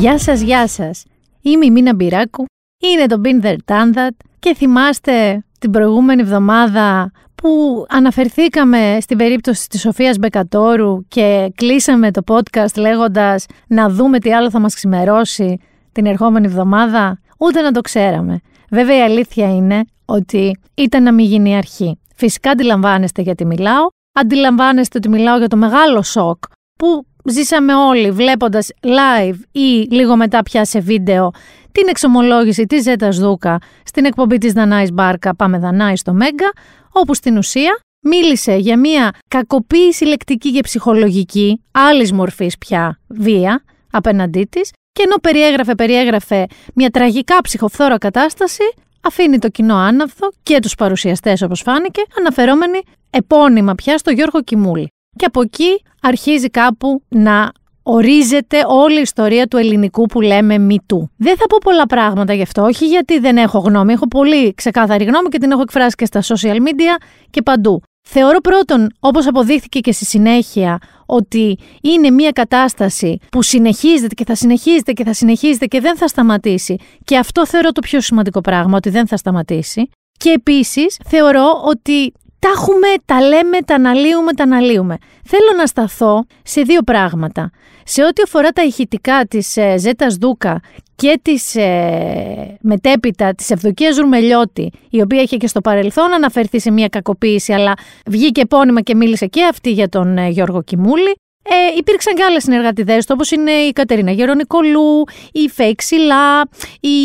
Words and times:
Γεια 0.00 0.18
σας, 0.18 0.40
γεια 0.40 0.68
σας. 0.68 1.02
Είμαι 1.42 1.64
η 1.64 1.70
Μίνα 1.70 1.94
Μπυράκου, 1.94 2.44
είναι 2.82 3.06
το 3.06 3.20
Been 3.24 3.44
There 3.44 3.56
Done 3.64 3.96
That 3.96 4.10
και 4.38 4.54
θυμάστε 4.54 5.44
την 5.58 5.70
προηγούμενη 5.70 6.22
εβδομάδα 6.22 7.10
που 7.34 7.84
αναφερθήκαμε 7.88 8.98
στην 9.00 9.16
περίπτωση 9.18 9.68
της 9.68 9.80
Σοφίας 9.80 10.18
Μπεκατόρου 10.18 11.08
και 11.08 11.52
κλείσαμε 11.54 12.10
το 12.10 12.22
podcast 12.26 12.74
λέγοντας 12.76 13.46
να 13.68 13.88
δούμε 13.88 14.18
τι 14.18 14.34
άλλο 14.34 14.50
θα 14.50 14.58
μας 14.58 14.74
ξημερώσει 14.74 15.58
την 15.92 16.06
ερχόμενη 16.06 16.46
εβδομάδα, 16.46 17.20
ούτε 17.38 17.60
να 17.60 17.72
το 17.72 17.80
ξέραμε. 17.80 18.40
Βέβαια 18.70 18.96
η 18.96 19.02
αλήθεια 19.02 19.54
είναι 19.54 19.84
ότι 20.04 20.58
ήταν 20.74 21.02
να 21.02 21.12
μην 21.12 21.26
γίνει 21.26 21.50
η 21.50 21.56
αρχή. 21.56 21.98
Φυσικά 22.14 22.50
αντιλαμβάνεστε 22.50 23.22
γιατί 23.22 23.44
μιλάω, 23.44 23.86
αντιλαμβάνεστε 24.12 24.98
ότι 24.98 25.08
μιλάω 25.08 25.38
για 25.38 25.48
το 25.48 25.56
μεγάλο 25.56 26.02
σοκ 26.02 26.44
που 26.78 27.06
ζήσαμε 27.28 27.74
όλοι 27.74 28.10
βλέποντας 28.10 28.68
live 28.80 29.38
ή 29.52 29.86
λίγο 29.90 30.16
μετά 30.16 30.42
πια 30.42 30.64
σε 30.64 30.80
βίντεο 30.80 31.30
την 31.72 31.88
εξομολόγηση 31.88 32.66
της 32.66 32.82
Ζέτας 32.82 33.18
Δούκα 33.18 33.58
στην 33.84 34.04
εκπομπή 34.04 34.38
της 34.38 34.52
Δανάης 34.52 34.92
Μπάρκα 34.92 35.34
«Πάμε 35.34 35.58
Δανάη» 35.58 35.96
στο 35.96 36.12
Μέγκα, 36.12 36.52
όπου 36.92 37.14
στην 37.14 37.36
ουσία 37.36 37.80
μίλησε 38.00 38.54
για 38.54 38.78
μια 38.78 39.10
κακοποίηση 39.28 40.04
λεκτική 40.04 40.52
και 40.52 40.60
ψυχολογική, 40.60 41.64
άλλης 41.70 42.12
μορφής 42.12 42.58
πια 42.58 43.00
βία 43.06 43.62
απέναντί 43.90 44.48
της 44.50 44.70
και 44.92 45.02
ενώ 45.02 45.16
περιέγραφε, 45.16 45.74
περιέγραφε 45.74 46.46
μια 46.74 46.90
τραγικά 46.90 47.40
ψυχοφθόρα 47.40 47.98
κατάσταση, 47.98 48.62
αφήνει 49.00 49.38
το 49.38 49.48
κοινό 49.48 49.76
άναυδο 49.76 50.28
και 50.42 50.58
τους 50.58 50.74
παρουσιαστές 50.74 51.42
όπως 51.42 51.60
φάνηκε, 51.60 52.02
αναφερόμενοι 52.18 52.80
επώνυμα 53.10 53.74
πια 53.74 53.98
στο 53.98 54.10
Γιώργο 54.10 54.42
Κιμούλη. 54.42 54.88
Και 55.16 55.24
από 55.24 55.40
εκεί 55.40 55.82
αρχίζει 56.00 56.48
κάπου 56.48 57.02
να 57.08 57.52
ορίζεται 57.82 58.62
όλη 58.66 58.98
η 58.98 59.00
ιστορία 59.00 59.46
του 59.46 59.56
ελληνικού 59.56 60.06
που 60.06 60.20
λέμε 60.20 60.58
μη 60.58 60.78
του. 60.86 61.10
Δεν 61.16 61.36
θα 61.36 61.46
πω 61.46 61.56
πολλά 61.64 61.86
πράγματα 61.86 62.32
γι' 62.34 62.42
αυτό, 62.42 62.62
όχι 62.62 62.86
γιατί 62.86 63.18
δεν 63.18 63.36
έχω 63.36 63.58
γνώμη, 63.58 63.92
έχω 63.92 64.08
πολύ 64.08 64.54
ξεκάθαρη 64.54 65.04
γνώμη 65.04 65.28
και 65.28 65.38
την 65.38 65.50
έχω 65.50 65.60
εκφράσει 65.60 65.96
και 65.96 66.04
στα 66.04 66.22
social 66.22 66.56
media 66.56 67.02
και 67.30 67.42
παντού. 67.42 67.82
Θεωρώ 68.08 68.40
πρώτον, 68.40 68.88
όπως 69.00 69.26
αποδείχθηκε 69.26 69.80
και 69.80 69.92
στη 69.92 70.04
συνέχεια, 70.04 70.78
ότι 71.06 71.58
είναι 71.80 72.10
μια 72.10 72.30
κατάσταση 72.30 73.18
που 73.30 73.42
συνεχίζεται 73.42 74.14
και 74.14 74.24
θα 74.24 74.34
συνεχίζεται 74.34 74.92
και 74.92 75.04
θα 75.04 75.12
συνεχίζεται 75.12 75.66
και 75.66 75.80
δεν 75.80 75.96
θα 75.96 76.08
σταματήσει. 76.08 76.76
Και 77.04 77.16
αυτό 77.16 77.46
θεωρώ 77.46 77.72
το 77.72 77.80
πιο 77.80 78.00
σημαντικό 78.00 78.40
πράγμα, 78.40 78.76
ότι 78.76 78.90
δεν 78.90 79.06
θα 79.06 79.16
σταματήσει. 79.16 79.88
Και 80.18 80.30
επίσης 80.30 80.96
θεωρώ 81.08 81.62
ότι 81.64 82.12
τα 82.38 82.48
έχουμε, 82.48 82.86
τα 83.04 83.20
λέμε, 83.20 83.60
τα 83.64 83.74
αναλύουμε, 83.74 84.32
τα 84.32 84.42
αναλύουμε. 84.42 84.96
Θέλω 85.24 85.52
να 85.56 85.66
σταθώ 85.66 86.24
σε 86.42 86.62
δύο 86.62 86.82
πράγματα. 86.82 87.50
Σε 87.84 88.02
ό,τι 88.02 88.22
αφορά 88.22 88.50
τα 88.50 88.62
ηχητικά 88.62 89.24
της 89.26 89.56
ε, 89.56 89.76
Ζέτας 89.78 90.14
Δούκα 90.14 90.60
και 90.96 91.20
της 91.22 91.54
ε, 91.54 92.58
μετέπειτα 92.60 93.34
της 93.34 93.50
Ευδοκίας 93.50 93.96
Ρουμελιώτη, 93.96 94.72
η 94.90 95.00
οποία 95.00 95.22
είχε 95.22 95.36
και 95.36 95.46
στο 95.46 95.60
παρελθόν 95.60 96.12
αναφερθεί 96.12 96.60
σε 96.60 96.70
μια 96.70 96.88
κακοποίηση, 96.88 97.52
αλλά 97.52 97.72
βγήκε 98.06 98.40
επώνυμα 98.40 98.80
και 98.80 98.94
μίλησε 98.94 99.26
και 99.26 99.44
αυτή 99.44 99.70
για 99.70 99.88
τον 99.88 100.18
ε, 100.18 100.28
Γιώργο 100.28 100.62
Κιμούλη. 100.62 101.16
Ε, 101.48 101.76
υπήρξαν 101.76 102.14
και 102.14 102.22
άλλες 102.22 102.42
συνεργατιδές 102.42 103.06
του, 103.06 103.12
όπως 103.14 103.30
είναι 103.30 103.50
η 103.50 103.72
Κατερίνα 103.72 104.10
Γερονικολού, 104.10 105.04
η 105.32 105.48
Φέη 105.48 105.74
Ξυλά, 105.74 106.42
η 106.80 106.96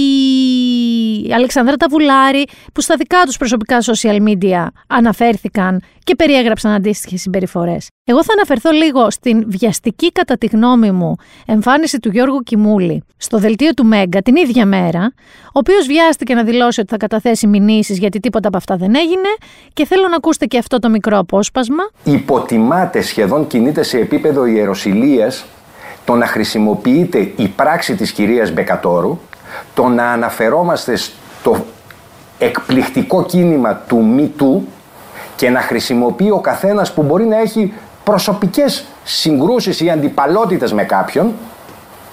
Αλεξανδρά 1.34 1.76
Ταβουλάρη, 1.76 2.46
που 2.74 2.82
στα 2.82 2.96
δικά 2.96 3.22
τους 3.26 3.38
προσωπικά 3.38 3.78
social 3.82 4.18
media 4.28 4.68
αναφέρθηκαν 4.88 5.82
και 6.04 6.16
περιέγραψαν 6.16 6.72
αντίστοιχες 6.72 7.22
συμπεριφορές. 7.22 7.88
Εγώ 8.04 8.24
θα 8.24 8.34
αναφερθώ 8.34 8.72
λίγο 8.72 9.12
στην 9.12 9.44
βιαστική, 9.48 10.12
κατά 10.12 10.38
τη 10.38 10.46
γνώμη 10.46 10.92
μου, 10.92 11.16
εμφάνιση 11.46 12.00
του 12.00 12.10
Γιώργου 12.10 12.40
Κιμούλη 12.40 13.04
στο 13.18 13.38
δελτίο 13.38 13.74
του 13.74 13.86
Μέγκα 13.86 14.22
την 14.22 14.36
ίδια 14.36 14.66
μέρα, 14.66 15.14
ο 15.54 15.60
οποίος 15.60 15.88
βιάστηκε 15.88 16.34
να 16.34 16.44
δηλώσει 16.44 16.80
ότι 16.80 16.90
θα 16.90 16.98
καταθέσει 16.98 17.48
μηνύσεις 17.48 17.98
γιατί 17.98 18.20
τίποτα 18.20 18.48
από 18.48 18.58
αυτά 18.58 18.76
δεν 18.76 18.96
έγινε 18.96 19.30
και 19.74 19.86
θέλω 19.86 20.08
να 20.08 20.16
ακούσετε 20.16 20.46
και 20.46 20.58
αυτό 20.58 20.80
το 20.80 20.90
μικρό 20.90 21.18
απόσπασμα. 21.18 21.84
Υποτιμάται, 22.04 23.02
σχεδόν 23.02 23.48
κινείται 23.48 23.84
σε 23.84 23.98
επίπεδο 23.98 24.46
ιεροσιλίας 24.46 25.46
το 26.06 26.16
να 26.16 26.26
χρησιμοποιείται 26.26 27.32
η 27.36 27.48
πράξη 27.48 27.96
της 27.96 28.12
κυρίας 28.12 28.52
Μπεκατόρου, 28.52 29.20
το 29.74 29.88
να 29.88 30.12
αναφερόμαστε 30.12 30.96
στο 30.96 31.66
εκπληκτικό 32.38 33.26
κίνημα 33.26 33.76
του 33.76 34.06
ΜΙΤΟΥ 34.06 34.68
και 35.36 35.50
να 35.50 35.62
χρησιμοποιεί 35.62 36.30
ο 36.32 36.40
καθένας 36.40 36.94
που 36.94 37.04
μπορεί 37.04 37.26
να 37.26 37.40
έχει 37.40 37.74
προσωπικές 38.04 38.86
συγκρούσεις 39.04 39.82
ή 39.82 39.90
αντιπαλότητες 39.90 40.74
με 40.74 40.84
κάποιον 40.84 41.34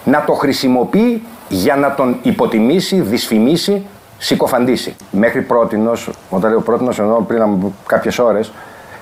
να 0.05 0.25
το 0.25 0.33
χρησιμοποιεί 0.33 1.23
για 1.49 1.77
να 1.77 1.95
τον 1.95 2.17
υποτιμήσει, 2.23 3.01
δυσφημίσει, 3.01 3.87
συκοφαντήσει. 4.19 4.97
Μέχρι 5.11 5.43
πρότινος, 5.43 6.11
όταν 6.31 6.51
λέω 6.51 6.61
πρότινος 6.61 6.99
εννοώ 6.99 7.21
πριν 7.21 7.43
από 7.43 7.73
κάποιες 7.87 8.19
ώρες, 8.19 8.53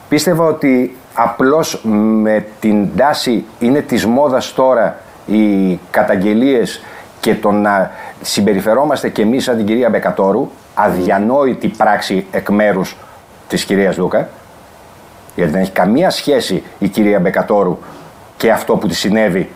πίστευα 0.09 0.45
ότι 0.45 0.97
απλώς 1.15 1.81
με 2.23 2.47
την 2.61 2.97
τάση 2.97 3.45
είναι 3.59 3.81
της 3.81 4.07
μόδας 4.07 4.55
τώρα 4.55 4.99
οι 5.27 5.79
καταγγελίες 5.91 6.83
και 7.21 7.35
το 7.35 7.51
να 7.51 7.91
συμπεριφερόμαστε 8.23 9.09
και 9.09 9.23
εμείς 9.23 9.45
σαν 9.45 9.57
την 9.57 9.67
κυρία 9.67 9.89
Μπεκατόρου, 9.89 10.51
αδιανόητη 10.75 11.69
πράξη 11.69 12.27
εκ 12.31 12.49
μέρους 12.49 12.97
της 13.49 13.65
κυρίας 13.65 13.97
Λούκα, 13.99 14.29
γιατί 15.35 15.51
δεν 15.51 15.61
έχει 15.61 15.71
καμία 15.71 16.11
σχέση 16.11 16.63
η 16.79 16.89
κυρία 16.89 17.21
Μπεκατόρου 17.21 17.79
και 18.37 18.51
αυτό 18.51 18.77
που 18.77 18.87
της 18.87 18.99
συνέβη 18.99 19.51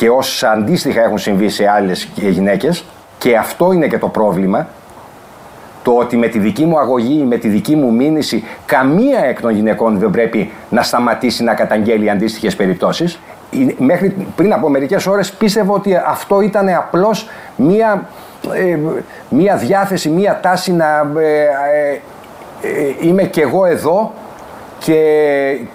και 0.00 0.10
όσα 0.10 0.50
αντίστοιχα 0.50 1.02
έχουν 1.02 1.18
συμβεί 1.18 1.48
σε 1.48 1.68
άλλες 1.68 2.08
γυναίκες 2.14 2.84
και 3.18 3.36
αυτό 3.36 3.72
είναι 3.72 3.86
και 3.86 3.98
το 3.98 4.08
πρόβλημα 4.08 4.68
το 5.82 5.92
ότι 5.92 6.16
με 6.16 6.28
τη 6.28 6.38
δική 6.38 6.64
μου 6.64 6.78
αγωγή, 6.78 7.22
με 7.22 7.36
τη 7.36 7.48
δική 7.48 7.76
μου 7.76 7.92
μήνυση, 7.92 8.44
καμία 8.66 9.24
εκ 9.24 9.40
των 9.40 9.50
γυναικών 9.50 9.98
δεν 9.98 10.10
πρέπει 10.10 10.52
να 10.70 10.82
σταματήσει 10.82 11.44
να 11.44 11.54
καταγγέλει 11.54 12.10
αντίστοιχες 12.10 12.56
περιπτώσεις. 12.56 13.20
Μέχρι 13.78 14.26
πριν 14.36 14.52
από 14.52 14.68
μερικές 14.68 15.06
ώρες 15.06 15.32
πίστευα 15.32 15.72
ότι 15.72 15.96
αυτό 16.06 16.40
ήταν 16.40 16.68
απλώς 16.68 17.28
μία, 17.56 18.08
ε, 18.54 18.78
μία 19.28 19.56
διάθεση, 19.56 20.08
μία 20.08 20.38
τάση 20.42 20.72
να 20.72 21.10
ε, 21.20 21.42
ε, 21.42 22.00
ε, 22.62 22.94
είμαι 23.00 23.22
και 23.22 23.40
εγώ 23.40 23.64
εδώ 23.64 24.12
και 24.78 25.00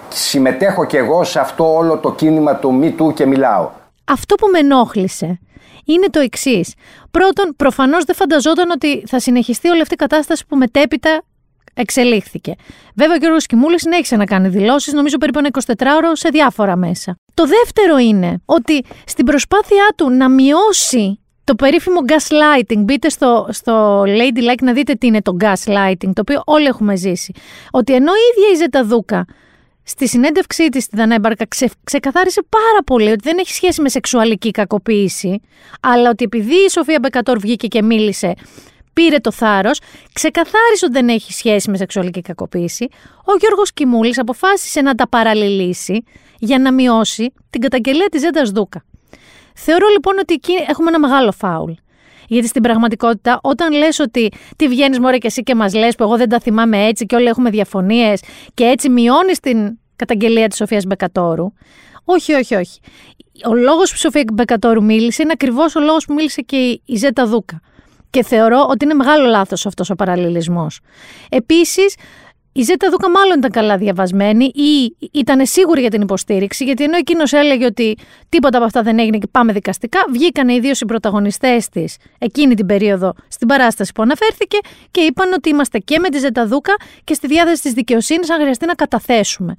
συμμετέχω 0.08 0.84
και 0.84 0.98
εγώ 0.98 1.24
σε 1.24 1.40
αυτό 1.40 1.74
όλο 1.74 1.96
το 1.96 2.12
κίνημα 2.12 2.54
του 2.54 2.74
μη 2.74 2.90
του 2.90 3.12
και 3.12 3.26
μιλάω. 3.26 3.68
Αυτό 4.06 4.34
που 4.34 4.48
με 4.52 4.58
ενόχλησε 4.58 5.38
είναι 5.84 6.06
το 6.10 6.20
εξής. 6.20 6.74
Πρώτον, 7.10 7.54
προφανώς 7.56 8.04
δεν 8.04 8.14
φανταζόταν 8.14 8.70
ότι 8.70 9.02
θα 9.06 9.20
συνεχιστεί 9.20 9.68
όλη 9.68 9.80
αυτή 9.80 9.94
η 9.94 9.96
κατάσταση 9.96 10.46
που 10.48 10.56
μετέπειτα 10.56 11.22
εξελίχθηκε. 11.74 12.54
Βέβαια, 12.94 13.14
ο 13.14 13.18
Γιώργο 13.18 13.36
Κιμούλη 13.38 13.80
συνέχισε 13.80 14.16
να 14.16 14.24
κάνει 14.24 14.48
δηλώσεις, 14.48 14.92
νομίζω 14.92 15.16
περίπου 15.18 15.38
ένα 15.38 15.48
24ωρο 15.52 16.12
σε 16.12 16.28
διάφορα 16.28 16.76
μέσα. 16.76 17.18
Το 17.34 17.46
δεύτερο 17.46 17.96
είναι 17.96 18.42
ότι 18.44 18.84
στην 19.06 19.24
προσπάθειά 19.24 19.94
του 19.96 20.10
να 20.10 20.28
μειώσει 20.28 21.20
το 21.44 21.54
περίφημο 21.54 22.00
gaslighting. 22.06 22.78
Μπείτε 22.78 23.08
στο, 23.08 23.46
στο 23.50 24.02
Ladylike 24.02 24.62
να 24.62 24.72
δείτε 24.72 24.94
τι 24.94 25.06
είναι 25.06 25.22
το 25.22 25.36
gaslighting, 25.40 26.10
το 26.12 26.20
οποίο 26.20 26.42
όλοι 26.44 26.66
έχουμε 26.66 26.96
ζήσει. 26.96 27.32
Ότι 27.70 27.94
ενώ 27.94 28.12
η 28.12 28.36
ίδια 28.36 28.52
η 28.52 28.56
Ζεταδούκα 28.56 29.24
στη 29.88 30.08
συνέντευξή 30.08 30.68
της 30.68 30.84
στη 30.84 30.96
Δανέμπαρκα 30.96 31.46
ξε, 31.48 31.70
ξεκαθάρισε 31.84 32.42
πάρα 32.48 32.82
πολύ 32.86 33.10
ότι 33.10 33.20
δεν 33.22 33.38
έχει 33.38 33.52
σχέση 33.52 33.80
με 33.80 33.88
σεξουαλική 33.88 34.50
κακοποίηση, 34.50 35.40
αλλά 35.80 36.10
ότι 36.10 36.24
επειδή 36.24 36.54
η 36.54 36.70
Σοφία 36.70 36.98
Μπεκατόρ 37.02 37.38
βγήκε 37.38 37.66
και 37.66 37.82
μίλησε, 37.82 38.34
πήρε 38.92 39.18
το 39.18 39.30
θάρρος, 39.30 39.80
ξεκαθάρισε 40.12 40.84
ότι 40.84 40.92
δεν 40.92 41.08
έχει 41.08 41.32
σχέση 41.32 41.70
με 41.70 41.76
σεξουαλική 41.76 42.20
κακοποίηση, 42.20 42.88
ο 43.24 43.36
Γιώργος 43.40 43.72
Κιμούλης 43.72 44.18
αποφάσισε 44.18 44.80
να 44.80 44.94
τα 44.94 45.08
παραλληλήσει 45.08 46.04
για 46.38 46.58
να 46.58 46.72
μειώσει 46.72 47.32
την 47.50 47.60
καταγγελία 47.60 48.08
της 48.08 48.20
Ζέντας 48.20 48.50
Δούκα. 48.50 48.84
Θεωρώ 49.54 49.88
λοιπόν 49.88 50.18
ότι 50.18 50.34
εκεί 50.34 50.52
έχουμε 50.68 50.88
ένα 50.88 50.98
μεγάλο 50.98 51.32
φάουλ. 51.32 51.72
Γιατί 52.28 52.46
στην 52.48 52.62
πραγματικότητα, 52.62 53.38
όταν 53.42 53.72
λες 53.72 53.98
ότι 53.98 54.28
τι 54.56 54.68
βγαίνεις 54.68 54.98
μωρέ 54.98 55.18
και 55.18 55.26
εσύ 55.26 55.42
και 55.42 55.54
μας 55.54 55.74
λες 55.74 55.94
που 55.94 56.02
εγώ 56.02 56.16
δεν 56.16 56.28
τα 56.28 56.40
θυμάμαι 56.40 56.86
έτσι 56.86 57.06
και 57.06 57.14
όλοι 57.14 57.26
έχουμε 57.26 57.50
διαφωνίες 57.50 58.22
και 58.54 58.64
έτσι 58.64 58.88
μειώνεις 58.88 59.40
την 59.40 59.78
καταγγελία 59.96 60.48
της 60.48 60.56
Σοφίας 60.56 60.84
Μπεκατόρου. 60.84 61.52
Όχι, 62.04 62.32
όχι, 62.32 62.54
όχι. 62.54 62.80
Ο 63.44 63.54
λόγος 63.54 63.88
που 63.90 63.96
η 63.96 63.98
Σοφία 63.98 64.24
Μπεκατόρου 64.32 64.84
μίλησε 64.84 65.22
είναι 65.22 65.32
ακριβώς 65.32 65.76
ο 65.76 65.80
λόγος 65.80 66.04
που 66.04 66.14
μίλησε 66.14 66.40
και 66.40 66.80
η 66.84 66.96
Ζέτα 66.96 67.26
Δούκα. 67.26 67.60
Και 68.10 68.22
θεωρώ 68.22 68.66
ότι 68.70 68.84
είναι 68.84 68.94
μεγάλο 68.94 69.26
λάθος 69.26 69.66
αυτός 69.66 69.90
ο 69.90 69.94
παραλληλισμός. 69.94 70.80
Επίσης, 71.28 71.94
η 72.56 72.62
Ζέτα 72.62 72.90
Δούκα 72.90 73.10
μάλλον 73.10 73.38
ήταν 73.38 73.50
καλά 73.50 73.76
διαβασμένη 73.76 74.44
ή 74.44 74.96
ήταν 75.12 75.46
σίγουρη 75.46 75.80
για 75.80 75.90
την 75.90 76.00
υποστήριξη, 76.00 76.64
γιατί 76.64 76.84
ενώ 76.84 76.96
εκείνος 76.96 77.32
έλεγε 77.32 77.64
ότι 77.64 77.96
τίποτα 78.28 78.56
από 78.56 78.66
αυτά 78.66 78.82
δεν 78.82 78.98
έγινε 78.98 79.18
και 79.18 79.26
πάμε 79.30 79.52
δικαστικά, 79.52 80.00
βγήκαν 80.12 80.48
οι 80.48 80.60
δύο 80.60 80.74
συμπροταγωνιστές 80.74 81.68
της 81.68 81.96
εκείνη 82.18 82.54
την 82.54 82.66
περίοδο 82.66 83.14
στην 83.28 83.48
παράσταση 83.48 83.92
που 83.92 84.02
αναφέρθηκε 84.02 84.58
και 84.90 85.00
είπαν 85.00 85.32
ότι 85.32 85.48
είμαστε 85.48 85.78
και 85.78 85.98
με 85.98 86.08
τη 86.08 86.18
Ζέτα 86.18 86.46
Δούκα 86.46 86.74
και 87.04 87.14
στη 87.14 87.26
διάθεση 87.26 87.62
της 87.62 87.72
δικαιοσύνης 87.72 88.30
αν 88.30 88.40
χρειαστεί 88.40 88.66
να 88.66 88.74
καταθέσουμε. 88.74 89.54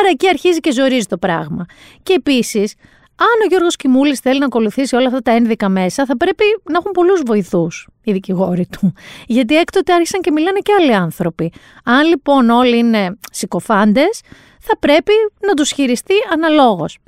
Άρα 0.00 0.08
εκεί 0.10 0.28
αρχίζει 0.28 0.58
και 0.58 0.72
ζορίζει 0.72 1.06
το 1.06 1.16
πράγμα. 1.16 1.66
Και 2.02 2.12
επίσης, 2.12 2.74
Αν 3.20 3.42
ο 3.44 3.46
Γιώργος 3.48 3.76
Κιμούλης 3.76 4.20
θέλει 4.20 4.38
να 4.38 4.44
ακολουθήσει 4.44 4.96
όλα 4.96 5.06
αυτά 5.06 5.20
τα 5.20 5.30
ένδικα 5.30 5.68
μέσα, 5.68 6.06
θα 6.06 6.16
πρέπει 6.16 6.44
να 6.70 6.78
έχουν 6.78 6.90
πολλούς 6.92 7.22
βοηθούς 7.26 7.88
οι 8.02 8.12
δικηγόροι 8.12 8.66
του. 8.66 8.92
Γιατί 9.26 9.56
έκτοτε 9.56 9.92
άρχισαν 9.92 10.20
και 10.20 10.30
μιλάνε 10.30 10.58
και 10.58 10.72
άλλοι 10.80 10.94
άνθρωποι. 10.94 11.52
Αν 11.84 12.06
λοιπόν 12.06 12.50
όλοι 12.50 12.78
είναι 12.78 13.18
συκοφάντες, 13.30 14.20
θα 14.60 14.78
πρέπει 14.78 15.12
να 15.46 15.54
τους 15.54 15.70
χειριστεί 15.70 16.14
αναλόγως. 16.32 16.98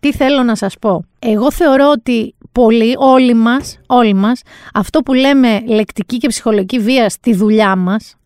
Τι 0.00 0.12
θέλω 0.12 0.42
να 0.42 0.54
σας 0.54 0.78
πω; 0.78 1.04
Εγώ 1.18 1.50
θεωρώ 1.52 1.88
ότι 1.90 2.34
πολλοί, 2.52 2.94
όλοι 2.98 3.34
μας, 3.34 3.78
όλοι 3.86 4.14
μας, 4.14 4.42
αυτό 4.74 5.00
που 5.00 5.14
λέμε 5.14 5.60
λεκτική 5.66 6.16
και 6.16 6.28
ψυχολογική 6.28 6.78
βία 6.78 7.08
στη 7.08 7.34
δουλειά 7.34 7.76
μας, 7.76 8.16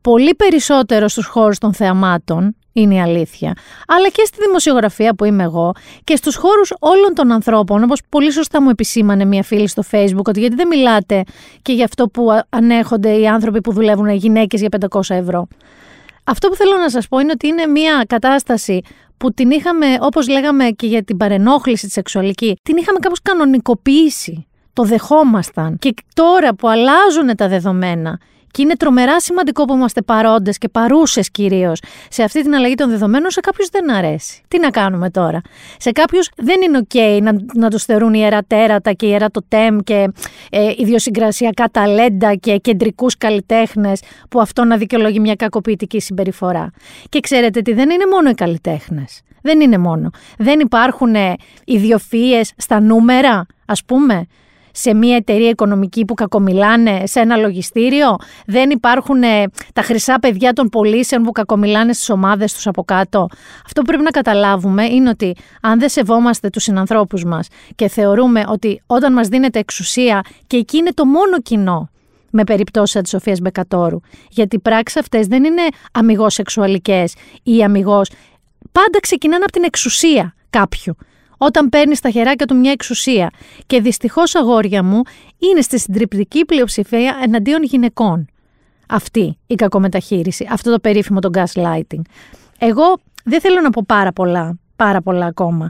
πολύ 0.00 0.34
περισσότερο 0.34 1.08
στους 1.08 1.26
χώρους 1.26 1.58
των 1.58 1.74
θεαμάτων, 1.74 2.56
είναι 2.80 2.94
η 2.94 3.00
αλήθεια, 3.00 3.52
αλλά 3.86 4.08
και 4.08 4.22
στη 4.24 4.36
δημοσιογραφία 4.46 5.14
που 5.14 5.24
είμαι 5.24 5.42
εγώ 5.42 5.72
και 6.04 6.16
στους 6.16 6.36
χώρους 6.36 6.72
όλων 6.78 7.14
των 7.14 7.32
ανθρώπων, 7.32 7.82
όπως 7.82 8.00
πολύ 8.08 8.32
σωστά 8.32 8.62
μου 8.62 8.68
επισήμανε 8.70 9.24
μια 9.24 9.42
φίλη 9.42 9.68
στο 9.68 9.82
facebook, 9.90 10.24
ότι 10.24 10.40
γιατί 10.40 10.54
δεν 10.54 10.66
μιλάτε 10.66 11.22
και 11.62 11.72
για 11.72 11.84
αυτό 11.84 12.08
που 12.08 12.26
ανέχονται 12.48 13.18
οι 13.18 13.28
άνθρωποι 13.28 13.60
που 13.60 13.72
δουλεύουν 13.72 14.06
οι 14.06 14.16
γυναίκες 14.16 14.60
για 14.60 14.68
500 14.90 15.00
ευρώ. 15.08 15.48
Αυτό 16.24 16.48
που 16.48 16.54
θέλω 16.54 16.76
να 16.76 16.90
σας 16.90 17.08
πω 17.08 17.18
είναι 17.18 17.30
ότι 17.32 17.46
είναι 17.46 17.66
μια 17.66 18.04
κατάσταση 18.08 18.80
που 19.16 19.32
την 19.32 19.50
είχαμε, 19.50 19.86
όπως 20.00 20.28
λέγαμε 20.28 20.64
και 20.64 20.86
για 20.86 21.02
την 21.02 21.16
παρενόχληση 21.16 21.86
τη 21.86 21.92
σεξουαλική, 21.92 22.58
την 22.62 22.76
είχαμε 22.76 22.98
κάπως 22.98 23.22
κανονικοποιήσει. 23.22 24.42
Το 24.72 24.84
δεχόμασταν. 24.84 25.78
Και 25.78 25.94
τώρα 26.14 26.54
που 26.54 26.68
αλλάζουν 26.68 27.36
τα 27.36 27.48
δεδομένα 27.48 28.20
και 28.50 28.62
είναι 28.62 28.74
τρομερά 28.74 29.20
σημαντικό 29.20 29.64
που 29.64 29.74
είμαστε 29.74 30.02
παρόντες 30.02 30.58
και 30.58 30.68
παρούσες 30.68 31.30
κυρίως 31.30 31.80
σε 32.08 32.22
αυτή 32.22 32.42
την 32.42 32.54
αλλαγή 32.54 32.74
των 32.74 32.90
δεδομένων. 32.90 33.30
Σε 33.30 33.40
κάποιους 33.40 33.68
δεν 33.68 33.90
αρέσει. 33.90 34.42
Τι 34.48 34.58
να 34.58 34.70
κάνουμε 34.70 35.10
τώρα; 35.10 35.40
Σε 35.78 35.92
κάποιους 35.92 36.30
δεν 36.36 36.60
είναι 36.62 36.80
OK 36.88 37.22
να, 37.22 37.32
να 37.54 37.70
τους 37.70 37.84
θεωρούν 37.84 38.14
ιερά 38.14 38.42
τέρατα 38.46 38.92
και 38.92 39.06
ιερά 39.06 39.30
το 39.30 39.42
τέμ 39.48 39.78
και 39.78 40.10
ε, 40.50 40.72
ιδιοσυγκρασιακά 40.76 41.68
ταλέντα 41.70 42.34
και 42.34 42.56
κεντρικούς 42.56 43.16
καλλιτέχνες 43.18 44.02
που 44.28 44.40
αυτό 44.40 44.64
να 44.64 44.76
δικαιολογεί 44.76 45.20
μια 45.20 45.34
κακοποιητική 45.34 46.00
συμπεριφορά. 46.00 46.70
Και 47.08 47.20
ξέρετε 47.20 47.60
τι, 47.60 47.72
δεν 47.72 47.90
είναι 47.90 48.06
μόνο 48.12 48.28
οι 48.28 48.34
καλλιτέχνες. 48.34 49.22
Δεν 49.42 49.60
είναι 49.60 49.78
μόνο. 49.78 50.10
Δεν 50.38 50.60
υπάρχουν 50.60 51.14
ε, 51.14 51.34
ιδιοφυΐες 51.66 52.50
στα 52.56 52.80
νούμερα, 52.80 53.46
ας 53.66 53.84
πούμε 53.84 54.26
σε 54.78 54.94
μια 54.94 55.16
εταιρεία 55.16 55.48
οικονομική 55.48 56.04
που 56.04 56.14
κακομιλάνε 56.14 57.02
σε 57.06 57.20
ένα 57.20 57.36
λογιστήριο; 57.36 58.16
Δεν 58.46 58.70
υπάρχουν 58.70 59.22
ε, 59.22 59.44
τα 59.72 59.82
χρυσά 59.82 60.18
παιδιά 60.18 60.52
των 60.52 60.68
πωλήσεων 60.68 61.22
που 61.22 61.32
κακομιλάνε 61.32 61.92
στις 61.92 62.10
ομάδες 62.10 62.52
τους 62.52 62.66
από 62.66 62.84
κάτω; 62.84 63.28
Αυτό 63.64 63.80
που 63.80 63.86
πρέπει 63.86 64.02
να 64.02 64.10
καταλάβουμε 64.10 64.84
είναι 64.84 65.08
ότι 65.08 65.36
αν 65.60 65.78
δεν 65.78 65.88
σεβόμαστε 65.88 66.50
τους 66.50 66.62
συνανθρώπους 66.62 67.24
μας 67.24 67.48
και 67.74 67.88
θεωρούμε 67.88 68.44
ότι 68.48 68.82
όταν 68.86 69.12
μας 69.12 69.28
δίνεται 69.28 69.58
εξουσία 69.58 70.20
και 70.46 70.56
εκεί 70.56 70.76
είναι 70.76 70.92
το 70.94 71.04
μόνο 71.04 71.40
κοινό 71.40 71.90
με 72.30 72.44
περιπτώσεις 72.44 73.00
της 73.00 73.10
Σοφίας 73.10 73.40
Μπεκατόρου. 73.40 74.00
Γιατί 74.30 74.56
οι 74.56 74.58
πράξεις 74.60 75.00
αυτές 75.00 75.26
δεν 75.26 75.44
είναι 75.44 75.62
αμυγός 75.92 76.34
σεξουαλικές 76.34 77.14
ή 77.42 77.62
αμυγός. 77.62 78.10
Πάντα 78.72 79.00
ξεκινάνε 79.00 79.42
από 79.42 79.52
την 79.52 79.62
εξουσία 79.64 80.34
κάποιου 80.50 80.96
όταν 81.38 81.68
παίρνεις 81.68 81.98
στα 81.98 82.10
χεράκια 82.10 82.46
του 82.46 82.56
μια 82.56 82.70
εξουσία. 82.70 83.30
Και 83.66 83.80
δυστυχώς, 83.80 84.34
αγόρια 84.34 84.82
μου, 84.82 85.02
είναι 85.38 85.60
στη 85.60 85.78
συντριπτική 85.78 86.44
πλειοψηφία 86.44 87.18
εναντίον 87.22 87.62
γυναικών. 87.62 88.26
Αυτή 88.88 89.38
η 89.46 89.54
κακομεταχείριση, 89.54 90.48
αυτό 90.50 90.70
το 90.70 90.78
περίφημο 90.78 91.20
το 91.20 91.30
gaslighting. 91.32 92.00
Εγώ 92.58 92.98
δεν 93.24 93.40
θέλω 93.40 93.60
να 93.60 93.70
πω 93.70 93.82
πάρα 93.86 94.12
πολλά, 94.12 94.58
πάρα 94.78 95.02
πολλά 95.02 95.26
ακόμα. 95.26 95.68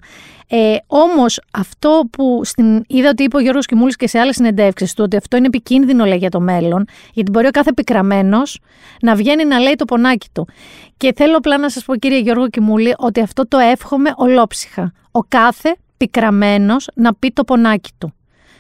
Ε, 0.49 0.77
Όμως, 0.87 1.41
αυτό 1.53 2.03
που 2.11 2.41
στην, 2.45 2.85
είδα 2.87 3.09
ότι 3.09 3.23
είπε 3.23 3.37
ο 3.37 3.41
Γιώργος 3.41 3.67
Κιμούλης 3.67 3.97
και 3.97 4.09
σε 4.09 4.19
άλλες 4.19 4.35
συνεντεύξεις 4.35 4.95
του, 4.95 5.03
ότι 5.05 5.17
αυτό 5.17 5.37
είναι 5.37 5.47
επικίνδυνο 5.47 6.05
λέει, 6.05 6.19
για 6.19 6.31
το 6.31 6.41
μέλλον, 6.41 6.85
γιατί 7.13 7.31
μπορεί 7.31 7.47
ο 7.47 7.51
κάθε 7.51 7.73
πικραμένος 7.73 8.61
να 9.01 9.15
βγαίνει 9.15 9.45
να 9.45 9.59
λέει 9.59 9.75
το 9.75 9.85
πονάκι 9.85 10.29
του. 10.33 10.49
Και 10.97 11.13
θέλω 11.17 11.37
απλά 11.37 11.59
να 11.59 11.71
σας 11.71 11.85
πω, 11.85 11.97
κύριε 11.97 12.19
Γιώργο 12.19 12.49
Κιμούλη, 12.49 12.95
ότι 12.97 13.21
αυτό 13.21 13.49
το 13.49 13.59
εύχομαι 13.59 14.13
ολόψυχα. 14.17 14.93
Ο 15.11 15.21
κάθε 15.21 15.77
πικραμένος 15.97 16.89
να 16.95 17.15
πει 17.15 17.31
το 17.31 17.45
πονάκι 17.45 17.91
του. 17.99 18.13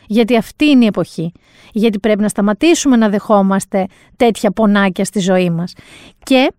Γιατί 0.06 0.36
αυτή 0.36 0.64
είναι 0.64 0.84
η 0.84 0.86
εποχή. 0.86 1.32
Γιατί 1.72 1.98
πρέπει 1.98 2.20
να 2.20 2.28
σταματήσουμε 2.28 2.96
να 2.96 3.08
δεχόμαστε 3.08 3.86
τέτοια 4.16 4.50
πονάκια 4.50 5.04
στη 5.04 5.20
ζωή 5.20 5.50
μας. 5.50 5.72
Και 6.22 6.52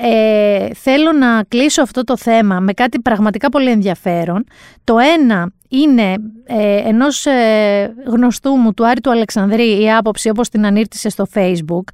ε, 0.00 0.68
θέλω 0.74 1.12
να 1.12 1.42
κλείσω 1.48 1.82
αυτό 1.82 2.04
το 2.04 2.16
θέμα 2.16 2.60
με 2.60 2.72
κάτι 2.72 3.00
πραγματικά 3.00 3.48
πολύ 3.48 3.70
ενδιαφέρον. 3.70 4.44
Το 4.84 4.98
ένα 4.98 5.52
είναι 5.68 6.14
ε, 6.44 6.76
ενός 6.76 7.26
ε, 7.26 7.94
γνωστού 8.06 8.50
μου, 8.50 8.74
του 8.74 8.86
Άρη 8.86 9.00
του 9.00 9.10
Αλεξανδρή, 9.10 9.82
η 9.82 9.92
άποψη 9.92 10.28
όπως 10.28 10.48
την 10.48 10.66
ανήρτησε 10.66 11.08
στο 11.08 11.26
facebook, 11.34 11.84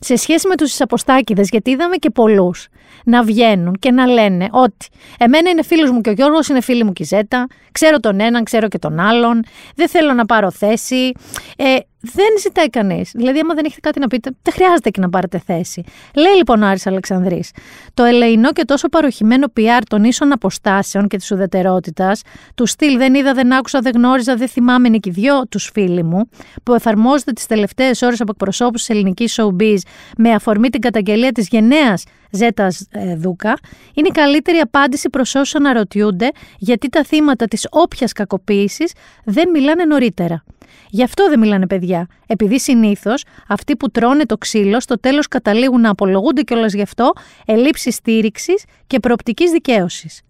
σε 0.00 0.16
σχέση 0.16 0.48
με 0.48 0.54
τους 0.54 0.80
αποστάκηδες, 0.80 1.48
γιατί 1.48 1.70
είδαμε 1.70 1.96
και 1.96 2.10
πολλούς 2.10 2.68
να 3.04 3.22
βγαίνουν 3.22 3.74
και 3.78 3.90
να 3.90 4.06
λένε 4.06 4.48
ότι 4.50 4.86
εμένα 5.18 5.50
είναι 5.50 5.62
φίλος 5.62 5.90
μου 5.90 6.00
και 6.00 6.10
ο 6.10 6.12
Γιώργος 6.12 6.48
είναι 6.48 6.60
φίλη 6.60 6.84
μου 6.84 6.92
και 6.92 7.02
η 7.02 7.06
Ζέτα, 7.06 7.46
ξέρω 7.72 8.00
τον 8.00 8.20
έναν, 8.20 8.44
ξέρω 8.44 8.68
και 8.68 8.78
τον 8.78 8.98
άλλον, 8.98 9.42
δεν 9.74 9.88
θέλω 9.88 10.12
να 10.12 10.26
πάρω 10.26 10.50
θέση, 10.50 11.12
ε, 11.56 11.76
δεν 12.00 12.26
ζητάει 12.40 12.70
κανείς. 12.70 13.10
Δηλαδή, 13.14 13.38
άμα 13.38 13.54
δεν 13.54 13.64
έχετε 13.64 13.80
κάτι 13.80 14.00
να 14.00 14.06
πείτε, 14.06 14.30
δεν 14.42 14.54
χρειάζεται 14.54 14.90
και 14.90 15.00
να 15.00 15.10
πάρετε 15.10 15.42
θέση. 15.46 15.82
Λέει 16.14 16.34
λοιπόν 16.36 16.62
ο 16.62 16.66
Άρης 16.66 16.86
Αλεξανδρής, 16.86 17.50
το 17.94 18.02
ελεηνό 18.02 18.52
και 18.52 18.64
τόσο 18.64 18.88
παροχημένο 18.88 19.46
PR 19.56 19.82
των 19.88 20.04
ίσων 20.04 20.32
αποστάσεων 20.32 21.08
και 21.08 21.16
της 21.16 21.30
ουδετερότητας, 21.30 22.22
του 22.54 22.66
στυλ 22.66 22.96
δεν 22.96 23.14
είδα, 23.14 23.32
δεν 23.32 23.52
άκουσα, 23.52 23.80
δεν 23.80 23.92
γνώριζα, 23.94 24.36
δεν 24.36 24.48
θυμάμαι, 24.48 24.88
είναι 24.88 24.98
και 24.98 25.10
δυο 25.10 25.46
τους 25.48 25.70
φίλοι 25.72 26.02
μου, 26.02 26.28
που 26.62 26.74
εφαρμόζεται 26.74 27.32
τις 27.32 27.46
τελευταίες 27.46 28.02
ώρες 28.02 28.20
από 28.20 28.30
εκπροσώπους 28.30 28.80
της 28.84 28.96
ελληνικής 28.96 29.40
showbiz 29.40 29.78
με 30.16 30.30
αφορμή 30.30 30.68
την 30.68 30.80
καταγγελία 30.80 31.32
της 31.32 31.48
γενναίας 31.48 32.04
Ζέτας 32.30 32.86
ε, 32.90 33.16
Δούκα, 33.16 33.58
είναι 33.94 34.08
η 34.08 34.10
καλύτερη 34.10 34.58
απάντηση 34.58 35.10
προς 35.10 35.34
όσους 35.34 35.54
αναρωτιούνται 35.54 36.30
γιατί 36.58 36.88
τα 36.88 37.04
θύματα 37.04 37.46
της 37.46 37.66
όποιας 37.70 38.12
κακοποίησης 38.12 38.92
δεν 39.24 39.50
μιλάνε 39.50 39.84
νωρίτερα. 39.84 40.44
Γι' 40.90 41.02
αυτό 41.02 41.28
δεν 41.28 41.38
μιλάνε 41.38 41.66
παιδιά. 41.66 42.06
Επειδή 42.26 42.60
συνήθως 42.60 43.24
αυτοί 43.48 43.76
που 43.76 43.90
τρώνε 43.90 44.24
το 44.24 44.38
ξύλο 44.38 44.80
στο 44.80 45.00
τέλος 45.00 45.28
καταλήγουν 45.28 45.80
να 45.80 45.90
απολογούνται 45.90 46.42
κιόλας 46.42 46.72
γι' 46.72 46.82
αυτό 46.82 47.12
ελλείψης 47.46 47.94
στήριξης 47.94 48.64
και 48.86 49.00
προοπτικής 49.00 49.50
δικαίωσης. 49.50 50.22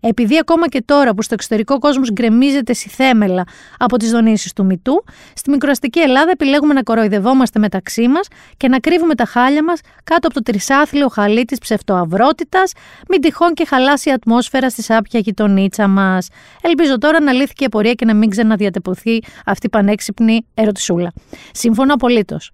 Επειδή 0.00 0.38
ακόμα 0.38 0.68
και 0.68 0.82
τώρα 0.86 1.14
που 1.14 1.22
στο 1.22 1.34
εξωτερικό 1.34 1.78
κόσμος 1.78 2.10
γκρεμίζεται 2.12 2.74
θέμελα 2.74 3.44
από 3.78 3.96
τις 3.96 4.10
δονήσεις 4.10 4.52
του 4.52 4.64
Μητού, 4.64 5.04
στη 5.34 5.50
μικροαστική 5.50 6.00
Ελλάδα 6.00 6.30
επιλέγουμε 6.30 6.74
να 6.74 6.82
κοροϊδευόμαστε 6.82 7.58
μεταξύ 7.58 8.08
μας 8.08 8.28
και 8.56 8.68
να 8.68 8.78
κρύβουμε 8.78 9.14
τα 9.14 9.24
χάλια 9.24 9.64
μας 9.64 9.80
κάτω 10.04 10.26
από 10.26 10.34
το 10.34 10.42
τρισάθλιο 10.42 11.08
χαλί 11.08 11.44
της 11.44 11.58
ψευτοαυρότητας, 11.58 12.72
μην 13.08 13.20
τυχόν 13.20 13.54
και 13.54 13.64
χαλάσει 13.64 14.08
η 14.08 14.12
ατμόσφαιρα 14.12 14.70
στη 14.70 14.82
σάπια 14.82 15.20
γειτονίτσα 15.20 15.88
μας. 15.88 16.28
Ελπίζω 16.60 16.98
τώρα 16.98 17.20
να 17.20 17.32
λύθηκε 17.32 17.62
η 17.62 17.66
απορία 17.66 17.92
και 17.92 18.04
να 18.04 18.14
μην 18.14 18.30
ξαναδιατεπωθεί 18.30 19.22
αυτή 19.46 19.66
η 19.66 19.68
πανέξυπνη 19.68 20.46
ερωτησούλα. 20.54 21.12
Σύμφωνα 21.52 21.92
απολύτως. 21.92 22.52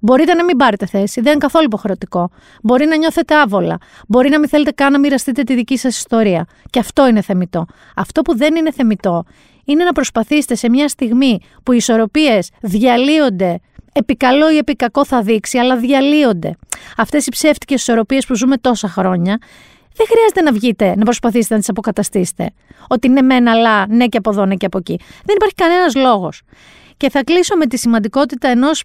Μπορείτε 0.00 0.34
να 0.34 0.44
μην 0.44 0.56
πάρετε 0.56 0.86
θέση, 0.86 1.20
δεν 1.20 1.30
είναι 1.30 1.40
καθόλου 1.40 1.64
υποχρεωτικό. 1.64 2.30
Μπορεί 2.62 2.86
να 2.86 2.96
νιώθετε 2.96 3.34
άβολα. 3.34 3.78
Μπορεί 4.08 4.28
να 4.28 4.38
μην 4.38 4.48
θέλετε 4.48 4.70
καν 4.70 4.92
να 4.92 4.98
μοιραστείτε 4.98 5.42
τη 5.42 5.54
δική 5.54 5.76
σας 5.76 5.96
ιστορία. 5.96 6.46
Και 6.70 6.78
αυτό 6.78 7.06
είναι 7.08 7.20
θεμητό. 7.20 7.66
Αυτό 7.96 8.22
που 8.22 8.36
δεν 8.36 8.56
είναι 8.56 8.72
θεμητό 8.72 9.24
είναι 9.64 9.84
να 9.84 9.92
προσπαθήσετε 9.92 10.54
σε 10.54 10.68
μια 10.68 10.88
στιγμή 10.88 11.38
που 11.62 11.72
οι 11.72 11.76
ισορροπίες 11.76 12.50
διαλύονται 12.60 13.60
επί 13.92 14.16
καλό 14.16 14.50
ή 14.50 14.56
επί 14.56 14.74
κακό 14.74 15.04
θα 15.04 15.22
δείξει, 15.22 15.58
αλλά 15.58 15.76
διαλύονται. 15.76 16.56
Αυτές 16.96 17.26
οι 17.26 17.30
ψεύτικες 17.30 17.80
ισορροπίες 17.80 18.26
που 18.26 18.34
ζούμε 18.34 18.56
τόσα 18.56 18.88
χρόνια, 18.88 19.38
δεν 19.96 20.06
χρειάζεται 20.06 20.40
να 20.42 20.52
βγείτε 20.52 20.96
να 20.96 21.04
προσπαθήσετε 21.04 21.54
να 21.54 21.60
τις 21.60 21.68
αποκαταστήσετε. 21.68 22.50
Ότι 22.88 23.08
ναι, 23.08 23.22
μεν, 23.22 23.48
αλλά 23.48 23.86
ναι 23.86 24.06
και 24.06 24.16
από 24.16 24.30
εδώ, 24.30 24.46
ναι 24.46 24.54
και 24.54 24.66
από 24.66 24.78
εκεί. 24.78 25.00
Δεν 25.24 25.34
υπάρχει 25.36 25.54
κανένας 25.54 25.94
λόγος. 25.94 26.42
Και 26.96 27.10
θα 27.10 27.24
κλείσω 27.24 27.56
με 27.56 27.66
τη 27.66 27.76
σημαντικότητα 27.76 28.48
ενός 28.48 28.84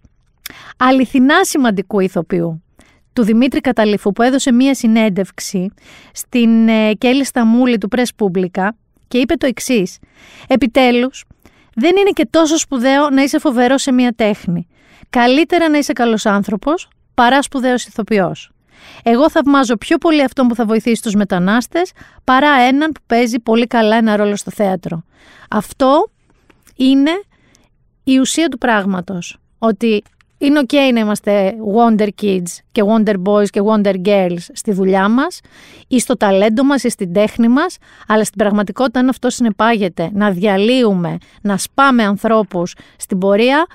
αληθινά 0.78 1.46
σημαντικού 1.46 2.00
ηθοποιού 2.00 2.64
του 3.14 3.24
Δημήτρη 3.24 3.60
Καταλήφου 3.60 4.12
που 4.12 4.22
έδωσε 4.22 4.52
μία 4.52 4.74
συνέντευξη 4.76 5.74
στην 6.14 6.68
ε, 6.68 6.94
Κέλλη 6.94 7.26
Σταμούλη 7.26 7.78
του 7.78 7.88
Press 7.96 8.26
Publica 8.26 8.68
και 9.08 9.18
είπε 9.18 9.36
το 9.36 9.46
εξής. 9.46 9.98
Επιτέλους, 10.48 11.24
δεν 11.76 11.96
είναι 11.98 12.10
και 12.10 12.28
τόσο 12.30 12.58
σπουδαίο 12.58 13.10
να 13.10 13.22
είσαι 13.22 13.40
φοβερός 13.40 13.82
σε 13.82 13.92
μία 13.92 14.14
τέχνη. 14.16 14.68
Καλύτερα 15.10 15.70
να 15.70 15.78
είσαι 15.78 15.94
καλός 15.94 16.26
άνθρωπος 16.26 16.88
παρά 17.14 17.42
σπουδαίος 17.42 17.86
ηθοποιός. 17.86 18.52
Εγώ 19.04 19.30
θαυμάζω 19.30 19.76
πιο 19.78 19.98
πολύ 19.98 20.24
αυτόν 20.24 20.48
που 20.48 20.56
θα 20.56 20.66
βοηθήσει 20.66 21.02
τους 21.02 21.14
μετανάστες 21.16 21.92
παρά 22.24 22.50
έναν 22.50 22.92
που 22.92 23.02
παίζει 23.08 23.40
πολύ 23.40 23.68
καλά 23.68 23.96
ένα 23.96 24.16
ρόλο 24.16 24.36
στο 24.36 24.52
θέατρο. 24.52 25.04
Αυτό 25.50 26.12
είναι 26.76 27.12
η 28.04 28.20
ουσία 28.20 28.48
του 28.48 28.58
πράγματος. 28.58 29.38
Ότι 29.58 30.04
είναι 30.42 30.62
ok 30.68 30.74
να 30.94 31.00
είμαστε 31.00 31.56
Wonder 31.76 32.08
Kids 32.22 32.58
και 32.72 32.84
Wonder 32.86 33.16
Boys 33.24 33.50
και 33.50 33.62
Wonder 33.66 33.96
Girls 34.06 34.46
στη 34.54 34.72
δουλειά 34.72 35.10
μας 35.10 35.40
ή 35.88 36.00
στο 36.00 36.18
ταλέντο 36.18 36.64
μας 36.64 36.84
ή 36.84 36.90
στην 36.90 37.14
τέχνη 37.14 37.48
μας, 37.48 37.78
αλλά 38.08 38.24
στην 38.24 38.38
πραγματικότητα 38.38 39.00
αν 39.00 39.10
αυτό 39.10 39.30
συνεπάγεται 39.30 40.10
να 40.14 40.32
διαλύουμε, 40.32 41.18
να 41.42 41.58
σπάμε 41.58 42.04
ανθρώπους 42.04 42.76
στην 42.98 43.18
πορεία, 43.18 43.66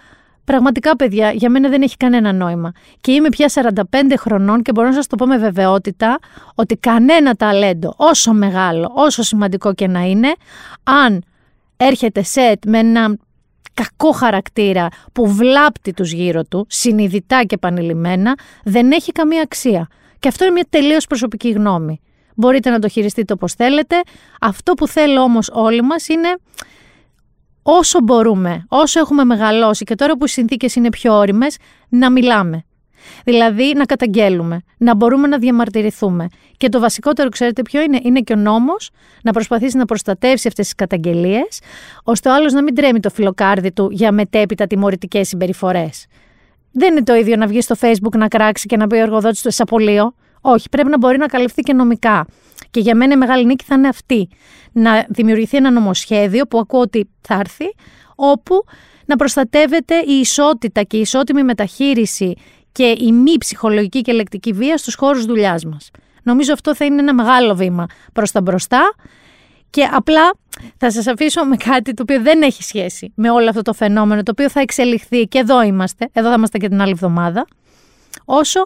Πραγματικά, 0.45 0.97
παιδιά, 0.97 1.31
για 1.31 1.51
μένα 1.51 1.69
δεν 1.69 1.83
έχει 1.83 1.97
κανένα 1.97 2.33
νόημα. 2.33 2.73
Και 3.01 3.13
είμαι 3.13 3.29
πια 3.29 3.51
45 3.55 3.73
χρονών 4.17 4.63
και 4.63 4.73
μπορώ 4.73 4.89
να 4.89 4.95
σας 4.95 5.07
το 5.07 5.17
πω 5.17 5.27
με 5.27 5.39
βεβαιότητα 5.39 6.19
ότι 6.55 6.77
κανένα 6.77 7.35
ταλέντο, 7.35 7.95
όσο 7.97 8.33
μεγάλο, 8.33 8.93
όσο 8.95 9.23
σημαντικό 9.23 9.75
και 9.75 9.87
να 9.87 10.01
είναι, 10.01 10.35
αν 10.83 11.25
έρχεται 11.77 12.23
σετ 12.23 12.65
με 12.67 12.79
ένα 12.79 13.17
κακό 13.77 14.13
χαρακτήρα 14.13 14.89
που 15.13 15.33
βλάπτει 15.33 15.93
τους 15.93 16.13
γύρω 16.13 16.45
του, 16.45 16.67
συνειδητά 16.69 17.43
και 17.45 17.55
επανειλημμένα, 17.55 18.35
δεν 18.65 18.93
έχει 18.93 19.13
καμία 19.13 19.43
αξία. 19.43 19.89
Και 20.19 20.29
αυτό 20.29 20.45
είναι 20.45 20.53
μια 20.53 20.67
τελείως 20.71 21.07
προσωπική 21.07 21.51
γνώμη. 21.51 22.01
Μπορείτε 22.35 22.71
να 22.71 22.79
το 22.79 22.89
χειριστείτε 22.89 23.33
όπως 23.33 23.53
θέλετε. 23.53 23.97
Αυτό 24.41 24.73
που 24.73 24.89
θέλω 24.89 25.21
όμως 25.21 25.51
όλοι 25.53 25.83
μας 25.83 26.09
είναι 26.09 26.37
όσο 27.63 28.01
μπορούμε, 28.01 28.65
όσο 28.69 29.01
έχουμε 29.01 29.25
μεγαλώσει 29.25 29.85
και 29.85 29.95
τώρα 29.95 30.17
που 30.17 30.25
οι 30.25 30.29
συνθήκες 30.29 30.75
είναι 30.75 30.89
πιο 30.89 31.15
όριμες, 31.15 31.57
να 31.89 32.11
μιλάμε. 32.11 32.65
Δηλαδή 33.25 33.73
να 33.77 33.85
καταγγέλουμε, 33.85 34.61
να 34.79 34.95
μπορούμε 34.95 35.27
να 35.27 35.39
διαμαρτυρηθούμε. 35.39 36.27
Και 36.57 36.69
το 36.69 36.81
βασικότερο, 36.81 37.29
ξέρετε 37.29 37.63
ποιο 37.63 37.83
είναι, 37.83 38.01
είναι 38.03 38.21
και 38.21 38.33
ο 38.33 38.37
νόμος 38.37 38.91
να 39.23 39.33
προσπαθήσει 39.33 39.77
να 39.77 39.85
προστατεύσει 39.85 40.49
αυτές 40.49 40.65
τις 40.65 40.75
καταγγελίες, 40.75 41.61
ώστε 42.05 42.29
ο 42.29 42.35
άλλος 42.35 42.53
να 42.53 42.63
μην 42.63 42.75
τρέμει 42.75 43.01
το 43.01 43.11
φιλοκάρδι 43.11 43.73
του 43.73 43.89
για 43.91 44.13
μετέπειτα 44.13 44.67
τιμωρητικές 44.67 45.29
συμπεριφορές. 45.29 46.07
Δεν 46.73 46.93
είναι 46.93 47.03
το 47.03 47.15
ίδιο 47.15 47.37
να 47.37 47.47
βγει 47.47 47.61
στο 47.61 47.75
Facebook 47.81 48.17
να 48.17 48.29
κράξει 48.29 48.67
και 48.67 48.77
να 48.77 48.87
πει 48.87 48.95
ο 48.97 48.99
εργοδότης 48.99 49.43
του 49.43 49.49
εσαπολείο. 49.49 50.15
Όχι, 50.41 50.69
πρέπει 50.69 50.89
να 50.89 50.99
μπορεί 50.99 51.19
να 51.19 51.27
καλυφθεί 51.27 51.63
και 51.63 51.73
νομικά. 51.73 52.27
Και 52.71 52.81
για 52.81 52.95
μένα 52.95 53.13
η 53.13 53.17
μεγάλη 53.17 53.45
νίκη 53.45 53.65
θα 53.65 53.75
είναι 53.75 53.89
αυτή. 53.89 54.29
Να 54.73 55.07
δημιουργηθεί 55.09 55.57
ένα 55.57 55.71
νομοσχέδιο 55.71 56.45
που 56.45 56.59
ακούω 56.59 56.81
ότι 56.81 57.09
θα 57.21 57.35
έρθει, 57.35 57.75
όπου 58.15 58.65
να 59.07 59.17
προστατεύεται 59.17 59.95
η 59.99 60.13
ισότητα 60.13 60.83
και 60.83 60.97
η 60.97 61.01
ισότιμη 61.01 61.43
μεταχείριση 61.43 62.35
και 62.77 62.95
η 62.99 63.13
μη 63.13 63.39
ψυχολογική 63.39 64.01
και 64.01 64.13
λεκτική 64.13 64.53
βία 64.53 64.77
στους 64.77 64.95
χώρους 64.95 65.25
δουλειάς 65.25 65.65
μας. 65.65 65.91
Νομίζω 66.23 66.53
αυτό 66.53 66.75
θα 66.75 66.85
είναι 66.85 67.01
ένα 67.01 67.15
μεγάλο 67.15 67.55
βήμα 67.55 67.87
προς 68.13 68.31
τα 68.31 68.41
μπροστά 68.41 68.95
και 69.71 69.89
απλά 69.93 70.35
θα 70.77 70.91
σας 70.91 71.07
αφήσω 71.07 71.45
με 71.45 71.57
κάτι 71.57 71.95
το 71.95 72.03
οποίο 72.03 72.23
δεν 72.23 72.43
έχει 72.43 72.63
σχέση 72.63 73.13
με 73.15 73.31
όλο 73.31 73.49
αυτό 73.49 73.63
το 73.63 73.73
φαινόμενο, 73.73 74.23
το 74.23 74.31
οποίο 74.31 74.51
θα 74.51 74.61
εξελιχθεί 74.61 75.23
και 75.23 75.39
εδώ 75.39 75.63
είμαστε, 75.63 76.09
εδώ 76.13 76.29
θα 76.29 76.35
είμαστε 76.35 76.59
και 76.59 76.69
την 76.69 76.81
άλλη 76.81 76.91
εβδομάδα, 76.91 77.47
όσο 78.25 78.65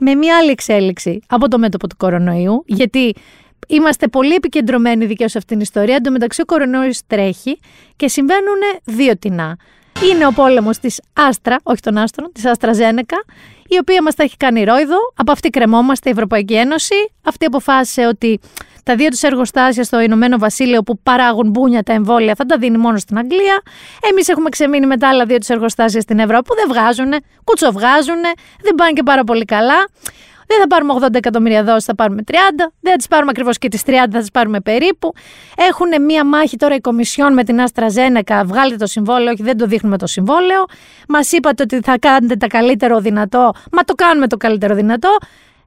με 0.00 0.14
μια 0.14 0.36
άλλη 0.36 0.50
εξέλιξη 0.50 1.20
από 1.26 1.48
το 1.48 1.58
μέτωπο 1.58 1.86
του 1.86 1.96
κορονοϊού, 1.96 2.62
γιατί 2.66 3.14
είμαστε 3.68 4.08
πολύ 4.08 4.34
επικεντρωμένοι 4.34 5.06
δικαίως 5.06 5.30
σε 5.30 5.38
αυτήν 5.38 5.56
την 5.56 5.64
ιστορία. 5.64 5.94
Εν 5.94 6.02
τω 6.02 6.10
μεταξύ, 6.10 6.40
ο 6.40 6.44
κορονοϊός 6.44 7.00
τρέχει 7.06 7.58
και 7.96 8.08
συμβαίνουν 8.08 8.58
δύο 8.84 9.18
τεινά. 9.18 9.56
Είναι 10.08 10.26
ο 10.26 10.32
πόλεμος 10.32 10.78
της 10.78 11.00
Άστρα, 11.12 11.56
όχι 11.62 11.80
των 11.80 11.98
Άστρων, 11.98 12.32
της 12.32 12.46
Αστραζένεκα, 12.46 13.24
η 13.68 13.78
οποία 13.80 14.02
μας 14.02 14.14
τα 14.14 14.22
έχει 14.22 14.36
κάνει 14.36 14.64
ρόιδο. 14.64 14.96
Από 15.16 15.32
αυτή 15.32 15.50
κρεμόμαστε 15.50 16.08
η 16.08 16.12
Ευρωπαϊκή 16.12 16.54
Ένωση. 16.54 16.94
Αυτή 17.22 17.44
αποφάσισε 17.44 18.06
ότι 18.06 18.40
τα 18.84 18.96
δύο 18.96 19.08
τους 19.08 19.22
εργοστάσια 19.22 19.84
στο 19.84 20.00
Ηνωμένο 20.00 20.38
Βασίλειο 20.38 20.82
που 20.82 20.98
παράγουν 21.02 21.50
μπούνια 21.50 21.82
τα 21.82 21.92
εμβόλια 21.92 22.34
θα 22.34 22.44
τα 22.44 22.58
δίνει 22.58 22.76
μόνο 22.78 22.98
στην 22.98 23.18
Αγγλία. 23.18 23.62
Εμείς 24.10 24.28
έχουμε 24.28 24.48
ξεμείνει 24.48 24.86
με 24.86 24.96
τα 24.96 25.08
άλλα 25.08 25.24
δύο 25.24 25.38
τους 25.38 25.48
εργοστάσια 25.48 26.00
στην 26.00 26.18
Ευρώπη 26.18 26.42
που 26.42 26.54
δεν 26.54 26.64
βγάζουν, 26.68 27.12
κουτσοβγάζουν, 27.44 28.20
δεν 28.62 28.74
πάνε 28.74 28.92
και 28.92 29.02
πάρα 29.02 29.24
πολύ 29.24 29.44
καλά. 29.44 29.88
Δεν 30.50 30.60
θα 30.60 30.66
πάρουμε 30.66 30.94
80 31.00 31.14
εκατομμύρια 31.14 31.64
δόσεις, 31.64 31.84
θα 31.84 31.94
πάρουμε 31.94 32.22
30. 32.26 32.34
Δεν 32.80 32.90
θα 32.92 32.96
τις 32.96 33.06
πάρουμε 33.08 33.30
ακριβώς 33.30 33.58
και 33.58 33.68
τις 33.68 33.82
30, 33.86 33.90
θα 34.10 34.18
τις 34.18 34.30
πάρουμε 34.30 34.60
περίπου. 34.60 35.12
Έχουν 35.56 36.04
μία 36.04 36.24
μάχη 36.24 36.56
τώρα 36.56 36.74
η 36.74 36.80
Κομισιόν 36.80 37.32
με 37.32 37.44
την 37.44 37.60
Άστρα 37.60 37.88
Ζένεκα. 37.88 38.44
Βγάλετε 38.44 38.76
το 38.76 38.86
συμβόλαιο, 38.86 39.32
όχι 39.32 39.42
δεν 39.42 39.56
το 39.56 39.66
δείχνουμε 39.66 39.98
το 39.98 40.06
συμβόλαιο. 40.06 40.64
Μας 41.08 41.32
είπατε 41.32 41.62
ότι 41.62 41.80
θα 41.80 41.98
κάνετε 41.98 42.36
τα 42.36 42.46
καλύτερο 42.46 43.00
δυνατό. 43.00 43.52
Μα 43.72 43.82
το 43.82 43.94
κάνουμε 43.94 44.26
το 44.26 44.36
καλύτερο 44.36 44.74
δυνατό. 44.74 45.16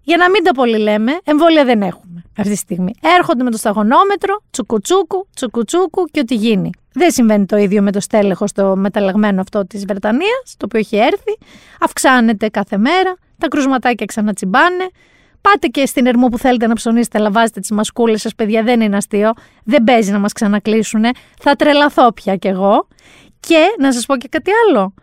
Για 0.01 0.17
να 0.17 0.29
μην 0.29 0.43
τα 0.43 0.51
πολύ 0.51 0.77
λέμε, 0.77 1.19
εμβόλια 1.23 1.65
δεν 1.65 1.81
έχουμε 1.81 2.23
αυτή 2.37 2.51
τη 2.51 2.57
στιγμή. 2.57 2.93
Έρχονται 3.17 3.43
με 3.43 3.51
το 3.51 3.57
σταγονόμετρο, 3.57 4.41
τσουκουτσούκου, 4.51 5.27
τσουκουτσούκου 5.35 6.05
και 6.11 6.19
ό,τι 6.19 6.35
γίνει. 6.35 6.69
Δεν 6.93 7.11
συμβαίνει 7.11 7.45
το 7.45 7.57
ίδιο 7.57 7.81
με 7.81 7.91
το 7.91 7.99
στέλεχο 7.99 8.47
στο 8.47 8.75
μεταλλαγμένο 8.75 9.41
αυτό 9.41 9.67
της 9.67 9.85
Βρετανίας, 9.85 10.55
το 10.57 10.65
οποίο 10.65 10.79
έχει 10.79 10.97
έρθει. 10.97 11.37
Αυξάνεται 11.79 12.49
κάθε 12.49 12.77
μέρα, 12.77 13.15
τα 13.43 13.49
κρουσματάκια 13.49 14.05
ξανατσιμπάνε. 14.05 14.89
Πάτε 15.41 15.67
και 15.67 15.85
στην 15.85 16.05
ερμό 16.05 16.27
που 16.27 16.37
θέλετε 16.37 16.67
να 16.67 16.73
ψωνίσετε, 16.73 17.17
αλλά 17.17 17.31
βάζετε 17.31 17.59
τις 17.59 17.71
μασκούλες 17.71 18.21
σας, 18.21 18.35
παιδιά, 18.35 18.63
δεν 18.63 18.81
είναι 18.81 18.97
αστείο. 18.97 19.31
Δεν 19.63 19.83
παίζει 19.83 20.11
να 20.11 20.19
μας 20.19 20.33
ξανακλείσουνε. 20.33 21.09
Θα 21.39 21.55
τρελαθώ 21.55 22.13
πια 22.13 22.35
κι 22.35 22.47
εγώ. 22.47 22.87
Και 23.39 23.65
να 23.79 23.93
σας 23.93 24.05
πω 24.05 24.17
και 24.17 24.27
κάτι 24.27 24.51
άλλο. 24.51 24.93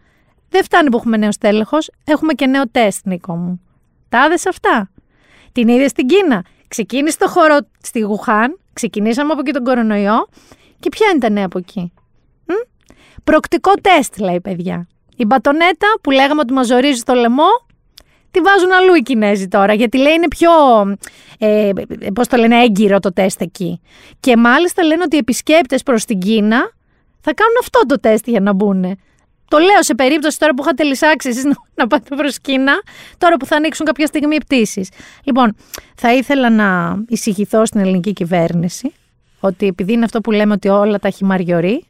Δεν 0.49 0.65
φτάνει 0.65 0.91
που 0.91 0.97
έχουμε 0.97 1.17
νέος 1.17 1.35
στέλεχο, 1.35 1.79
έχουμε 2.05 2.33
και 2.33 2.47
νέο 2.47 2.69
τεστ, 2.71 3.07
Νίκο 3.07 3.37
μου. 3.37 3.61
Τα 4.09 4.21
άδες 4.21 4.47
αυτά. 4.47 4.91
Την 5.53 5.69
είδε 5.69 5.89
στην 5.89 6.07
Κίνα. 6.07 6.45
Ξεκίνησε 6.69 7.19
το 7.19 7.29
χώρο 7.29 7.57
στη 7.83 8.01
Γουχάν, 8.01 8.59
ξεκινήσαμε 8.73 9.33
από 9.33 9.41
εκεί 9.41 9.53
τον 9.53 9.65
κορονοϊό. 9.65 10.29
Και 10.81 10.89
ποια 10.89 11.07
είναι 11.11 11.19
τα 11.19 11.31
νέα 11.31 11.45
από 11.45 11.59
εκεί; 11.59 11.93
Μ; 12.47 12.53
Προκτικό 13.25 13.73
τεστ, 13.81 14.19
λέει 14.19 14.41
παιδιά. 14.41 14.87
Η 15.17 15.25
μπατονέτα 15.25 15.87
που 16.03 16.11
λέγαμε 16.11 16.41
ότι 16.41 16.53
μας 16.53 16.67
ζορίζει 16.67 17.03
το 17.03 17.15
λαιμό, 17.15 17.49
τη 18.31 18.41
βάζουν 18.41 18.73
αλλού 18.73 18.95
οι 18.95 19.03
Κινέζοι 19.03 19.49
τώρα, 19.49 19.73
γιατί 19.73 19.99
λέει 19.99 20.13
είναι 20.13 20.29
πιο, 20.29 20.51
ε, 21.39 21.71
πώς 22.15 22.27
το 22.27 22.37
λένε, 22.37 22.63
έγκυρο 22.63 22.99
το 22.99 23.13
τεστ 23.13 23.41
εκεί. 23.41 23.81
Και 24.21 24.37
μάλιστα 24.37 24.85
λένε 24.85 25.03
ότι 25.05 25.17
οι 25.17 25.19
επισκέπτες 25.19 25.83
προς 25.83 26.05
την 26.05 26.19
Κίνα 26.19 26.73
θα 27.21 27.35
κάνουν 27.35 27.55
αυτό 27.61 27.81
το 27.87 28.01
τεστ 28.01 28.29
για 28.29 28.41
να 28.41 28.53
μπουν. 28.53 28.99
Το 29.49 29.59
λέω 29.59 29.83
σε 29.83 29.95
περίπτωση 29.95 30.39
τώρα 30.39 30.55
που 30.55 30.63
είχατε 30.63 30.83
λησάξει 30.83 31.29
εσείς 31.29 31.45
να, 31.75 31.87
πάτε 31.87 32.17
προς 32.17 32.41
Κίνα, 32.41 32.83
τώρα 33.19 33.37
που 33.37 33.47
θα 33.47 33.57
ανοίξουν 33.57 33.87
κάποια 33.87 34.07
στιγμή 34.07 34.37
πτήσεις. 34.37 34.89
Λοιπόν, 35.25 35.57
θα 35.95 36.15
ήθελα 36.15 36.51
να 36.51 36.99
εισηγηθώ 37.09 37.67
στην 37.67 37.81
ελληνική 37.81 38.13
κυβέρνηση 38.13 38.93
ότι 39.41 39.67
επειδή 39.67 39.93
είναι 39.93 40.05
αυτό 40.05 40.21
που 40.21 40.31
λέμε 40.31 40.53
ότι 40.53 40.69
όλα 40.69 40.99
τα 40.99 41.11
χυμαριορεί, 41.11 41.85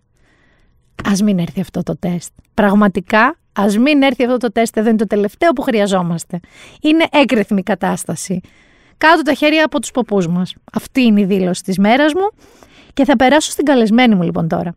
ας 1.05 1.23
μην 1.23 1.39
έρθει 1.39 1.61
αυτό 1.61 1.83
το 1.83 1.97
τεστ. 1.99 2.33
Πραγματικά 2.55 3.40
Α 3.53 3.65
μην 3.81 4.03
έρθει 4.03 4.25
αυτό 4.25 4.37
το 4.37 4.53
τεστ, 4.53 4.75
δεν 4.75 4.87
είναι 4.87 4.97
το 4.97 5.07
τελευταίο 5.07 5.53
που 5.53 5.63
χρειαζόμαστε. 5.63 6.41
Είναι 6.81 7.05
έγκριθμη 7.11 7.63
κατάσταση. 7.63 8.41
Κάτω 8.99 9.23
τα 9.23 9.35
χέρια 9.35 9.65
από 9.65 9.81
τους 9.81 9.91
ποπούς 9.91 10.29
μας. 10.29 10.55
Αυτή 10.73 11.03
είναι 11.03 11.21
η 11.21 11.25
δήλωση 11.25 11.63
της 11.63 11.79
μέρας 11.79 12.15
μου. 12.15 12.31
Και 12.95 13.05
θα 13.05 13.17
περάσω 13.17 13.51
στην 13.51 13.65
καλεσμένη 13.65 14.15
μου 14.15 14.23
λοιπόν 14.23 14.49
τώρα. 14.49 14.75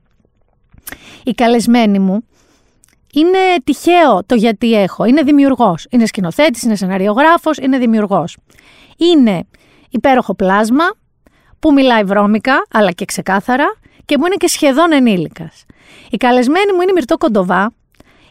Η 1.24 1.32
καλεσμένη 1.32 2.00
μου 2.00 2.26
είναι 3.14 3.38
τυχαίο 3.64 4.24
το 4.26 4.36
γιατί 4.36 4.74
έχω. 4.74 5.06
Είναι 5.06 5.22
δημιουργός. 5.22 5.88
Είναι 5.90 6.06
σκηνοθέτης, 6.06 6.62
είναι 6.62 6.76
σεναριογράφος, 6.76 7.58
είναι 7.58 7.78
δημιουργός. 7.78 8.38
Είναι 8.98 9.44
υπέροχο 9.90 10.36
πλάσμα 10.36 10.84
που 11.60 11.74
μιλάει 11.74 12.04
βρώμικα 12.04 12.66
αλλά 12.72 12.92
και 12.92 13.06
ξεκάθαρα 13.06 13.76
και 14.06 14.18
που 14.18 14.26
είναι 14.26 14.36
και 14.36 14.48
σχεδόν 14.48 14.92
ενήλικας. 14.92 15.66
Η 16.10 16.18
καλεσμένη 16.18 16.72
μου 16.74 16.82
είναι 16.82 16.92
η 16.92 16.94
Μυρτώ 16.94 17.18
Κοντοβά, 17.18 17.74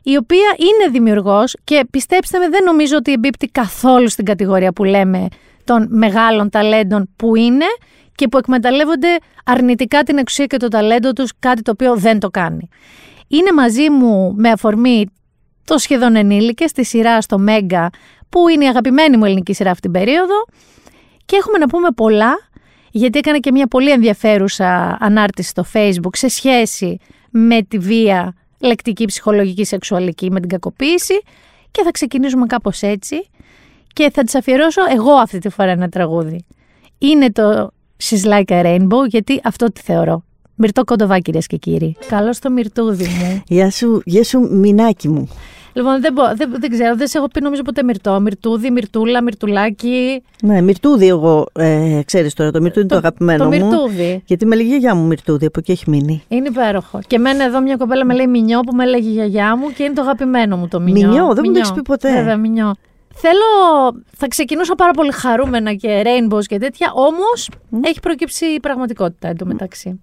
η 0.03 0.17
οποία 0.17 0.55
είναι 0.59 0.91
δημιουργός 0.91 1.57
και 1.65 1.87
πιστέψτε 1.91 2.39
με 2.39 2.49
δεν 2.49 2.65
νομίζω 2.65 2.97
ότι 2.97 3.13
εμπίπτει 3.13 3.47
καθόλου 3.47 4.09
στην 4.09 4.25
κατηγορία 4.25 4.73
που 4.73 4.85
λέμε 4.85 5.27
των 5.65 5.87
μεγάλων 5.91 6.51
ταλέντων 6.51 7.09
που 7.17 7.37
είναι 7.37 7.67
και 8.15 8.29
που 8.29 8.39
εκμεταλλεύονται 8.39 9.09
αρνητικά 9.45 10.03
την 10.03 10.19
εξουσία 10.19 10.47
και 10.47 10.57
το 10.57 10.69
ταλέντο 10.69 11.13
τους, 11.13 11.31
κάτι 11.39 11.63
το 11.63 11.71
οποίο 11.71 11.97
δεν 11.97 12.19
το 12.19 12.31
κάνει. 12.31 12.69
Είναι 13.29 13.53
μαζί 13.53 13.91
μου 13.91 14.35
με 14.37 14.51
αφορμή 14.51 15.07
το 15.65 15.79
σχεδόν 15.79 16.17
ενήλικες, 16.17 16.71
στη 16.71 16.85
σειρά 16.85 17.21
στο 17.21 17.39
Μέγκα, 17.39 17.91
που 18.29 18.49
είναι 18.49 18.65
η 18.65 18.69
αγαπημένη 18.69 19.17
μου 19.17 19.25
ελληνική 19.25 19.53
σειρά 19.53 19.71
αυτή 19.71 19.83
την 19.83 19.91
περίοδο 19.91 20.45
και 21.25 21.37
έχουμε 21.37 21.59
να 21.59 21.67
πούμε 21.67 21.89
πολλά, 21.91 22.33
γιατί 22.91 23.19
έκανα 23.19 23.39
και 23.39 23.53
μια 23.53 23.67
πολύ 23.67 23.91
ενδιαφέρουσα 23.91 24.97
ανάρτηση 25.01 25.49
στο 25.49 25.65
Facebook 25.73 26.17
σε 26.17 26.29
σχέση 26.29 26.99
με 27.31 27.63
τη 27.63 27.79
βία 27.79 28.35
λεκτική, 28.63 29.05
ψυχολογική, 29.05 29.65
σεξουαλική 29.65 30.31
με 30.31 30.41
την 30.41 30.49
κακοποίηση 30.49 31.23
και 31.71 31.83
θα 31.83 31.91
ξεκινήσουμε 31.91 32.47
κάπως 32.47 32.83
έτσι 32.83 33.27
και 33.93 34.11
θα 34.11 34.23
της 34.23 34.35
αφιερώσω 34.35 34.81
εγώ 34.97 35.13
αυτή 35.13 35.39
τη 35.39 35.49
φορά 35.49 35.71
ένα 35.71 35.89
τραγούδι. 35.89 36.45
Είναι 36.99 37.33
το 37.33 37.71
She's 38.03 38.25
Like 38.25 38.51
a 38.51 38.65
Rainbow 38.65 39.07
γιατί 39.09 39.41
αυτό 39.45 39.73
τη 39.73 39.81
θεωρώ. 39.81 40.25
Μυρτό 40.55 40.85
κοντοβά 40.85 41.19
κυρίες 41.19 41.47
και 41.47 41.57
κύριοι. 41.57 41.97
Καλώς 42.09 42.39
το 42.39 42.51
μυρτούδι 42.51 43.07
μου. 43.07 43.43
Γεια 43.47 43.71
σου, 43.71 44.03
γεια 44.05 44.25
σου 44.25 44.49
μινάκι 44.51 45.09
μου. 45.09 45.29
Λοιπόν, 45.73 46.01
δεν, 46.01 46.13
μπο- 46.13 46.35
δεν, 46.37 46.55
δεν 46.59 46.71
ξέρω, 46.71 46.97
δεν 46.97 47.07
σε 47.07 47.19
έχω 47.19 47.29
πει 47.29 47.41
νομίζω 47.41 47.63
ποτέ 47.63 47.83
Μυρτό. 47.83 48.21
Μυρτούδη, 48.21 48.71
Μυρτούλα, 48.71 49.23
Μυρτουλάκι. 49.23 50.23
Ναι, 50.43 50.61
Μυρτούδη 50.61 51.09
εγώ, 51.09 51.47
ε, 51.53 52.01
ξέρεις 52.05 52.35
τώρα, 52.35 52.51
το 52.51 52.61
Μυρτούδη 52.61 52.81
είναι 52.81 52.89
το, 52.89 52.97
αγαπημένο 52.97 53.45
το 53.45 53.51
μου. 53.51 53.67
Μυρτούδη. 53.67 54.23
Γιατί 54.27 54.47
με 54.47 54.57
λέγει 54.57 54.67
η 54.67 54.71
γιαγιά 54.71 54.95
μου 54.95 55.07
Μυρτούδη, 55.07 55.47
από 55.47 55.59
εκεί 55.59 55.71
έχει 55.71 55.91
μείνει. 55.91 56.23
Είναι 56.29 56.49
υπέροχο. 56.49 56.99
Και 57.07 57.17
εμένα 57.17 57.45
εδώ 57.45 57.61
μια 57.61 57.77
κοπέλα 57.77 58.05
με 58.05 58.15
λέει 58.15 58.27
Μινιό 58.27 58.61
που 58.61 58.75
με 58.77 58.85
έλεγε 58.85 59.09
η 59.09 59.13
γιαγιά 59.13 59.57
μου 59.57 59.73
και 59.73 59.83
είναι 59.83 59.95
το 59.95 60.03
αγαπημένο 60.03 60.57
μου 60.57 60.69
το 60.69 60.81
Μινιό. 60.81 61.09
Μινιό, 61.09 61.35
δεν 61.35 61.43
μου 61.47 61.53
το 61.53 61.59
έχεις 61.59 61.73
πει 61.73 61.83
ποτέ. 61.83 62.13
Βέβαια, 62.13 62.37
Μινιό. 62.37 62.75
Θέλω, 63.15 63.45
θα 64.17 64.29
ξεκινούσα 64.29 64.75
πάρα 64.75 64.91
πολύ 64.91 65.13
χαρούμενα 65.13 65.75
και 65.75 66.03
rainbows 66.05 66.45
και 66.47 66.59
τέτοια, 66.59 66.93
όμως 66.95 67.49
έχει 67.81 68.01
προκύψει 68.01 68.45
η 68.45 68.61
πραγματικότητα 68.61 69.29
εντωμεταξύ. 69.29 70.01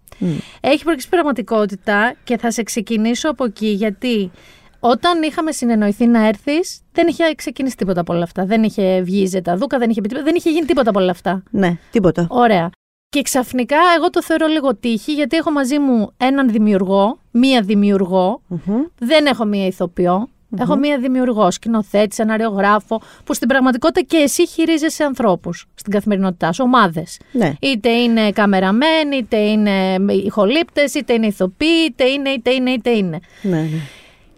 Έχει 0.62 0.84
προκύψει 0.84 1.08
η 1.08 1.10
πραγματικότητα 1.10 2.14
και 2.24 2.38
θα 2.38 2.52
σε 2.52 2.64
ξεκινήσω 2.64 3.30
από 3.30 3.46
εκεί 3.46 3.68
γιατί 3.68 4.32
όταν 4.80 5.22
είχαμε 5.22 5.52
συνεννοηθεί 5.52 6.06
να 6.06 6.28
έρθεις, 6.28 6.82
δεν 6.92 7.08
είχε 7.08 7.36
ξεκινήσει 7.36 7.76
τίποτα 7.76 8.02
από 8.02 8.14
όλα 8.14 8.24
αυτά. 8.24 8.46
Δεν 8.46 8.64
είχε 8.64 9.02
βγει 9.02 9.22
η 9.22 9.26
Ζεταδούκα, 9.26 9.78
δεν 9.78 9.90
είχε, 9.90 10.02
πει 10.02 10.08
τίποτα, 10.08 10.26
δεν 10.26 10.36
είχε 10.36 10.50
γίνει 10.50 10.66
τίποτα 10.66 10.90
από 10.90 11.00
όλα 11.00 11.12
αυτά. 11.12 11.44
Ναι, 11.52 11.78
τίποτα. 11.92 12.28
Ωραία. 12.30 12.70
Και 13.10 13.22
ξαφνικά 13.22 13.78
εγώ 13.98 14.10
το 14.10 14.24
θεωρώ 14.24 14.48
λίγο 14.48 14.76
τύχη 14.76 15.14
γιατί 15.14 15.38
έχω 15.38 15.52
μαζί 15.52 15.80
μου 15.80 16.12
έναν 16.18 16.50
δημιουργό, 16.50 17.20
μία 17.32 17.62
δημιουργό, 17.62 18.42
Μμμ. 18.48 18.82
δεν 19.00 19.26
έχω 19.26 19.46
μία 19.46 19.66
ηθοποιό. 19.66 20.30
Έχω 20.58 20.76
μία 20.76 20.98
δημιουργό, 20.98 21.52
σκηνοθέτη, 21.52 22.16
σεναριογράφο, 22.16 23.02
που 23.24 23.34
στην 23.34 23.48
πραγματικότητα 23.48 24.02
και 24.02 24.18
εσύ 24.18 24.48
χειρίζεσαι 24.48 25.04
ανθρώπους 25.04 25.66
στην 25.76 25.92
καθημερινότητά 25.92 26.52
σου, 26.52 26.64
ομάδες. 26.66 27.20
Ναι. 27.32 27.54
Είτε 27.62 27.90
είναι 27.90 28.32
καμεραμένοι, 28.32 29.18
είτε 29.18 29.38
είναι 29.38 29.96
ηχολήπτες, 30.26 30.94
είτε 30.94 31.14
είναι 31.14 31.26
ηθοποιοί, 31.28 31.86
είτε 31.88 32.04
είναι, 32.04 32.30
είτε 32.30 32.52
είναι, 32.52 32.72
είτε 32.72 32.90
είναι. 32.90 33.20
Ναι, 33.42 33.58
ναι. 33.58 33.68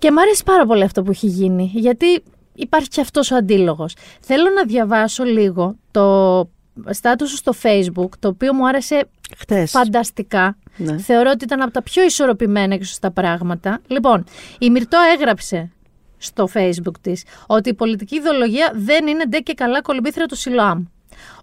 Και 0.01 0.11
μου 0.11 0.19
αρέσει 0.21 0.43
πάρα 0.43 0.65
πολύ 0.65 0.83
αυτό 0.83 1.03
που 1.03 1.11
έχει 1.11 1.27
γίνει, 1.27 1.71
γιατί 1.73 2.23
υπάρχει 2.55 2.87
και 2.87 3.01
αυτός 3.01 3.31
ο 3.31 3.35
αντίλογος. 3.35 3.95
Θέλω 4.21 4.49
να 4.55 4.65
διαβάσω 4.65 5.23
λίγο 5.23 5.75
το 5.91 6.49
στάτους 6.89 7.29
σου 7.29 7.35
στο 7.35 7.51
facebook, 7.63 8.09
το 8.19 8.27
οποίο 8.27 8.53
μου 8.53 8.67
άρεσε 8.67 9.09
Χτες. 9.37 9.71
φανταστικά. 9.71 10.57
Ναι. 10.77 10.97
Θεωρώ 10.97 11.29
ότι 11.33 11.43
ήταν 11.43 11.61
από 11.61 11.71
τα 11.71 11.81
πιο 11.81 12.03
ισορροπημένα 12.03 12.75
και 12.75 12.83
σωστά 12.83 13.11
πράγματα. 13.11 13.81
Λοιπόν, 13.87 14.23
η 14.59 14.69
Μυρτώ 14.69 14.97
έγραψε 15.15 15.71
στο 16.17 16.47
facebook 16.53 16.97
της 17.01 17.23
ότι 17.47 17.69
η 17.69 17.73
πολιτική 17.73 18.15
ιδεολογία 18.15 18.71
δεν 18.75 19.07
είναι 19.07 19.25
ντε 19.27 19.39
και 19.39 19.53
καλά 19.53 19.81
κολυμπήθρα 19.81 20.25
του 20.25 20.35
Σιλοάμ. 20.35 20.83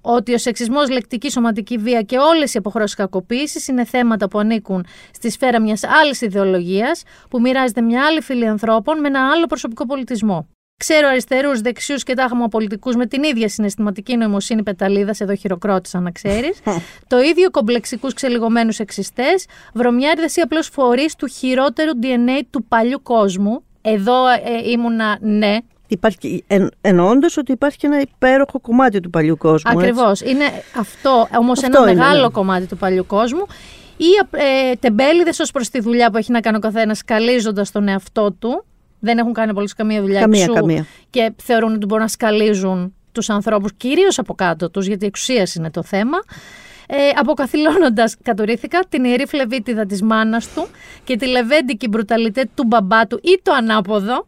Ότι 0.01 0.35
ο 0.35 0.39
σεξισμός, 0.39 0.91
λεκτική 0.91 1.31
σωματική 1.31 1.77
βία 1.77 2.03
και 2.03 2.19
όλες 2.19 2.55
οι 2.55 2.59
αποχρώσεις 2.59 2.95
κακοποίησης 2.95 3.69
είναι 3.69 3.85
θέματα 3.85 4.29
που 4.29 4.39
ανήκουν 4.39 4.87
στη 5.15 5.31
σφαίρα 5.31 5.61
μιας 5.61 5.83
άλλης 5.85 6.21
ιδεολογίας 6.21 7.03
που 7.31 7.41
μοιράζεται 7.41 7.81
μια 7.81 8.05
άλλη 8.05 8.21
φύλη 8.21 8.47
ανθρώπων 8.47 9.01
με 9.01 9.09
ένα 9.09 9.31
άλλο 9.31 9.47
προσωπικό 9.47 9.87
πολιτισμό. 9.87 10.49
Ξέρω 10.79 11.09
αριστερούς, 11.09 11.61
δεξιούς 11.61 12.03
και 12.03 12.15
τάχμα 12.15 12.49
πολιτικού 12.49 12.93
με 12.93 13.07
την 13.07 13.23
ίδια 13.23 13.49
συναισθηματική 13.49 14.17
νοημοσύνη 14.17 14.63
πεταλίδας, 14.63 15.21
εδώ 15.21 15.35
χειροκρότησα 15.35 16.01
να 16.01 16.11
ξέρεις. 16.11 16.61
το 17.07 17.19
ίδιο 17.19 17.51
κομπλεξικούς 17.51 18.15
ξελιγωμένους 18.15 18.79
εξιστέ, 18.79 19.29
βρωμιάριδες 19.75 20.37
ή 20.37 20.41
απλώς 20.41 20.69
φορείς 20.69 21.17
του 21.17 21.27
χειρότερου 21.27 21.91
DNA 22.03 22.41
του 22.51 22.65
παλιού 22.65 23.03
κόσμου. 23.03 23.63
Εδώ 23.81 24.29
ε, 24.29 24.71
ήμουνα 24.71 25.19
ναι, 25.21 25.57
Υπάρχει, 25.89 26.45
εν, 26.47 26.71
εννοώντας 26.81 27.37
ότι 27.37 27.53
υπάρχει 27.53 27.79
και 27.79 27.87
ένα 27.87 28.01
υπέροχο 28.01 28.61
κομμάτι 28.61 29.01
του 29.01 29.11
παλιού 29.11 29.37
κόσμου. 29.37 29.73
έτσι. 29.73 29.87
Ακριβώς. 29.87 30.21
Είναι 30.21 30.45
αυτό 30.77 31.29
όμως 31.39 31.63
Αυτό 31.63 31.83
ένα 31.83 31.91
είναι, 31.91 32.01
μεγάλο 32.01 32.23
ναι. 32.23 32.29
κομμάτι 32.29 32.67
του 32.67 32.77
παλιού 32.77 33.07
κόσμου. 33.07 33.47
Ή 33.97 34.05
ε, 34.31 34.75
τεμπέληδες 34.75 35.41
ως 35.41 35.51
προς 35.51 35.69
τη 35.69 35.81
δουλειά 35.81 36.11
που 36.11 36.17
έχει 36.17 36.33
να 36.33 36.41
κάνει 36.41 36.57
ο 36.57 36.61
καθένας, 36.61 36.99
σκαλίζοντας 36.99 37.71
τον 37.71 37.89
εαυτό 37.89 38.33
του. 38.33 38.65
Δεν 39.01 39.19
έχουν 39.19 39.33
κάνει 39.33 39.55
πολύ 39.55 39.69
καμία 39.77 40.01
δουλειά 40.01 40.21
Καμία, 40.21 40.43
εξού 40.43 40.53
καμία. 40.53 40.87
Και 41.11 41.33
θεωρούν 41.43 41.75
ότι 41.75 41.87
μπορούν 41.87 42.03
να 42.03 42.11
σκαλίζουν 42.11 42.95
τους 43.13 43.31
ανθρώπους, 43.31 43.71
κυρίως 43.77 44.19
από 44.19 44.35
κάτω 44.35 44.71
τους, 44.71 44.87
γιατί 44.87 45.07
εξουσία 45.07 45.47
είναι 45.57 45.71
το 45.71 45.83
θέμα. 45.83 46.19
Ε, 46.91 46.97
αποκαθιλώνοντας, 47.17 48.17
κατουρίθηκα, 48.23 48.81
την 48.89 49.05
ιερή 49.05 49.27
φλεβίτιδα 49.27 49.87
της 49.87 50.03
μάνας 50.03 50.53
του 50.55 50.67
και 51.05 51.17
τη 51.17 51.27
λεβέντικη 51.27 51.89
μπρουταλιτέ 51.89 52.49
του 52.55 52.65
μπαμπά 52.67 53.07
του 53.07 53.21
ή 53.23 53.41
το 53.43 53.53
ανάποδο 53.53 54.27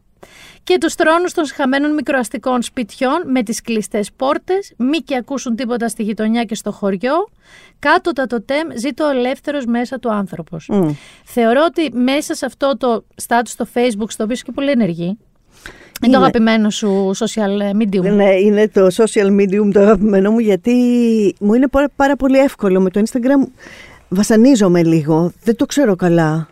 και 0.71 0.79
τους 0.79 0.95
τρόνους 0.95 1.33
των 1.33 1.45
χαμένων 1.55 1.95
μικροαστικών 1.95 2.63
σπιτιών 2.63 3.23
με 3.27 3.43
τις 3.43 3.63
κλειστές 3.63 4.11
πόρτες, 4.17 4.73
μη 4.77 4.99
και 4.99 5.17
ακούσουν 5.17 5.57
τίποτα 5.57 5.89
στη 5.89 6.03
γειτονιά 6.03 6.45
και 6.45 6.55
στο 6.55 6.73
χωριό, 6.73 7.29
κάτω 7.79 8.13
τα 8.13 8.27
τοτέμ 8.27 8.69
ζήτω 8.77 9.07
ελεύθερος 9.07 9.65
μέσα 9.65 9.99
του 9.99 10.13
άνθρωπος. 10.13 10.69
Μμ. 10.69 10.91
Θεωρώ 11.25 11.61
ότι 11.67 11.97
μέσα 11.97 12.35
σε 12.35 12.47
αυτό 12.47 12.77
το 12.77 13.05
status 13.29 13.43
στο 13.45 13.67
facebook, 13.75 14.09
στο 14.09 14.25
οποίο 14.25 14.35
είσαι 14.35 14.43
και 14.45 14.53
πολύ 14.53 14.71
ενεργή, 14.71 15.05
είναι 15.05 15.17
το 16.01 16.07
Είναι. 16.07 16.17
αγαπημένο 16.17 16.71
σου 16.71 17.11
social 17.17 17.83
medium. 17.83 18.15
Ναι, 18.15 18.35
είναι 18.35 18.69
το 18.69 18.87
social 18.97 19.41
medium 19.41 19.71
το 19.73 19.81
αγαπημένο 19.81 20.31
μου 20.31 20.39
γιατί 20.39 20.75
μου 21.41 21.55
είναι 21.55 21.69
πάρα, 21.69 21.89
πάρα 21.97 22.17
πολύ 22.17 22.39
εύκολο. 22.39 22.81
Με 22.81 22.91
το 22.91 23.03
Instagram 23.05 23.49
βασανίζομαι 24.11 24.83
λίγο. 24.85 25.33
Δεν 25.45 25.57
το 25.57 25.67
ξέρω 25.67 25.97
καλά. 25.97 26.49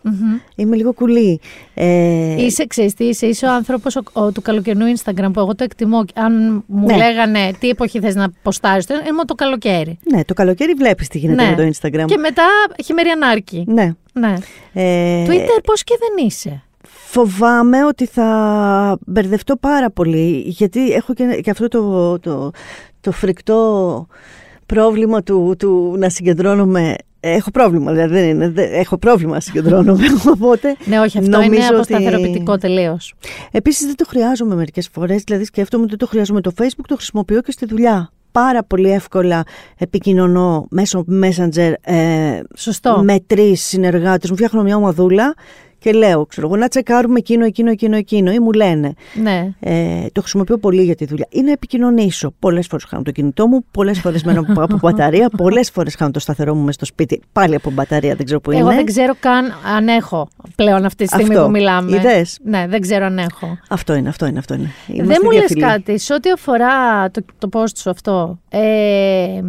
Είμαι 0.56 0.76
λίγο 0.76 0.92
κουλή. 0.92 1.40
Ε, 1.74 2.42
Είσαι, 2.44 2.66
ξέρεις 2.66 2.94
τι, 2.94 3.04
είσαι, 3.04 3.26
είσαι 3.26 3.46
ο 3.46 3.52
άνθρωπος 3.52 3.96
ο, 3.96 4.00
ο- 4.12 4.32
του 4.32 4.42
καλοκαιρινού 4.42 4.84
Instagram 4.96 5.30
που 5.32 5.40
εγώ 5.40 5.54
το 5.54 5.64
εκτιμώ. 5.64 6.04
Αν 6.14 6.64
μου 6.66 6.86
Ναι. 6.86 6.96
λέγανε 6.96 7.50
τι 7.60 7.68
εποχή 7.68 8.00
θες 8.00 8.14
να 8.14 8.30
ποστάρεις, 8.42 8.86
το- 8.86 8.94
είμαι 8.94 9.24
το 9.24 9.34
καλοκαίρι. 9.34 9.98
Ναι, 10.12 10.24
το 10.24 10.34
καλοκαίρι 10.34 10.72
βλέπεις 10.72 11.08
τι 11.08 11.18
γίνεται 11.18 11.42
Ναι. 11.42 11.50
με 11.50 11.56
το 11.56 11.62
Instagram. 11.62 12.04
Και 12.06 12.16
μετά 12.16 12.44
χειμεριανάρκη. 12.84 13.64
Ναι. 13.68 13.94
Ναι. 14.12 14.34
Ε, 14.72 15.24
Twitter 15.26 15.60
πώς 15.64 15.84
και 15.84 15.94
δεν 15.98 16.26
είσαι. 16.26 16.62
Φοβάμαι 17.10 17.84
ότι 17.84 18.06
θα 18.06 18.98
μπερδευτώ 19.06 19.56
πάρα 19.56 19.90
πολύ, 19.90 20.42
γιατί 20.46 20.90
έχω 20.92 21.14
και, 21.14 21.40
και 21.42 21.50
αυτό 21.50 21.68
το, 21.68 22.18
το, 22.18 22.50
το 23.00 23.12
φρικτό 23.12 24.06
πρόβλημα 24.66 25.22
του, 25.22 25.54
του 25.58 25.94
να 25.98 26.08
συγκεντρώνομαι. 26.08 26.94
Έχω 27.20 27.50
πρόβλημα, 27.50 27.92
δηλαδή 27.92 28.14
δεν 28.14 28.28
είναι, 28.28 28.48
δεν- 28.50 28.72
έχω 28.72 28.98
πρόβλημα 28.98 29.32
να 29.34 29.40
συγκεντρώνομαι, 29.40 30.04
οπότε 30.34 30.76
Ναι, 30.84 31.00
όχι, 31.00 31.18
αυτό 31.18 31.36
είναι 31.42 31.46
νομίζω 31.46 31.68
αποσταθεροποιητικό 31.74 32.52
ότι... 32.52 32.60
τελείως. 32.60 33.14
Επίσης 33.50 33.86
δεν 33.86 33.96
το 33.96 34.04
χρειάζομαι 34.08 34.54
μερικές 34.54 34.88
φορές, 34.92 35.22
δηλαδή 35.22 35.44
σκέφτομαι 35.44 35.82
ότι 35.82 35.90
δεν 35.90 35.98
το 35.98 36.06
χρειάζομαι 36.06 36.40
το 36.40 36.52
Facebook, 36.58 36.84
το 36.88 36.94
χρησιμοποιώ 36.96 37.40
και 37.40 37.52
στη 37.52 37.66
δουλειά. 37.66 38.10
Πάρα 38.32 38.62
πολύ 38.64 38.90
εύκολα 38.90 39.42
επικοινωνώ 39.78 40.66
μέσω 40.70 41.04
Messenger 41.22 41.72
ε, 41.80 42.40
Σωστό. 42.56 43.00
με 43.04 43.20
τρεις 43.26 43.62
συνεργάτες, 43.64 44.30
μου 44.30 44.36
φτιάχνω 44.36 44.62
μια 44.62 44.76
ομαδούλα 44.76 45.34
και 45.78 45.92
λέω, 45.92 46.26
ξέρω 46.26 46.46
εγώ, 46.46 46.56
να 46.56 46.68
τσεκάρουμε 46.68 47.18
εκείνο, 47.18 47.44
εκείνο, 47.44 47.70
εκείνο, 47.70 47.96
εκείνο 47.96 48.32
ή 48.32 48.38
μου 48.38 48.52
λένε. 48.52 48.92
Ναι. 49.22 49.52
Ε, 49.60 50.06
το 50.12 50.20
χρησιμοποιώ 50.20 50.58
πολύ 50.58 50.82
για 50.82 50.94
τη 50.94 51.04
δουλειά. 51.04 51.26
Ή 51.30 51.40
να 51.40 51.52
επικοινωνήσω. 51.52 52.34
Πολλές 52.38 52.66
φορές 52.66 52.84
χάνω 52.84 53.02
το 53.02 53.10
κινητό 53.10 53.46
μου, 53.46 53.64
πολλές 53.70 54.00
φορές 54.00 54.22
μένω 54.22 54.40
από, 54.48 54.62
από 54.68 54.78
μπαταρία, 54.82 55.28
πολλές 55.36 55.70
φορές 55.70 55.94
χάνω 55.94 56.10
το 56.10 56.20
σταθερό 56.20 56.54
μου 56.54 56.60
μέσα 56.60 56.72
στο 56.72 56.84
σπίτι. 56.84 57.22
Πάλι 57.32 57.54
από 57.54 57.70
μπαταρία, 57.70 58.14
δεν 58.14 58.24
ξέρω 58.24 58.40
που 58.40 58.50
είναι. 58.50 58.60
Εγώ 58.60 58.70
δεν 58.70 58.84
ξέρω 58.84 59.14
καν 59.20 59.44
αν 59.76 59.88
έχω 59.88 60.28
πλέον 60.56 60.84
αυτή 60.84 61.04
τη 61.04 61.12
στιγμή 61.12 61.34
Αυτό. 61.34 61.44
που 61.44 61.50
μιλάμε. 61.50 61.96
Είδες; 61.96 62.38
Ναι, 62.42 62.66
δεν 62.68 62.80
ξέρω 62.80 63.04
αν 63.04 63.18
έχω. 63.18 63.58
Αυτό 63.68 63.94
είναι, 63.94 64.08
αυτό 64.08 64.26
είναι, 64.26 64.38
αυτό 64.38 64.54
είναι. 64.54 64.70
δεν 64.86 64.96
Είμαστε 64.96 65.24
μου 65.24 65.30
λες 65.30 65.38
διαφιλοί. 65.38 65.60
κάτι, 65.60 65.98
σε 65.98 66.14
ό,τι 66.14 66.30
αφορά 66.30 67.10
το, 67.10 67.24
το 67.38 67.48
post 67.52 67.76
σου 67.76 67.90
αυτό, 67.90 68.38
ε, 68.48 69.40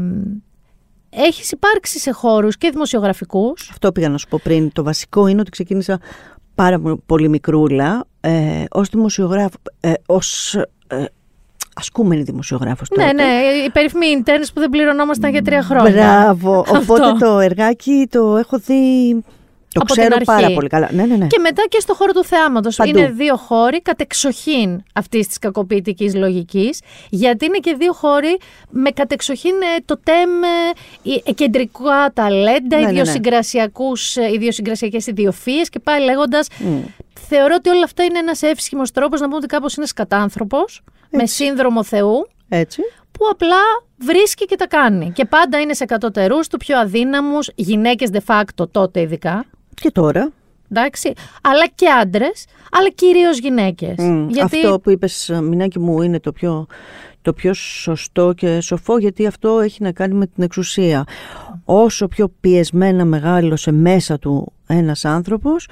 έχεις 1.09 1.51
υπάρξει 1.51 1.99
σε 1.99 2.11
χώρους 2.11 2.57
και 2.57 2.69
δημοσιογραφικούς, 2.69 3.69
Αυτό 3.69 3.91
πήγα 3.91 4.09
να 4.09 4.17
σου 4.17 4.27
πω 4.27 4.39
πριν. 4.43 4.71
Το 4.71 4.83
βασικό 4.83 5.27
είναι 5.27 5.41
ότι 5.41 5.49
ξεκίνησα 5.49 5.99
πάρα 6.55 6.81
πολύ 7.05 7.29
μικρούλα 7.29 8.05
ε, 8.21 8.63
ως 8.69 8.89
δημοσιογράφο, 8.89 9.57
ε, 9.79 9.93
ως 10.05 10.55
ε, 10.87 11.05
ασκούμενη 11.75 12.21
δημοσιογράφος 12.21 12.89
τότε. 12.89 13.05
ναι, 13.05 13.23
ναι, 13.23 13.29
οι 13.65 13.69
περίφημοι 13.69 14.05
interns 14.23 14.47
που 14.53 14.59
δεν 14.59 14.69
πληρωνόμασταν 14.69 15.31
για 15.31 15.41
τρία 15.41 15.63
χρόνια. 15.63 15.91
Μπράβο. 15.91 16.59
Αυτό. 16.59 16.77
Οπότε 16.77 17.25
το 17.25 17.39
εργάκι 17.39 18.07
το 18.09 18.37
έχω 18.37 18.57
δει. 18.57 19.23
Το 19.73 19.79
Από 19.81 19.93
την 19.93 20.01
ξέρω 20.01 20.13
αρχή. 20.15 20.25
πάρα 20.25 20.53
πολύ 20.53 20.67
καλά. 20.67 20.89
Ναι, 20.91 21.03
ναι, 21.05 21.15
ναι. 21.15 21.27
Και 21.27 21.39
μετά 21.39 21.63
και 21.69 21.79
στο 21.79 21.93
χώρο 21.93 22.11
του 22.11 22.23
θεάματος. 22.23 22.75
Παντού. 22.75 22.97
Είναι 22.97 23.09
δύο 23.09 23.35
χώροι 23.35 23.81
κατεξοχήν 23.81 24.83
αυτής 24.93 25.27
της 25.27 25.37
κακοποιητικής 25.39 26.15
λογικής, 26.15 26.81
γιατί 27.09 27.45
είναι 27.45 27.57
και 27.57 27.75
δύο 27.79 27.93
χώροι 27.93 28.37
με 28.69 28.89
κατεξοχήν 28.91 29.51
ε, 29.77 29.81
το 29.85 29.99
τέμ 30.03 30.43
ε, 30.43 31.29
ε, 31.29 31.31
κεντρικά 31.31 32.11
ταλέντα, 32.13 32.77
Ναι, 32.77 32.77
ναι, 32.77 32.81
ναι. 32.85 32.89
ιδιοσυγκρασιακούς, 32.91 34.15
ε, 34.15 34.31
ιδιοσυγκρασιακές 34.33 35.07
ιδιοφύες 35.07 35.69
και 35.69 35.79
πάει 35.79 36.01
λέγοντας 36.03 36.47
Μμ. 36.59 36.79
Θεωρώ 37.27 37.53
ότι 37.57 37.69
όλο 37.69 37.83
αυτό 37.83 38.03
είναι 38.03 38.19
ένας 38.19 38.41
εύσχυμος 38.41 38.91
τρόπος 38.91 39.19
να 39.19 39.25
πούμε 39.25 39.37
ότι 39.37 39.45
κάπως 39.47 39.75
είναι 39.75 39.85
σκατάνθρωπος, 39.85 40.81
με 41.09 41.25
σύνδρομο 41.25 41.83
Θεού, 41.83 42.27
Έτσι. 42.49 42.81
που 43.11 43.25
απλά 43.31 43.57
βρίσκει 43.97 44.45
και 44.45 44.55
τα 44.55 44.67
κάνει. 44.67 45.11
Και 45.15 45.25
πάντα 45.25 45.59
είναι 45.59 45.73
σε 45.73 45.85
κατώτερούς 45.85 46.47
του 46.47 46.57
πιο 46.57 46.79
αδύναμους, 46.79 47.49
γυναίκες 47.55 48.09
de 48.13 48.19
facto 48.33 48.69
τότε 48.71 49.01
ειδικά, 49.01 49.45
Και 49.79 49.91
τώρα; 49.91 50.31
εντάξει, 50.71 51.13
αλλά 51.41 51.67
και 51.75 51.87
άντρες, 52.01 52.45
αλλά 52.71 52.89
κυρίως 52.89 53.39
γυναίκες. 53.39 53.95
Μμ, 53.97 54.29
Γιατί 54.29 54.57
Αυτό 54.57 54.79
που 54.79 54.89
είπες, 54.89 55.39
Μινάκη 55.43 55.79
μου, 55.79 56.01
είναι 56.01 56.19
το 56.19 56.31
πιο, 56.31 56.65
το 57.21 57.33
πιο 57.33 57.53
σωστό 57.53 58.33
και 58.33 58.61
σοφό, 58.61 58.97
γιατί 58.97 59.25
αυτό 59.25 59.59
έχει 59.59 59.83
να 59.83 59.91
κάνει 59.91 60.13
με 60.13 60.25
την 60.27 60.43
εξουσία. 60.43 61.03
Όσο 61.65 62.07
πιο 62.07 62.33
πιεσμένα 62.39 63.05
μεγάλωσε 63.05 63.71
μέσα 63.71 64.19
του 64.19 64.53
ένας 64.67 65.05
άνθρωπος, 65.05 65.67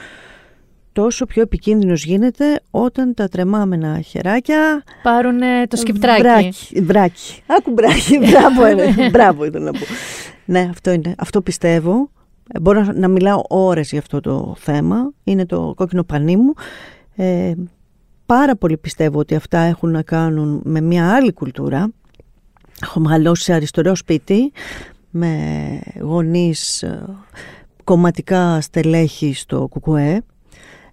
τόσο 0.94 1.26
πιο 1.26 1.42
επικίνδυνος 1.42 2.04
γίνεται 2.04 2.60
όταν 2.72 3.14
τα 3.14 3.28
τρεμάμενα 3.28 4.02
χεράκια 4.02 4.84
πάρουν 5.04 5.40
το 5.68 5.76
σκυπτράκι. 5.76 6.22
Βράκι, 6.22 6.82
βράκι. 6.82 7.42
Άκου 7.46 7.72
μπράκι, 7.72 8.18
μπράβο, 8.30 8.66
ε, 8.66 9.10
μπράβο 9.10 9.46
ήθελα 9.46 9.66
να 9.66 9.72
πω. 9.72 9.86
Ναι, 10.46 10.68
αυτό 10.72 10.92
είναι. 10.92 11.16
Αυτό 11.18 11.42
πιστεύω. 11.42 12.10
Ε, 12.54 12.60
μπορώ 12.60 12.92
να 12.96 13.08
μιλάω 13.08 13.42
ώρες 13.48 13.90
για 13.90 14.00
αυτό 14.00 14.20
το 14.20 14.56
θέμα. 14.58 15.12
Είναι 15.24 15.46
το 15.46 15.74
κόκκινο 15.76 16.04
πανί 16.04 16.36
μου. 16.38 16.54
Ε, 17.16 17.54
πάρα 18.26 18.56
πολύ 18.56 18.78
πιστεύω 18.78 19.20
ότι 19.20 19.36
αυτά 19.36 19.60
έχουν 19.60 19.92
να 19.92 20.02
κάνουν 20.02 20.62
με 20.64 20.82
μια 20.82 21.14
άλλη 21.16 21.34
κουλτούρα. 21.34 21.92
Έχω 22.82 23.00
μεγαλώσει 23.00 23.44
σε 23.44 23.54
αριστερό 23.54 23.96
σπίτι 23.96 24.52
με 25.10 25.80
γονείς 26.00 26.84
ε, 26.84 27.06
κομματικά 27.84 28.62
στελέχη 28.62 29.34
στο 29.34 29.70
ΚΚΕ. 29.74 30.22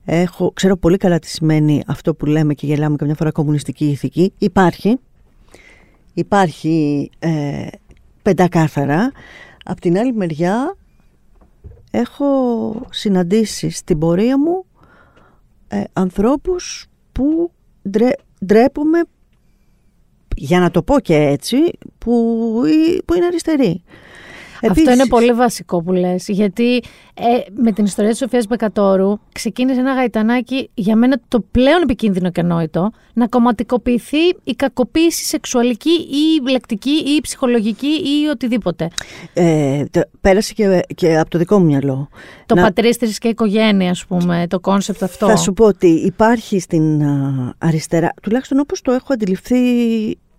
Έχω, 0.04 0.52
ξέρω 0.54 0.76
πολύ 0.76 0.96
καλά 0.96 1.18
τι 1.18 1.28
σημαίνει 1.28 1.82
αυτό 1.86 2.14
που 2.14 2.26
λέμε 2.26 2.54
και 2.54 2.66
γελάμε 2.66 2.96
καμιά 2.96 3.14
φορά 3.14 3.30
κομμουνιστική 3.30 3.84
ηθική. 3.84 4.32
Υπάρχει. 4.38 4.98
Υπάρχει 6.14 7.10
ε, 7.18 7.66
πεντακάθαρα. 8.22 9.12
Απ' 9.64 9.80
την 9.80 9.98
άλλη 9.98 10.12
μεριά 10.12 10.76
έχω 11.94 12.86
συναντήσει 12.90 13.70
στην 13.70 13.98
πορεία 13.98 14.38
μου 14.38 14.64
ε, 15.68 15.82
ανθρώπους 15.92 16.86
που 17.12 17.50
ντρέ, 17.90 18.10
ντρέπομαι 18.46 19.00
για 20.36 20.60
να 20.60 20.70
το 20.70 20.82
πω 20.82 21.00
και 21.00 21.16
έτσι 21.16 21.56
που, 21.98 22.12
που 23.04 23.14
είναι 23.14 23.26
αριστεροί. 23.26 23.82
Αυτό 24.70 24.92
είναι 24.92 25.06
πολύ 25.06 25.32
βασικό 25.32 25.82
που 25.82 25.92
λες, 25.92 26.28
γιατί 26.28 26.76
ε, 27.14 27.24
με 27.54 27.72
την 27.72 27.84
ιστορία 27.84 28.10
της 28.10 28.18
Σοφίας 28.18 28.46
Μπεκατόρου 28.46 29.18
ξεκίνησε 29.32 29.80
ένα 29.80 29.94
γαϊτανάκι 29.94 30.70
για 30.74 30.96
μένα 30.96 31.20
το 31.28 31.40
πλέον 31.50 31.82
επικίνδυνο 31.82 32.30
και 32.30 32.42
ανόητο 32.42 32.90
να 33.12 33.26
κομματικοποιηθεί 33.28 34.28
η 34.44 34.52
κακοποίηση 34.56 35.24
σεξουαλική 35.24 35.90
ή 35.90 36.50
λεκτική 36.50 36.90
ή 36.90 37.20
ψυχολογική 37.20 37.86
ή 37.86 38.26
οτιδήποτε. 38.30 38.88
Ε, 39.34 39.84
πέρασε 40.20 40.52
και, 40.52 40.80
και 40.94 41.18
από 41.18 41.30
το 41.30 41.38
δικό 41.38 41.58
μου 41.58 41.64
μυαλό. 41.64 42.08
Το 42.46 42.54
να... 42.54 42.62
πατρίς 42.62 42.85
θρησκεία 42.85 43.18
και 43.18 43.28
οικογένεια, 43.28 43.90
ας 43.90 44.06
πούμε, 44.06 44.46
το 44.48 44.60
concept 44.60 45.02
αυτό. 45.02 45.26
Θα 45.26 45.36
σου 45.36 45.52
πω 45.52 45.64
ότι 45.64 45.86
υπάρχει 45.86 46.58
στην 46.58 47.02
αριστερά, 47.58 48.12
τουλάχιστον 48.22 48.58
όπως 48.58 48.80
το 48.80 48.92
έχω 48.92 49.12
αντιληφθεί 49.12 49.56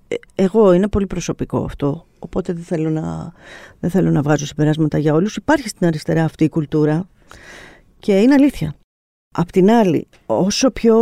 ε, 0.08 0.16
εγώ, 0.36 0.74
είναι 0.74 0.88
πολύ 0.88 1.08
προσωπικό 1.08 1.64
αυτό 1.64 2.06
οπότε 2.26 2.54
δεν 2.54 2.64
θέλω 2.64 2.90
να, 2.90 3.34
δεν 3.80 3.90
θέλω 3.90 4.12
να 4.12 4.22
βγάζω 4.22 4.46
συμπεράσματα 4.46 4.98
για 4.98 5.14
όλους. 5.14 5.36
Υπάρχει 5.36 5.70
στην 5.70 5.88
αριστερά 5.88 6.24
αυτή 6.24 6.44
η 6.44 6.50
κουλτούρα 6.50 7.08
και 8.00 8.20
είναι 8.20 8.34
αλήθεια. 8.34 8.76
Απ' 9.38 9.52
την 9.52 9.72
άλλη, 9.72 10.08
όσο 10.26 10.72
πιο, 10.72 10.98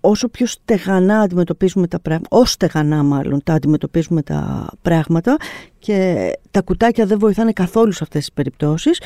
όσο 0.00 0.28
πιο 0.28 0.46
στεγανά 0.46 1.20
αντιμετωπίζουμε 1.20 1.86
τα 1.86 2.00
πράγματα, 2.00 2.36
όσο 2.36 2.52
στεγανά 2.52 3.02
μάλλον 3.02 3.42
τα 3.44 3.52
αντιμετωπίζουμε 3.52 4.22
τα 4.22 4.70
πράγματα 4.82 5.36
και 5.78 6.30
τα 6.50 6.62
κουτάκια 6.62 7.06
δεν 7.06 7.18
βοηθάνε 7.18 7.52
καθόλου 7.52 7.92
σε 7.92 8.00
αυτές 8.02 8.20
τις 8.20 8.32
περιπτώσεις, 8.32 9.00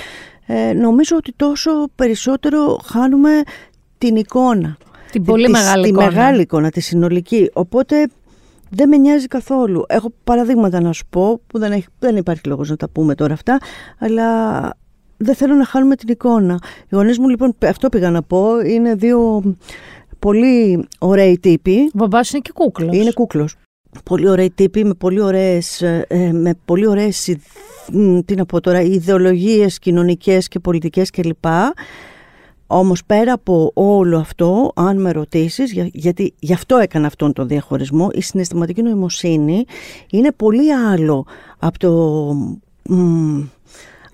ε, 0.46 0.72
νομίζω 0.72 1.16
ότι 1.16 1.32
τόσο 1.36 1.70
περισσότερο 1.94 2.78
χάνουμε 2.84 3.30
την 3.98 4.16
εικόνα. 4.16 4.76
Την 5.10 5.24
πολύ 5.24 5.48
μεγάλη 5.48 5.88
εικόνα. 5.88 6.08
Τη 6.08 6.14
μεγάλη 6.14 6.40
εικόνα, 6.40 6.70
τη 6.70 6.80
συνολική. 6.80 7.50
Οπότε 7.52 8.08
δεν 8.74 8.88
με 8.88 8.96
νοιάζει 8.96 9.26
καθόλου. 9.26 9.84
Έχω 9.86 10.12
παραδείγματα 10.24 10.80
να 10.80 10.92
σου 10.92 11.04
πω, 11.10 11.40
που 11.46 11.58
δεν, 11.58 11.72
έχει, 11.72 11.86
δεν 11.98 12.16
υπάρχει 12.16 12.48
λόγος 12.48 12.70
να 12.70 12.76
τα 12.76 12.88
πούμε 12.88 13.14
τώρα 13.14 13.32
αυτά, 13.32 13.58
αλλά 13.98 14.60
δεν 15.16 15.34
θέλω 15.34 15.54
να 15.54 15.64
χάνουμε 15.64 15.96
την 15.96 16.08
εικόνα. 16.08 16.58
Οι 16.82 16.94
γονείς 16.94 17.18
μου 17.18 17.28
λοιπόν, 17.28 17.54
αυτό 17.66 17.88
πήγα 17.88 18.10
να 18.10 18.22
πω, 18.22 18.60
είναι 18.60 18.94
δύο 18.94 19.42
πολύ 20.18 20.88
ωραίοι 20.98 21.38
τύποι. 21.38 21.78
Ο 21.80 21.90
μπαμπάς 21.94 22.30
είναι 22.30 22.40
και 22.40 22.52
κούκλος. 22.54 22.96
Είναι 22.96 23.12
κούκλος. 23.12 23.56
Πολύ 24.04 24.28
ωραίοι 24.28 24.50
τύποι, 24.50 24.84
με 24.84 24.94
πολύ 24.94 25.20
ωραίες, 25.20 25.82
ε, 25.82 26.30
με 26.32 26.54
πολύ 26.64 26.86
ωραίες 26.86 27.36
τι 28.24 28.34
να 28.34 28.46
πω 28.46 28.60
τώρα, 28.60 28.80
ιδεολογίες 28.80 29.78
κοινωνικές 29.78 30.48
και 30.48 30.58
πολιτικές 30.58 31.10
κλπ. 31.10 31.44
Όμως 32.74 33.04
πέρα 33.04 33.32
από 33.32 33.70
όλο 33.74 34.18
αυτό, 34.18 34.72
αν 34.74 35.00
με 35.00 35.12
ρωτήσεις, 35.12 35.72
γιατί 35.92 36.34
γι' 36.38 36.52
αυτό 36.52 36.76
έκανα 36.76 37.06
αυτόν 37.06 37.32
τον 37.32 37.48
διαχωρισμό, 37.48 38.08
η 38.12 38.20
συναισθηματική 38.20 38.82
νοημοσύνη 38.82 39.64
είναι 40.10 40.32
πολύ 40.32 40.72
άλλο 40.72 41.26
από 41.58 41.78
το, 41.78 42.28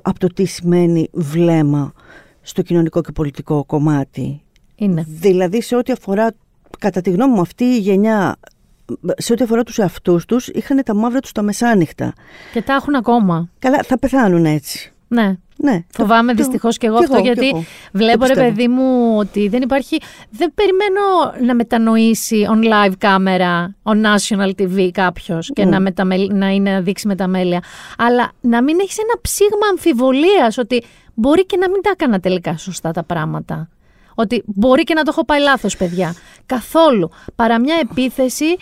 από 0.03 0.19
το 0.19 0.27
τι 0.27 0.45
σημαίνει 0.45 1.09
βλέμμα 1.13 1.93
στο 2.41 2.63
κοινωνικό 2.63 3.01
και 3.01 3.13
πολιτικό 3.13 3.65
κομμάτι. 3.65 4.43
Είναι. 4.75 5.05
Δηλαδή 5.09 5.63
σε 5.63 5.77
ό,τι 5.77 5.93
αφορά, 5.93 6.35
κατά 6.79 7.01
τη 7.01 7.11
γνώμη 7.11 7.35
μου 7.35 7.41
αυτή 7.41 7.65
η 7.65 7.79
γενιά, 7.79 8.37
σε 9.17 9.33
ό,τι 9.33 9.45
αφορά 9.45 9.63
τους 9.63 9.79
εαυτούς 9.79 10.25
τους, 10.25 10.49
είχαν 10.49 10.83
τα 10.85 10.95
μαύρα 10.95 11.21
τους 11.21 11.33
τα 11.33 11.43
μεσάνυχτα. 11.43 12.13
Και 12.53 12.63
τα 12.63 12.75
έχουν 12.75 12.95
ακόμα. 12.95 13.51
Καλά, 13.59 13.83
θα 13.83 13.99
πεθάνουν 13.99 14.45
έτσι. 14.45 14.93
Ναι. 15.09 15.37
Ναι, 15.61 15.85
Φοβάμαι 15.93 16.33
δυστυχώς 16.33 16.77
και 16.77 16.87
εγώ 16.87 16.97
αυτό, 16.97 17.19
γιατί 17.19 17.67
βλέπω 17.93 18.27
ρε 18.27 18.35
παιδί 18.35 18.69
μου 18.69 19.17
ότι 19.19 19.49
δεν 19.49 19.63
υπάρχει. 19.63 20.01
Δεν 20.31 20.53
περιμένω 20.55 21.01
να 21.47 21.55
μετανοήσει 21.55 22.47
on 22.51 22.65
live 22.65 22.93
κάμερα, 22.99 23.75
on 23.83 23.97
national 24.05 24.51
TV 24.59 24.89
κάποιος 24.93 25.51
και 25.53 25.65
να, 25.65 25.81
μεταμελ, 25.81 26.31
να, 26.33 26.49
είναι, 26.49 26.73
να 26.73 26.81
δείξει 26.81 27.07
μεταμέλεια. 27.07 27.63
Αλλά 27.99 28.33
να 28.41 28.63
μην 28.63 28.79
έχεις 28.81 28.99
ένα 28.99 29.21
ψήγμα 29.21 29.67
αμφιβολίας 29.71 30.59
ότι 30.59 30.83
μπορεί 31.15 31.47
και 31.47 31.57
να 31.57 31.71
μην 31.71 31.83
τα 31.83 31.91
έκανα 31.93 32.21
τελικά 32.21 32.57
σωστά 32.57 32.91
τα 32.91 33.03
πράγματα. 33.05 33.69
Ότι 34.15 34.43
μπορεί 34.47 34.85
και 34.85 34.95
να 34.95 35.03
το 35.03 35.11
έχω 35.13 35.25
πάει 35.25 35.41
λάθος, 35.41 35.77
παιδιά. 35.77 36.15
Καθόλου. 36.47 37.11
Παρά 37.35 37.61
μια 37.61 37.77
επίθεση 37.81 38.57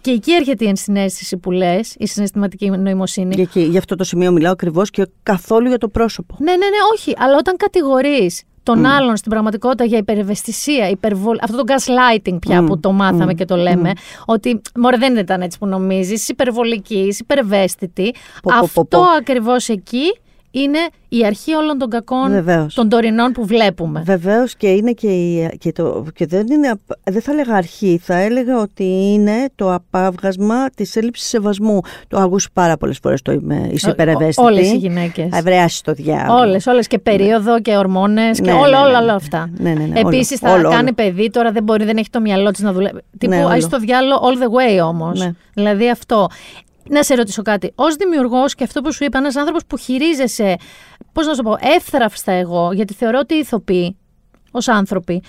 και 0.00 0.10
εκεί 0.10 0.32
έρχεται 0.32 0.64
η 0.64 0.68
ενσυναίσθηση 0.68 1.36
που 1.36 1.50
λες, 1.50 1.94
η 1.98 2.06
συναισθηματική 2.06 2.70
νοημοσύνη. 2.70 3.34
Και 3.34 3.42
εκεί, 3.42 3.60
γι' 3.60 3.78
αυτό 3.78 3.94
το 3.96 4.04
σημείο 4.04 4.32
μιλάω 4.32 4.52
ακριβώς 4.52 4.90
και 4.90 5.06
καθόλου 5.22 5.68
για 5.68 5.78
το 5.78 5.88
πρόσωπο. 5.88 6.36
Ναι, 6.38 6.50
ναι, 6.50 6.56
ναι, 6.56 6.76
όχι. 6.94 7.14
Αλλά 7.16 7.36
όταν 7.36 7.56
κατηγορείς 7.56 8.42
τον 8.62 8.82
mm. 8.82 8.88
άλλον 8.88 9.16
στην 9.16 9.30
πραγματικότητα 9.30 9.84
για 9.84 9.98
υπερευαισθησία, 9.98 10.88
υπερβολ... 10.88 11.36
αυτό 11.40 11.56
το 11.56 11.74
gaslighting 11.74 12.38
πια 12.40 12.62
mm. 12.62 12.66
που 12.66 12.80
το 12.80 12.92
μάθαμε 12.92 13.32
mm. 13.32 13.34
και 13.34 13.44
το 13.44 13.56
λέμε, 13.56 13.92
ότι 14.26 14.60
μωρέ 14.74 14.96
δεν 14.96 15.16
ήταν 15.16 15.40
έτσι 15.40 15.58
που 15.58 15.66
νομίζεις, 15.66 16.28
υπερβολική, 16.28 17.14
υπερευαίσθητη. 17.18 18.14
αυτό 18.44 19.04
ακριβώς 19.18 19.68
εκεί 19.68 20.04
είναι 20.50 20.78
η 21.08 21.26
αρχή 21.26 21.52
όλων 21.52 21.78
των 21.78 21.90
κακών 21.90 22.30
Βεβαίως. 22.30 22.74
των 22.74 22.88
τωρινών 22.88 23.32
που 23.32 23.46
βλέπουμε. 23.46 24.02
Βεβαίως 24.04 24.56
και 24.56 24.68
είναι 24.68 24.92
και, 24.92 25.08
η, 25.08 25.56
και, 25.58 25.72
το, 25.72 26.04
και 26.14 26.26
δεν, 26.26 26.46
είναι, 26.50 26.74
δεν 27.04 27.22
θα 27.22 27.32
έλεγα 27.32 27.54
αρχή, 27.54 28.00
θα 28.02 28.14
έλεγα 28.14 28.60
ότι 28.60 28.84
είναι 28.84 29.48
το 29.54 29.74
απάβγασμα 29.74 30.70
της 30.70 30.96
έλλειψης 30.96 31.28
σεβασμού. 31.28 31.80
Το 32.08 32.18
ακούσει 32.18 32.48
πάρα 32.52 32.76
πολλές 32.76 32.98
φορές 33.02 33.22
το 33.22 33.32
είμαι, 33.32 33.68
είσαι 33.70 33.90
υπερευαίσθητη. 33.90 34.46
Όλες 34.46 34.72
οι 34.72 34.76
γυναίκες. 34.76 35.28
Ευρεάσει 35.32 35.82
το 35.82 35.92
διάλογο. 35.92 36.38
Όλες, 36.38 36.66
όλες 36.66 36.86
και 36.86 36.98
περίοδο 36.98 37.52
ναι. 37.52 37.60
και 37.60 37.76
ορμόνες 37.76 38.40
και 38.40 38.50
ναι, 38.50 38.52
όλα, 38.52 38.68
ναι, 38.68 38.76
όλα, 38.76 38.90
ναι. 38.90 39.04
όλα 39.04 39.14
αυτά. 39.14 39.50
Ναι, 39.56 39.72
ναι, 39.72 39.84
ναι, 39.84 40.00
Επίσης 40.00 40.38
θα 40.38 40.52
όλο, 40.52 40.70
κάνει 40.70 40.82
όλο. 40.82 40.94
παιδί, 40.94 41.30
τώρα 41.30 41.52
δεν 41.52 41.62
μπορεί, 41.62 41.84
δεν 41.84 41.96
έχει 41.96 42.10
το 42.10 42.20
μυαλό 42.20 42.50
της 42.50 42.60
να 42.62 42.72
δουλεύει. 42.72 43.00
Τύπου, 43.18 43.34
ναι, 43.34 43.58
το 43.70 43.78
διάλογο 43.78 44.20
all 44.22 44.36
the 44.42 44.80
way 44.80 44.86
όμως. 44.86 45.20
Ναι. 45.20 45.32
Δηλαδή 45.54 45.90
αυτό. 45.90 46.28
Να 46.88 47.02
σε 47.02 47.14
ρωτήσω 47.14 47.42
κάτι. 47.42 47.72
Ω 47.74 47.84
δημιουργός 47.98 48.54
και 48.54 48.64
αυτό 48.64 48.80
που 48.80 48.92
σου 48.92 49.04
είπα, 49.04 49.18
ένας 49.18 49.36
άνθρωπος 49.36 49.64
που 49.66 49.76
χειρίζεσαι, 49.76 50.56
πώς 51.12 51.26
να 51.26 51.34
σου 51.34 51.42
πω, 51.42 51.56
εύθραυστα 51.60 52.32
εγώ, 52.32 52.72
γιατί 52.72 52.94
θεωρώ 52.94 53.18
ότι 53.18 53.34
οι 53.34 53.38
ηθοποιοί 53.38 53.96
ως 54.50 54.68
άνθρωποι, 54.68 55.22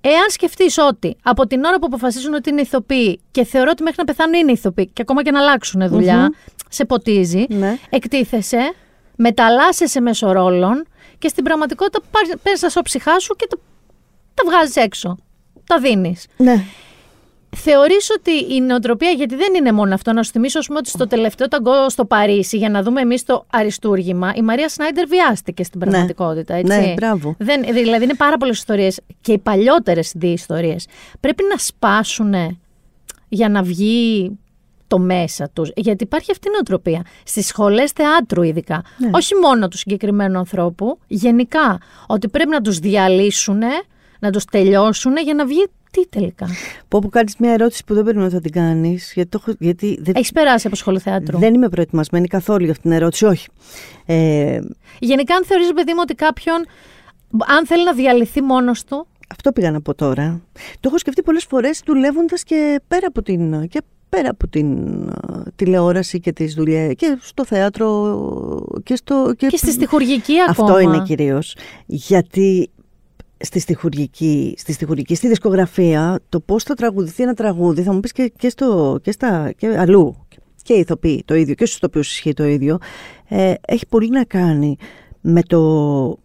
εάν 0.00 0.28
σκεφτείς 0.28 0.78
ότι 0.78 1.16
από 1.22 1.46
την 1.46 1.64
ώρα 1.64 1.78
που 1.78 1.86
αποφασίζουν 1.86 2.34
ότι 2.34 2.50
είναι 2.50 2.60
ηθοποιοί 2.60 3.20
και 3.30 3.44
θεωρώ 3.44 3.68
ότι 3.70 3.82
μέχρι 3.82 3.98
να 3.98 4.04
πεθάνουν 4.04 4.34
είναι 4.34 4.52
ηθοποιοί 4.52 4.86
και 4.92 5.02
ακόμα 5.02 5.22
και 5.22 5.30
να 5.30 5.38
αλλάξουν 5.38 5.80
σε 6.68 6.84
ποτίζει, 6.84 7.46
ναι. 7.48 7.78
εκτίθεσαι, 7.90 8.74
μεταλλάσσεσαι 9.16 10.00
μέσω 10.00 10.32
ρόλων 10.32 10.86
και 11.18 11.28
στην 11.28 11.44
πραγματικότητα 11.44 12.00
παίρνεις 12.42 12.60
τα 12.60 12.68
σώψυχά 12.68 13.18
σου 13.18 13.34
και 13.36 13.46
τα, 13.48 13.56
τα 14.34 14.50
βγάζεις 14.50 14.76
έξω. 14.76 15.18
Τα 15.66 15.78
δίνεις. 15.78 16.26
Ναι. 16.36 16.64
Θεωρείς 17.56 18.10
ότι 18.18 18.54
η 18.54 18.60
νοοτροπία, 18.60 19.10
γιατί 19.10 19.36
δεν 19.36 19.54
είναι 19.54 19.72
μόνο 19.72 19.94
αυτό, 19.94 20.12
να 20.12 20.22
σου 20.22 20.30
θυμίσω 20.30 20.58
πούμε, 20.66 20.78
ότι 20.78 20.88
στο 20.88 21.06
τελευταίο 21.06 21.48
ταγκό 21.48 21.88
στο 21.88 22.04
Παρίσι, 22.04 22.56
για 22.56 22.68
να 22.68 22.82
δούμε 22.82 23.00
εμείς 23.00 23.24
το 23.24 23.46
αριστούργημα, 23.50 24.32
η 24.34 24.42
Μαρία 24.42 24.68
Σνάιντερ 24.68 25.06
βιάστηκε 25.06 25.64
στην 25.64 25.80
ναι. 25.80 25.90
πραγματικότητα. 25.90 26.54
Έτσι. 26.54 26.78
Ναι, 26.78 26.92
μπράβο. 26.96 27.34
Δεν, 27.38 27.62
δηλαδή 27.72 28.04
είναι 28.04 28.14
πάρα 28.14 28.36
πολλές 28.36 28.56
ιστορίες 28.56 29.00
και 29.20 29.32
οι 29.32 29.38
παλιότερες 29.38 30.12
δύο 30.16 30.32
ιστορίε. 30.32 30.76
Πρέπει 31.20 31.44
να 31.50 31.58
σπάσουν 31.58 32.58
για 33.28 33.48
να 33.48 33.62
βγει 33.62 34.30
το 34.86 34.98
μέσα 34.98 35.50
τους. 35.52 35.70
Γιατί 35.76 36.04
υπάρχει 36.04 36.30
αυτή 36.30 36.48
η 36.48 36.50
νοοτροπία. 36.50 37.02
Στις 37.24 37.46
σχολές 37.46 37.90
θεάτρου 37.90 38.42
ειδικά. 38.42 38.84
Ναι. 38.98 39.10
Όχι 39.12 39.34
μόνο 39.34 39.68
του 39.68 39.76
συγκεκριμένου 39.76 40.38
ανθρώπου, 40.38 40.98
γενικά. 41.06 41.78
Ότι 42.06 42.28
πρέπει 42.28 42.50
να 42.50 42.60
τους 42.60 42.78
διαλύσουν, 42.78 43.60
να 44.18 44.30
τους 44.30 44.44
τελειώσουν 44.44 45.16
για 45.16 45.34
να 45.34 45.46
βγει 45.46 45.66
τι 45.90 46.08
τελικά; 46.08 46.46
Πω 46.88 46.98
που 46.98 47.08
κάνεις 47.08 47.36
μια 47.36 47.52
ερώτηση 47.52 47.84
που 47.84 47.94
δεν 47.94 48.04
περίμενα 48.04 48.32
να 48.32 48.40
την 48.40 48.52
κάνεις. 48.52 49.12
Γιατί, 49.14 49.38
γιατί 49.58 49.98
δεν... 50.00 50.14
Έχεις 50.16 50.32
περάσει 50.32 50.66
από 50.66 50.76
σχολείο 50.76 51.00
θεάτρου; 51.00 51.38
Δεν 51.38 51.54
είμαι 51.54 51.68
προετοιμασμένη 51.68 52.26
καθόλου 52.26 52.62
για 52.62 52.72
αυτήν 52.72 52.90
την 52.90 52.98
ερώτηση, 53.00 53.24
όχι. 53.24 53.48
Ε... 54.06 54.60
Γενικά, 54.98 55.34
αν 55.34 55.44
θεωρείς, 55.44 55.72
παιδί 55.72 55.92
μου, 55.92 55.98
ότι 56.02 56.14
κάποιον 56.14 56.66
αν 57.46 57.66
θέλει 57.66 57.84
να 57.84 57.92
διαλυθεί 57.92 58.42
μόνος 58.42 58.84
του. 58.84 59.06
Αυτό 59.28 59.52
πήγα 59.52 59.70
να 59.70 59.80
πω 59.80 59.94
τώρα. 59.94 60.40
Το 60.52 60.80
έχω 60.82 60.98
σκεφτεί 60.98 61.22
πολλές 61.22 61.44
φορές 61.44 61.82
δουλεύοντας 61.86 62.42
και 62.42 62.80
πέρα 62.88 63.06
από 63.06 63.22
την, 63.22 63.68
και 63.68 63.82
πέρα 64.08 64.30
από 64.30 64.48
την 64.48 64.78
τηλεόραση 65.56 66.20
και 66.20 66.32
τις 66.32 66.54
δουλειές 66.54 66.94
και 66.96 67.18
στο 67.20 67.44
θέατρο 67.44 68.16
και 68.82 68.96
στο... 68.96 69.34
Και, 69.36 69.46
και 69.46 69.56
στη 69.56 69.70
στιχουργική 69.70 70.34
ακόμα. 70.48 70.68
Αυτό 70.68 70.80
είναι 70.80 71.02
κυρίως. 71.02 71.56
Γιατί 71.86 72.70
στη 73.40 73.58
στιχουργική, 73.58 74.54
στη 74.58 74.72
στιχουργική, 74.72 75.14
στη 75.14 75.28
δισκογραφία, 75.28 76.20
το 76.28 76.40
πώς 76.40 76.62
θα 76.62 76.74
τραγουδηθεί 76.74 77.22
ένα 77.22 77.34
τραγούδι, 77.34 77.82
θα 77.82 77.92
μου 77.92 78.00
πεις 78.00 78.12
και, 78.12 78.32
και, 78.38 78.48
στο, 78.48 78.98
και, 79.02 79.12
στα, 79.12 79.52
και 79.56 79.66
αλλού, 79.78 80.26
και 80.62 80.72
ηθοποιοί 80.72 81.22
το 81.24 81.34
ίδιο 81.34 81.54
και 81.54 81.64
στους 81.64 81.76
ηθοποιούς 81.76 82.10
ισχύει 82.10 82.32
το 82.32 82.44
ίδιο, 82.44 82.78
ε, 83.28 83.54
έχει 83.66 83.86
πολύ 83.86 84.08
να 84.10 84.24
κάνει 84.24 84.76
με 85.20 85.42
το 85.42 86.18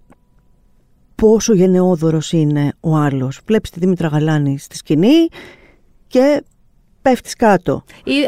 πόσο 1.16 1.54
γενναιόδωρος 1.54 2.32
είναι 2.32 2.74
ο 2.80 2.96
άλλος. 2.96 3.40
Βλέπεις 3.46 3.70
τη 3.70 3.80
Δήμητρα 3.80 4.08
Γαλάνη 4.08 4.58
στη 4.58 4.76
σκηνή 4.78 5.28
και 6.08 6.44
πέφτεις 7.10 7.36
κάτω. 7.36 7.84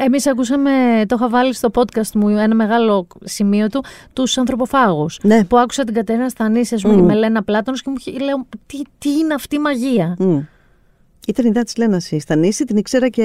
Εμείς 0.06 0.28
ακούσαμε, 0.28 0.72
το 1.06 1.16
είχα 1.20 1.30
βάλει 1.30 1.54
στο 1.54 1.70
podcast 1.74 2.12
μου, 2.13 2.28
ένα 2.28 2.56
μεγάλο 2.56 3.08
σημείο 3.24 3.68
του, 3.68 3.84
τους 4.13 4.38
ανθρωποφάγους. 4.38 5.20
Ναι. 5.24 5.44
Που 5.44 5.58
άκουσα 5.58 5.84
την 5.84 5.94
Κατερίνα 5.94 6.30
Στανίση, 6.30 6.76
ας 6.76 6.82
πούμε, 6.82 7.02
mm. 7.02 7.06
με 7.06 7.13
Λένα 7.13 7.44
Πλάτωνο 7.44 7.78
και 7.78 7.90
μου 7.90 8.24
λέω, 8.26 8.46
τι, 8.66 8.82
τι 8.98 9.10
είναι 9.10 9.34
αυτή 9.34 9.56
η 9.56 9.60
μαγεία; 9.60 10.18
Mm. 10.20 10.46
Ήταν 11.28 11.46
η 11.46 11.52
Δάτση 11.52 11.80
Λένας 11.80 12.12
η 12.12 12.20
Στανίση, 12.20 12.66
την 12.66 12.78
ήξερα 12.78 13.10
και, 13.10 13.24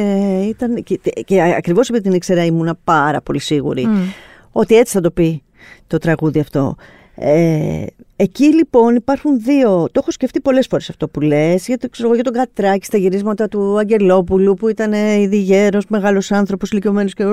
ήταν, 0.49 0.83
και, 0.83 1.01
και 1.25 1.43
ακριβώς 1.43 1.89
επειδή 1.89 2.05
την 2.05 2.13
ήξερα 2.13 2.45
ήμουνα 2.45 2.75
πάρα 2.85 3.21
πολύ 3.21 3.39
σίγουρη 3.39 3.87
mm. 3.89 4.13
ότι 4.53 4.77
έτσι 4.77 4.93
θα 4.93 5.01
το 5.01 5.11
πει 5.11 5.43
το 5.87 5.99
τραγούδι 5.99 6.41
αυτό. 6.41 6.77
Ε, 7.25 7.87
εκεί 8.17 8.45
λοιπόν 8.45 8.95
υπάρχουν 8.95 9.41
δύο. 9.41 9.85
Το 9.85 10.01
έχω 10.01 10.11
σκεφτεί 10.11 10.41
πολλές 10.41 10.67
φορές 10.67 10.89
αυτό 10.89 11.09
που 11.09 11.21
λες. 11.21 11.67
Για, 11.67 11.79
το, 11.79 12.15
για 12.15 12.23
τον 12.23 12.33
Κατράκη 12.33 12.85
στα 12.85 12.99
γυρίσματα 12.99 13.49
του 13.49 13.79
Αγγελόπουλου 13.79 14.55
που 14.55 14.69
ήταν 14.69 14.93
ήδη 14.93 15.37
γέρο, 15.37 15.79
μεγάλος 15.89 16.33
άνθρωπος, 16.33 16.71
ηλικιωμένος 16.71 17.15
και. 17.15 17.25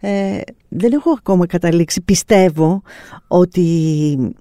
Ε, 0.00 0.40
δεν 0.68 0.92
έχω 0.92 1.10
ακόμα 1.10 1.46
καταλήξει. 1.46 2.00
Πιστεύω 2.00 2.82
ότι 3.28 4.34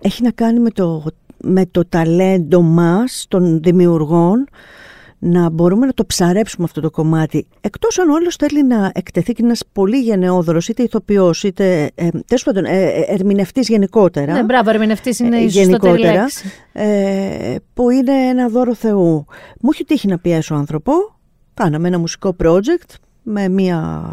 έχει 0.00 0.22
να 0.22 0.30
κάνει 0.30 0.60
με 0.60 0.70
το, 0.70 1.04
με 1.36 1.66
το 1.66 1.84
ταλέντο 1.88 2.62
μας 2.62 3.26
των 3.28 3.62
δημιουργών 3.62 4.46
να 5.22 5.50
μπορούμε 5.50 5.86
να 5.86 5.92
το 5.92 6.06
ψαρέψουμε 6.06 6.64
αυτό 6.64 6.80
το 6.80 6.90
κομμάτι. 6.90 7.46
Εκτός 7.60 7.98
αν 7.98 8.08
όλος 8.08 8.36
θέλει 8.36 8.64
να 8.64 8.90
εκτεθεί 8.94 9.32
και 9.32 9.42
ένας 9.42 9.62
πολύ 9.72 10.00
γενναιόδωρος, 10.00 10.68
είτε 10.68 10.82
ηθοποιός, 10.82 11.42
είτε 11.42 11.90
ε, 11.94 12.08
πάντων, 12.44 12.64
ε, 12.64 12.82
ε, 12.82 13.04
ερμηνευτής 13.08 13.68
γενικότερα. 13.68 14.32
Ναι, 14.32 14.42
μπράβο, 14.42 14.70
ερμηνευτής 14.70 15.18
είναι 15.18 15.36
ε, 15.36 15.42
η 15.42 15.46
γενικότερα, 15.46 16.26
ε, 16.72 17.56
που 17.74 17.90
είναι 17.90 18.12
ένα 18.12 18.48
δώρο 18.48 18.74
Θεού. 18.74 19.24
Μου 19.60 19.70
έχει 19.72 19.84
τύχει 19.84 20.06
να 20.08 20.18
πιέσω 20.18 20.54
άνθρωπο, 20.54 20.92
κάναμε 21.54 21.88
ένα 21.88 21.98
μουσικό 21.98 22.36
project 22.44 22.94
με 23.22 23.48
μια 23.48 24.04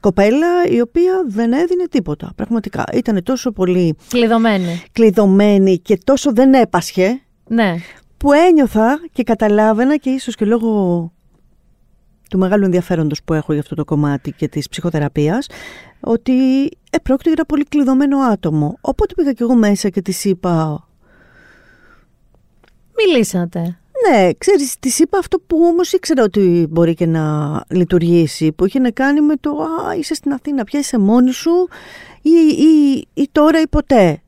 κοπέλα 0.00 0.64
η 0.70 0.80
οποία 0.80 1.12
δεν 1.26 1.52
έδινε 1.52 1.84
τίποτα. 1.90 2.32
Πραγματικά 2.36 2.84
ήταν 2.92 3.22
τόσο 3.22 3.52
πολύ 3.52 3.96
κλειδωμένη, 4.08 4.82
κλειδωμένη 4.92 5.78
και 5.78 5.98
τόσο 6.04 6.32
δεν 6.32 6.54
έπασχε. 6.54 7.20
Ναι 7.48 7.74
που 8.22 8.32
ένιωθα 8.32 9.00
και 9.12 9.22
καταλάβαινα 9.22 9.96
και 9.96 10.10
ίσως 10.10 10.34
και 10.34 10.44
λόγω 10.44 11.12
του 12.30 12.38
μεγάλου 12.38 12.64
ενδιαφέροντος 12.64 13.22
που 13.22 13.34
έχω 13.34 13.52
για 13.52 13.60
αυτό 13.60 13.74
το 13.74 13.84
κομμάτι 13.84 14.32
και 14.32 14.48
της 14.48 14.68
ψυχοθεραπείας 14.68 15.46
ότι 16.00 16.64
ε, 16.64 16.98
πρόκειται 17.02 17.28
για 17.28 17.32
ένα 17.36 17.44
πολύ 17.44 17.64
κλειδωμένο 17.64 18.18
άτομο. 18.18 18.78
Οπότε 18.80 19.14
πήγα 19.14 19.32
και 19.32 19.42
εγώ 19.42 19.54
μέσα 19.54 19.88
και 19.88 20.02
της 20.02 20.24
είπα... 20.24 20.86
Μιλήσατε. 22.96 23.78
Ναι, 24.08 24.30
ξέρεις, 24.38 24.78
της 24.78 24.98
είπα 24.98 25.18
αυτό 25.18 25.38
που 25.38 25.58
όμως 25.64 25.92
ήξερα 25.92 26.22
ότι 26.22 26.66
μπορεί 26.70 26.94
και 26.94 27.06
να 27.06 27.64
λειτουργήσει, 27.68 28.52
που 28.52 28.66
είχε 28.66 28.78
να 28.78 28.90
κάνει 28.90 29.20
με 29.20 29.36
το 29.36 29.50
«Α, 29.50 29.94
είσαι 29.98 30.14
στην 30.14 30.32
Αθήνα, 30.32 30.64
πια 30.64 30.78
είσαι 30.80 30.98
μόνη 30.98 31.32
σου» 31.32 31.68
ή, 32.22 32.30
ή, 32.62 33.06
ή 33.14 33.28
τώρα 33.32 33.60
ή 33.60 33.68
ποτέ. 33.68 34.21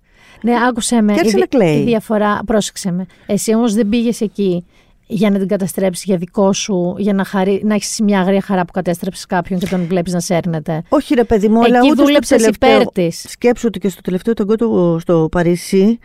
Ναι, 0.44 0.52
άκουσε 0.68 1.00
με. 1.00 1.14
Και 1.14 1.28
η, 1.28 1.58
να 1.58 1.66
η 1.66 1.82
διαφορά, 1.82 2.40
πρόσεξε 2.46 2.90
με. 2.90 3.06
Εσύ 3.26 3.54
όμως 3.54 3.74
δεν 3.74 3.88
πήγες 3.88 4.20
εκεί 4.20 4.64
για 5.06 5.30
να 5.30 5.38
την 5.38 5.48
καταστρέψεις 5.48 6.04
για 6.04 6.16
δικό 6.16 6.52
σου, 6.52 6.94
για 6.98 7.12
να, 7.12 7.24
χαρί, 7.24 7.62
να 7.64 7.74
έχεις 7.74 8.00
μια 8.02 8.20
αγρία 8.20 8.40
χαρά 8.40 8.64
που 8.64 8.72
κατέστρεψες 8.72 9.26
κάποιον 9.26 9.58
και 9.58 9.66
τον 9.66 9.86
βλέπεις 9.86 10.12
να 10.12 10.20
σέρνεται. 10.20 10.82
Όχι, 10.88 11.14
ρε 11.14 11.24
παιδί 11.24 11.48
μου, 11.48 11.64
αλλά 11.64 11.80
ούτε 11.84 12.02
δούλεψες 12.02 12.46
υπέρ 12.46 12.92
της. 12.92 13.24
Σκέψου 13.28 13.66
ότι 13.66 13.78
και 13.78 13.88
στο 13.88 14.00
τελευταίο 14.00 14.34
τον 14.34 15.00
στο 15.00 15.28
Παρίσι, 15.30 15.98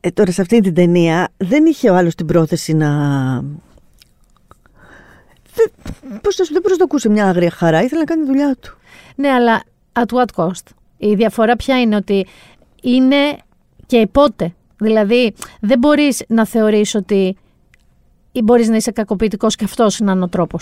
ε, 0.00 0.10
τώρα 0.10 0.32
σε 0.32 0.40
αυτή 0.40 0.60
την 0.60 0.74
ταινία, 0.74 1.28
δεν 1.36 1.64
είχε 1.64 1.90
ο 1.90 1.94
άλλος 1.94 2.14
την 2.14 2.26
πρόθεση 2.26 2.72
να. 2.72 2.90
Δεν, 5.54 5.70
πώς, 6.22 6.36
δεν 6.52 6.62
προσδοκούσε 6.62 7.08
μια 7.08 7.26
άγρια 7.26 7.50
χαρά, 7.50 7.82
ήθελε 7.82 8.00
να 8.00 8.06
κάνει 8.06 8.20
τη 8.22 8.26
δουλειά 8.26 8.56
του. 8.60 8.78
Ναι, 9.14 9.28
αλλά 9.28 9.62
at 9.92 10.16
what 10.16 10.44
cost; 10.44 10.72
Η 10.96 11.14
διαφορά 11.14 11.56
ποια 11.56 11.80
είναι 11.80 11.96
ότι 11.96 12.26
είναι 12.84 13.36
και 13.86 14.08
πότε. 14.12 14.54
Δηλαδή, 14.76 15.34
δεν 15.60 15.78
μπορείς 15.78 16.22
να 16.28 16.46
θεωρείς 16.46 16.94
ότι 16.94 17.36
μπορείς 18.44 18.68
να 18.68 18.76
είσαι 18.76 18.90
κακοποιητικός 18.90 19.56
και 19.56 19.64
αυτός 19.64 20.00
να 20.00 20.12
είναι 20.12 20.24
ο 20.24 20.28
τρόπο. 20.28 20.58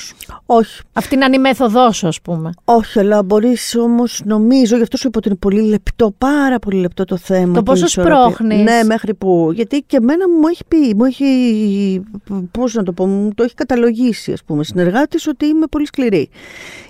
Όχι. 0.46 0.80
Αυτή 0.92 1.16
να 1.16 1.26
είναι 1.26 1.36
η 1.36 1.38
μέθοδός 1.38 1.96
σου, 1.96 2.06
ας 2.06 2.20
πούμε. 2.20 2.50
Όχι, 2.64 2.98
αλλά 2.98 3.22
μπορείς 3.22 3.76
όμως, 3.76 4.22
νομίζω, 4.24 4.76
γι' 4.76 4.82
αυτό 4.82 4.96
σου 4.96 5.06
είπα 5.06 5.18
ότι 5.18 5.28
είναι 5.28 5.38
πολύ 5.38 5.62
λεπτό, 5.62 6.14
πάρα 6.18 6.58
πολύ 6.58 6.80
λεπτό 6.80 7.04
το 7.04 7.16
θέμα. 7.16 7.54
Το 7.54 7.62
πόσο 7.62 7.86
σπρώχνεις. 7.86 8.62
Ναι, 8.62 8.84
μέχρι 8.84 9.14
που. 9.14 9.50
Γιατί 9.54 9.84
και 9.86 9.96
εμένα 9.96 10.28
μου 10.28 10.46
έχει 10.50 10.64
πει, 10.68 10.94
μου 10.94 11.04
έχει. 11.04 12.02
Πώς 12.50 12.74
να 12.74 12.82
το 12.82 12.92
πω, 12.92 13.06
μου 13.06 13.30
το 13.34 13.42
έχει 13.42 13.54
καταλογίσει, 13.54 14.32
ας 14.32 14.44
πούμε, 14.44 14.64
συνεργάτης 14.64 15.26
ότι 15.26 15.46
είμαι 15.46 15.66
πολύ 15.66 15.86
σκληρή. 15.86 16.28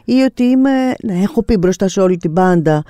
Ή 0.05 0.21
ότι 0.21 0.43
είμαι. 0.43 0.95
Ναι, 1.03 1.21
έχω 1.23 1.43
πει 1.43 1.57
μπροστά 1.57 1.89
σε 1.89 2.01
όλη 2.01 2.17
την 2.17 2.33
πάντα 2.33 2.83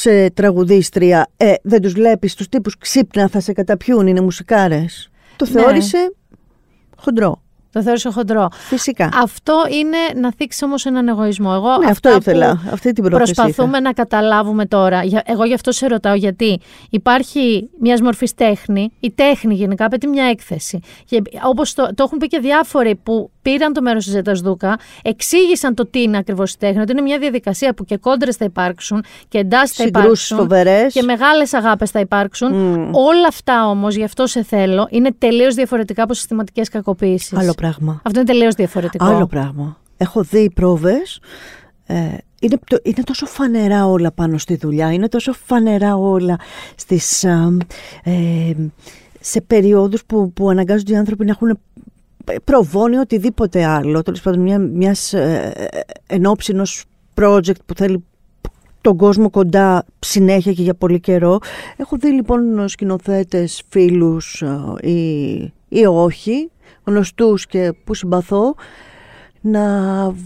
σε 0.00 0.30
τραγουδίστρια, 0.30 1.28
ε, 1.36 1.54
δεν 1.62 1.82
τους 1.82 1.92
βλέπεις 1.92 2.34
τους 2.34 2.48
τύπους 2.48 2.78
ξύπνα 2.78 3.28
θα 3.28 3.40
σε 3.40 3.52
καταπιούν, 3.52 4.06
είναι 4.06 4.20
μουσικάρες. 4.20 5.10
Το 5.36 5.44
ναι. 5.44 5.50
θεώρησε 5.50 6.12
χοντρό. 6.96 7.42
Το 7.72 7.82
θεώρησε 7.82 8.10
χοντρό. 8.10 8.48
Φυσικά. 8.52 9.08
Αυτό 9.22 9.64
είναι 9.70 10.20
να 10.20 10.32
θίξεις 10.32 10.62
όμως 10.62 10.86
έναν 10.86 11.08
εγωισμό. 11.08 11.52
Εγώ 11.54 11.78
ναι, 11.78 11.90
αυτό 11.90 12.16
ήθελα. 12.16 12.60
Αυτή 12.72 12.92
την 12.92 13.04
Προσπαθούμε 13.10 13.80
να 13.80 13.92
καταλάβουμε 13.92 14.66
τώρα. 14.66 15.00
Εγώ 15.24 15.44
γι' 15.44 15.54
αυτό 15.54 15.72
σε 15.72 15.86
ρωτάω, 15.86 16.14
γιατί 16.14 16.60
υπάρχει 16.90 17.70
μιας 17.80 18.00
μορφής 18.00 18.34
τέχνη. 18.34 18.92
Η 19.00 19.10
τέχνη 19.10 19.54
γενικά 19.54 19.84
απαιτεί 19.84 20.06
μια 20.06 20.24
έκθεση. 20.24 20.80
Όπως 21.44 21.74
το, 21.74 21.90
το 21.94 22.02
έχουν 22.02 22.18
πει 22.18 22.26
και 22.26 22.38
διάφοροι 22.38 22.94
που 23.02 23.30
πήραν 23.42 23.72
το 23.72 23.82
μέρος 23.82 24.04
της 24.04 24.12
Ζέτας 24.12 24.40
Δούκα, 24.40 24.78
εξήγησαν 25.02 25.74
το 25.74 25.86
τι 25.86 26.02
είναι 26.02 26.16
ακριβώς 26.16 26.52
η 26.52 26.58
τέχνη, 26.58 26.80
ότι 26.80 26.92
είναι 26.92 27.00
μια 27.00 27.18
διαδικασία 27.18 27.74
που 27.74 27.84
και 27.84 27.96
κόντρες 27.96 28.36
θα 28.36 28.44
υπάρξουν 28.44 29.04
και 29.28 29.38
εντάσεις 29.38 29.76
θα 29.76 29.84
υπάρξουν. 29.84 30.36
Φοβερές. 30.36 30.92
Και 30.92 31.02
μεγάλες 31.02 31.54
αγάπες 31.54 31.90
θα 31.90 32.00
υπάρξουν. 32.00 32.52
Όλα 32.92 33.26
αυτά 33.28 33.68
όμως, 33.68 33.94
γι' 33.94 34.04
αυτό 34.04 34.26
σε 34.26 34.42
θέλω, 34.42 34.88
είναι 34.90 35.10
τελείως 35.18 35.54
διαφορετικά 35.54 36.02
από 36.02 36.14
συστηματικές 36.14 36.68
κακοποίησεις. 36.68 37.38
Άλλο 37.60 37.72
πράγμα. 37.72 38.00
Αυτό 38.04 38.20
είναι 38.20 38.28
τελείως 38.28 38.54
διαφορετικό. 38.54 39.04
Άλλο 39.04 39.26
πράγμα. 39.26 39.78
Έχω 39.96 40.22
δει 40.22 40.50
πρόβες. 40.50 41.20
Ε, 41.86 41.94
είναι, 42.40 42.58
είναι 42.82 43.02
τόσο 43.04 43.26
φανερά 43.26 43.86
όλα 43.86 44.12
πάνω 44.12 44.38
στη 44.38 44.56
δουλειά, 44.56 44.92
είναι 44.92 45.08
τόσο 45.08 45.32
φανερά 45.32 45.96
όλα 45.96 46.38
στις, 46.74 47.24
ε, 47.24 48.54
σε 49.20 49.40
περιόδους 49.40 50.04
που, 50.04 50.32
που 50.32 50.50
αναγκάζονται 50.50 50.92
οι 50.92 50.96
άνθρωποι 50.96 51.24
να 51.24 51.30
έχουν 51.30 51.58
προβώνει 52.44 52.96
οτιδήποτε 52.96 53.64
άλλο, 53.64 54.02
τέλος 54.02 54.20
πάντων 54.20 54.40
μια, 54.40 54.58
μιας 54.58 55.12
ε, 55.12 55.52
ενόψινος 56.06 56.84
project 57.14 57.64
που 57.66 57.74
θέλει 57.74 58.04
τον 58.80 58.96
κόσμο 58.96 59.30
κοντά 59.30 59.84
συνέχεια 59.98 60.52
και 60.52 60.62
για 60.62 60.74
πολύ 60.74 61.00
καιρό. 61.00 61.38
Έχω 61.76 61.96
δει 61.96 62.08
λοιπόν 62.08 62.68
σκηνοθέτες, 62.68 63.62
φίλους 63.68 64.42
ε, 64.42 64.88
ή, 64.88 65.52
ή 65.68 65.86
όχι, 65.86 66.50
γνωστούς 66.84 67.46
και 67.46 67.72
που 67.84 67.94
συμπαθώ, 67.94 68.54
να 69.40 69.64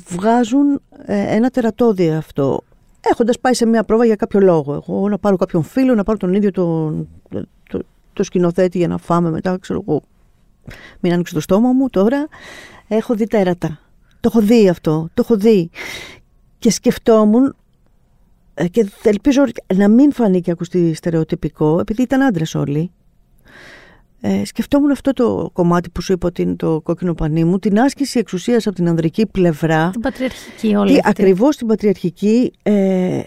βγάζουν 0.09 0.81
ε, 1.07 1.35
ένα 1.35 1.51
τερατώδιο 1.51 2.17
αυτό. 2.17 2.61
Έχοντας 3.01 3.41
πάει 3.41 3.55
σε 3.55 3.67
μια 3.67 3.85
πρόβα 3.85 4.05
για 4.05 4.17
κάποιο 4.17 4.41
λόγο. 4.41 4.75
Εγώ 4.75 5.09
να 5.09 5.19
πάρω 5.19 5.37
κάποιον 5.37 5.63
φίλο, 5.63 5.95
να 5.95 6.03
πάρω 6.03 6.19
τον 6.19 6.35
ίδιο 6.35 6.51
τον, 6.51 7.09
το, 7.69 7.81
το 8.13 8.23
σκηνοθέτη 8.23 8.79
για 8.79 8.89
να 8.89 8.99
φάμε 8.99 9.31
μετά, 9.31 9.59
ξέρω 9.59 9.85
εγώ, 9.87 10.03
μην 11.01 11.13
ανοίξω 11.13 11.35
το 11.35 11.41
στόμα 11.41 11.73
μου 11.73 11.91
τώρα. 11.91 12.29
Έχω 12.89 13.15
δει 13.15 13.27
τέρατα. 13.27 13.79
Το 14.21 14.31
έχω 14.33 14.41
δει 14.41 14.69
αυτό. 14.69 15.09
Το 15.15 15.23
έχω 15.25 15.37
δει. 15.37 15.71
Και 16.59 16.71
σκεφτόμουν 16.71 17.55
ε, 18.55 18.69
και 18.69 18.91
ελπίζω 19.03 19.43
να 19.75 19.89
μην 19.89 20.13
φανεί 20.13 20.41
και 20.41 20.51
ακουστεί 20.51 20.95
στερεοτυπικό, 20.95 21.79
επειδή 21.81 22.03
ήταν 22.03 22.23
άντρες 22.23 22.55
όλοι. 22.55 22.91
Ε, 24.27 24.45
σκεφτόμουν 24.45 24.91
αυτό 24.91 25.13
το 25.13 25.51
κομμάτι 25.53 25.91
που 25.91 26.03
σου 26.03 26.13
είπα 26.13 26.27
ότι 26.27 26.43
είναι 26.43 26.55
το 26.55 26.81
κόκκινο 26.81 27.15
πανί 27.15 27.45
μου, 27.45 27.59
την 27.59 27.81
άσκηση 27.81 28.19
εξουσίας 28.19 28.67
από 28.67 28.77
την 28.77 28.89
ανδρική 28.89 29.27
πλευρά. 29.27 29.91
Την 29.91 30.01
πατριαρχική 30.01 30.75
όλη 30.75 30.91
αυτή. 30.91 31.09
Ακριβώς 31.09 31.57
την 31.57 31.67
πατριαρχική 31.67 32.53
ε, 32.63 33.21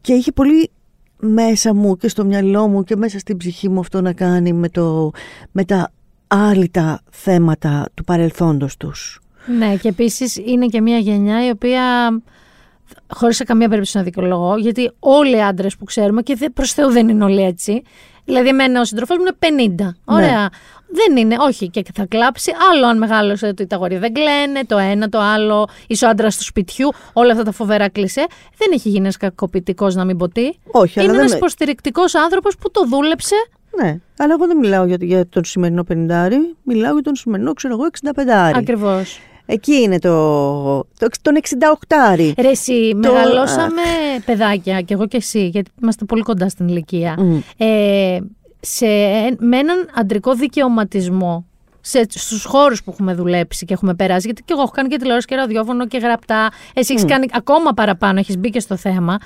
και 0.00 0.12
είχε 0.12 0.32
πολύ 0.32 0.70
μέσα 1.16 1.74
μου 1.74 1.96
και 1.96 2.08
στο 2.08 2.24
μυαλό 2.24 2.68
μου 2.68 2.84
και 2.84 2.96
μέσα 2.96 3.18
στην 3.18 3.36
ψυχή 3.36 3.68
μου 3.68 3.80
αυτό 3.80 4.00
να 4.00 4.12
κάνει 4.12 4.52
με, 4.52 4.68
το, 4.68 5.10
με 5.52 5.64
τα 5.64 5.90
άλυτα 6.26 7.00
θέματα 7.10 7.88
του 7.94 8.04
παρελθόντος 8.04 8.76
τους. 8.76 9.20
Ναι, 9.58 9.76
και 9.76 9.88
επίσης 9.88 10.36
είναι 10.36 10.66
και 10.66 10.80
μια 10.80 10.98
γενιά 10.98 11.46
η 11.46 11.50
οποία 11.50 11.82
χωρίς 13.08 13.36
σε 13.36 13.44
καμία 13.44 13.68
περίπτωση 13.68 13.96
να 13.96 14.02
δικαιολογώ, 14.02 14.56
γιατί 14.56 14.90
όλοι 14.98 15.36
οι 15.36 15.42
άντρες 15.42 15.76
που 15.76 15.84
ξέρουμε 15.84 16.22
και 16.22 16.50
προς 16.54 16.72
Θεού 16.72 16.90
δεν 16.90 17.08
είναι 17.08 17.24
όλοι 17.24 17.42
έτσι. 17.42 17.82
Δηλαδή, 18.24 18.48
εμένα 18.48 18.80
ο 18.80 18.84
συντροφό 18.84 19.14
μου 19.14 19.24
είναι 19.50 19.74
50. 19.78 19.94
Ωραία. 20.04 20.48
Δεν 20.92 21.16
είναι, 21.16 21.36
όχι, 21.38 21.68
και 21.68 21.84
θα 21.94 22.06
κλάψει. 22.06 22.52
Άλλο 22.72 22.86
αν 22.86 22.98
μεγάλωσε 22.98 23.54
το 23.54 23.66
τα 23.66 23.76
αγόρια 23.76 23.98
δεν 23.98 24.12
κλαίνε, 24.12 24.64
το 24.66 24.78
ένα, 24.78 25.08
το 25.08 25.18
άλλο, 25.18 25.68
είσαι 25.86 26.04
ο 26.04 26.08
άντρας 26.08 26.36
του 26.36 26.44
σπιτιού, 26.44 26.92
όλα 27.12 27.32
αυτά 27.32 27.44
τα 27.44 27.52
φοβερά 27.52 27.88
κλισέ. 27.88 28.26
Δεν 28.56 28.68
έχει 28.72 28.88
γίνει 28.88 29.02
ένας 29.02 29.16
κακοποιητικός 29.16 29.94
να 29.94 30.04
μην 30.04 30.16
ποτεί. 30.16 30.58
Όχι, 30.70 31.00
είναι 31.00 31.08
αλλά 31.08 31.18
ένας 31.18 31.30
δεν... 31.30 31.38
υποστηρικτικός 31.38 32.14
άνθρωπος 32.14 32.56
που 32.56 32.70
το 32.70 32.86
δούλεψε. 32.86 33.34
Ναι, 33.82 33.96
αλλά 34.18 34.32
εγώ 34.32 34.46
δεν 34.46 34.56
μιλάω 34.56 34.84
για, 34.84 34.96
για 35.00 35.28
τον 35.28 35.44
σημερινό 35.44 35.84
50, 35.88 35.94
μιλάω 36.62 36.92
για 36.92 37.02
τον 37.02 37.14
σημερινό, 37.14 37.52
ξέρω 37.52 37.74
εγώ, 37.74 37.86
65. 38.14 38.52
Ακριβώς. 38.54 39.20
Εκεί 39.52 39.74
είναι 39.74 39.98
το, 39.98 40.78
το 40.78 41.08
τον 41.22 41.40
68 41.88 42.32
Ρε 42.38 42.48
εσύ, 42.48 42.92
μεγαλώσαμε 42.94 43.82
παιδάκια, 44.24 44.80
κι 44.80 44.92
εγώ 44.92 45.06
και 45.06 45.16
εσύ, 45.16 45.46
γιατί 45.46 45.70
είμαστε 45.82 46.04
πολύ 46.04 46.22
κοντά 46.22 46.48
στην 46.48 46.68
ηλικία, 46.68 47.18
ε, 47.56 48.18
σε, 48.60 48.86
με 49.38 49.58
έναν 49.58 49.90
αντρικό 49.94 50.34
δικαιωματισμό 50.34 51.44
σε, 51.80 52.06
στους 52.08 52.44
χώρους 52.44 52.82
που 52.82 52.90
έχουμε 52.90 53.14
δουλέψει 53.14 53.64
και 53.64 53.72
έχουμε 53.74 53.94
περάσει, 53.94 54.26
γιατί 54.26 54.42
και 54.42 54.52
εγώ 54.52 54.62
έχω 54.62 54.70
κάνει 54.70 54.88
και 54.88 54.96
τηλεόραση 54.96 55.26
και 55.26 55.36
ραδιόφωνο 55.36 55.86
και 55.86 55.98
γραπτά, 55.98 56.50
εσύ 56.74 56.92
έχεις 56.92 57.04
κάνει 57.04 57.26
ακόμα 57.32 57.72
παραπάνω, 57.72 58.18
έχεις 58.18 58.38
μπει 58.38 58.50
και 58.50 58.60
στο 58.60 58.76
θέμα, 58.76 59.18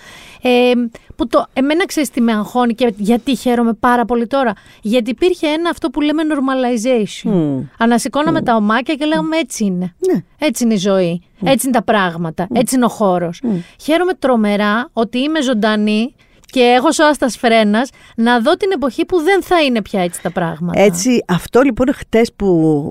ε, 0.42 0.72
που 1.16 1.26
το, 1.26 1.46
εμένα 1.52 1.86
ξέρεις 1.86 2.10
τι 2.10 2.20
με 2.20 2.32
αγχώνει 2.32 2.74
και 2.74 2.92
γιατί 2.96 3.36
χαίρομαι 3.36 3.72
πάρα 3.72 4.04
πολύ 4.04 4.26
τώρα, 4.26 4.52
γιατί 4.82 5.10
υπήρχε 5.10 5.46
ένα 5.46 5.70
αυτό 5.70 5.90
που 5.90 6.00
λέμε 6.00 6.22
normalization. 6.28 7.30
Mm. 7.30 7.62
Ανασηκώναμε 7.78 8.42
τα 8.42 8.56
ομάκια 8.56 8.94
και 8.94 9.04
λέγαμε 9.04 9.36
έτσι 9.36 9.64
είναι. 9.64 9.94
Ναι. 10.12 10.24
Έτσι 10.38 10.64
είναι 10.64 10.74
η 10.74 10.76
ζωή. 10.76 11.22
Έτσι 11.44 11.66
είναι 11.66 11.76
τα 11.76 11.82
πράγματα. 11.82 12.46
Έτσι 12.52 12.74
είναι 12.74 12.84
ο 12.84 12.88
χώρος. 12.88 13.42
Χαίρομαι 13.82 14.14
τρομερά 14.14 14.88
ότι 14.92 15.18
είμαι 15.18 15.42
ζωντανή 15.42 16.14
και 16.54 16.60
έχω 16.60 16.92
σώα 16.92 17.14
φρένας 17.38 17.90
να 18.16 18.40
δω 18.40 18.56
την 18.56 18.70
εποχή 18.74 19.04
που 19.04 19.22
δεν 19.22 19.42
θα 19.42 19.62
είναι 19.62 19.82
πια 19.82 20.02
έτσι 20.02 20.22
τα 20.22 20.30
πράγματα. 20.30 20.80
Έτσι, 20.80 21.24
αυτό 21.28 21.60
λοιπόν 21.60 21.86
χτες 21.94 22.32
που. 22.36 22.48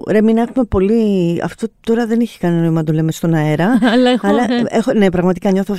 Ρε, 0.09 0.21
μην 0.21 0.37
έχουμε 0.37 0.65
πολύ. 0.65 1.39
Αυτό 1.43 1.67
τώρα 1.81 2.05
δεν 2.05 2.19
έχει 2.19 2.39
κανένα 2.39 2.61
νόημα 2.61 2.75
να 2.75 2.83
το 2.83 2.93
λέμε 2.93 3.11
στον 3.11 3.33
αέρα. 3.33 3.79
αλλά 3.93 4.09
έχω, 4.09 4.27
αλλά 4.27 4.45
έχω, 4.67 4.93
ναι, 4.93 5.09
πραγματικά 5.09 5.51
νιώθω 5.51 5.75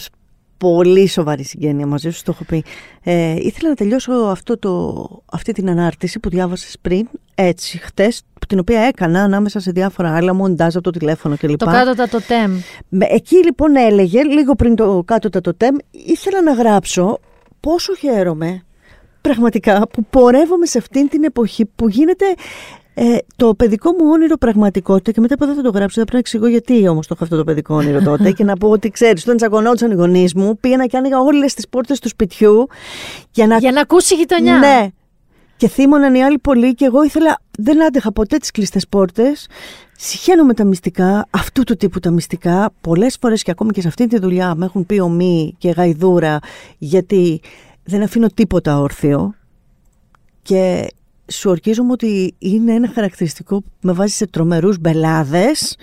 πολύ 0.58 1.08
σοβαρή 1.08 1.44
συγγένεια 1.44 1.86
μαζί 1.86 2.10
σου, 2.10 2.22
το 2.22 2.30
έχω 2.34 2.44
πει. 2.44 2.64
Ε, 3.02 3.34
ήθελα 3.38 3.68
να 3.68 3.74
τελειώσω 3.74 4.12
αυτό 4.12 4.58
το, 4.58 5.06
αυτή 5.32 5.52
την 5.52 5.70
ανάρτηση 5.70 6.20
που 6.20 6.28
διάβασες 6.28 6.76
πριν, 6.82 7.08
έτσι, 7.34 7.78
χτες, 7.78 8.22
την 8.48 8.58
οποία 8.58 8.80
έκανα 8.80 9.22
ανάμεσα 9.22 9.60
σε 9.60 9.70
διάφορα 9.70 10.16
άλλα, 10.16 10.34
μοντάζ 10.34 10.74
από 10.74 10.84
το 10.84 10.98
τηλέφωνο 10.98 11.36
κλπ. 11.36 11.58
Το 11.58 11.66
κάτω 11.66 11.94
τα 11.94 12.08
το 12.08 12.20
τέμ. 12.20 12.58
Εκεί 12.98 13.36
λοιπόν 13.36 13.76
έλεγε, 13.76 14.22
λίγο 14.22 14.54
πριν 14.54 14.74
το 14.74 15.02
κάτω 15.04 15.28
τα 15.28 15.40
το 15.40 15.54
τέμ, 15.54 15.76
ήθελα 15.90 16.42
να 16.42 16.52
γράψω 16.52 17.18
πόσο 17.64 17.94
χαίρομαι 17.94 18.62
πραγματικά 19.20 19.88
που 19.92 20.04
πορεύομαι 20.10 20.66
σε 20.66 20.78
αυτήν 20.78 21.08
την 21.08 21.24
εποχή 21.24 21.64
που 21.76 21.88
γίνεται 21.88 22.24
ε, 22.94 23.16
το 23.36 23.54
παιδικό 23.54 23.90
μου 23.90 24.08
όνειρο 24.10 24.36
πραγματικότητα 24.36 25.10
και 25.10 25.20
μετά 25.20 25.36
δεν 25.38 25.54
θα 25.54 25.62
το 25.62 25.70
γράψω, 25.70 26.00
θα 26.00 26.06
πρέπει 26.06 26.12
να 26.12 26.18
εξηγώ 26.18 26.46
γιατί 26.46 26.88
όμως 26.88 27.06
το 27.06 27.14
έχω 27.14 27.24
αυτό 27.24 27.36
το 27.36 27.44
παιδικό 27.44 27.74
όνειρο 27.74 28.02
τότε 28.02 28.32
και 28.32 28.44
να 28.44 28.56
πω 28.56 28.68
ότι 28.68 28.88
ξέρεις, 28.88 29.22
όταν 29.22 29.36
τσακωνόντουσαν 29.36 29.90
οι 29.90 29.94
γονείς 29.94 30.34
μου, 30.34 30.58
πήγαινα 30.60 30.86
και 30.86 30.96
άνοιγα 30.96 31.20
όλες 31.20 31.54
τις 31.54 31.68
πόρτες 31.68 31.98
του 31.98 32.08
σπιτιού 32.08 32.66
για 33.30 33.46
να, 33.46 33.56
για 33.56 33.72
να 33.72 33.80
ακούσει 33.80 34.14
η 34.14 34.16
γειτονιά. 34.16 34.58
Ναι. 34.58 34.88
Και 35.56 35.68
θύμωναν 35.68 36.14
οι 36.14 36.24
άλλοι 36.24 36.38
πολύ 36.38 36.74
και 36.74 36.84
εγώ 36.84 37.04
ήθελα, 37.04 37.38
δεν 37.58 37.84
άντεχα 37.84 38.12
ποτέ 38.12 38.36
τις 38.36 38.50
κλειστές 38.50 38.88
πόρτες. 38.88 39.46
Συχαίνω 39.96 40.52
τα 40.52 40.64
μυστικά, 40.64 41.26
αυτού 41.30 41.62
του 41.62 41.76
τύπου 41.76 42.00
τα 42.00 42.10
μυστικά. 42.10 42.72
Πολλές 42.80 43.16
φορές 43.20 43.42
και 43.42 43.50
ακόμη 43.50 43.70
και 43.70 43.80
σε 43.80 43.88
αυτή 43.88 44.06
τη 44.06 44.18
δουλειά 44.18 44.54
με 44.54 44.64
έχουν 44.64 44.86
πει 44.86 45.00
ομή 45.00 45.54
και 45.58 45.70
γαϊδούρα, 45.70 46.38
γιατί 46.78 47.40
δεν 47.84 48.02
αφήνω 48.02 48.26
τίποτα 48.26 48.78
όρθιο. 48.78 49.34
Και 50.42 50.86
σου 51.32 51.50
ορκίζομαι 51.50 51.92
ότι 51.92 52.34
είναι 52.38 52.72
ένα 52.72 52.90
χαρακτηριστικό 52.94 53.60
που 53.60 53.70
με 53.80 53.92
βάζει 53.92 54.14
σε 54.14 54.26
τρομερούς 54.26 54.78
μπελάδες, 54.78 55.76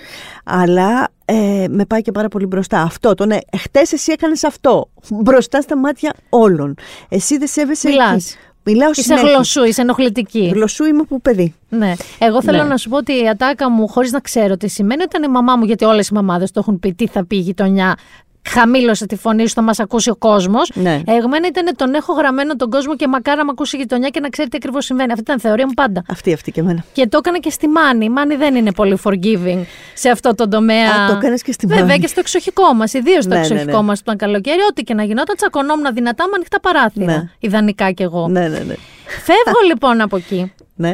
αλλά 0.44 1.10
ε, 1.26 1.66
με 1.70 1.86
πάει 1.86 2.02
και 2.02 2.12
πάρα 2.12 2.28
πολύ 2.28 2.46
μπροστά. 2.46 2.82
Αυτό, 2.82 3.14
το 3.14 3.26
ναι, 3.26 3.38
χτες 3.58 3.92
εσύ 3.92 4.12
έκανες 4.12 4.44
αυτό, 4.44 4.90
μπροστά 5.10 5.62
στα 5.62 5.78
μάτια 5.78 6.14
όλων. 6.30 6.76
Εσύ 7.10 7.38
δεν 7.38 7.48
σέβεσαι 7.48 7.90
Μιλάς. 7.90 8.36
Μιλάω 8.64 8.90
είσαι 8.90 9.02
συνέχεια. 9.02 9.30
γλωσσού, 9.30 9.64
είσαι 9.64 9.82
ενοχλητική. 9.82 10.52
Γλωσσού 10.54 10.84
είμαι 10.86 11.04
που 11.04 11.22
παιδί. 11.22 11.56
Ναι. 11.70 11.94
Εγώ 12.20 12.42
θέλω 12.42 12.58
Ναι. 12.58 12.64
να 12.70 12.78
σου 12.78 12.90
πω 12.90 12.98
ότι 12.98 13.24
η 13.24 13.30
ατάκα 13.30 13.70
μου, 13.70 13.88
χωρίς 13.88 14.12
να 14.12 14.20
ξέρω 14.20 14.58
τι 14.58 14.68
σημαίνει, 14.68 15.04
ήταν 15.04 15.24
η 15.24 15.28
μαμά 15.28 15.56
μου, 15.56 15.64
γιατί 15.66 15.86
όλες 15.86 16.08
οι 16.08 16.14
μαμάδες 16.14 16.52
το 16.52 16.60
έχουν 16.60 16.80
πει, 16.80 16.94
τι 16.94 17.08
θα 17.08 17.26
πει 17.26 17.36
η 17.36 17.40
γειτονιά. 17.40 17.96
Χαμήλωσε 18.50 19.06
τη 19.06 19.16
φωνή 19.16 19.48
σου, 19.48 19.54
θα 19.54 19.62
μας 19.62 19.80
ακούσει 19.80 20.10
ο 20.10 20.16
κόσμος. 20.16 20.72
Ναι. 20.74 21.02
Εγμένα 21.06 21.48
ήταν 21.48 21.76
τον 21.76 21.94
έχω 21.94 22.14
γραμμένο 22.14 22.56
τον 22.56 22.70
κόσμο 22.70 22.96
και 22.96 23.08
μακάρα 23.08 23.38
να 23.38 23.44
με 23.44 23.50
ακούσει 23.52 23.76
η 23.76 23.80
γειτονιά 23.80 24.10
και 24.10 24.20
να 24.20 24.30
ξέρει 24.30 24.50
τι 24.50 24.58
ακριβώς 24.58 24.86
συμβαίνει. 24.86 25.12
Αυτή 25.12 25.24
ήταν 25.24 25.38
η 25.38 25.40
θεωρία 25.40 25.66
μου 25.66 25.74
πάντα. 25.74 26.04
Αυτή, 26.10 26.34
αυτή 26.34 26.52
και 26.52 26.60
εμένα. 26.60 26.84
Και 26.94 27.08
το 27.08 27.18
έκανα 27.18 27.38
και 27.38 27.50
στη 27.50 27.68
Μάνη. 27.68 28.06
Η 28.06 28.10
Μάνη 28.10 28.36
δεν 28.36 28.56
είναι 28.56 28.72
πολύ 28.74 28.98
forgiving 29.04 29.62
σε 29.94 30.10
αυτό 30.10 30.36
το 30.36 30.48
τομέα. 30.48 30.92
Α, 30.92 31.08
το 31.08 31.16
έκανες 31.16 31.42
και 31.42 31.52
στη 31.52 31.66
Βέβαια 31.68 31.86
Μάνη. 31.86 32.00
και 32.00 32.08
στο 32.08 32.20
εξοχικό 32.20 32.74
μας. 32.74 32.94
Ιδίως 32.94 33.24
στο 33.24 33.34
Ναι, 33.34 33.40
ναι, 33.40 33.46
εξοχικό 33.46 33.78
ναι. 33.78 33.84
μας 33.84 33.98
που 33.98 34.04
ήταν 34.06 34.18
καλοκαίρι. 34.18 34.60
Ό,τι 34.70 34.84
και 34.84 34.94
να 34.94 35.04
γινόταν, 35.04 35.36
τσακωνόμουν 35.36 35.94
δυνατά 35.94 36.26
με 36.28 36.32
ανοιχτά 36.36 36.60
παράθυρα. 36.60 37.06
Ναι. 37.06 37.30
Ιδανικά 37.40 37.92
κι 37.92 38.04
εγώ. 38.04 38.28
Ναι, 38.28 38.40
ναι, 38.40 38.48
ναι. 38.60 38.76
Φεύγω 39.24 39.60
λοιπόν 39.70 40.02
από 40.02 40.16
εκεί 40.18 40.54
ναι. 40.76 40.94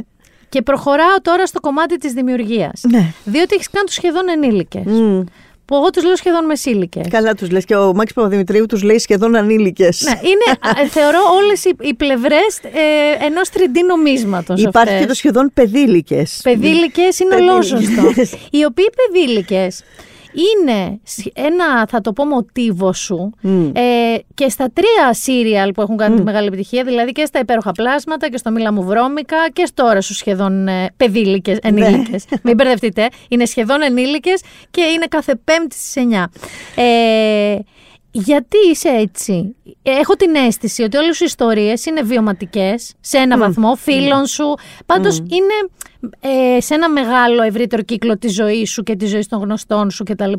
και 0.50 0.62
προχωράω 0.62 1.22
τώρα 1.22 1.46
στο 1.46 1.60
κομμάτι 1.60 1.98
της 1.98 2.14
δημιουργίας. 2.14 2.82
Ναι. 2.92 3.14
Διότι 3.24 3.56
έχεις 3.56 3.70
κάνει 3.70 3.86
τους 3.86 3.96
σχεδόν 3.96 4.30
ενήλικες. 4.30 4.84
Μμ. 4.86 5.24
Που 5.68 5.76
εγώ 5.76 5.90
τους 5.90 6.04
λέω 6.04 6.16
σχεδόν 6.16 6.46
μεσήλικε. 6.46 7.02
Καλά 7.10 7.34
τους 7.34 7.52
λες 7.52 7.66
και 7.66 7.76
ο 7.76 7.94
Μάκης 7.96 8.14
Παπαδημητρίου 8.14 8.66
τους 8.66 8.84
λέει 8.84 8.98
σχεδόν 8.98 9.36
ανήλικες. 9.36 10.02
Ναι, 10.02 10.20
είναι, 10.30 10.58
α, 10.60 10.88
θεωρώ 10.98 11.20
όλες 11.38 11.66
οι, 11.66 11.76
οι 11.82 11.94
πλευρές 11.94 12.60
ε, 12.64 13.26
ενός 13.26 13.50
3D 13.54 13.78
νομίσματος. 13.88 14.62
Υπάρχει 14.64 15.00
και 15.00 15.06
το 15.06 15.14
σχεδόν 15.14 15.52
παιδήλικες. 15.54 16.40
Παιδήλικες 16.44 17.20
είναι 17.20 17.30
Παιδήλικες. 17.30 17.72
ολόζωστο. 17.72 18.02
Οι 18.58 18.66
οποίοι 18.66 18.90
παιδήλικες 18.96 19.84
είναι 20.42 21.00
σ- 21.04 21.28
ένα, 21.34 21.86
θα 21.90 22.02
το 22.02 22.14
πω, 22.14 22.26
μοτίβο 22.26 22.94
σου 22.94 23.32
Μμ. 23.42 23.68
ε, 23.76 23.82
και 24.34 24.50
στα 24.50 24.72
τρία 24.74 25.14
σύριαλ 25.14 25.72
που 25.72 25.82
έχουν 25.82 25.98
κάνει 25.98 26.16
τη 26.16 26.22
μεγάλη 26.24 26.48
επιτυχία, 26.48 26.84
δηλαδή 26.84 27.12
και 27.12 27.26
στα 27.26 27.40
υπέροχα 27.40 27.72
πλάσματα 27.72 28.30
και 28.30 28.38
στο 28.38 28.52
Μίλα 28.52 28.74
μου 28.74 28.84
βρώμικα 28.84 29.38
και 29.54 29.66
στο 29.66 29.86
ώρα 29.86 30.02
σου 30.02 30.14
σχεδόν 30.14 30.68
ε, 30.68 30.90
παιδήλικες, 30.98 31.58
ενήλικες. 31.62 32.26
Μην 32.44 32.56
μπερδευτείτε, 32.56 33.08
είναι 33.30 33.46
σχεδόν 33.46 33.82
ενήλικες 33.82 34.42
και 34.72 34.82
είναι 34.82 35.06
κάθε 35.10 35.36
πέμπτη 35.44 35.76
στις 35.76 35.94
9. 36.12 36.26
Ε, 36.76 37.56
γιατί 38.12 38.58
είσαι 38.72 38.90
έτσι; 38.90 39.56
Έχω 39.84 40.16
την 40.16 40.36
αίσθηση 40.36 40.84
ότι 40.84 40.98
όλες 40.98 41.20
οι 41.20 41.26
ιστορίες 41.26 41.86
είναι 41.86 42.02
βιωματικές 42.02 42.94
σε 43.00 43.18
ένα 43.18 43.38
βαθμό, 43.38 43.76
φίλων 43.76 44.26
σου. 44.26 44.56
Πάντως 44.86 45.18
είναι 45.18 45.70
ε, 46.20 46.62
σε 46.62 46.74
ένα 46.74 46.90
μεγάλο 46.90 47.42
ευρύτερο 47.42 47.82
κύκλο 47.82 48.18
της 48.18 48.34
ζωής 48.34 48.72
σου 48.72 48.84
και 48.84 48.96
της 48.96 49.10
ζωής 49.10 49.28
των 49.28 49.40
γνωστών 49.42 49.90
σου 49.92 50.04
κτλ. 50.04 50.34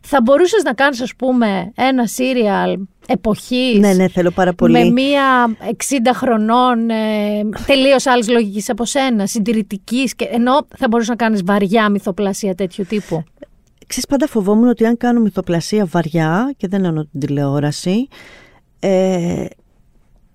Θα 0.00 0.20
μπορούσες 0.22 0.62
να 0.62 0.72
κάνεις 0.72 1.00
ας 1.00 1.14
πούμε 1.16 1.72
ένα 1.74 2.06
σύριαλ 2.06 2.78
εποχής 3.06 3.78
Ναι, 3.78 3.92
ναι, 3.92 4.08
θέλω 4.08 4.30
πάρα 4.30 4.52
πολύ. 4.54 4.72
με 4.72 4.90
μία 4.90 5.56
60 5.58 5.72
χρονών 6.14 6.90
ε, 6.90 7.40
τελείως 7.66 8.06
άλλης 8.06 8.28
λογικής 8.28 8.70
από 8.70 8.84
σένα, 8.84 9.26
συντηρητικής 9.26 10.14
και, 10.14 10.24
ενώ 10.30 10.66
θα 10.76 10.88
μπορούσες 10.88 11.08
να 11.10 11.16
κάνεις 11.16 11.42
βαριά 11.44 11.88
μυθοπλασία 11.88 12.54
τέτοιου 12.54 12.84
τύπου. 12.88 13.24
Ξέρεις, 13.86 14.08
πάντα 14.08 14.26
φοβόμουν 14.26 14.68
ότι 14.68 14.84
αν 14.84 14.96
κάνω 14.96 15.20
μυθοπλασία 15.20 15.84
βαριά, 15.86 16.54
και 16.56 16.68
δεν 16.68 16.84
εννοώ 16.84 17.06
την 17.06 17.20
τηλεόραση, 17.20 18.08
ε, 18.78 19.44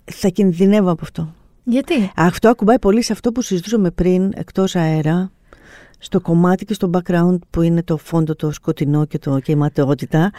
θα 0.04 0.28
κινδυνεύω 0.28 0.92
από 0.92 1.02
αυτό. 1.04 1.34
Γιατί; 1.68 2.12
Αυτό 2.16 2.50
ακουμπάει 2.50 2.80
πολύ 2.80 3.02
σε 3.02 3.14
αυτό 3.14 3.32
που 3.32 3.42
συζητούσαμε 3.42 3.92
πριν, 3.92 4.32
εκτός 4.36 4.76
αέρα, 4.76 5.32
στο 6.00 6.22
κομμάτι 6.22 6.66
και 6.66 6.74
στο 6.74 6.90
background 6.94 7.38
που 7.50 7.62
είναι 7.62 7.84
το 7.84 7.98
φόντο 7.98 8.36
το 8.36 8.52
σκοτεινό 8.52 9.06
και, 9.06 9.20
το, 9.20 9.40
και 9.40 9.52
η 9.52 9.56
ματαιότητα. 9.56 10.32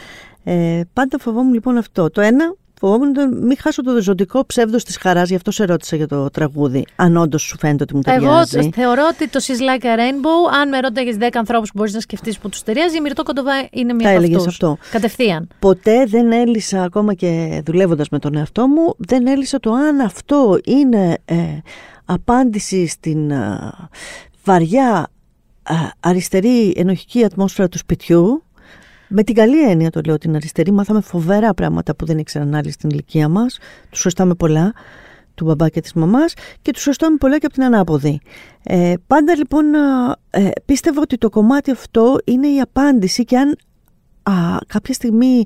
Ε, 0.44 0.80
πάντα 0.92 1.18
φοβόμουν 1.18 1.52
λοιπόν 1.52 1.76
αυτό. 1.76 2.10
Το 2.10 2.20
ένα, 2.20 2.54
φοβόμουν 2.80 3.12
το, 3.12 3.28
μην 3.42 3.56
χάσω 3.60 3.82
το 3.82 4.02
ζωτικό 4.02 4.46
ψεύδος 4.46 4.84
της 4.84 4.96
χαράς, 4.96 5.28
γι' 5.28 5.34
αυτό 5.34 5.50
σε 5.50 5.64
ρώτησα 5.64 5.96
για 5.96 6.06
το 6.06 6.30
τραγούδι, 6.30 6.84
αν 6.96 7.16
όντως 7.16 7.42
σου 7.42 7.56
φαίνεται 7.58 7.82
ότι 7.82 7.94
μου 7.94 8.00
Εγώ 8.04 8.20
ταιριάζει. 8.44 8.70
θεωρώ 8.74 9.02
ότι 9.12 9.28
το 9.28 9.40
She's 9.46 9.60
Like 9.60 9.84
a 9.84 9.98
Rainbow, 9.98 10.54
αν 10.60 10.68
με 10.68 10.80
ρώταγες 10.80 11.16
10 11.20 11.28
ανθρώπους 11.38 11.68
που 11.70 11.78
μπορείς 11.78 11.92
να 11.94 12.00
σκεφτείς 12.00 12.38
που 12.38 12.48
τους 12.48 12.62
ταιριάζει, 12.62 12.96
η 12.96 13.00
Μυρτό 13.00 13.22
Κοντοβά 13.22 13.52
είναι 13.70 13.92
μία 13.92 14.02
Τα 14.04 14.08
από 14.14 14.18
έλεγες 14.22 14.36
αυτούς. 14.46 14.52
αυτό. 14.52 14.78
Κατευθείαν. 14.90 15.48
Ποτέ 15.58 16.04
δεν 16.06 16.32
έλυσα, 16.32 16.82
ακόμα 16.82 17.14
και 17.14 17.62
δουλεύοντας 17.66 18.08
με 18.08 18.18
τον 18.18 18.36
εαυτό 18.36 18.66
μου, 18.66 18.94
δεν 18.98 19.26
έλυσα 19.26 19.60
το 19.60 19.72
αν 19.72 20.00
αυτό 20.00 20.58
είναι 20.64 21.18
ε, 21.24 21.36
απάντηση 22.04 22.86
στην 22.86 23.30
ε, 23.30 23.72
βαριά 24.44 25.08
ε, 25.68 25.74
αριστερή 26.00 26.72
ενοχική 26.76 27.24
ατμόσφαιρα 27.24 27.68
του 27.68 27.78
σπιτιού 27.78 28.42
Με 29.08 29.22
την 29.22 29.34
καλή 29.34 29.70
έννοια 29.70 29.90
το 29.90 30.00
λέω 30.06 30.18
την 30.18 30.34
αριστερή. 30.34 30.72
Μάθαμε 30.72 31.00
φοβερά 31.00 31.54
πράγματα 31.54 31.96
που 31.96 32.06
δεν 32.06 32.18
ήξεραν 32.18 32.54
άλλοι 32.54 32.70
στην 32.70 32.90
ηλικία 32.90 33.28
μας. 33.28 33.58
Τους 33.90 34.00
σωστάμε 34.00 34.34
πολλά 34.34 34.72
του 35.34 35.44
μπαμπά 35.44 35.68
και 35.68 35.80
της 35.80 35.92
μαμάς 35.92 36.34
και 36.62 36.70
τους 36.70 36.82
σωστάμε 36.82 37.16
πολλά 37.16 37.38
και 37.38 37.46
από 37.46 37.54
την 37.54 37.64
ανάποδη. 37.64 38.20
Ε, 38.62 38.94
πάντα 39.06 39.36
λοιπόν 39.36 39.64
ε, 40.30 40.50
πίστευα 40.64 41.00
ότι 41.00 41.18
το 41.18 41.28
κομμάτι 41.28 41.70
αυτό 41.70 42.18
είναι 42.24 42.46
η 42.46 42.60
απάντηση 42.60 43.24
και 43.24 43.38
αν 43.38 43.56
α, 44.22 44.32
κάποια 44.66 44.94
στιγμή 44.94 45.44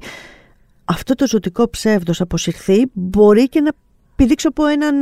αυτό 0.84 1.14
το 1.14 1.26
ζωτικό 1.26 1.70
ψεύδος 1.70 2.20
αποσυρθεί 2.20 2.86
μπορεί 2.92 3.48
και 3.48 3.60
να 3.60 3.70
πηδήξω 4.16 4.48
από 4.48 4.66
έναν 4.66 4.94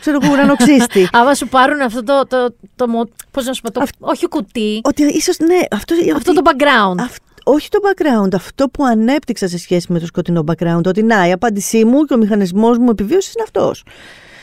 ξέρω 0.00 0.18
εγώ, 0.22 0.32
ουρανοξύστη. 0.32 1.08
Άμα 1.18 1.34
σου 1.34 1.48
πάρουν 1.48 1.80
αυτό 1.80 2.02
το, 2.02 2.26
το, 2.26 2.54
το, 2.76 3.08
πώς 3.30 3.44
να 3.44 3.52
σου 3.52 3.60
πω, 3.60 3.70
το, 3.70 3.82
όχι 3.98 4.28
κουτί. 4.28 4.80
Ότι 4.84 5.02
ίσως, 5.02 5.38
ναι, 5.38 5.58
αυτό, 5.70 5.94
αυτό 6.16 6.32
το 6.32 6.40
background. 6.44 7.04
Όχι 7.50 7.68
το 7.68 7.78
background, 7.82 8.34
αυτό 8.34 8.68
που 8.68 8.84
ανέπτυξα 8.84 9.48
σε 9.48 9.58
σχέση 9.58 9.92
με 9.92 9.98
το 9.98 10.06
σκοτεινό 10.06 10.44
background, 10.46 10.86
ότι 10.86 11.02
να, 11.02 11.28
η 11.28 11.32
απάντησή 11.32 11.84
μου 11.84 12.04
και 12.04 12.14
ο 12.14 12.16
μηχανισμός 12.16 12.78
μου 12.78 12.90
επιβίωσης 12.90 13.32
είναι 13.34 13.42
αυτός. 13.42 13.84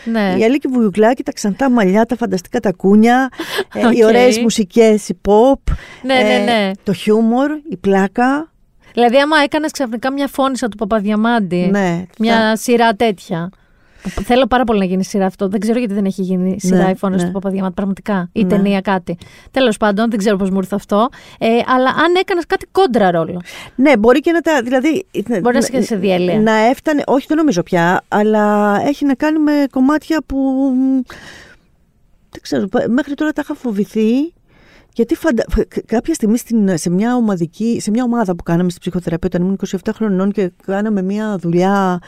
Ναι. 0.05 0.35
Η 0.37 0.43
Αλίκη 0.43 0.67
Βουγιουκλάκη, 0.67 1.23
τα 1.23 1.31
ξανθά 1.31 1.69
μαλλιά, 1.69 2.05
τα 2.05 2.15
φανταστικά 2.15 2.59
τα 2.59 2.71
κούνια, 2.71 3.29
okay. 3.73 3.95
οι 3.95 4.03
ωραίες 4.09 4.39
μουσικές, 4.39 5.09
η 5.09 5.19
pop, 5.27 5.73
ναι, 6.01 6.13
ναι, 6.13 6.43
ναι. 6.43 6.71
το 6.83 6.93
χιούμορ, 6.93 7.51
η 7.69 7.77
πλάκα. 7.77 8.51
Δηλαδή, 8.93 9.17
άμα 9.17 9.37
έκανες 9.43 9.71
ξαφνικά 9.71 10.11
μια 10.11 10.27
φώνησα 10.27 10.67
του 10.67 10.77
Παπαδιαμάντη, 10.77 11.69
ναι, 11.71 12.05
μια 12.19 12.35
θα... 12.35 12.55
σειρά 12.55 12.93
τέτοια. 12.93 13.49
Θέλω 14.03 14.45
πάρα 14.45 14.63
πολύ 14.63 14.79
να 14.79 14.85
γίνει 14.85 15.03
σειρά 15.03 15.25
αυτό. 15.25 15.47
Δεν 15.47 15.59
ξέρω 15.59 15.79
γιατί 15.79 15.93
δεν 15.93 16.05
έχει 16.05 16.21
γίνει 16.21 16.59
σειρά 16.59 16.83
ναι, 16.83 16.91
η 16.91 16.95
φωνή 16.95 17.15
ναι. 17.15 17.23
του 17.23 17.31
Παπαδιαμάντη. 17.31 17.73
Πραγματικά. 17.73 18.29
Ή 18.31 18.43
ναι. 18.43 18.49
ταινία 18.49 18.81
κάτι. 18.81 19.17
Τέλος 19.51 19.77
πάντων, 19.77 20.09
δεν 20.09 20.19
ξέρω 20.19 20.35
πώς 20.37 20.49
μου 20.49 20.57
ήρθε 20.57 20.75
αυτό. 20.75 21.09
Ε, 21.39 21.47
αλλά 21.47 21.89
αν 21.89 22.15
έκανες 22.19 22.45
κάτι 22.45 22.65
κόντρα 22.71 23.11
ρόλο. 23.11 23.41
Ναι, 23.75 23.97
μπορεί 23.97 24.19
και 24.19 24.31
να 24.31 24.41
τα. 24.41 24.61
Δηλαδή, 24.61 25.05
μπορεί 25.41 25.55
να 25.55 25.61
σε, 25.61 25.81
σε 25.81 25.95
διέλυε. 25.95 26.37
Να 26.37 26.55
έφτανε. 26.55 27.03
Όχι, 27.05 27.25
δεν 27.27 27.37
νομίζω 27.37 27.63
πια. 27.63 28.01
Αλλά 28.07 28.75
έχει 28.85 29.05
να 29.05 29.13
κάνει 29.13 29.39
με 29.39 29.65
κομμάτια 29.71 30.21
που. 30.25 30.37
Δεν 32.29 32.41
ξέρω. 32.41 32.67
Μέχρι 32.87 33.13
τώρα 33.13 33.31
τα 33.31 33.41
είχα 33.43 33.53
φοβηθεί. 33.55 34.33
Γιατί 34.97 35.15
φαντα... 35.15 35.45
κάποια 35.85 36.13
στιγμή 36.13 36.37
στην, 36.37 36.77
σε, 36.77 36.89
μια 36.89 37.15
ομαδική, 37.15 37.77
σε 37.81 37.91
μια 37.91 38.03
ομάδα 38.03 38.35
που 38.35 38.43
κάναμε 38.43 38.69
στη 38.69 38.79
ψυχοθεραπεία 38.79 39.29
όταν 39.33 39.45
ήμουν 39.45 39.59
27 39.83 39.89
χρονών 39.93 40.31
και 40.31 40.51
κάναμε 40.65 41.01
μια 41.01 41.37
δουλειά 41.37 41.99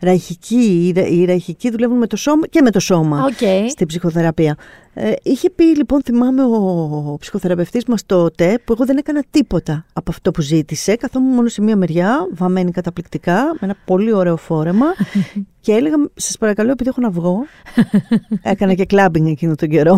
ραχική, 0.00 0.94
οι 1.10 1.24
ραχικοί 1.24 1.70
δουλεύουν 1.70 1.98
με 1.98 2.06
το 2.06 2.16
σώμα 2.16 2.46
και 2.46 2.62
με 2.62 2.70
το 2.70 2.80
σώμα 2.80 3.24
okay. 3.28 3.64
στην 3.68 3.86
ψυχοθεραπεία. 3.86 4.56
Ε, 4.94 5.12
είχε 5.22 5.50
πει 5.50 5.64
λοιπόν, 5.64 6.02
θυμάμαι 6.02 6.44
ο, 6.44 6.54
ο 7.12 7.16
ψυχοθεραπευτής 7.20 7.84
μας 7.84 8.06
τότε, 8.06 8.58
που 8.64 8.72
εγώ 8.72 8.84
δεν 8.84 8.96
έκανα 8.96 9.22
τίποτα 9.30 9.84
από 9.92 10.10
αυτό 10.10 10.30
που 10.30 10.40
ζήτησε, 10.40 10.96
καθόμουν 10.96 11.34
μόνο 11.34 11.48
σε 11.48 11.62
μία 11.62 11.76
μεριά, 11.76 12.28
βαμμένη 12.32 12.70
καταπληκτικά, 12.70 13.44
με 13.44 13.58
ένα 13.60 13.76
πολύ 13.84 14.12
ωραίο 14.12 14.36
φόρεμα 14.36 14.86
και 15.60 15.72
έλεγα, 15.72 15.96
σας 16.14 16.38
παρακαλώ 16.38 16.70
επειδή 16.70 16.88
έχω 16.88 17.00
να 17.00 17.10
βγω, 17.10 17.44
έκανα 18.42 18.74
και 18.74 18.84
κλάμπινγκ 18.84 19.26
εκείνο 19.26 19.54
τον 19.54 19.68
καιρό, 19.68 19.96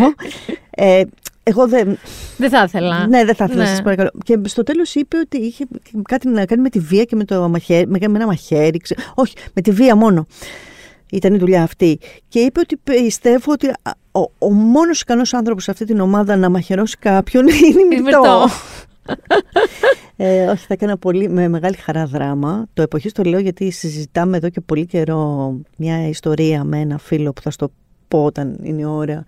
ε, 0.71 1.03
εγώ 1.43 1.69
δεν. 1.69 1.99
Δεν 2.37 2.51
θα 2.51 2.63
ήθελα. 2.63 3.07
Ναι, 3.07 3.25
δεν 3.25 3.35
θα 3.35 3.45
ήθελα, 3.45 3.63
ναι. 3.63 3.69
σας 3.69 3.83
παρακαλώ. 3.83 4.11
Και 4.25 4.39
στο 4.45 4.63
τέλος 4.63 4.95
είπε 4.95 5.17
ότι 5.17 5.37
είχε 5.37 5.67
κάτι 6.03 6.29
να 6.29 6.47
κάνει 6.47 6.63
με 6.63 6.69
τη 6.69 6.79
βία 6.79 7.05
και 7.05 7.17
με, 7.17 7.25
το 7.25 7.49
μαχαίρι, 7.49 7.87
με 7.87 7.99
ένα 8.01 8.27
μαχαίρι. 8.27 8.81
Όχι, 9.15 9.35
με 9.55 9.63
τη 9.63 9.71
βία 9.71 9.97
μόνο. 9.97 10.27
Ήταν 11.13 11.35
η 11.35 11.39
δουλειά 11.39 11.63
αυτή. 11.63 11.99
Και 12.29 12.39
είπε 12.39 12.61
ότι 12.61 12.77
πιστεύω 12.77 13.53
ότι 13.53 13.69
ο, 14.13 14.21
ο 14.39 14.51
μόνος 14.53 15.01
ικανός 15.01 15.35
άνθρωπος 15.35 15.65
σε 15.65 15.71
αυτή 15.71 15.85
την 15.85 16.01
ομάδα 16.01 16.37
να 16.37 16.49
μαχαιρώσει 16.49 16.97
κάποιον 16.99 17.47
είναι 17.69 17.95
η 17.95 18.01
Μυρτό. 18.01 18.49
ε, 20.17 20.47
όχι, 20.47 20.67
θα 20.67 20.75
έκανα 20.75 20.97
πολύ, 20.97 21.29
με 21.29 21.49
μεγάλη 21.49 21.77
χαρά 21.77 22.07
δράμα. 22.07 22.67
Το 22.73 22.83
εποχής 22.83 23.13
το 23.13 23.23
λέω 23.23 23.41
γιατί 23.41 23.71
συζητάμε 23.71 24.37
εδώ 24.37 24.49
και 24.49 24.61
πολύ 24.61 24.87
καιρό 24.87 25.55
μια 25.77 26.09
ιστορία 26.09 26.65
με 26.65 26.79
ένα 26.79 26.99
φίλο 26.99 27.33
που 27.33 27.43
θα 27.43 27.51
στο 27.51 27.73
πω 28.09 28.25
όταν 28.25 28.59
είναι 28.63 28.81
η 28.81 28.85
ώρα 28.85 29.25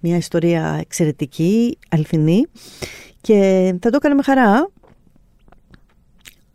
μια 0.00 0.16
ιστορία 0.16 0.76
εξαιρετική, 0.80 1.78
αληθινή 1.88 2.46
και 3.20 3.70
θα 3.80 3.90
το 3.90 3.96
έκανα 3.96 4.14
με 4.14 4.22
χαρά. 4.22 4.70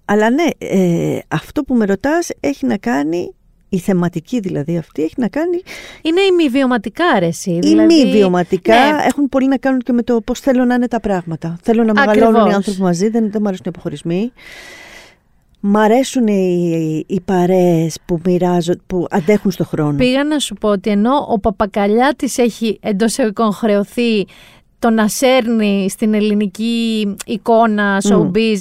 Αλλά 0.05 0.29
ναι, 0.29 0.43
ε, 0.57 1.19
αυτό 1.27 1.63
που 1.63 1.73
με 1.73 1.85
ρωτάς 1.85 2.29
έχει 2.39 2.65
να 2.65 2.77
κάνει, 2.77 3.33
η 3.69 3.77
θεματική 3.77 4.39
δηλαδή 4.39 4.77
αυτή 4.77 5.03
έχει 5.03 5.13
να 5.17 5.27
κάνει... 5.27 5.61
Είναι 6.01 6.21
η 6.21 6.31
μη 6.31 6.49
βιωματικά 6.49 7.05
αρέσει. 7.05 7.59
Δηλαδή... 7.61 7.93
Οι 7.93 8.05
μη 8.05 8.11
βιωματικά 8.11 8.91
ναι. 8.91 9.03
έχουν 9.03 9.29
πολύ 9.29 9.47
να 9.47 9.57
κάνουν 9.57 9.79
και 9.79 9.91
με 9.91 10.03
το 10.03 10.21
πώς 10.21 10.39
θέλω 10.39 10.65
να 10.65 10.73
είναι 10.75 10.87
τα 10.87 10.99
πράγματα. 10.99 11.57
Θέλω 11.61 11.83
να 11.83 11.93
μεγαλώνουν 11.93 12.49
οι 12.49 12.53
άνθρωποι 12.53 12.81
μαζί, 12.81 13.09
δεν, 13.09 13.31
δεν 13.31 13.41
μου 13.41 13.47
αρέσουν 13.47 13.65
οι 13.65 13.69
αποχωρισμοί. 13.69 14.31
Μ' 15.68 15.78
αρέσουν 15.78 16.28
οι, 16.28 17.03
οι 17.07 17.22
παρέες 17.22 17.97
που 18.05 18.20
μοιράζονται, 18.26 18.82
που 18.88 19.05
αντέχουν 19.09 19.51
στο 19.51 19.63
χρόνο. 19.66 19.97
Πήγα 19.97 20.24
να 20.24 20.39
σου 20.39 20.53
πω 20.53 20.70
ότι 20.70 20.89
ενώ 20.89 21.26
ο 21.30 21.39
Παπακαλιά 21.39 22.13
της 22.18 22.38
έχει 22.38 22.80
εντός 22.82 23.18
εγωικών 23.18 23.51
χρεωθεί 23.51 24.26
το 24.80 24.89
να 24.89 25.07
σέρνει 25.07 25.89
στην 25.89 26.13
ελληνική 26.13 27.16
εικόνα 27.26 28.01
showbiz 28.09 28.57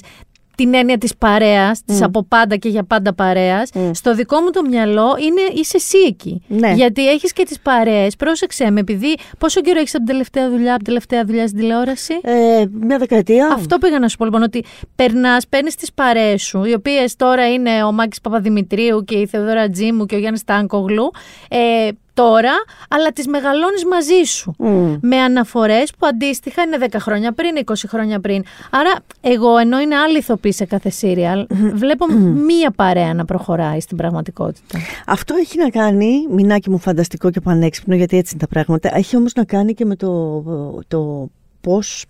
την 0.54 0.74
έννοια 0.74 0.98
της 0.98 1.16
παρέας, 1.16 1.82
της 1.84 2.02
από 2.02 2.24
πάντα 2.24 2.56
και 2.56 2.68
για 2.68 2.84
πάντα 2.84 3.14
παρέας, 3.14 3.70
στο 3.92 4.14
δικό 4.14 4.40
μου 4.40 4.50
το 4.50 4.62
μυαλό 4.68 5.16
είναι 5.20 5.60
είσαι 5.60 5.76
εσύ 5.76 5.98
εκεί. 6.08 6.42
Ναι. 6.48 6.72
Γιατί 6.72 7.08
έχεις 7.08 7.32
και 7.32 7.44
τις 7.44 7.60
παρέες, 7.60 8.16
πρόσεξε 8.16 8.70
με, 8.70 8.80
επειδή 8.80 9.16
πόσο 9.38 9.60
καιρό 9.60 9.78
έχεις 9.78 9.94
από 9.94 10.04
την 10.04 10.12
τελευταία 10.12 10.50
δουλειά, 10.50 10.68
από 10.68 10.76
την 10.76 10.86
τελευταία 10.86 11.24
δουλειά 11.24 11.46
στην 11.46 11.58
τηλεόραση; 11.58 12.14
Ε, 12.22 12.64
μια 12.80 12.98
δεκαετία. 12.98 13.48
Αυτό 13.52 13.78
πήγα 13.78 13.98
να 13.98 14.08
σου 14.08 14.16
πω 14.16 14.24
λοιπόν, 14.24 14.42
ότι 14.42 14.64
περνάς, 14.96 15.46
παίρνεις 15.48 15.74
τις 15.74 15.92
παρέες 15.92 16.42
σου, 16.42 16.64
οι 16.64 16.72
οποίες 16.72 17.16
τώρα 17.16 17.52
είναι 17.52 17.84
ο 17.84 17.92
Μάκης 17.92 18.20
Παπαδημητρίου 18.20 19.04
και 19.04 19.16
η 19.16 19.26
Θεοδόρα 19.26 19.70
Τζίμου 19.70 20.06
και 20.06 20.14
ο 20.14 20.18
Γιάννης 20.18 20.44
Τάνκογλου, 20.44 21.10
ε, 21.48 21.88
τώρα, 22.14 22.52
αλλά 22.88 23.12
τις 23.12 23.26
μεγαλώνεις 23.26 23.84
μαζί 23.84 24.22
σου. 24.24 24.54
Με 25.00 25.16
αναφορές 25.16 25.90
που 25.98 26.06
αντίστοιχα 26.06 26.62
είναι 26.62 26.76
10 26.90 26.96
χρόνια 26.98 27.32
πριν, 27.32 27.50
20 27.64 27.72
χρόνια 27.88 28.20
πριν. 28.20 28.44
Άρα 28.70 28.94
εγώ 29.20 29.58
ενώ 29.58 29.80
είναι 29.80 29.96
άλλη 29.96 30.18
ηθοποίηση 30.18 30.56
σε 30.56 30.64
κάθε 30.64 30.90
σύριαλ, 30.90 31.46
βλέπω 31.74 32.06
μία 32.46 32.70
παρέα 32.70 33.14
να 33.14 33.24
προχωράει 33.24 33.80
στην 33.80 33.96
πραγματικότητα. 33.96 34.78
Αυτό 35.06 35.34
έχει 35.34 35.58
να 35.58 35.68
κάνει, 35.68 36.26
μηνάκι 36.30 36.70
μου 36.70 36.78
φανταστικό 36.78 37.30
και 37.30 37.40
πανέξυπνο, 37.40 37.94
γιατί 37.94 38.16
έτσι 38.16 38.32
είναι 38.34 38.46
τα 38.46 38.48
πράγματα, 38.48 38.96
έχει 38.96 39.16
όμως 39.16 39.32
να 39.32 39.44
κάνει 39.44 39.74
και 39.74 39.84
με 39.84 39.96
το, 39.96 40.42
το 40.88 41.28
πώς 41.60 42.04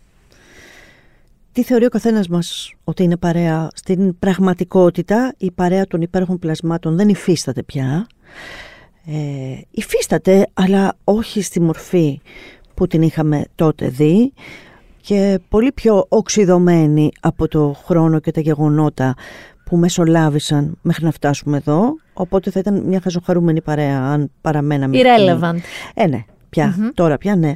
τι 1.53 1.63
θεωρεί 1.63 1.85
ο 1.85 1.89
καθένας 1.89 2.29
μας 2.29 2.73
ότι 2.85 3.03
είναι 3.03 3.17
παρέα. 3.17 3.69
Στην 3.75 4.19
πραγματικότητα, 4.19 5.35
η 5.39 5.51
παρέα 5.51 5.87
των 5.87 6.01
υπέροχων 6.01 6.39
πλασμάτων 6.39 6.97
δεν 6.97 7.09
υφίσταται 7.09 7.63
πια 7.63 8.07
ε, 9.07 9.61
υφίσταται 9.71 10.47
αλλά 10.53 10.97
όχι 11.05 11.43
στη 11.43 11.61
μορφή 11.61 12.21
που 12.75 12.87
την 12.87 13.03
είχαμε 13.03 13.45
τότε 13.55 13.89
δει 13.89 14.33
και 15.01 15.41
πολύ 15.49 15.73
πιο 15.73 16.07
οξυδωμένη 16.09 17.11
από 17.21 17.49
το 17.49 17.77
χρόνο 17.85 18.21
και 18.21 18.31
τα 18.31 18.41
γεγονότα 18.41 19.15
που 19.65 19.77
μεσολάβησαν 19.77 20.79
μέχρι 20.83 21.05
να 21.05 21.11
φτάσουμε 21.11 21.57
εδώ. 21.57 21.97
Οπότε 22.13 22.51
θα 22.51 22.59
ήταν 22.59 22.83
μια 22.83 23.01
χαζοχαρούμενη 23.01 23.63
παρέα 23.63 24.01
αν 24.01 24.31
παραμέναμε 24.41 24.99
Irrelevant. 24.99 25.59
Ε 25.95 26.07
ναι, 26.07 26.25
πια, 26.51 26.93
τώρα 26.95 27.19
πια 27.19 27.37
ναι. 27.37 27.53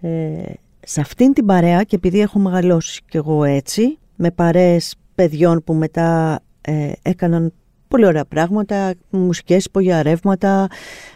Ε, 0.00 0.52
σε 0.80 1.00
αυτήν 1.00 1.32
την 1.32 1.46
παρέα 1.46 1.82
και 1.82 1.96
επειδή 1.96 2.20
έχω 2.20 2.38
μεγαλώσει 2.38 3.00
κι 3.08 3.16
εγώ 3.16 3.44
έτσι 3.44 3.98
με 4.16 4.30
παρέες 4.30 4.94
παιδιών 5.14 5.64
που 5.64 5.74
μετά 5.74 6.40
ε, 6.60 6.92
έκαναν 7.02 7.52
πολύ 7.88 8.06
ωραία 8.06 8.24
πράγματα, 8.24 8.94
μουσικές 9.10 9.64
υπογειαρεύματα, 9.64 10.66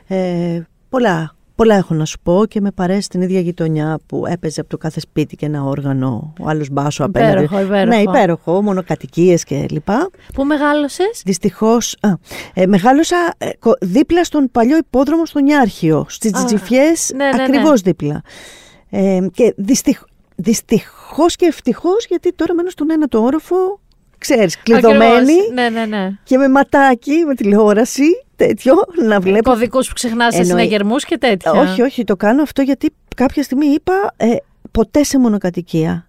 ε, 0.06 0.60
πολλά. 0.88 1.34
Πολλά 1.54 1.74
έχω 1.74 1.94
να 1.94 2.04
σου 2.04 2.18
πω 2.22 2.46
και 2.48 2.60
με 2.60 2.70
παρέσει 2.70 3.00
στην 3.00 3.20
ίδια 3.20 3.40
γειτονιά 3.40 3.98
που 4.06 4.26
έπαιζε 4.26 4.60
από 4.60 4.68
το 4.68 4.78
κάθε 4.78 5.00
σπίτι 5.00 5.36
και 5.36 5.46
ένα 5.46 5.62
όργανο, 5.62 6.32
ο 6.40 6.48
άλλος 6.48 6.68
μπάσο 6.70 7.04
απέναντι. 7.04 7.32
Υπέροχο, 7.32 7.60
υπέροχο. 7.60 7.96
Ναι, 7.96 7.96
υπέροχο, 8.02 8.62
μονοκατοικίες 8.62 9.44
και 9.44 9.66
λοιπά. 9.70 10.10
Πού 10.34 10.44
μεγάλωσες; 10.44 11.22
Δυστυχώς, 11.24 11.96
α, 12.00 12.08
ε, 12.54 12.66
μεγάλωσα 12.66 13.16
ε, 13.38 13.48
δίπλα 13.80 14.24
στον 14.24 14.48
παλιό 14.52 14.76
υπόδρομο 14.76 15.26
στον 15.26 15.46
Ιάρχιο, 15.46 16.06
στις 16.08 16.44
Τζιφιές, 16.44 17.12
ναι, 17.14 17.24
ναι, 17.24 17.36
ναι, 17.36 17.42
ακριβώς 17.42 17.80
δίπλα. 17.80 18.22
Ε, 18.90 19.18
και 19.32 19.54
δυστυχ, 19.56 20.02
δυστυχώς 20.36 21.36
και 21.36 21.46
ευτυχώς 21.46 22.06
γιατί 22.08 22.32
τώρα 22.34 22.54
μένω 22.54 22.70
στον 22.70 22.90
ένα 22.90 23.06
το 23.06 23.18
όροφο 23.18 23.80
ξέρεις, 24.22 24.62
κλειδωμένη 24.62 25.34
ναι, 25.54 25.68
ναι, 25.68 25.84
ναι. 25.84 26.10
και 26.24 26.36
με 26.36 26.48
ματάκι, 26.48 27.24
με 27.26 27.34
τηλεόραση, 27.34 28.24
τέτοιο, 28.36 28.74
να 29.08 29.20
βλέπω. 29.20 29.50
Κωδικούς 29.50 29.88
που 29.88 29.94
ξεχνάς 29.94 30.34
σε 30.34 30.42
συναγερμούς 30.42 31.04
και 31.04 31.18
τέτοια. 31.18 31.52
Όχι, 31.52 31.82
όχι, 31.82 32.04
το 32.04 32.16
κάνω 32.16 32.42
αυτό 32.42 32.62
γιατί 32.62 32.90
κάποια 33.16 33.42
στιγμή 33.42 33.66
είπα 33.66 34.14
ε, 34.16 34.36
ποτέ 34.70 35.04
σε 35.04 35.18
μονοκατοικία. 35.18 36.06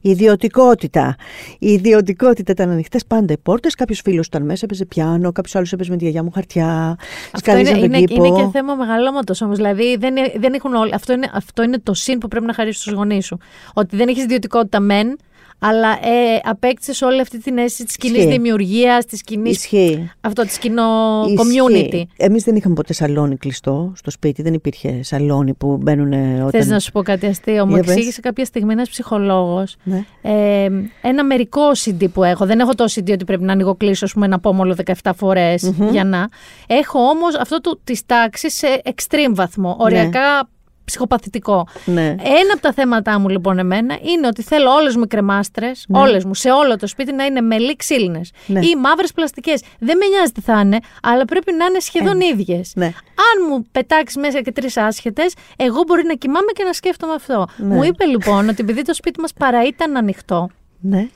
Η 0.00 0.10
ιδιωτικότητα. 0.10 1.16
Η 1.58 1.72
ιδιωτικότητα 1.72 2.52
ήταν 2.52 2.70
ανοιχτές 2.70 3.06
πάντα 3.06 3.32
οι 3.32 3.38
πόρτες. 3.38 3.74
Κάποιος 3.74 4.00
φίλος 4.00 4.26
ήταν 4.26 4.42
μέσα, 4.42 4.60
έπαιζε 4.64 4.84
πιάνο, 4.84 5.32
κάποιος 5.32 5.54
άλλος 5.54 5.72
έπαιζε 5.72 5.90
με 5.90 5.96
τη 5.96 6.02
γιαγιά 6.02 6.22
μου 6.22 6.30
χαρτιά. 6.30 6.96
Αυτό 7.32 7.56
είναι, 7.56 7.70
είναι, 7.70 7.98
είναι, 7.98 8.30
και 8.30 8.48
θέμα 8.52 8.74
μεγαλώματος 8.74 9.40
όμως. 9.40 9.56
Δηλαδή 9.56 9.96
δεν, 9.96 10.14
δεν 10.36 10.54
έχουν 10.54 10.74
όλοι. 10.74 10.94
Αυτό 10.94 11.12
είναι, 11.12 11.30
αυτό 11.32 11.62
είναι 11.62 11.78
το 11.82 11.94
συν 11.94 12.18
που 12.18 12.28
πρέπει 12.28 12.46
να 12.46 12.54
χαρίσεις 12.54 12.80
στους 12.80 12.92
γονείς 12.92 13.26
σου. 13.26 13.38
Ότι 13.74 13.96
δεν 13.96 14.08
έχεις 14.08 14.22
ιδιωτικότητα 14.22 14.80
μεν, 14.80 15.18
αλλά 15.66 15.88
ε, 15.88 16.40
απέκτησες 16.42 17.02
όλη 17.02 17.20
αυτή 17.20 17.38
την 17.38 17.58
αίσθηση 17.58 17.84
της 17.84 17.96
κοινής 17.96 18.24
δημιουργίας, 18.24 19.06
της 19.06 19.22
κοινή. 19.22 19.50
Ισχύει. 19.50 20.10
Αυτό 20.20 20.42
της 20.42 20.58
κοινό 20.58 21.22
community. 21.24 22.02
Εμείς 22.16 22.44
δεν 22.44 22.56
είχαμε 22.56 22.74
ποτέ 22.74 22.92
σαλόνι 22.92 23.36
κλειστό 23.36 23.92
στο 23.96 24.10
σπίτι, 24.10 24.42
δεν 24.42 24.54
υπήρχε 24.54 25.02
σαλόνι 25.02 25.54
που 25.54 25.76
μπαίνουν 25.76 26.12
όταν. 26.12 26.50
Θες 26.50 26.66
να 26.66 26.78
σου 26.78 26.92
πω 26.92 27.02
κάτι 27.02 27.26
αστείο. 27.26 27.66
Μου 27.66 27.76
εξήγησε 27.76 28.20
κάποια 28.20 28.44
στιγμή 28.44 28.72
ένας 28.72 28.88
ψυχολόγος 28.88 29.76
ναι. 29.82 30.04
ε, 30.22 30.68
ένα 31.02 31.24
μερικό 31.24 31.62
CD 31.84 32.06
που 32.12 32.24
έχω. 32.24 32.46
Δεν 32.46 32.60
έχω 32.60 32.74
το 32.74 32.84
CD 32.84 33.12
ότι 33.12 33.24
πρέπει 33.24 33.42
να 33.42 33.52
ανοιγοκλείσω 33.52 34.06
πούμε, 34.12 34.26
ένα 34.26 34.38
πόμολο 34.38 34.76
17 35.02 35.10
φορές 35.16 35.62
mm-hmm. 35.70 35.90
για 35.90 36.04
να. 36.04 36.28
Έχω 36.66 36.98
όμως 36.98 37.34
αυτό 37.34 37.60
της 37.84 38.06
τάξης 38.06 38.54
σε 38.54 38.82
extreme 38.84 39.34
βαθμό. 39.34 39.76
Οριακά 39.78 40.20
ναι 40.20 40.52
ψυχοπαθητικό. 40.84 41.66
Ναι. 41.84 42.06
Ένα 42.08 42.52
από 42.52 42.62
τα 42.62 42.72
θέματα 42.72 43.18
μου 43.18 43.28
λοιπόν 43.28 43.58
εμένα 43.58 43.98
είναι 44.02 44.26
ότι 44.26 44.42
θέλω 44.42 44.70
όλες 44.70 44.96
μου 44.96 45.02
οι 45.02 45.06
κρεμάστρες, 45.06 45.84
ναι. 45.88 45.98
όλες 45.98 46.24
μου, 46.24 46.34
σε 46.34 46.50
όλο 46.50 46.76
το 46.76 46.86
σπίτι 46.86 47.12
να 47.12 47.24
είναι 47.24 47.40
μελί 47.40 47.76
ξύλινες 47.76 48.30
ναι. 48.46 48.66
ή 48.66 48.76
μαύρες 48.76 49.12
πλαστικές. 49.12 49.62
Δεν 49.78 49.96
με 49.96 50.06
νοιάζει 50.06 50.32
τι 50.32 50.40
θα 50.40 50.60
είναι, 50.60 50.78
αλλά 51.02 51.24
πρέπει 51.24 51.52
να 51.52 51.64
είναι 51.64 51.78
σχεδόν 51.78 52.20
ε, 52.20 52.26
ίδιες. 52.26 52.72
Ναι. 52.74 52.86
Αν 53.16 53.46
μου 53.48 53.66
πετάξεις 53.72 54.16
μέσα 54.16 54.40
και 54.40 54.52
τρεις 54.52 54.76
άσχετες, 54.76 55.34
εγώ 55.56 55.82
μπορεί 55.86 56.04
να 56.04 56.14
κοιμάμαι 56.14 56.52
και 56.52 56.64
να 56.64 56.72
σκέφτομαι 56.72 57.12
αυτό. 57.12 57.46
Ναι. 57.56 57.74
Μου 57.74 57.82
είπε 57.82 58.04
λοιπόν 58.04 58.48
ότι 58.48 58.56
επειδή 58.60 58.82
το 58.82 58.94
σπίτι 58.94 59.20
μας 59.20 59.32
παρά 59.32 59.66
ήταν 59.66 59.96
ανοιχτό. 59.96 60.48
Ναι. 60.80 61.08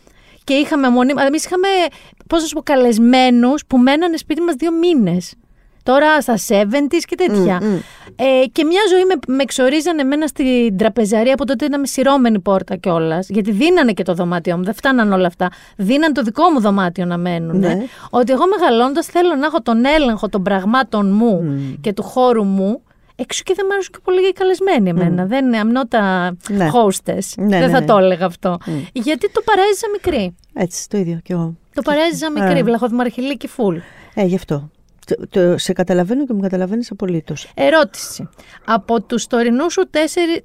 Και 0.44 0.54
είχαμε 0.54 0.88
μονίμω. 0.88 1.22
Εμείς 1.26 1.44
είχαμε, 1.44 1.68
πώς 2.26 2.40
να 2.40 2.46
σου 2.46 2.54
πω, 2.54 2.62
καλεσμένους 2.62 3.66
που 3.66 3.78
μένανε 3.78 4.16
σπίτι 4.16 4.40
μας 4.40 4.54
δύο 4.54 4.72
μήνες 4.72 5.34
τώρα 5.90 6.20
στα 6.20 6.34
70s 6.36 7.02
και 7.06 7.14
τέτοια. 7.14 7.60
Ε, 8.16 8.46
και 8.52 8.64
μια 8.64 8.80
ζωή 8.90 9.04
με, 9.04 9.14
με 9.36 9.42
εξορίζανε 9.42 10.00
εμένα 10.00 10.26
στην 10.26 10.76
τραπεζαρία 10.76 11.32
από 11.32 11.44
τότε 11.44 11.64
ήταν 11.64 11.86
σειρώμενη 11.86 12.40
πόρτα 12.40 12.76
κιόλας. 12.76 13.28
Γιατί 13.28 13.50
δίνανε 13.50 13.92
και 13.92 14.02
το 14.02 14.14
δωμάτιό 14.14 14.56
μου, 14.56 14.64
δεν 14.64 14.74
φτάναν 14.74 15.12
όλα 15.12 15.26
αυτά. 15.26 15.50
Δίνανε 15.76 16.12
το 16.12 16.22
δικό 16.22 16.50
μου 16.50 16.60
δωμάτιο 16.60 17.04
να 17.04 17.16
μένουν. 17.16 17.58
Ναι. 17.58 17.76
Ότι 18.10 18.32
εγώ 18.32 18.44
μεγαλώντας 18.46 19.06
θέλω 19.06 19.34
να 19.34 19.46
έχω 19.46 19.60
τον 19.62 19.84
έλεγχο 19.84 20.28
των 20.28 20.42
πραγμάτων 20.42 21.12
μου 21.12 21.60
και 21.80 21.92
του 21.92 22.02
χώρου 22.02 22.44
μου. 22.44 22.82
Έξω 23.16 23.42
και 23.44 23.52
δεν 23.56 23.64
μου 23.68 23.72
αρέσουν 23.72 23.92
και 23.92 24.00
πολύ 24.04 24.28
οι 24.28 24.32
καλεσμένοι 24.32 24.88
εμένα. 24.88 25.24
Mm. 25.24 25.28
Δεν 25.28 25.44
I'm 25.54 25.78
not 25.78 25.98
a 25.98 26.30
ναι. 26.48 26.70
hostess. 26.74 27.26
Ναι, 27.36 27.58
δεν 27.58 27.70
θα 27.70 27.84
το 27.84 27.96
έλεγα 27.96 28.26
αυτό. 28.26 28.58
Γιατί 28.92 29.30
το 29.30 29.42
παρέζησα 29.44 29.86
μικρή. 29.92 30.34
Έτσι, 30.54 30.88
το 30.88 30.98
ίδιο 30.98 31.20
κι 31.24 31.32
εγώ. 31.32 31.54
Το 31.74 31.82
παρέζησα 31.82 32.30
μικρή, 32.30 32.62
βλαχοδημαρχηλίκη 32.62 33.48
φουλ. 33.48 33.76
Ε, 34.14 34.24
γι' 34.24 34.34
αυτό. 34.34 34.70
Το, 35.30 35.58
σε 35.58 35.72
καταλαβαίνω 35.72 36.26
και 36.26 36.32
με 36.32 36.40
καταλαβαίνεις 36.40 36.90
απολύτως. 36.90 37.50
Ερώτηση. 37.54 38.28
Από 38.64 39.02
τους 39.02 39.26
τωρινούς 39.26 39.72
σου 39.72 39.90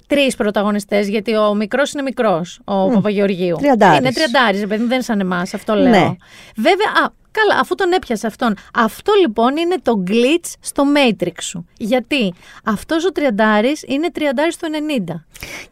τρεις 0.06 0.36
πρωταγωνιστές, 0.36 1.08
γιατί 1.08 1.36
ο 1.36 1.54
μικρός 1.54 1.92
είναι 1.92 2.02
μικρός, 2.02 2.60
ο 2.64 2.86
mm. 2.86 2.92
Παπαγεωργίου. 2.92 3.56
Τριαντάρης. 3.56 3.98
Είναι 3.98 4.12
τριαντάρης, 4.12 4.60
παιδί, 4.60 4.82
δεν 4.82 4.92
είναι 4.92 5.02
σαν 5.02 5.20
εμάς, 5.20 5.54
αυτό 5.54 5.74
λέω. 5.74 5.90
Ναι. 5.90 6.16
Βέβαια, 6.56 6.88
α, 7.04 7.12
καλά, 7.30 7.60
αφού 7.60 7.74
τον 7.74 7.92
έπιασε 7.92 8.26
αυτόν. 8.26 8.54
Αυτό 8.74 9.12
λοιπόν 9.20 9.56
είναι 9.56 9.76
το 9.82 10.02
glitch 10.06 10.52
στο 10.60 10.84
Matrix 10.96 11.38
σου. 11.40 11.66
Γιατί 11.78 12.34
αυτός 12.64 13.04
ο 13.04 13.12
τριαντάρης 13.12 13.82
είναι 13.86 14.10
τριαντάρης 14.10 14.54
στο 14.54 14.68
90. 15.08 15.14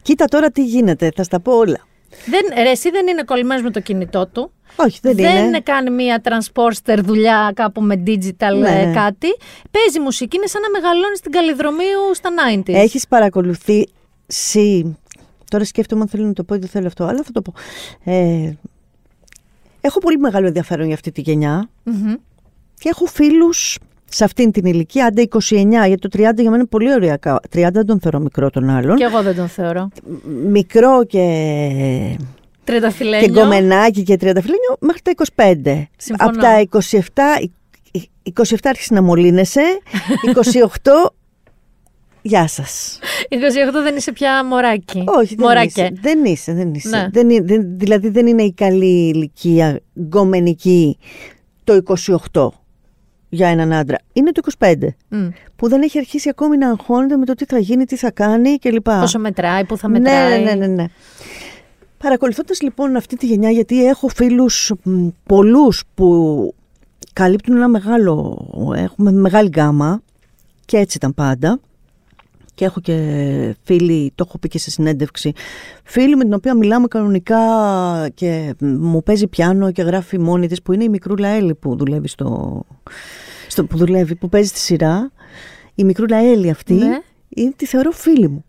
Κοίτα 0.01 0.25
τώρα 0.25 0.51
τι 0.51 0.63
γίνεται, 0.63 1.11
θα 1.15 1.23
στα 1.23 1.39
πω 1.39 1.51
όλα. 1.51 1.79
Δεν, 2.25 2.63
ρε, 2.63 2.69
εσύ 2.69 2.89
δεν 2.89 3.07
είναι 3.07 3.23
κολλημένος 3.23 3.63
με 3.63 3.71
το 3.71 3.79
κινητό 3.79 4.27
του. 4.27 4.51
Όχι, 4.75 4.99
δεν, 5.01 5.15
δεν 5.15 5.45
είναι. 5.45 5.59
κάνει 5.59 5.89
μία 5.89 6.21
transporter 6.23 6.97
δουλειά 7.03 7.51
κάπου 7.55 7.81
με 7.81 8.03
digital 8.07 8.57
ναι. 8.59 8.81
Ε, 8.81 8.93
κάτι. 8.93 9.27
Παίζει 9.71 9.99
μουσική, 9.99 10.37
είναι 10.37 10.47
σαν 10.47 10.61
να 10.61 10.69
μεγαλώνεις 10.69 11.17
στην 11.17 11.31
καλλιδρομίου 11.31 12.13
στα 12.13 12.29
90s. 12.57 12.73
Έχεις 12.73 13.07
παρακολουθήσει. 13.07 14.97
Τώρα 15.49 15.65
σκέφτομαι 15.65 16.01
αν 16.01 16.07
θέλω 16.07 16.25
να 16.25 16.33
το 16.33 16.43
πω 16.43 16.55
ή 16.55 16.57
δεν 16.57 16.69
θέλω 16.69 16.87
αυτό, 16.87 17.03
αλλά 17.03 17.23
θα 17.23 17.31
το 17.31 17.41
πω. 17.41 17.53
Ε, 18.03 18.53
έχω 19.81 19.99
πολύ 19.99 20.17
μεγάλο 20.17 20.47
ενδιαφέρον 20.47 20.85
για 20.85 20.95
αυτή 20.95 21.11
τη 21.11 21.21
γενιά 21.21 21.69
mm-hmm. 21.85 22.15
και 22.79 22.89
έχω 22.89 23.05
φίλους 23.05 23.79
σε 24.13 24.23
αυτήν 24.23 24.51
την 24.51 24.65
ηλικία, 24.65 25.05
άντε 25.05 25.27
29, 25.29 25.39
γιατί 25.69 25.97
το 25.97 26.09
30 26.13 26.17
για 26.17 26.31
μένα 26.35 26.55
είναι 26.55 26.65
πολύ 26.65 26.93
ωραία. 26.93 27.17
30 27.23 27.37
δεν 27.51 27.85
τον 27.85 27.99
θεωρώ 27.99 28.19
μικρό 28.19 28.49
τον 28.49 28.69
άλλον. 28.69 28.95
Και 28.95 29.03
εγώ 29.03 29.21
δεν 29.21 29.35
τον 29.35 29.47
θεωρώ. 29.47 29.89
Μικρό 30.45 31.05
και 31.05 32.17
Τριανταφυλένιο. 32.63 33.25
Και 33.27 33.31
γκομενάκι 33.31 34.03
και 34.03 34.17
τριανταφυλένιο 34.17 34.75
μέχρι 34.79 35.01
τα 35.01 35.11
25. 35.35 35.83
Συμφωνώ. 35.97 36.29
Από 36.29 36.39
τα 36.39 36.81
27, 36.81 36.99
27 38.33 38.55
άρχισε 38.63 38.93
να 38.93 39.01
μολύνεσαι, 39.01 39.61
28 40.81 40.91
Γεια 42.25 42.47
σας. 42.47 42.99
28 43.29 43.35
δεν 43.83 43.95
είσαι 43.95 44.11
πια 44.11 44.45
μωράκι. 44.45 45.03
Όχι, 45.05 45.35
δεν 45.35 45.63
είσαι. 45.63 45.91
Δεν 46.01 46.25
είσαι, 46.25 46.53
δεν 46.53 46.73
είσαι. 46.73 46.89
Ναι. 46.89 47.07
Δεν, 47.11 47.45
δεν, 47.47 47.77
δηλαδή 47.77 48.09
δεν 48.09 48.27
είναι 48.27 48.43
η 48.43 48.53
καλή 48.53 49.09
ηλικία 49.15 49.79
γκομενική 49.99 50.97
το 51.63 51.81
28 52.31 52.47
για 53.33 53.47
έναν 53.47 53.73
άντρα. 53.73 53.97
Είναι 54.13 54.31
το 54.31 54.41
25. 54.57 54.73
Που 55.55 55.69
δεν 55.69 55.81
έχει 55.81 55.97
αρχίσει 55.97 56.29
ακόμη 56.29 56.57
να 56.57 56.69
αγχώνεται 56.69 57.17
με 57.17 57.25
το 57.25 57.33
τι 57.33 57.45
θα 57.45 57.57
γίνει, 57.57 57.85
τι 57.85 57.95
θα 57.95 58.11
κάνει 58.11 58.57
κλπ. 58.57 58.83
Πόσο 58.83 59.19
μετράει, 59.19 59.65
πού 59.65 59.77
θα 59.77 59.87
ναι, 59.89 59.99
μετράει. 59.99 60.43
Ναι, 60.43 60.53
ναι, 60.53 60.55
ναι. 60.55 60.73
ναι. 60.73 60.85
Παρακολουθώντας 61.97 62.61
λοιπόν 62.61 62.95
αυτή 62.95 63.17
τη 63.17 63.25
γενιά, 63.25 63.49
γιατί 63.49 63.85
έχω 63.85 64.07
φίλους 64.07 64.71
πολλούς 65.25 65.83
που 65.93 66.53
καλύπτουν 67.13 67.55
ένα 67.55 67.67
μεγάλο, 67.67 68.47
έχουμε 68.75 69.11
μεγάλη 69.11 69.49
γκάμα 69.49 70.01
και 70.65 70.77
έτσι 70.77 70.97
ήταν 70.97 71.13
πάντα. 71.13 71.59
Και 72.55 72.65
έχω 72.65 72.79
και 72.79 72.95
φίλοι, 73.63 74.11
το 74.15 74.25
έχω 74.27 74.37
πει 74.37 74.47
και 74.47 74.59
σε 74.59 74.71
συνέντευξη, 74.71 75.33
φίλοι 75.83 76.15
με 76.15 76.23
την 76.23 76.33
οποία 76.33 76.55
μιλάμε 76.55 76.87
κανονικά 76.87 77.39
και 78.13 78.55
μου 78.59 79.03
παίζει 79.03 79.27
πιάνο 79.27 79.71
και 79.71 79.81
γράφει 79.81 80.19
μόνη 80.19 80.47
της, 80.47 80.61
που 80.61 80.73
είναι 80.73 80.83
η 80.83 80.89
μικρούλα 80.89 81.27
Έλλη 81.27 81.55
που 81.55 81.75
δουλεύει 81.75 82.07
στο, 82.07 82.61
στο 83.53 83.65
που 83.65 83.77
δουλεύει, 83.77 84.15
που 84.15 84.29
παίζει 84.29 84.47
στη 84.47 84.59
σειρά. 84.59 85.11
Η 85.75 85.83
μικρούλα 85.83 86.17
Έλλη 86.17 86.49
αυτή, 86.49 86.73
ναι. 86.73 86.99
είναι, 87.29 87.53
τη 87.55 87.65
θεωρώ 87.65 87.91
φίλη 87.91 88.27
μου. 88.27 88.45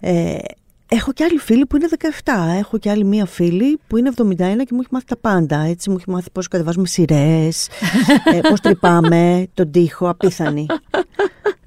Ε, 0.00 0.36
Έχω 0.94 1.12
και 1.12 1.24
άλλοι 1.24 1.38
φίλοι 1.38 1.66
που 1.66 1.76
είναι 1.76 1.88
17. 2.24 2.32
Έχω 2.58 2.78
και 2.78 2.90
άλλη 2.90 3.04
μία 3.04 3.26
φίλη 3.26 3.78
που 3.86 3.96
είναι 3.96 4.10
71 4.16 4.24
και 4.36 4.44
μου 4.70 4.80
έχει 4.80 4.88
μάθει 4.90 5.04
τα 5.06 5.16
πάντα. 5.16 5.60
Έτσι, 5.60 5.90
μου 5.90 5.96
έχει 5.98 6.10
μάθει 6.10 6.30
πώς 6.30 6.48
κατεβάζουμε 6.48 6.86
σειρές, 6.86 7.68
ε, 8.34 8.40
πώς 8.48 8.60
τρυπάμε, 8.60 9.48
τον 9.54 9.70
τοίχο, 9.70 10.08
απίθανη. 10.08 10.66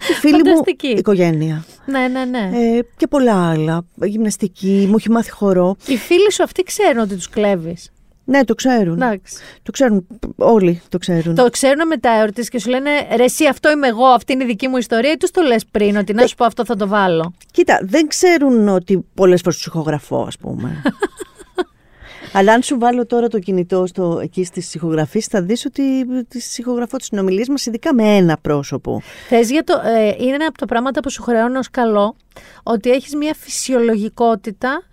Η 0.10 0.14
φίλη 0.14 0.42
μου 0.44 0.62
οικογένεια. 0.98 1.66
Ναι, 1.86 2.08
ναι, 2.08 2.26
ναι. 2.26 2.50
Ε, 2.54 2.80
και 2.98 3.08
πολλά 3.08 3.50
άλλα. 3.50 3.86
Γυμναστική, 4.04 4.86
μου 4.90 4.96
έχει 4.98 5.12
μάθει 5.12 5.32
χορό. 5.32 5.76
Οι 5.88 5.98
φίλοι 5.98 6.32
σου 6.32 6.44
αυτοί 6.44 6.64
ξέρουν 6.64 7.02
ότι 7.02 7.16
τους 7.16 7.30
κλέβεις. 7.30 7.92
Ναι, 8.26 8.44
το 8.44 8.56
ξέρουν. 8.56 8.94
Εντάξει. 8.94 9.36
Το 9.64 9.72
ξέρουν. 9.72 10.08
Όλοι 10.36 10.82
το 10.90 10.98
ξέρουν. 10.98 11.36
Το 11.36 11.50
ξέρουν 11.50 11.88
μετά 11.88 12.10
εορτή 12.10 12.42
και 12.42 12.60
σου 12.60 12.70
λένε 12.70 12.90
Ρε, 13.16 13.24
εσύ 13.24 13.46
αυτό 13.48 13.72
είμαι 13.72 13.88
εγώ, 13.88 14.06
αυτή 14.06 14.34
είναι 14.34 14.44
η 14.44 14.48
δική 14.48 14.68
μου 14.68 14.78
ιστορία, 14.78 15.12
ή 15.12 15.18
τους 15.18 15.32
το 15.32 15.42
λες 15.42 15.66
πριν, 15.66 15.98
ότι 15.98 16.14
να 16.14 16.28
σου 16.28 16.36
πω 16.36 16.46
αυτό 16.46 16.66
θα 16.66 16.76
το 16.76 16.88
βάλω. 16.88 17.34
Κοίτα, 17.52 17.80
δεν 17.84 18.08
ξέρουν 18.08 18.68
ότι 18.68 19.06
πολλές 19.14 19.42
φορές 19.42 19.58
τους 19.58 19.66
ηχογραφώ, 19.66 20.24
ας 20.28 20.38
πούμε. 20.38 20.82
Αλλά 22.38 22.54
αν 22.54 22.62
σου 22.62 22.80
βάλω 22.80 23.06
τώρα 23.06 23.28
το 23.28 23.40
κινητό 23.40 23.86
στο, 23.86 24.20
εκεί 24.22 24.44
στις 24.44 24.74
ηχογραφίε, 24.74 25.22
θα 25.30 25.42
δεις 25.42 25.66
ότι 25.66 25.84
τις 26.28 26.58
ηχογραφώ 26.58 26.98
τις 26.98 27.06
συνομιλίες 27.06 27.48
μας, 27.48 27.66
ειδικά 27.66 27.94
με 27.94 28.16
ένα 28.16 28.38
πρόσωπο. 28.42 29.02
Θες 29.28 29.50
για 29.52 29.64
το. 29.64 29.82
Ε, 29.86 30.16
είναι 30.18 30.34
ένα 30.34 30.46
από 30.46 30.58
τα 30.58 30.66
πράγματα 30.66 31.00
που 31.00 31.10
σου 31.10 31.22
χρεώνω 31.22 31.60
ως 31.60 31.70
καλό, 31.70 32.16
ότι 32.64 32.90
έχεις 32.90 33.16
μια 33.16 33.34
φυσιολογικότητα 33.34 34.84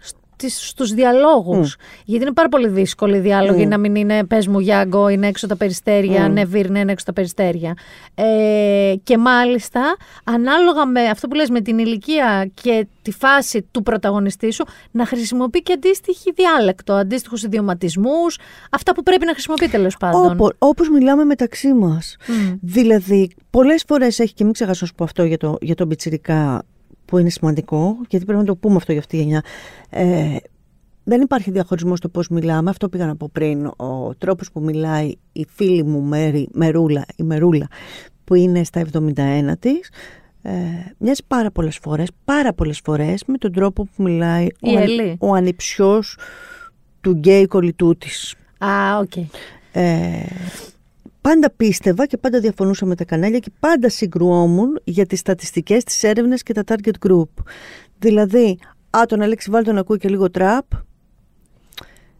στους 0.49 0.93
διαλόγους. 0.93 1.76
Γιατί 2.05 2.24
είναι 2.24 2.32
πάρα 2.32 2.49
πολύ 2.49 2.68
δύσκολο 2.68 3.16
οι 3.16 3.18
διάλογοι 3.18 3.66
να 3.66 3.78
μην 3.78 3.95
είναι 3.95 4.24
πες 4.24 4.47
μου 4.47 4.59
Γιάνγκο, 4.59 5.09
είναι 5.09 5.26
έξω 5.26 5.47
τα 5.47 5.57
περιστέρια, 5.57 6.26
mm. 6.26 6.30
ναι 6.30 6.45
Βίρνε, 6.45 6.78
είναι 6.78 6.93
έξω 6.93 7.05
τα 7.05 7.12
περιστέρια. 7.12 7.76
Ε, 8.14 8.95
και 9.03 9.18
μάλιστα, 9.18 9.97
ανάλογα 10.24 10.86
με 10.86 11.01
αυτό 11.01 11.28
που 11.28 11.34
λες 11.34 11.51
με 11.51 11.61
την 11.61 11.78
ηλικία 11.78 12.51
και 12.62 12.86
τη 13.03 13.11
φάση 13.11 13.66
του 13.70 13.82
πρωταγωνιστή 13.82 14.53
σου, 14.53 14.64
να 14.90 15.07
χρησιμοποιεί 15.07 15.62
και 15.62 15.72
αντίστοιχη 15.72 16.32
διάλεκτο, 16.32 16.93
αντίστοιχους 16.93 17.43
ιδιωματισμούς, 17.43 18.38
αυτά 18.70 18.95
που 18.95 19.03
πρέπει 19.03 19.24
να 19.24 19.32
χρησιμοποιεί 19.32 19.68
τέλος 19.68 19.97
πάντων. 19.97 20.30
Όπω 20.32 20.51
όπως 20.59 20.88
μιλάμε 20.88 21.24
μεταξύ 21.24 21.72
μας. 21.72 22.16
Δηλαδή, 22.61 23.30
πολλές 23.51 23.84
φορές 23.86 24.18
έχει 24.18 24.34
και 24.34 24.45
μην 24.45 24.53
ξεχάσω 24.53 24.86
πω 24.97 25.05
αυτό 25.05 25.24
για, 25.24 25.38
το, 25.38 25.57
για 25.61 25.74
τον 25.74 25.88
Πιτσυρικά 25.88 26.62
που 27.12 27.18
είναι 27.18 27.30
σημαντικό, 27.30 27.96
γιατί 28.08 28.24
πρέπει 28.24 28.40
να 28.40 28.46
το 28.46 28.56
πούμε 28.56 28.76
αυτό 28.76 28.92
για 28.92 29.00
αυτή 29.00 29.16
τη 29.16 29.22
γενιά. 29.22 29.42
Ε, 29.90 30.36
δεν 31.04 31.20
υπάρχει 31.20 31.50
διαχωρισμός 31.50 31.98
στο 31.98 32.08
πώς 32.08 32.28
μιλάμε. 32.28 32.70
Αυτό 32.70 32.88
πήγα 32.88 33.06
να 33.06 33.16
πω 33.16 33.28
πριν. 33.32 33.66
Ο 33.66 34.14
τρόπος 34.18 34.52
που 34.52 34.60
μιλάει 34.60 35.12
η 35.32 35.46
φίλη 35.54 35.82
μου 35.84 36.00
Μέρη, 36.00 36.48
Μερούλα, 36.52 37.04
η 37.16 37.22
Μερούλα, 37.22 37.66
που 38.24 38.34
είναι 38.34 38.64
στα 38.64 38.80
71 38.80 39.56
της, 39.58 39.90
ε, 40.42 40.52
μοιάζει 40.98 41.22
πάρα 41.26 41.50
πολλές 41.50 41.78
φορές, 41.78 42.08
πάρα 42.24 42.52
πολλές 42.52 42.80
φορές 42.84 43.24
με 43.26 43.38
τον 43.38 43.52
τρόπο 43.52 43.84
που 43.84 44.02
μιλάει 44.02 44.46
ο, 44.60 45.26
ο 45.28 45.34
ανιψιός 45.34 46.18
του 47.00 47.10
γκέι 47.10 47.46
κολλητού 47.46 47.96
της. 47.96 48.34
Α, 48.58 48.98
OK. 48.98 49.11
Okay. 49.14 49.24
Ε, 49.72 50.22
πάντα 51.22 51.50
πίστευα 51.50 52.06
και 52.06 52.16
πάντα 52.16 52.40
διαφωνούσα 52.40 52.86
με 52.86 52.94
τα 52.94 53.04
κανάλια 53.04 53.38
και 53.38 53.50
πάντα 53.60 53.88
συγκρουόμουν 53.88 54.80
για 54.84 55.06
τις 55.06 55.18
στατιστικές, 55.18 55.84
τις 55.84 56.02
έρευνες 56.02 56.42
και 56.42 56.52
τα 56.52 56.62
target 56.66 57.08
group. 57.08 57.28
Δηλαδή, 57.98 58.58
α, 58.90 59.02
τον 59.06 59.20
Αλέξη 59.20 59.50
Βάλτον 59.50 59.78
ακούει 59.78 59.98
και 59.98 60.08
λίγο 60.08 60.30
τραπ, 60.30 60.64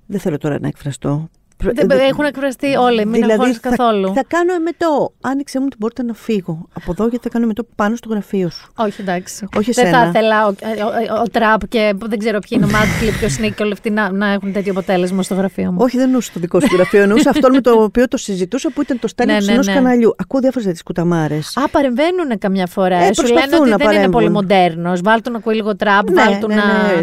δεν 0.07 0.21
θέλω 0.21 0.39
τώρα 0.39 0.59
να 0.61 0.69
εκφραστώ. 0.69 1.31
Δεν, 1.63 1.91
έχουν 1.91 2.25
εκφραστεί 2.25 2.75
όλοι, 2.77 3.07
μην 3.07 3.21
δηλαδή, 3.21 3.53
θα, 3.53 3.69
καθόλου. 3.69 4.13
Θα 4.15 4.25
κάνω 4.27 4.55
εμετό. 4.55 5.13
Άνοιξε 5.21 5.61
μου 5.61 5.69
την 5.69 5.79
πόρτα 5.79 6.03
να 6.03 6.15
φύγω. 6.15 6.69
Από 6.73 6.91
εδώ 6.91 7.07
γιατί 7.09 7.23
θα 7.23 7.29
κάνω 7.29 7.45
εμετό 7.45 7.67
πάνω 7.77 7.97
στο 7.97 8.09
γραφείο 8.09 8.51
σου. 8.51 8.73
Όχι, 8.77 9.01
εντάξει. 9.01 9.49
Όχι 9.57 9.73
δεν 9.73 9.93
θα 9.93 10.07
ήθελα 10.07 10.47
ο, 10.47 10.49
ο, 10.49 11.15
ο, 11.15 11.21
ο, 11.21 11.23
Τραπ 11.33 11.69
και 11.69 11.95
δεν 11.99 12.19
ξέρω 12.19 12.39
ποιοι 12.39 12.51
είναι 12.51 12.65
ο 12.65 12.69
Μάτκλιπ 12.69 13.19
και 13.19 13.25
ο 13.25 13.29
Σνίκ 13.29 13.55
και 13.55 13.63
όλοι 13.63 13.73
αυτοί 13.73 13.91
να, 13.91 14.13
να 14.13 14.27
έχουν 14.27 14.53
τέτοιο 14.53 14.73
αποτέλεσμα 14.73 15.23
στο 15.23 15.35
γραφείο 15.35 15.73
μου. 15.73 15.79
Όχι, 15.81 15.97
δεν 15.97 16.07
εννοούσα 16.07 16.31
το 16.33 16.41
δικό 16.41 16.61
σου 16.61 16.75
γραφείο. 16.75 17.03
Εννοούσα 17.03 17.31
αυτό 17.31 17.51
με 17.51 17.61
το 17.61 17.83
οποίο 17.83 18.09
το 18.09 18.17
συζητούσα 18.17 18.71
που 18.71 18.83
ήταν 18.83 18.99
το 18.99 19.09
στέλνο 19.09 19.33
ναι, 19.33 19.41
ναι, 19.45 19.53
ενός 19.53 19.67
ναι. 19.67 19.75
καναλιού. 19.75 20.15
Ακούω 20.19 20.41
διάφορες 20.41 20.65
τέτοιες 20.65 20.83
κουταμάρες. 20.83 21.57
Α, 21.57 21.69
παρεμβαίνουν 21.69 22.39
καμιά 22.39 22.67
φορά. 22.67 22.97
Ε, 22.97 23.13
Σου 23.13 23.27
λένε 23.27 23.57
ότι 23.75 23.85
δεν 23.85 23.97
είναι 23.97 24.11
πολύ 24.11 24.31
μοντέρνος. 24.31 25.01
Βάλτο 25.01 25.31
να 25.31 25.39
ακούει 25.39 25.55
λίγο 25.55 25.77
τραπ, 25.77 26.11
ναι, 26.11 26.23
βάλτο 26.23 26.47
ναι, 26.47 26.55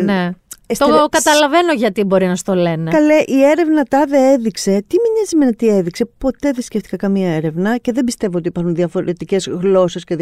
να. 0.03 0.36
Ναι. 0.78 0.88
Το 0.88 1.07
καταλαβαίνω 1.09 1.74
γιατί 1.74 2.03
μπορεί 2.03 2.26
να 2.26 2.36
στο 2.36 2.53
λένε. 2.53 2.91
Καλέ, 2.91 3.13
η 3.26 3.43
έρευνα 3.43 3.84
τάδε 3.84 4.32
έδειξε. 4.32 4.84
Τι 4.88 4.95
με 4.95 5.09
νοιάζει 5.13 5.36
με 5.36 5.51
τι 5.51 5.67
έδειξε; 5.78 6.05
Ποτέ 6.17 6.51
δεν 6.51 6.63
σκέφτηκα 6.63 6.95
καμία 6.95 7.34
έρευνα 7.34 7.78
και 7.78 7.91
δεν 7.91 8.03
πιστεύω 8.03 8.38
ότι 8.38 8.47
υπάρχουν 8.47 8.76
διαφορετικές 8.76 9.47
γλώσσες 9.47 10.03
και 10.03 10.15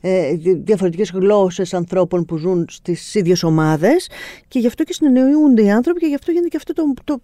ε, 0.00 0.32
διαφορετικές 0.56 1.10
γλώσσες 1.10 1.74
ανθρώπων 1.74 2.24
που 2.24 2.36
ζουν 2.36 2.66
στις 2.68 3.14
ίδιες 3.14 3.42
ομάδες. 3.42 4.08
Και 4.48 4.58
γι' 4.58 4.66
αυτό 4.66 4.84
και 4.84 4.92
συνεννοούνται 4.92 5.62
οι 5.62 5.70
άνθρωποι 5.70 6.00
και 6.00 6.06
γι' 6.06 6.14
αυτό 6.14 6.30
γίνεται 6.30 6.48
και 6.48 6.56
αυτό 6.56 6.72
το, 6.72 6.94
το 7.04 7.20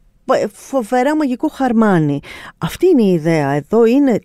φοβερά 0.53 1.17
μαγικό 1.17 1.49
χαρμάνι. 1.49 2.21
Αυτή 2.59 2.87
είναι 2.87 3.03
η 3.03 3.13
ιδέα. 3.13 3.51
Εδώ 3.51 3.85
είναι 3.85 4.21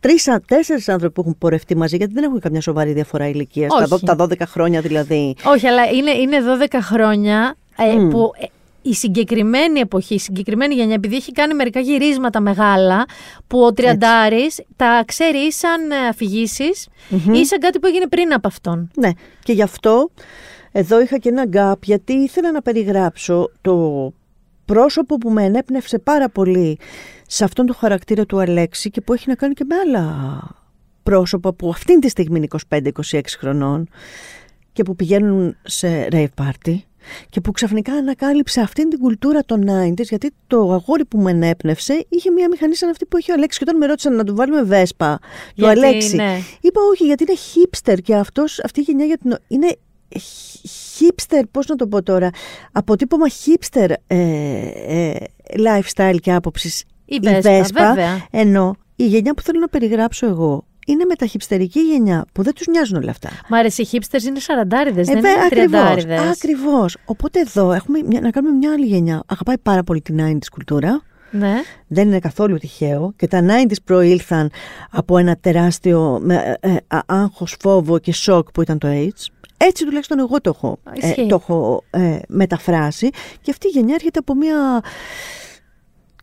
τρει-τέσσερι 0.00 0.82
άνθρωποι 0.86 1.14
που 1.14 1.20
έχουν 1.20 1.38
πορευτεί 1.38 1.76
μαζί, 1.76 1.96
γιατί 1.96 2.12
δεν 2.12 2.24
έχουν 2.24 2.40
καμιά 2.40 2.60
σοβαρή 2.60 2.92
διαφορά 2.92 3.28
ηλικίας. 3.28 3.72
Τα, 3.88 4.16
τα 4.16 4.26
12 4.28 4.40
χρόνια 4.46 4.80
δηλαδή. 4.80 5.34
Όχι, 5.44 5.66
αλλά 5.66 5.84
είναι, 5.84 6.10
είναι 6.10 6.36
12 6.72 6.78
χρόνια 6.82 7.56
ε, 7.76 8.08
που 8.10 8.30
ε, 8.38 8.46
η 8.82 8.94
συγκεκριμένη 8.94 9.80
εποχή, 9.80 10.14
η 10.14 10.18
συγκεκριμένη 10.18 10.74
γενιά, 10.74 10.94
επειδή 10.94 11.16
έχει 11.16 11.32
κάνει 11.32 11.54
μερικά 11.54 11.80
γυρίσματα 11.80 12.40
μεγάλα, 12.40 13.04
που 13.46 13.62
ο 13.62 13.72
Τριαντάρης 13.72 14.60
τα 14.76 15.02
ξέρει 15.06 15.38
ή 15.38 15.52
σαν 15.52 15.90
ε, 15.90 16.08
αφηγήσεις 16.08 16.88
mm-hmm. 17.10 17.34
ή 17.34 17.46
σαν 17.46 17.58
κάτι 17.58 17.78
που 17.78 17.86
έγινε 17.86 18.06
πριν 18.08 18.32
από 18.32 18.48
αυτόν. 18.48 18.90
Ναι, 18.94 19.10
και 19.42 19.52
γι' 19.52 19.62
αυτό 19.62 20.10
εδώ 20.72 21.00
είχα 21.00 21.18
και 21.18 21.28
ένα 21.28 21.46
γκάπ, 21.46 21.84
γιατί 21.84 22.12
ήθελα 22.12 22.52
να 22.52 22.62
περιγράψω 22.62 23.50
το 23.60 24.12
πρόσωπο 24.72 25.16
που 25.16 25.30
με 25.30 25.44
ενέπνευσε 25.44 25.98
πάρα 25.98 26.28
πολύ 26.28 26.78
σε 27.26 27.44
αυτόν 27.44 27.66
τον 27.66 27.74
χαρακτήρα 27.74 28.26
του 28.26 28.40
Αλέξη 28.40 28.90
και 28.90 29.00
που 29.00 29.12
έχει 29.12 29.28
να 29.28 29.34
κάνει 29.34 29.54
και 29.54 29.64
με 29.64 29.74
άλλα 29.74 30.42
πρόσωπα 31.02 31.52
που 31.52 31.68
αυτήν 31.68 32.00
τη 32.00 32.08
στιγμή 32.08 32.36
είναι 32.36 32.90
25-26 33.10 33.20
χρονών 33.38 33.88
και 34.72 34.82
που 34.82 34.96
πηγαίνουν 34.96 35.56
σε 35.62 36.08
rave 36.10 36.26
party 36.40 36.76
και 37.28 37.40
που 37.40 37.52
ξαφνικά 37.52 37.92
ανακάλυψε 37.92 38.60
αυτήν 38.60 38.88
την 38.88 38.98
κουλτούρα 38.98 39.44
των 39.44 39.64
90s 39.68 40.02
γιατί 40.02 40.30
το 40.46 40.72
αγόρι 40.72 41.04
που 41.04 41.18
με 41.18 41.30
ενέπνευσε 41.30 42.06
είχε 42.08 42.30
μια 42.30 42.48
μηχανή 42.48 42.76
σαν 42.76 42.90
αυτή 42.90 43.06
που 43.06 43.16
έχει 43.16 43.30
ο 43.30 43.34
Αλέξης 43.34 43.58
και 43.58 43.64
όταν 43.68 43.76
με 43.80 43.86
ρώτησαν 43.86 44.16
να 44.16 44.24
του 44.24 44.34
βάλουμε 44.34 44.62
βέσπα 44.62 45.18
του 45.56 45.66
Αλέξη 45.66 46.16
ναι. 46.16 46.38
είπα 46.60 46.80
όχι 46.90 47.04
γιατί 47.04 47.24
είναι 47.28 47.38
hipster 47.54 47.98
και 48.02 48.14
αυτός, 48.14 48.60
αυτή 48.64 48.80
η 48.80 48.82
γενιά 48.82 49.04
για 49.04 49.18
την... 49.18 49.36
είναι 49.48 49.76
hipster, 51.02 51.42
πώς 51.50 51.66
να 51.66 51.76
το 51.76 51.86
πω 51.86 52.02
τώρα, 52.02 52.30
αποτύπωμα 52.72 53.26
hipster 53.28 53.90
ε, 54.06 54.16
ε, 54.16 55.14
lifestyle 55.56 56.16
και 56.20 56.32
άποψης 56.32 56.84
η 57.04 57.18
Βέσπα, 57.40 57.88
βέβαια. 57.88 58.26
ενώ 58.30 58.76
η 58.96 59.06
γενιά 59.06 59.34
που 59.34 59.42
θέλω 59.42 59.60
να 59.60 59.68
περιγράψω 59.68 60.26
εγώ 60.26 60.64
είναι 60.86 61.04
μεταχυψτερική 61.04 61.80
γενιά 61.80 62.24
που 62.32 62.42
δεν 62.42 62.54
τους 62.54 62.66
νοιάζουν 62.66 62.96
όλα 62.96 63.10
αυτά. 63.10 63.30
Μα 63.48 63.58
αρέσει, 63.58 63.82
οι 63.82 63.88
hipsters 63.92 64.22
είναι 64.22 64.38
σαραντάριδες, 64.38 65.08
ε, 65.08 65.12
δεν 65.12 65.24
είναι 65.24 65.48
τριαντάριδες. 65.48 66.20
Ακριβώς. 66.20 66.96
Οπότε 67.04 67.40
εδώ 67.40 67.72
έχουμε 67.72 67.98
να 68.20 68.30
κάνουμε 68.30 68.56
μια 68.56 68.72
άλλη 68.72 68.86
γενιά. 68.86 69.22
Αγαπάει 69.26 69.58
πάρα 69.58 69.82
πολύ 69.82 70.00
την 70.00 70.16
90's 70.20 70.48
κουλτούρα. 70.52 71.02
Ναι. 71.30 71.54
Δεν 71.86 72.08
είναι 72.08 72.18
καθόλου 72.18 72.56
τυχαίο 72.56 73.12
και 73.16 73.26
τα 73.26 73.44
90's 73.46 73.76
προήλθαν 73.84 74.50
από 74.90 75.18
ένα 75.18 75.36
τεράστιο 75.40 76.18
με, 76.22 76.56
ε, 76.60 76.76
άγχος, 77.06 77.56
φόβο 77.60 77.98
και 77.98 78.12
σοκ 78.12 78.50
που 78.50 78.62
ήταν 78.62 78.78
το 78.78 78.88
AIDS. 78.90 79.26
Έτσι 79.64 79.84
τουλάχιστον 79.84 80.18
εγώ 80.18 80.40
το 80.40 80.52
έχω, 80.54 80.78
ε, 81.00 81.26
το 81.26 81.34
έχω 81.34 81.84
ε, 81.90 82.18
μεταφράσει 82.28 83.10
και 83.40 83.50
αυτή 83.50 83.66
η 83.66 83.70
γενιά 83.70 83.94
έρχεται 83.94 84.18
από 84.18 84.34
μια... 84.34 84.82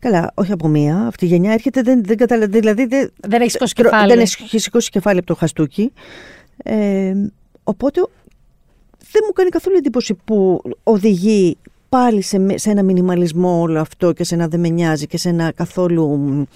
Καλά, 0.00 0.32
όχι 0.34 0.52
από 0.52 0.68
μία. 0.68 1.06
Αυτή 1.06 1.24
η 1.24 1.28
γενιά 1.28 1.52
έρχεται, 1.52 1.82
δεν, 1.82 2.04
δεν 2.04 2.16
καταλαβαίνει. 2.16 2.58
Δηλαδή, 2.58 2.86
δεν, 2.86 3.10
δεν 3.20 3.40
έχει 3.40 3.50
σηκώσει 3.50 3.74
κεφάλι. 3.74 4.12
Δεν 4.12 4.20
έχει 4.20 4.58
σηκώσει 4.58 4.90
κεφάλι 4.90 5.18
από 5.18 5.26
το 5.26 5.34
χαστούκι. 5.34 5.92
Ε, 6.62 7.12
οπότε 7.64 8.00
δεν 8.98 9.22
μου 9.26 9.32
κάνει 9.32 9.48
καθόλου 9.50 9.76
εντύπωση 9.76 10.14
που 10.24 10.62
οδηγεί 10.82 11.56
πάλι 11.88 12.22
σε, 12.22 12.58
σε 12.58 12.70
ένα 12.70 12.82
μινιμαλισμό 12.82 13.60
όλο 13.60 13.80
αυτό 13.80 14.12
και 14.12 14.24
σε 14.24 14.34
ένα 14.34 14.48
δεν 14.48 14.60
με 14.60 14.68
νοιάζει 14.68 15.06
και 15.06 15.18
σε 15.18 15.28
ένα 15.28 15.52
καθόλου 15.52 16.46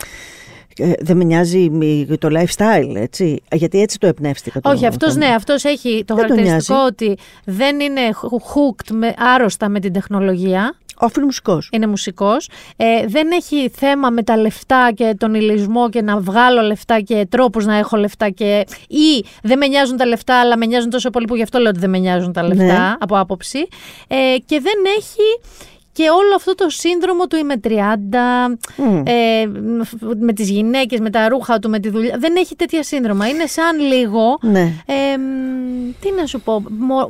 ε, 0.76 0.92
δεν 1.00 1.16
με 1.16 1.24
νιάζει 1.24 1.70
το 2.18 2.28
lifestyle, 2.30 2.94
έτσι; 2.94 3.42
Γιατί 3.52 3.80
έτσι 3.80 3.98
το 3.98 4.06
εμπνεύστηκα. 4.06 4.60
Το, 4.60 4.70
Όχι, 4.70 4.86
αυτός 4.86 5.16
ναι, 5.16 5.26
αυτός 5.26 5.64
έχει 5.64 6.04
το 6.06 6.14
χαρακτηριστικό 6.14 6.74
ότι 6.86 7.16
δεν 7.44 7.80
είναι 7.80 8.00
hooked 8.22 8.90
με, 8.92 9.14
άρρωστα 9.18 9.68
με 9.68 9.80
την 9.80 9.92
τεχνολογία. 9.92 10.74
Όχι, 10.96 11.12
είναι 11.16 11.24
μουσικός. 11.24 11.68
Είναι 11.72 11.86
μουσικός. 11.86 12.48
Ε, 12.76 13.06
δεν 13.06 13.30
έχει 13.30 13.68
θέμα 13.68 14.10
με 14.10 14.22
τα 14.22 14.36
λεφτά 14.36 14.90
και 14.94 15.14
τον 15.18 15.34
ηλισμό 15.34 15.88
και 15.88 16.02
να 16.02 16.18
βγάλω 16.18 16.60
λεφτά 16.60 17.00
και 17.00 17.26
τρόπους 17.30 17.64
να 17.64 17.76
έχω 17.76 17.96
λεφτά. 17.96 18.30
Και... 18.30 18.64
ή 18.88 19.24
δεν 19.42 19.58
με 19.58 19.66
νοιάζουν 19.66 19.96
τα 19.96 20.06
λεφτά, 20.06 20.40
αλλά 20.40 20.56
με 20.56 20.66
νοιάζουν 20.66 20.90
τόσο 20.90 21.10
πολύ 21.10 21.26
που 21.26 21.36
γι' 21.36 21.42
αυτό 21.42 21.58
λέω 21.58 21.70
ότι 21.70 21.78
δεν 21.78 21.90
με 21.90 21.98
νοιάζουν 21.98 22.32
τα 22.32 22.42
λεφτά 22.42 22.64
ναι. 22.64 22.94
από 22.98 23.18
άποψη. 23.18 23.58
Ε, 24.08 24.16
και 24.46 24.60
δεν 24.60 24.74
έχει 24.96 25.22
και 25.94 26.08
όλο 26.10 26.34
αυτό 26.36 26.54
το 26.54 26.68
σύνδρομο 26.68 27.26
του 27.26 27.36
είμαι 27.36 27.54
30, 27.64 27.70
ε, 29.04 29.46
με 30.18 30.32
τις 30.32 30.50
γυναίκες, 30.50 31.00
με 31.00 31.10
τα 31.10 31.28
ρούχα 31.28 31.58
του, 31.58 31.68
με 31.68 31.78
τη 31.78 31.88
δουλειά. 31.88 32.16
Δεν 32.18 32.36
έχει 32.36 32.56
τέτοια 32.56 32.82
σύνδρομα. 32.82 33.28
Είναι 33.28 33.46
σαν 33.46 33.78
λίγο, 33.78 34.38
ναι. 34.40 34.60
ε, 34.86 35.16
τι 36.00 36.10
να 36.20 36.26
σου 36.26 36.40
πω, 36.40 36.62
μο, 36.78 37.08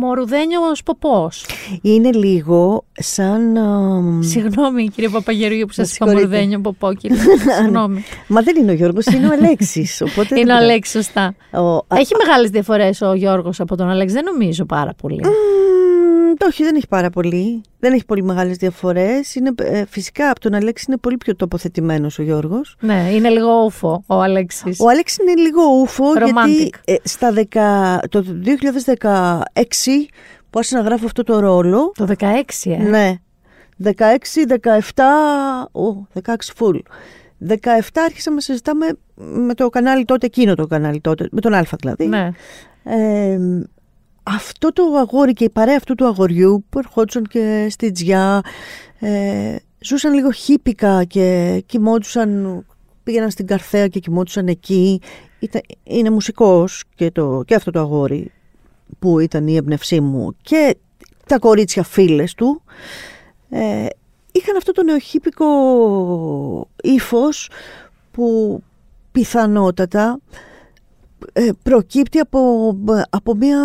μορουδένιος 0.00 0.82
ποπός. 0.82 1.46
Είναι 1.82 2.12
λίγο 2.12 2.84
σαν... 2.92 3.58
Συγγνώμη 4.20 4.88
κύριε 4.88 5.08
Παπαγερούγιο 5.08 5.66
που 5.66 5.72
σας 5.72 5.96
είπα 5.96 6.06
μορουδένιο 6.06 6.60
ποπό 6.60 6.94
κύριε. 6.94 7.16
Συγγνώμη. 7.58 8.04
Μα 8.26 8.40
δεν 8.40 8.56
είναι 8.56 8.70
ο 8.70 8.74
Γιώργος, 8.74 9.06
είναι 9.06 9.26
ο 9.26 9.32
Αλέξης. 9.32 10.00
Οπότε 10.00 10.40
είναι 10.40 10.52
ο 10.52 10.56
Αλέξης, 10.56 10.92
σωστά. 10.92 11.34
Έχει 11.88 12.14
μεγάλες 12.24 12.50
διαφορές 12.50 13.00
ο 13.00 13.14
Γιώργος 13.14 13.60
από 13.60 13.76
τον 13.76 13.88
Αλέξη, 13.88 14.14
δεν 14.14 14.24
νομίζω 14.24 14.64
πάρα 14.64 14.94
πολύ. 15.02 15.20
Όχι, 16.44 16.62
δεν 16.62 16.74
έχει 16.74 16.88
πάρα 16.88 17.10
πολύ. 17.10 17.60
Δεν 17.78 17.92
έχει 17.92 18.04
πολύ 18.04 18.22
μεγάλες 18.22 18.56
διαφορές. 18.56 19.36
Ε, 19.56 19.84
φυσικά 19.88 20.30
από 20.30 20.40
τον 20.40 20.54
Αλέξη 20.54 20.84
είναι 20.88 20.96
πολύ 20.96 21.16
πιο 21.16 21.36
τοποθετημένος 21.36 22.18
ο 22.18 22.22
Γιώργος. 22.22 22.76
Ναι, 22.80 23.08
είναι 23.12 23.28
λίγο 23.28 23.64
ούφο 23.64 24.04
ο 24.06 24.20
Αλέξης. 24.20 24.80
Ο 24.80 24.88
Αλέξης 24.88 25.18
είναι 25.18 25.34
λίγο 25.34 25.62
ούφο 25.80 26.04
γιατί 26.12 26.70
ε, 26.84 26.94
στα 27.02 27.32
το 28.08 28.24
2016 28.44 29.38
που 30.50 30.58
άρχισα 30.58 30.76
να 30.76 30.82
γράφω 30.82 31.04
αυτό 31.04 31.22
το 31.22 31.38
ρόλο. 31.38 31.92
Το 31.94 32.06
16, 32.18 32.24
ε. 32.64 32.76
Ναι. 32.76 33.14
16, 33.84 33.90
17. 34.94 35.02
Ο, 35.72 36.06
16 36.22 36.34
full. 36.58 36.78
17 37.48 37.54
άρχισα 38.04 38.30
να 38.30 38.40
συζητάμε 38.40 38.86
με 39.14 39.54
το 39.54 39.68
κανάλι 39.68 40.04
τότε, 40.04 40.26
εκείνο 40.26 40.54
το 40.54 40.66
κανάλι 40.66 41.00
τότε, 41.00 41.28
με 41.30 41.40
τον 41.40 41.54
Α 41.54 41.66
δηλαδή. 41.78 42.06
Ναι. 42.06 42.30
Ε, 42.84 43.38
αυτό 44.28 44.72
το 44.72 44.82
αγόρι 44.82 45.32
και 45.32 45.44
η 45.44 45.50
παρέα 45.50 45.76
αυτού 45.76 45.94
του 45.94 46.06
αγοριού 46.06 46.64
που 46.68 46.78
ερχόντουσαν 46.78 47.24
και 47.24 47.66
στη 47.70 47.92
Τζιά 47.92 48.40
ε, 48.98 49.56
ζούσαν 49.78 50.14
λίγο 50.14 50.30
χύπικα 50.30 51.04
και 51.04 51.62
κοιμόντουσαν, 51.66 52.64
πήγαιναν 53.02 53.30
στην 53.30 53.46
Καρθέα 53.46 53.88
και 53.88 53.98
κοιμόντουσαν 53.98 54.46
εκεί. 54.46 55.00
είναι 55.82 56.10
μουσικός 56.10 56.84
και, 56.94 57.10
το, 57.10 57.42
και 57.46 57.54
αυτό 57.54 57.70
το 57.70 57.80
αγόρι 57.80 58.32
που 58.98 59.18
ήταν 59.18 59.46
η 59.46 59.56
έμπνευσή 59.56 60.00
μου 60.00 60.36
και 60.42 60.76
τα 61.26 61.38
κορίτσια 61.38 61.82
φίλες 61.82 62.34
του 62.34 62.62
ε, 63.50 63.86
είχαν 64.32 64.56
αυτό 64.56 64.72
το 64.72 64.82
νεοχύπικο 64.82 65.46
ύφος 66.82 67.50
που 68.10 68.60
πιθανότατα 69.12 70.20
ε, 71.32 71.50
προκύπτει 71.62 72.18
από, 72.18 72.74
από 73.10 73.34
μια 73.34 73.60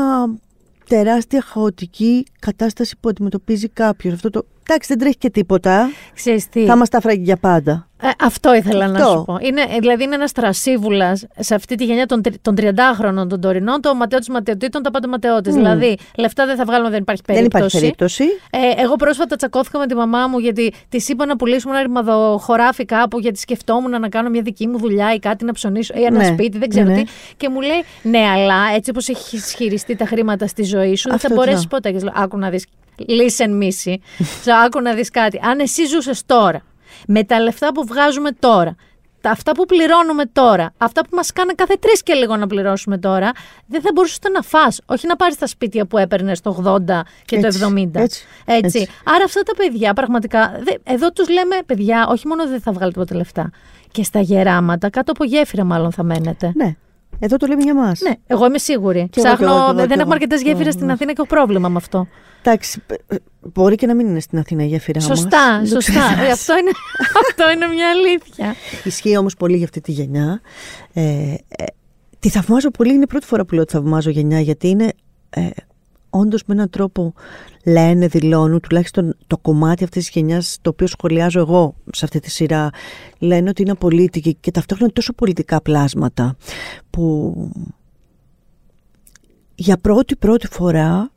τεράστια 0.96 1.42
χαοτική 1.42 2.24
κατάσταση 2.40 2.96
που 3.00 3.10
αντιμετωπίζει 3.10 3.70
κάποιος. 3.70 4.14
Αυτό 4.14 4.30
το 4.30 4.46
εντάξει, 4.64 4.88
δεν 4.88 4.98
τρέχει 4.98 5.18
και 5.18 5.30
τίποτα. 5.30 5.90
Ξέρεις 6.14 6.50
τι; 6.50 6.66
Θα 6.66 6.74
είμαστε 6.74 6.98
άφραγοι 6.98 7.24
για 7.24 7.38
πάντα. 7.38 7.90
Ε, 8.02 8.10
αυτό 8.20 8.56
ήθελα 8.56 8.86
αυτό. 8.86 8.98
να 8.98 9.06
σου 9.06 9.24
πω. 9.26 9.38
Είναι, 9.42 9.62
δηλαδή 9.80 10.04
είναι 10.04 10.16
ένας 10.16 10.32
τρασίβουλα 10.32 11.20
σε 11.40 11.56
αυτή 11.56 11.76
τη 11.76 11.86
γενιά 11.86 12.06
των, 12.06 12.22
των 12.42 12.56
30χρονων 12.58 13.30
των 13.30 13.42
τωρινών, 13.42 13.82
το 13.82 13.96
ματαιό 13.96 14.20
τη 14.20 14.32
ματαιωτήτων, 14.32 14.84
τα 14.84 14.92
πάντα 14.92 15.08
ματαιώτης. 15.08 15.54
Mm. 15.54 15.58
Δηλαδή, 15.58 15.98
λεφτά 16.18 16.46
δεν 16.46 16.56
θα 16.56 16.66
βγάλουμε, 16.66 16.90
δεν 16.90 17.00
υπάρχει 17.02 17.22
περίπτωση. 17.26 17.52
Δεν 17.52 17.60
υπάρχει 17.60 17.80
περίπτωση. 17.80 18.24
Ε, 18.50 18.82
εγώ 18.82 18.96
πρόσφατα 18.96 19.36
τσακώθηκα 19.36 19.80
με 19.80 19.88
τη 19.88 19.96
μαμά 19.96 20.28
μου 20.28 20.40
γιατί 20.40 20.74
τη 20.90 21.06
είπα 21.08 21.26
να 21.26 21.36
πουλήσουμε 21.36 21.74
ένα 21.74 21.82
ρημαδοχωράφι 21.84 22.86
κάπου 22.86 23.20
γιατί 23.20 23.40
σκεφτόμουν 23.40 24.02
να 24.02 24.10
κάνω 24.10 24.30
μια 24.30 24.42
δική 24.42 24.68
μου 24.68 24.78
δουλειά 24.78 25.14
ή 25.14 25.20
κάτι 25.20 25.46
να 25.46 25.54
ψωνίσω 25.54 25.94
ή 25.98 26.04
ένα 26.04 26.18
ναι. 26.18 26.26
σπίτι, 26.26 26.58
δεν 26.58 26.70
ξέρω 26.70 26.90
ναι. 26.90 26.96
τι. 26.96 27.04
Και 27.38 27.50
μου 27.50 27.62
λέει, 27.62 27.84
Ναι, 28.02 28.26
αλλά 28.36 28.56
έτσι 28.76 28.90
όπως 28.90 29.08
έχει 29.08 29.38
χειριστεί 29.58 29.96
τα 29.96 30.06
χρήματα 30.06 30.48
στη 30.48 30.64
ζωή 30.64 30.96
σου, 30.96 31.10
δεν 31.10 31.20
θα 31.20 31.30
μπορέσεις 31.34 31.68
ποτέ. 31.68 31.96
Άκου 32.14 32.38
να 32.38 32.50
δεις 32.50 32.66
listen 32.98 33.50
μίση. 33.50 34.02
άκου 34.66 34.82
να 34.82 34.94
δεις 34.94 35.10
κάτι. 35.10 35.40
Αν 35.44 35.60
εσύ 35.60 35.86
ζούσες 35.86 36.26
τώρα, 36.26 36.62
με 37.08 37.24
τα 37.24 37.40
λεφτά 37.40 37.72
που 37.72 37.86
βγάζουμε 37.86 38.32
τώρα, 38.32 38.76
τα, 39.22 39.30
αυτά 39.30 39.52
που 39.52 39.66
πληρώνουμε 39.66 40.26
τώρα, 40.26 40.74
αυτά 40.78 41.02
που 41.02 41.16
μας 41.16 41.32
κάνουν 41.34 41.56
κάθε 41.56 41.76
τρεις 41.80 42.04
και 42.04 42.14
λίγο 42.14 42.36
να 42.36 42.48
πληρώσουμε 42.48 42.98
τώρα, 42.98 43.32
δεν 43.68 43.82
θα 43.82 43.90
μπορούσες 43.94 44.20
να 44.34 44.42
φας. 44.42 44.82
Όχι 44.86 45.08
να 45.08 45.16
πάρεις 45.16 45.38
τα 45.38 45.48
σπίτια 45.48 45.86
που 45.86 45.98
έπαιρνες 45.98 46.42
το 46.42 46.64
80 46.88 47.02
και 47.26 47.40
το 47.40 47.48
70. 47.48 47.90
Έτσι, 47.94 48.26
έτσι. 48.46 48.88
Άρα 49.04 49.24
αυτά 49.24 49.42
τα 49.42 49.54
παιδιά 49.56 49.94
πραγματικά. 49.94 50.60
Δε, 50.64 50.94
εδώ 50.94 51.12
τους 51.12 51.30
λέμε, 51.30 51.56
παιδιά, 51.66 52.08
όχι 52.10 52.28
μόνο 52.28 52.48
δεν 52.48 52.62
θα 52.62 52.72
βγάλετε 52.72 53.00
ποτέ 53.00 53.16
λεφτά. 53.16 53.50
Και 53.92 54.04
στα 54.04 54.20
γεράματα, 54.20 54.90
κάτω 54.90 55.12
από 55.12 55.24
γέφυρα 55.24 55.64
μάλλον 55.64 55.92
θα 55.92 56.04
μένετε. 56.04 56.52
Ναι. 56.56 56.76
Εδώ 57.24 57.38
το 57.38 57.48
λέμε 57.48 57.64
για 57.64 57.76
μας. 57.76 58.00
Ναι, 58.02 58.12
εγώ 58.28 58.46
είμαι 58.46 58.58
σίγουρη. 58.58 59.08
Και 59.12 59.20
εγώ, 59.20 59.36
Ψάχνω, 59.36 59.48
και 59.48 59.52
εγώ, 59.54 59.64
και 59.64 59.66
εγώ, 59.70 59.74
δεν 59.74 59.88
και 59.88 59.94
έχουμε 59.94 60.02
εγώ. 60.04 60.12
αρκετές 60.14 60.42
γέφυρες 60.42 60.66
Ναι, 60.66 60.72
στην 60.72 60.86
ναι. 60.86 60.92
Αθήνα 60.92 61.14
και 61.14 61.18
έχω 61.22 61.28
πρόβλημα 61.36 61.70
με 61.70 61.78
αυτό. 61.78 62.08
Εντάξει, 62.44 62.82
ε, 63.08 63.16
μπορεί 63.42 63.76
και 63.76 63.86
να 63.88 63.96
μην 63.96 64.08
είναι 64.08 64.20
στην 64.20 64.40
Αθήνα 64.40 64.64
η 64.64 64.68
γέφυρά 64.68 65.00
μας. 65.00 65.20
Σωστά, 65.20 65.60
Δεν 65.64 65.74
το 65.74 65.82
σωστά. 65.82 66.02
ξέρεις. 66.14 66.30
Ε, 66.30 66.32
αυτό, 66.32 66.54
είναι, 66.58 66.72
αυτό 67.30 67.52
είναι 67.52 67.68
μια 67.68 67.90
αλήθεια. 67.90 68.56
Ισχύει 68.84 69.18
όμως 69.18 69.36
πολύ 69.36 69.56
για 69.56 69.66
αυτή 69.66 69.82
τη 69.82 69.92
γενιά. 69.92 70.42
Ε, 70.94 71.02
ε, 71.02 71.36
τη 72.20 72.30
θαυμάζω 72.30 72.70
πολύ, 72.72 72.94
είναι 72.94 73.04
η 73.04 73.08
πρώτη 73.08 73.26
φορά 73.26 73.46
που 73.46 73.54
λέω 73.54 73.64
ότι 73.64 73.72
θαυμάζω 73.72 74.10
γενιά, 74.10 74.40
γιατί 74.40 74.68
είναι 74.68 74.92
ε, 75.30 75.48
όντως 76.12 76.44
με 76.46 76.54
έναν 76.54 76.70
τρόπο 76.70 77.14
λένε, 77.66 78.08
δηλώνουν, 78.08 78.60
τουλάχιστον 78.60 79.16
το 79.28 79.38
κομμάτι 79.38 79.84
αυτής 79.84 80.06
της 80.06 80.14
γενιάς 80.14 80.58
το 80.62 80.70
οποίο 80.70 80.88
σχολιάζω 80.88 81.40
εγώ 81.40 81.76
σε 81.92 82.06
αυτή 82.06 82.20
τη 82.20 82.30
σειρά, 82.32 82.70
λένε 83.20 83.50
ότι 83.50 83.62
είναι 83.62 83.72
απολύτικοι 83.72 84.36
και 84.40 84.52
ταυτόχρονα 84.52 84.92
τόσο 84.92 85.14
πολιτικά 85.14 85.62
πλάσματα 85.62 86.36
που 86.90 87.36
για 89.56 89.78
πρώτη 89.78 90.16
πρώτη 90.16 90.48
φορά 90.48 91.12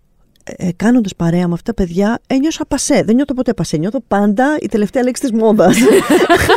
ε, 0.45 0.73
κάνοντας 0.77 1.17
παρέα 1.17 1.49
με 1.49 1.55
αυτά 1.55 1.73
τα 1.73 1.83
παιδιά, 1.83 2.21
ένιωσα 2.27 2.65
πασέ. 2.67 3.03
Δεν 3.07 3.15
νιώθω 3.15 3.35
ποτέ 3.35 3.55
πασέ. 3.55 3.77
Νιώθω 3.77 4.01
πάντα 4.09 4.57
η 4.61 4.67
τελευταία 4.67 5.03
λέξη 5.03 5.23
της 5.23 5.33
μόδας. 5.33 5.77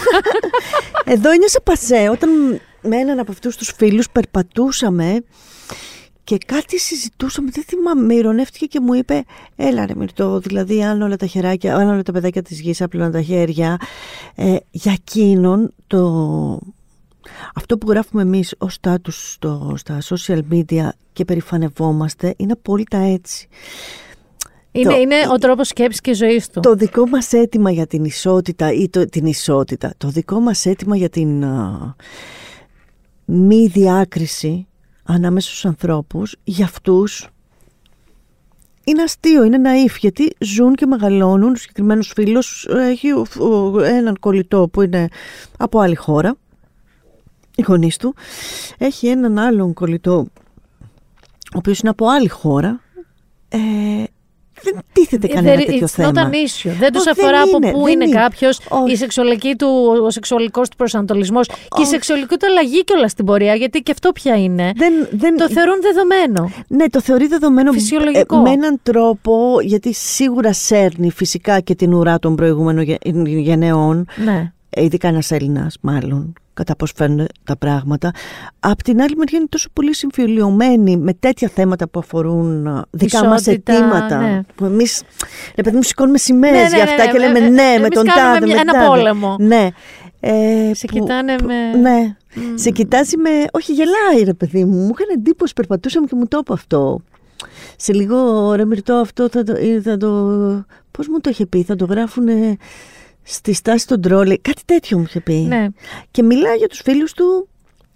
Εδώ 1.13 1.31
ένιωσα 1.31 1.61
πασέ. 1.63 2.09
Όταν 2.11 2.29
με 2.81 2.95
έναν 2.97 3.19
από 3.19 3.31
αυτούς 3.31 3.55
τους 3.55 3.73
φίλους 3.77 4.09
περπατούσαμε 4.09 5.23
και 6.27 6.37
κάτι 6.45 6.79
συζητούσαμε, 6.79 7.49
δεν 7.51 7.63
θυμάμαι, 7.67 8.01
με 8.01 8.13
ηρωνεύτηκε 8.13 8.65
και 8.65 8.79
μου 8.79 8.93
είπε 8.93 9.23
Έλα 9.55 9.85
ρε 9.85 9.95
Μυρτώ, 9.95 10.39
δηλαδή 10.39 10.83
αν 10.83 11.01
όλα 11.01 11.15
τα 11.15 11.25
χεράκια, 11.25 11.75
αν 11.75 11.87
όλα 11.89 12.01
τα 12.03 12.11
παιδάκια 12.11 12.41
της 12.41 12.59
γης 12.59 12.81
άπλωναν 12.81 13.11
τα 13.11 13.21
χέρια 13.21 13.77
ε, 14.35 14.55
Για 14.71 14.91
εκείνον 14.91 15.73
το, 15.87 15.99
αυτό 17.55 17.77
που 17.77 17.89
γράφουμε 17.91 18.21
εμείς 18.21 18.55
ως 18.57 18.77
status 18.81 19.11
στο, 19.11 19.73
στα 19.77 19.97
social 20.09 20.39
media 20.51 20.87
και 21.13 21.25
περηφανευόμαστε 21.25 22.33
είναι 22.37 22.51
απόλυτα 22.51 22.97
έτσι 22.97 23.47
Είναι, 24.71 24.89
Το- 24.93 24.97
είναι 24.99 25.15
ο 25.33 25.37
τρόπος 25.37 25.67
σκέψης 25.67 26.01
και 26.01 26.13
ζωής 26.13 26.49
του. 26.49 26.59
το 26.59 26.75
δικό 26.75 27.07
μας 27.07 27.33
αίτημα 27.33 27.71
για 27.71 27.87
την 27.87 28.03
ισότητα 28.05 28.71
ή 28.73 28.89
το, 28.89 29.05
την 29.05 29.25
ισότητα, 29.25 29.93
το 29.97 30.07
δικό 30.09 30.39
μας 30.39 30.65
αίτημα 30.65 30.95
για 30.97 31.09
την 31.09 31.43
α, 31.43 31.95
μη 33.25 33.67
διάκριση 33.67 34.67
ανάμεσα 35.07 35.49
στους 35.49 35.65
ανθρώπους, 35.65 36.35
για 36.43 36.65
αυτούς 36.65 37.27
είναι 38.83 39.01
αστείο, 39.03 39.43
είναι 39.43 39.57
ναΐφ, 39.57 39.95
γιατί 39.99 40.35
ζουν 40.39 40.75
και 40.75 40.85
μεγαλώνουν. 40.85 41.51
Ο 41.51 41.55
συγκεκριμένος 41.55 42.11
φίλος 42.15 42.67
έχει 42.69 43.11
ο- 43.11 43.25
ο- 43.39 43.79
έναν 43.79 44.19
κολλητό 44.19 44.67
που 44.67 44.81
είναι 44.81 45.07
από 45.57 45.79
άλλη 45.79 45.95
χώρα, 45.95 46.35
οι 47.55 47.61
γονείς 47.61 47.97
του. 47.97 48.15
Έχει 48.77 49.07
έναν 49.07 49.39
άλλον 49.39 49.73
κολλητό, 49.73 50.25
ο 51.53 51.57
οποίος 51.57 51.79
είναι 51.79 51.89
από 51.89 52.07
άλλη 52.07 52.27
χώρα. 52.27 52.81
Ε, 53.49 53.59
δεν 54.63 54.79
τίθεται 54.93 55.27
κανένα 55.27 55.61
There- 55.61 55.65
τέτοιο 55.65 55.85
it's 55.85 55.89
θέμα. 55.89 56.11
not 56.15 56.17
an 56.17 56.31
issue. 56.33 56.71
Δεν 56.79 56.91
τους 56.93 57.01
Όχι, 57.01 57.09
αφορά 57.09 57.31
δεν 57.43 57.47
από 57.55 57.57
είναι, 57.57 57.71
πού 57.71 57.83
δεν 57.83 57.91
είναι, 57.93 58.03
είναι. 58.05 58.15
κάποιος, 58.15 58.59
Όχι. 58.69 58.91
η 58.91 58.95
σεξουαλική 58.95 59.55
του, 59.55 59.67
ο 60.05 60.09
σεξουαλικός 60.09 60.69
του 60.69 60.75
προσανατολισμός 60.77 61.47
και 61.47 61.53
η 61.77 61.81
Όχι. 61.81 61.85
σεξουαλική 61.85 62.35
του 62.37 62.45
αλλαγή 62.49 62.83
κιόλας 62.83 63.11
στην 63.11 63.25
πορεία, 63.25 63.55
γιατί 63.55 63.79
και 63.81 63.91
αυτό 63.91 64.11
πια 64.11 64.35
είναι. 64.35 64.71
Δεν, 64.75 64.93
δεν, 65.11 65.37
Το 65.37 65.49
θεωρούν 65.49 65.81
δεδομένο. 65.81 66.51
Ναι, 66.67 66.89
το 66.89 67.01
θεωρεί 67.01 67.27
δεδομένο 67.27 67.71
Φυσιολογικό. 67.71 68.37
ε, 68.37 68.41
με 68.41 68.49
έναν 68.49 68.79
τρόπο, 68.83 69.57
γιατί 69.61 69.93
σίγουρα 69.93 70.53
σέρνει 70.53 71.11
φυσικά 71.11 71.59
και 71.59 71.75
την 71.75 71.93
ουρά 71.93 72.19
των 72.19 72.35
προηγούμενων 72.35 72.83
γε- 72.83 73.05
γενεών, 73.25 74.07
Ναι. 74.25 74.51
ε, 74.69 74.83
ειδικά 74.83 75.07
ένας 75.07 75.31
Έλληνας, 75.31 75.77
μάλλον, 75.81 76.33
κατά 76.57 76.75
πώς 76.75 76.91
φαίνονται 76.95 77.25
τα 77.43 77.57
πράγματα. 77.57 78.11
Απ' 78.59 78.81
την 78.83 79.01
άλλη 79.01 79.15
μεριά 79.15 79.37
είναι 79.37 79.47
τόσο 79.49 79.69
πολύ 79.73 79.95
συμφιλειωμένη 79.95 80.97
με 80.97 81.13
τέτοια 81.13 81.49
θέματα 81.53 81.89
που 81.89 81.99
αφορούν 81.99 82.67
α, 82.67 82.85
δικά 82.89 83.25
μας 83.25 83.39
Ισότητα, 83.41 83.73
αιτήματα. 83.73 84.17
ναι. 84.21 84.41
Που 84.55 84.65
εμείς, 84.65 85.01
ρε 85.55 85.61
παιδί 85.61 85.75
μου, 85.75 85.83
σηκώνουμε 85.83 86.17
σημαίες 86.17 86.53
Ναι, 86.53 86.61
ναι, 86.61 86.67
για 86.75 86.83
αυτά 86.83 87.05
ναι, 87.05 87.11
και 87.11 87.17
ναι, 87.17 87.25
λέμε 87.27 87.39
ε, 87.45 87.49
ναι, 87.49 87.61
εμείς 87.61 87.81
με 87.81 87.89
τον 87.89 88.05
κάνουμε 88.05 88.33
τάδε. 88.33 88.45
μια- 88.45 88.55
με 88.55 88.61
ένα 88.61 88.73
τάδε. 88.73 88.85
πόλεμο. 88.87 89.35
Ναι. 89.39 89.67
Ε, 90.19 90.71
Σε 90.73 90.85
που- 90.87 90.93
κοιτάνε 90.93 91.35
που- 91.35 91.45
με- 91.45 91.77
Ναι. 91.81 92.15
Σε 92.55 92.69
κοιτάζει 92.69 93.17
με. 93.17 93.29
Όχι, 93.51 93.73
γελάει 93.73 94.23
ρε 94.23 94.33
παιδί 94.33 94.65
μου. 94.65 94.75
Μου 94.77 94.91
είχαν 94.93 95.07
εντύπωση, 95.15 95.53
περπατούσαμε 95.53 96.05
και 96.07 96.15
μου 96.15 96.27
το 96.27 96.37
είπε 96.41 96.53
αυτό. 96.53 96.99
Σε 97.77 97.93
λίγο 97.93 98.51
ρε 98.53 98.65
Μυρτώ, 98.65 98.93
αυτό 98.93 99.29
θα 99.29 99.43
το. 99.43 99.51
ε, 99.57 99.81
Θα 99.81 99.97
το 99.97 100.65
Πώς 100.91 101.07
μου 101.07 101.19
το 101.21 101.29
είχε 101.29 101.45
πει, 101.45 101.63
θα 101.63 101.75
το 101.75 101.85
γράφουν 101.85 102.27
στη 103.27 103.53
στάση 103.53 103.87
των 103.87 104.01
τρόλε. 104.01 104.37
Κάτι 104.37 104.61
τέτοιο 104.65 104.97
μου 104.97 105.03
είχε 105.03 105.19
πει. 105.19 105.33
Ναι. 105.33 105.67
Και 106.11 106.23
μιλάει 106.23 106.55
για 106.57 106.67
τους 106.67 106.81
φίλους 106.83 107.13
του 107.13 107.47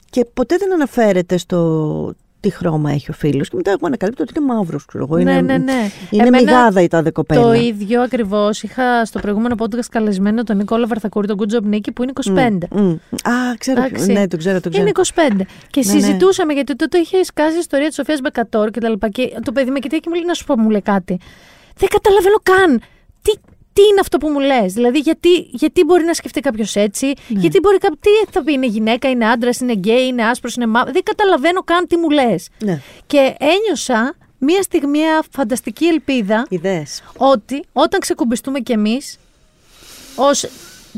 και 0.09 0.25
ποτέ 0.34 0.57
δεν 0.57 0.73
αναφέρεται 0.73 1.38
στο 1.38 2.13
τι 2.39 2.49
χρώμα 2.49 2.91
έχει 2.91 3.09
ο 3.09 3.13
φίλος. 3.13 3.49
Και 3.49 3.55
μετά 3.55 3.71
εγώ 3.71 3.79
ανακαλύπτω 3.82 4.23
ότι 4.23 4.34
είναι 4.38 4.53
μαύρος, 4.53 4.86
ξέρω 4.86 5.03
εγώ. 5.09 5.23
Ναι, 5.23 5.32
είναι, 5.32 5.41
ναι, 5.41 5.57
ναι. 5.57 5.89
Είναι 6.09 6.27
Εμένα 6.27 6.38
μηγάδα 6.38 6.82
η 6.82 6.88
τάδε 6.88 7.11
κοπέλα. 7.11 7.41
Το 7.41 7.53
ίδιο 7.53 8.01
ακριβώς 8.01 8.63
είχα 8.63 9.05
στο 9.05 9.19
προηγούμενο 9.19 9.55
podcast 9.59 9.86
καλεσμένο 9.91 10.43
τον 10.43 10.57
Νικόλα 10.57 10.88
Βαρθακούρη, 10.88 11.27
τον 11.27 11.38
Good 11.39 11.55
Job 11.55 11.63
Νίκη, 11.63 11.91
που 11.91 12.03
είναι 12.03 12.11
25. 12.23 12.49
Μμ. 12.71 12.89
Α, 12.89 13.55
ξέρω. 13.57 13.84
Εντάξει. 13.84 14.11
Ναι, 14.11 14.27
το 14.27 14.38
ξέρω, 14.38 14.59
το 14.61 14.69
ξέρω. 14.69 14.84
Είναι 14.84 14.91
25. 15.39 15.45
Και 15.69 15.82
Ναι, 15.86 15.93
ναι. 15.93 15.99
συζητούσαμε 15.99 16.53
γιατί 16.53 16.75
τότε 16.75 16.97
είχε 16.97 17.23
σκάσει 17.23 17.55
η 17.55 17.59
ιστορία 17.59 17.88
της 17.88 17.95
Σοφίας 17.95 18.19
Μπεκατόρ 18.19 18.69
και 18.69 18.79
τα 18.79 18.89
λοιπά. 18.89 19.09
Και 19.09 19.34
το 19.43 19.51
παιδί 19.51 19.71
με 19.71 19.79
κοιτάει 19.79 19.99
και 19.99 20.09
μου 20.09 20.15
λέει: 20.15 20.25
Να 20.25 20.34
σου 20.34 20.45
πω, 20.45 20.57
μου 20.59 20.69
λέει 20.69 20.82
κάτι. 20.82 21.19
Δεν 21.77 21.89
καταλαβαίνω 21.89 22.38
καν. 22.43 22.82
Τι, 23.74 23.82
τι 23.82 23.88
είναι 23.88 23.99
αυτό 23.99 24.17
που 24.17 24.28
μου 24.30 24.39
λες; 24.39 24.74
Δηλαδή, 24.74 24.99
γιατί, 24.99 25.30
γιατί 25.49 25.84
μπορεί 25.84 26.03
να 26.03 26.13
σκεφτεί 26.13 26.39
κάποιος 26.39 26.76
έτσι, 26.76 27.05
Ναι. 27.28 27.39
γιατί 27.39 27.59
μπορεί 27.59 27.78
κάποιο. 27.78 27.97
Τι 28.01 28.32
θα 28.32 28.43
πει, 28.43 28.53
είναι 28.53 28.65
γυναίκα, 28.65 29.09
είναι 29.09 29.26
άντρας, 29.30 29.59
είναι 29.59 29.74
γκέι, 29.74 30.07
είναι 30.07 30.24
άσπρος, 30.26 30.55
είναι 30.55 30.65
μαύρο. 30.67 30.91
Δεν 30.91 31.03
καταλαβαίνω 31.03 31.61
καν 31.63 31.88
τι 31.88 31.97
μου 31.97 32.09
λες. 32.09 32.47
Ναι. 32.63 32.82
Και 33.07 33.36
ένιωσα 33.39 34.15
μία 34.38 34.61
στιγμή 34.61 34.89
μια 34.99 35.24
φανταστική 35.32 35.86
ελπίδα 35.86 36.45
Ιδέες. 36.49 37.03
ότι 37.17 37.63
όταν 37.74 37.99
ξεκουμπιστούμε 37.99 38.59
κι 38.59 38.72
εμείς 38.72 39.17
ως 40.15 40.45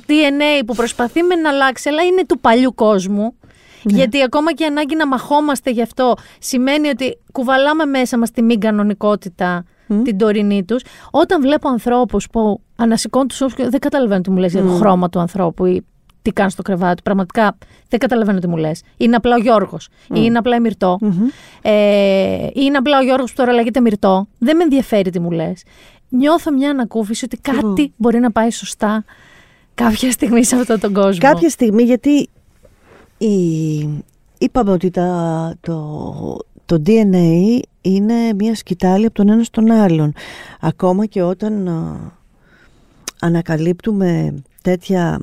DNA 0.07 0.63
που 0.65 0.75
προσπαθεί 0.75 1.23
με 1.23 1.35
να 1.35 1.49
αλλάξει 1.49 1.89
αλλά 1.89 2.03
είναι 2.03 2.25
του 2.25 2.39
παλιού 2.39 2.75
κόσμου 2.75 3.35
γιατί 3.83 4.21
ακόμα 4.23 4.53
και 4.53 4.63
η 4.63 4.65
ανάγκη 4.65 4.95
να 4.95 5.07
μαχόμαστε 5.07 5.69
γι' 5.71 5.81
αυτό 5.81 6.15
σημαίνει 6.39 6.87
ότι 6.87 7.17
κουβαλάμε 7.31 7.85
μέσα 7.85 8.17
μας 8.17 8.31
τη 8.31 8.41
μη 8.41 8.57
κανονικότητα 8.57 9.65
την 10.03 10.17
τωρινή 10.17 10.63
τους 10.63 10.83
όταν 11.11 11.41
βλέπω 11.41 11.69
ανθρώπους 11.69 12.27
που 12.31 12.61
ανασηκώνουν 12.75 13.27
τους 13.27 13.41
ώμους 13.41 13.53
και 13.53 13.69
δεν 13.69 13.79
καταλαβαίνω 13.79 14.21
τι 14.21 14.29
μου 14.29 14.37
λες 14.37 14.51
για 14.51 14.61
το 14.61 14.69
χρώμα 14.69 15.09
του 15.09 15.19
ανθρώπου 15.19 15.65
ή 15.65 15.85
τι 16.21 16.31
κάνει 16.31 16.51
στο 16.51 16.61
κρεβάτι. 16.61 17.01
Πραγματικά 17.01 17.57
δεν 17.89 17.99
καταλαβαίνω 17.99 18.39
τι 18.39 18.47
μου 18.47 18.57
λες. 18.57 18.81
Είναι 18.97 19.15
απλά 19.15 19.35
ο 19.35 19.39
Γιώργος. 19.39 19.89
Ή 20.03 20.07
είναι 20.21 20.37
απλά 20.37 20.55
η 20.55 20.59
Μυρτό. 20.59 20.99
Ε, 21.61 22.45
ή 22.45 22.51
είναι 22.53 22.77
απλά 22.77 22.99
ο 22.99 23.03
Γιώργος 23.03 23.29
που 23.29 23.35
τώρα 23.37 23.53
λέγεται 23.53 23.81
Μυρτό. 23.81 24.27
Δεν 24.37 24.55
με 24.55 24.63
ενδιαφέρει 24.63 25.09
τι 25.09 25.19
μου 25.19 25.31
λες. 25.31 25.63
Νιώθω 26.09 26.51
μια 26.51 26.69
ανακούφιση 26.69 27.25
ότι 27.25 27.37
κάτι 27.37 27.93
μπορεί 27.97 28.19
να 28.19 28.31
πάει 28.31 28.51
σωστά 28.51 29.03
κάποια 29.73 30.11
στιγμή 30.11 30.45
σε 30.45 30.55
αυτόν 30.55 30.79
τον 30.79 30.93
κόσμο. 30.93 31.29
Κάποια 31.29 31.49
στιγμή, 31.49 31.83
γιατί 31.83 32.29
η... 33.17 33.33
είπαμε 34.37 34.71
ότι 34.71 34.89
τα, 34.89 35.53
το, 35.61 36.37
το 36.65 36.81
DNA 36.85 37.59
είναι 37.83 38.33
μια 38.33 38.55
σκητάλη 38.55 39.05
από 39.05 39.15
τον 39.15 39.29
ένα 39.29 39.43
στον 39.43 39.71
άλλον. 39.71 40.13
Ακόμα 40.59 41.05
και 41.05 41.21
όταν 41.21 41.67
α, 41.67 42.11
ανακαλύπτουμε 43.19 44.33
τέτοια 44.61 45.21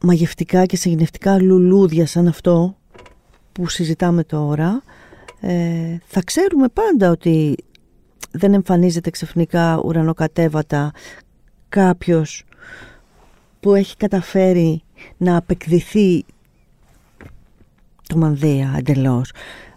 μαγευτικά 0.00 0.66
και 0.66 0.76
συγνευτικά 0.76 1.42
λουλούδια 1.42 2.06
σαν 2.06 2.28
αυτό 2.28 2.76
που 3.52 3.68
συζητάμε 3.68 4.24
τώρα, 4.24 4.82
ε, 5.40 5.96
θα 6.04 6.22
ξέρουμε 6.24 6.68
πάντα 6.68 7.10
ότι 7.10 7.56
δεν 8.30 8.54
εμφανίζεται 8.54 9.10
ξαφνικά 9.10 9.80
ουρανοκατέβατα 9.84 10.90
κάποιος 11.68 12.44
που 13.60 13.74
έχει 13.74 13.96
καταφέρει 13.96 14.82
να 15.16 15.36
απεκδηθεί 15.36 16.24
το 18.08 18.16
μανδύα 18.16 18.74
εντελώς. 18.78 19.32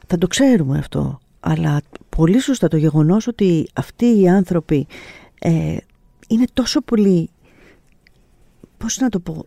Θα 0.08 0.18
το 0.18 0.28
ξέρουμε 0.28 0.78
αυτό. 0.78 1.20
Αλλά 1.40 1.82
πολύ 2.10 2.40
σωστά 2.40 2.68
το 2.68 2.78
γεγονός 2.78 3.28
ότι 3.28 3.68
αυτοί 3.74 4.20
οι 4.20 4.30
άνθρωποι 4.30 4.88
ε, 5.40 5.78
είναι 6.28 6.46
τόσο 6.54 6.82
πολύ, 6.82 7.30
πώς 8.78 8.98
να 8.98 9.10
το 9.10 9.20
πω, 9.20 9.46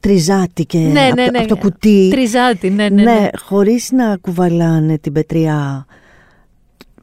τριζάτη 0.00 0.64
και 0.64 0.78
ναι, 0.78 1.06
από, 1.06 1.14
ναι, 1.14 1.24
το- 1.24 1.30
ναι. 1.30 1.38
από 1.38 1.48
το 1.48 1.56
κουτί. 1.56 2.08
Τριζάτη, 2.10 2.70
ναι, 2.70 2.88
ναι. 2.88 3.02
ναι. 3.02 3.28
χωρίς 3.38 3.90
να 3.92 4.16
κουβαλάνε 4.16 4.98
την 4.98 5.12
πετριά 5.12 5.86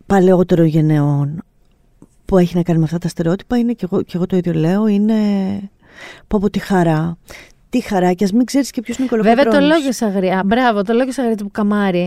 παλαιότερων 0.05 0.66
γενεών. 0.66 1.41
που 2.26 2.38
έχει 2.38 2.55
να 2.55 2.64
κάνει 2.64 2.78
με 2.80 2.84
αυτά 2.86 2.97
τα 2.97 3.08
στερεότυπα 3.08 3.58
είναι 3.58 3.74
και 3.74 3.88
εγώ, 3.91 4.01
και 4.01 4.12
εγώ 4.16 4.26
το 4.26 4.36
ίδιο 4.38 4.53
λέω, 4.53 4.88
είναι 4.88 5.16
πω 6.28 6.38
από 6.38 6.49
τη 6.49 6.60
χαρά. 6.60 7.18
Τι 7.70 7.82
χαρά 7.82 8.14
και 8.14 8.24
ας 8.24 8.32
μην 8.32 8.45
ξέρεις 8.45 8.72
και 8.72 8.82
ποιος 8.82 8.97
είναι 8.97 9.08
ο 9.12 9.24
Βέβαια 9.24 9.45
το 9.45 9.60
λόγιο 9.60 9.91
αγρία. 9.99 10.41
Μπράβο, 10.45 10.82
το 10.82 10.93
λόγιο 10.93 11.14
αγρία 11.18 11.36
του 11.36 11.51
Καμάρη. 11.51 12.05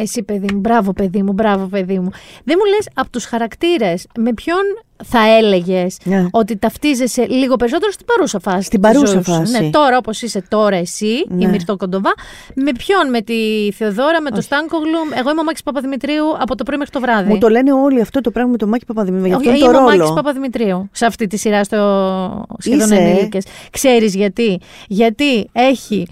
Εσύ 0.00 0.22
παιδί 0.22 0.52
μου, 0.52 0.60
μπράβο 0.60 0.92
παιδί 0.92 1.22
μου, 1.22 1.32
μπράβο 1.32 1.66
παιδί 1.66 1.98
μου. 1.98 2.10
Δεν 2.44 2.56
μου 2.58 2.64
λες 2.64 2.88
από 2.94 3.10
τους 3.10 3.24
χαρακτήρες 3.24 4.06
με 4.18 4.32
ποιον 4.34 4.62
θα 5.04 5.18
έλεγες 5.38 5.96
Ναι. 6.04 6.26
ότι 6.30 6.56
ταυτίζεσαι 6.56 7.26
λίγο 7.26 7.56
περισσότερο 7.56 7.92
στην 7.92 8.06
παρούσα 8.06 8.38
φάση. 8.40 8.62
Στην 8.62 8.80
της 8.82 8.90
παρούσα 8.90 9.12
ζωής 9.12 9.26
σου. 9.26 9.32
φάση. 9.32 9.60
Ναι, 9.64 9.70
τώρα 9.70 9.96
όπως 9.96 10.22
είσαι 10.22 10.42
τώρα 10.48 10.76
εσύ, 10.76 11.24
Ναι. 11.28 11.44
η 11.44 11.46
Μυρτό 11.48 11.76
Κοντοβά. 11.76 12.12
Με 12.54 12.72
ποιον, 12.72 13.10
με 13.10 13.20
τη 13.20 13.34
Θεοδόρα, 13.72 14.20
με 14.20 14.30
τον 14.30 14.42
Στάνκογλου. 14.42 14.98
Εγώ 15.18 15.30
είμαι 15.30 15.40
ο 15.40 15.44
Μάκης 15.44 15.62
Παπαδημητρίου 15.62 16.24
από 16.38 16.54
το 16.54 16.64
πρωί 16.64 16.76
μέχρι 16.78 16.92
το 16.92 17.00
βράδυ. 17.00 17.28
Μου 17.32 17.38
το 17.38 17.48
λένε 17.48 17.72
όλοι 17.72 18.00
αυτό 18.00 18.20
το 18.20 18.30
πράγμα 18.30 18.50
με 18.50 18.56
τον 18.56 18.68
Μάκη 18.68 18.84
Παπαδημητρίου. 18.84 19.26
Γι' 19.28 19.34
αυτό 19.34 19.50
Όχι, 19.50 19.58
το 19.58 19.64
είμαι 19.66 19.76
ο 19.76 19.80
ρόλο. 19.80 19.96
Μάκης 19.98 20.12
Παπαδημητρίου 20.14 20.88
σε 20.92 21.06
αυτή 21.06 21.26
τη 21.26 21.36
σειρά 21.36 21.64
στο 21.64 21.76
σχεδόν 22.58 22.90
Είσαι. 22.90 22.94
ενήλικες. 23.00 23.44
Ξέρεις 23.70 24.14
γιατί; 24.14 24.60
Γιατί 24.88 25.48
έχει 25.52 26.06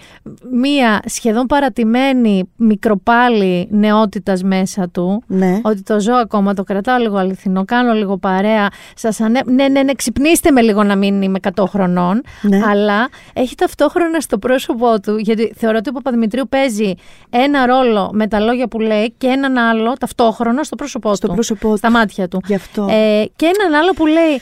μία 0.53 1.01
σχεδόν 1.07 1.47
παρατημένη 1.47 2.49
μικροπάλη 2.57 3.68
νεότητας 3.70 4.43
μέσα 4.43 4.89
του. 4.89 5.22
Ναι. 5.26 5.61
Ότι 5.62 5.82
το 5.82 6.01
ζω 6.01 6.12
ακόμα, 6.14 6.55
το 6.55 6.62
κρατάω 6.62 6.99
λίγο 6.99 7.16
αληθινό, 7.16 7.64
κάνω 7.64 7.93
λίγο 7.93 8.16
παρέα. 8.16 8.68
Σας 8.95 9.20
ανέ... 9.20 9.41
Ναι, 9.45 9.68
ναι, 9.68 9.83
ναι, 9.83 9.93
ξυπνήστε 9.93 10.51
με 10.51 10.61
λίγο 10.61 10.83
να 10.83 10.97
μην 10.97 11.22
είμαι 11.22 11.39
100 11.57 11.64
χρονών. 11.68 12.22
Ναι. 12.43 12.61
Αλλά 12.70 13.09
έχει 13.33 13.55
ταυτόχρονα 13.55 14.20
στο 14.20 14.39
πρόσωπό 14.39 15.01
του, 15.01 15.16
γιατί 15.18 15.53
θεωρώ 15.57 15.76
ότι 15.79 15.89
ο 15.89 15.93
Παπαδημητρίου 15.93 16.49
παίζει 16.49 16.95
ένα 17.31 17.66
ρόλο 17.66 18.11
με 18.12 18.26
τα 18.26 18.41
λόγια 18.41 18.68
που 18.68 18.81
λέει 18.81 19.14
και 19.18 19.26
έναν 19.26 19.57
άλλο 19.57 19.93
ταυτόχρονα 19.93 20.62
στο 20.62 20.76
πρόσωπό 20.76 21.14
Στο 21.14 21.26
του. 21.26 21.35
πρόσωπό 21.35 21.76
Στα 21.76 21.91
μάτια 21.91 22.29
του. 22.29 22.41
Γι' 22.47 22.55
αυτό. 22.55 22.87
Ε, 22.91 23.24
και 23.37 23.51
έναν 23.59 23.81
άλλο 23.81 23.93
που 23.93 24.07
λέει. 24.07 24.41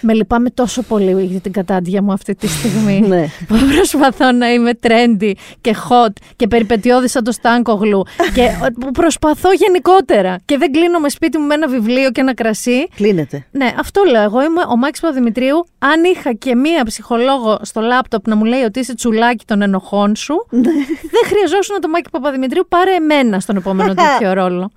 Με 0.00 0.12
λυπάμαι 0.12 0.50
τόσο 0.50 0.82
πολύ 0.82 1.24
για 1.24 1.40
την 1.40 1.52
κατάντια 1.52 2.02
μου 2.02 2.12
αυτή 2.12 2.34
τη 2.34 2.46
στιγμή. 2.48 3.00
Ναι. 3.06 3.26
Που 3.48 3.56
προσπαθώ 3.76 4.32
να 4.32 4.52
είμαι 4.52 4.70
trendy 4.82 5.32
και 5.60 5.74
hot 5.88 6.12
και 6.36 6.46
περιπετειώδης 6.46 7.10
σαν 7.10 7.24
το 7.24 7.32
Στάνκογλου. 7.32 8.02
και 8.34 8.48
που 8.80 8.90
προσπαθώ 8.90 9.48
γενικότερα. 9.52 10.36
Και 10.44 10.56
δεν 10.58 10.72
κλείνω 10.72 10.98
με 10.98 11.08
σπίτι 11.08 11.38
μου 11.38 11.46
με 11.46 11.54
ένα 11.54 11.68
βιβλίο 11.68 12.10
και 12.10 12.20
ένα 12.20 12.34
κρασί. 12.34 12.88
Κλείνεται. 12.94 13.46
Ναι, 13.50 13.74
αυτό 13.78 14.02
λέω. 14.10 14.22
Εγώ 14.22 14.42
είμαι 14.42 14.60
ο 14.68 14.76
Μάκης 14.76 15.00
Παπαδημητρίου. 15.00 15.66
Αν 15.78 16.04
είχα 16.04 16.32
και 16.32 16.54
μία 16.54 16.84
ψυχολόγο 16.84 17.58
στο 17.62 17.80
λάπτοπ 17.80 18.28
να 18.28 18.36
μου 18.36 18.44
λέει 18.44 18.62
ότι 18.62 18.80
είσαι 18.80 18.94
τσουλάκι 18.94 19.44
των 19.44 19.62
ενοχών 19.62 20.16
σου, 20.16 20.46
Ναι. 20.50 20.60
δεν 21.10 21.22
χρειαζόσουν 21.26 21.80
το 21.80 21.88
Μάκη 21.88 22.10
Παπαδημητρίου. 22.10 22.66
Πάρε 22.68 22.94
εμένα 22.94 23.40
στον 23.40 23.56
επόμενο 23.56 23.94
τέτοιο 24.02 24.32
ρόλο. 24.32 24.70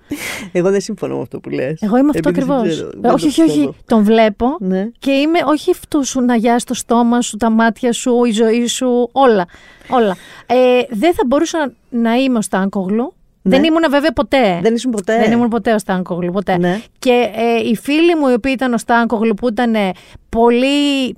Εγώ 0.52 0.70
δεν 0.72 0.82
συμφωνώ 0.82 1.16
με 1.16 1.22
αυτό 1.22 1.39
που 1.39 1.50
λες. 1.50 1.82
Εγώ 1.82 1.97
είμαι 1.97 2.10
αυτό 2.16 2.30
Επειδή 2.30 2.45
δεν 2.45 2.54
ακριβώς. 2.56 2.76
ξέρω, 2.76 2.89
δεν 2.95 3.12
Όχι, 3.12 3.22
το 3.24 3.28
όχι, 3.30 3.41
όχι. 3.41 3.50
πιστεύω. 3.52 3.76
Τον 3.86 4.04
βλέπω 4.04 4.56
Ναι. 4.60 4.88
και 5.00 5.12
είμαι 5.12 5.39
όχι 5.45 5.72
αυτού 5.72 6.06
σου 6.06 6.22
να 6.22 6.36
γιάσει 6.36 6.66
το 6.66 6.74
στόμα 6.74 7.22
σου, 7.22 7.38
τα 7.38 7.50
μάτια 7.50 7.93
σου, 7.93 8.24
η 8.26 8.32
ζωή 8.32 8.68
σου, 8.68 9.10
όλα. 9.12 9.45
όλα. 9.89 10.16
Ε, 10.45 10.56
δεν 10.89 11.14
θα 11.14 11.24
μπορούσα 11.28 11.72
να 11.89 12.14
είμαι 12.14 12.38
ο 12.38 12.41
Στάνκογλου. 12.41 13.14
Ναι. 13.41 13.55
Δεν 13.55 13.63
ήμουν 13.65 13.83
βέβαια 13.89 14.11
ποτέ. 14.11 14.59
Δεν 14.61 14.75
ήσουν 14.75 14.91
ποτέ. 14.91 15.17
Δεν 15.19 15.31
ήμουν 15.31 15.47
ποτέ 15.47 15.73
ο 15.73 15.77
Στάνκογλου, 15.79 16.31
ποτέ. 16.31 16.57
Ναι. 16.57 16.79
Και 16.99 17.29
ε, 17.35 17.69
οι 17.69 17.75
φίλοι 17.75 18.15
μου 18.15 18.27
οι 18.27 18.33
οποίοι 18.33 18.51
ήταν 18.55 18.73
ο 18.73 18.77
Στάνκογλου 18.77 19.33
που 19.33 19.47
ήταν 19.47 19.75
ε, 19.75 19.91
πολύ 20.29 21.05
ε, 21.07 21.11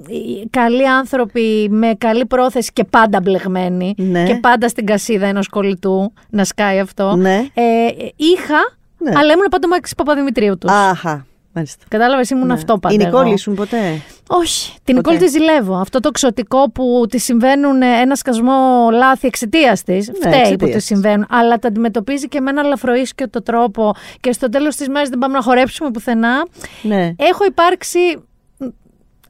καλοί 0.49 0.87
άνθρωποι 0.87 1.67
με 1.71 1.93
καλή 1.97 2.25
πρόθεση 2.25 2.71
και 2.73 2.83
πάντα 2.83 3.19
μπλεγμένοι 3.21 3.93
Ναι. 3.97 4.23
και 4.23 4.35
πάντα 4.35 4.67
στην 4.67 4.85
κασίδα 4.85 5.25
ενός 5.27 5.47
κολλητού 5.47 6.13
να 6.29 6.43
σκάει 6.43 6.79
αυτό. 6.79 7.15
Ναι. 7.15 7.35
Ε, 7.53 7.87
είχα, 8.15 8.59
Ναι. 8.97 9.11
αλλά 9.15 9.33
ήμουν 9.33 9.47
πάντα 9.51 9.67
ο 9.67 9.69
Μάκης 9.69 9.95
Παπαδημητρίου 9.95 10.57
τους. 10.57 10.71
Αχα. 10.71 11.25
Μάλιστα. 11.53 11.83
Κατάλαβες, 11.87 12.29
ήμουν 12.29 12.47
Ναι. 12.47 12.53
αυτό 12.53 12.77
πάντα. 12.77 12.93
Η 12.95 12.97
Νικόλη 12.97 13.23
εγώ. 13.25 13.33
ήσουν 13.33 13.55
ποτέ; 13.55 14.01
Όχι. 14.27 14.71
Την 14.83 14.95
Ποτέ. 14.95 15.11
Νικόλη 15.11 15.17
τη 15.17 15.27
ζηλεύω. 15.37 15.75
Αυτό 15.75 15.99
το 15.99 16.11
ξωτικό 16.11 16.71
που 16.71 17.05
τη 17.09 17.17
συμβαίνουν 17.19 17.81
ε, 17.81 17.99
ένα 18.01 18.15
σκασμό 18.15 18.87
λάθη 18.91 19.27
εξαιτίας 19.27 19.83
της. 19.83 20.11
φταίει 20.15 20.29
που 20.31 20.35
Ναι, 20.35 20.41
εξαιτίας 20.41 20.69
τη 20.69 20.75
της. 20.75 20.85
συμβαίνουν. 20.85 21.25
Αλλά 21.29 21.57
τα 21.59 21.67
αντιμετωπίζει 21.67 22.27
και 22.27 22.39
με 22.41 22.49
ένα 22.49 22.61
ελαφροίσκετο 22.61 23.41
τρόπο. 23.43 23.93
Και 24.19 24.31
στο 24.31 24.49
τέλος 24.49 24.75
της 24.75 24.87
μέρας 24.87 25.09
δεν 25.09 25.19
πάμε 25.19 25.33
να 25.33 25.41
χορέψουμε 25.43 25.91
πουθενά. 25.91 26.45
Ναι. 26.81 27.13
Έχω 27.17 27.45
υπάρξει 27.45 27.99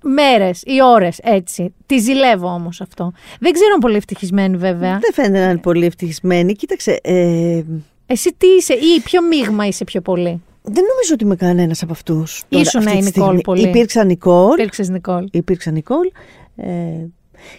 μέρες 0.03 0.61
ή 0.65 0.81
ώρες 0.83 1.19
έτσι. 1.23 1.73
Τη 1.85 1.97
ζηλεύω 1.97 2.47
όμως 2.47 2.81
αυτό. 2.81 3.11
Δεν 3.39 3.51
ξέρω 3.51 3.69
αν 3.73 3.79
πολύ 3.79 3.95
ευτυχισμένη 3.95 4.57
βέβαια. 4.57 4.91
Δεν 5.01 5.13
φαίνεται 5.13 5.43
να 5.45 5.49
είναι 5.49 5.59
πολύ 5.59 5.85
ευτυχισμένη. 5.85 6.53
Κοίταξε, 6.53 6.99
ε, 7.03 7.61
Εσύ 8.05 8.33
τι 8.37 8.47
είσαι, 8.47 8.73
ή 8.73 8.99
ποιο 9.03 9.21
μείγμα 9.21 9.65
είσαι 9.67 9.83
πιο 9.83 10.01
πολύ; 10.01 10.41
Δεν 10.61 10.83
νομίζω 10.83 11.13
ότι 11.13 11.23
είμαι 11.23 11.35
κανένας 11.35 11.83
από 11.83 11.91
αυτούς. 11.91 12.43
Ήσουν 12.49 12.87
η 12.87 13.01
Νικόλ 13.01 13.39
πολύ. 13.39 13.61
Υπήρξαν 13.61 14.07
Νικόλ. 14.07 14.53
Υπήρξες 14.53 14.89
Νικόλ. 14.89 15.27
Υπήρξαν 15.31 15.73
Νικόλ. 15.73 16.11
Ε, 16.55 17.05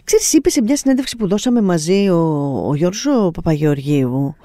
ξέρεις, 0.04 0.32
είπες 0.32 0.52
σε 0.52 0.62
μια 0.62 0.76
συνέντευξη 0.76 1.16
που 1.16 1.28
δώσαμε 1.28 1.60
μαζί 1.60 2.08
ο, 2.08 2.18
ο 2.68 2.74
Γιώργος 2.74 3.06
ο 3.06 3.30
Παπαγεωργίου, 3.30 4.36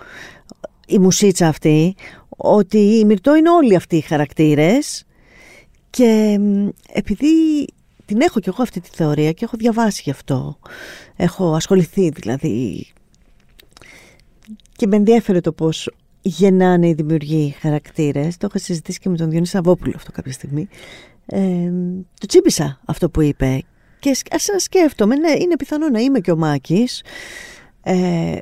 η 0.87 0.99
μουσίτσα 0.99 1.47
αυτή, 1.47 1.95
ότι 2.29 2.77
η 2.77 3.05
Μυρτώ 3.05 3.35
είναι 3.35 3.49
όλοι 3.49 3.75
αυτοί 3.75 3.95
οι 3.95 4.01
χαρακτήρες 4.01 5.03
και 5.89 6.37
μ, 6.39 6.67
επειδή 6.93 7.65
την 8.05 8.21
έχω 8.21 8.39
κι 8.39 8.49
εγώ 8.49 8.61
αυτή 8.61 8.79
τη 8.79 8.89
θεωρία 8.93 9.31
και 9.31 9.45
έχω 9.45 9.57
διαβάσει 9.57 10.01
γι' 10.03 10.11
αυτό, 10.11 10.59
έχω 11.15 11.53
ασχοληθεί 11.53 12.09
δηλαδή 12.09 12.87
και 14.75 14.87
με 14.87 14.95
ενδιέφερε 14.95 15.39
το 15.39 15.51
πώς 15.51 15.89
γεννάνε 16.27 16.87
οι 16.87 16.93
δημιουργοί 16.93 17.55
χαρακτήρες. 17.61 18.37
Το 18.37 18.47
έχω 18.49 18.63
συζητήσει 18.65 18.99
και 18.99 19.09
με 19.09 19.17
τον 19.17 19.29
Διονύσης 19.29 19.53
Σαββόπουλο 19.55 19.93
αυτό 19.95 20.11
κάποια 20.11 20.31
στιγμή. 20.31 20.67
Ε, 21.25 21.39
το 22.19 22.25
τσίπησα 22.27 22.79
αυτό 22.85 23.09
που 23.09 23.21
είπε 23.21 23.61
και 23.99 24.13
σκ- 24.13 24.33
άρχισα 24.33 24.53
να 24.53 24.59
σκέφτομαι, 24.59 25.15
ναι, 25.15 25.31
είναι 25.39 25.55
πιθανό 25.55 25.89
να 25.89 25.99
είμαι 25.99 26.19
και 26.19 26.31
ο 26.31 26.37
Μάκης. 26.37 27.03
Ε, 27.83 28.35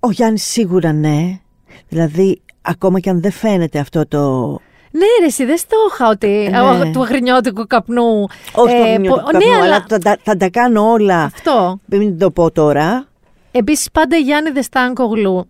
ο 0.00 0.10
Γιάννης 0.10 0.44
σίγουρα 0.44 0.92
ναι. 0.92 1.40
Δηλαδή, 1.88 2.40
ακόμα 2.62 3.00
και 3.00 3.10
αν 3.10 3.20
δεν 3.20 3.30
φαίνεται 3.30 3.78
αυτό 3.78 4.06
το... 4.08 4.50
Ναι, 4.90 5.04
ρε, 5.20 5.26
εσύ 5.26 5.44
δεν 5.44 5.56
στο 5.58 5.76
είχα 5.92 6.08
ότι. 6.08 6.48
Ναι. 6.50 6.60
ο- 6.60 6.90
του 6.92 7.02
αγρινιώτικου 7.02 7.66
καπνού. 7.66 8.22
Όχι 8.54 8.74
το 8.76 8.84
Ε, 8.84 8.92
αγνιώτικο 8.92 9.14
πο- 9.24 9.30
καπνό, 9.32 9.48
Ναι, 9.48 9.54
αλλά 9.54 9.64
αλλά 9.64 9.84
θα, 9.88 9.98
τα- 9.98 10.18
θα 10.22 10.36
τα 10.36 10.48
κάνω 10.50 10.90
όλα. 10.90 11.22
αυτό. 11.22 11.80
Μην 11.86 12.18
το 12.18 12.30
πω 12.30 12.50
τώρα. 12.50 13.06
Επίσης, 13.50 13.90
πάντα 13.90 14.16
η 14.16 14.20
Γιάννη 14.20 14.50
Δεστάνκογλου, 14.50 15.48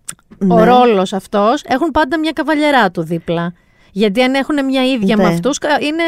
ο 0.49 0.55
Ναι. 0.55 0.65
ρόλος 0.65 1.13
αυτός, 1.13 1.63
έχουν 1.67 1.91
πάντα 1.91 2.19
μια 2.19 2.31
καβαλιαρά 2.33 2.91
του 2.91 3.03
δίπλα. 3.03 3.53
Γιατί 3.93 4.23
αν 4.23 4.35
έχουν 4.35 4.65
μια 4.65 4.85
ίδια 4.85 5.17
Ναι. 5.17 5.23
με 5.23 5.29
αυτούς, 5.29 5.59
είναι 5.81 6.03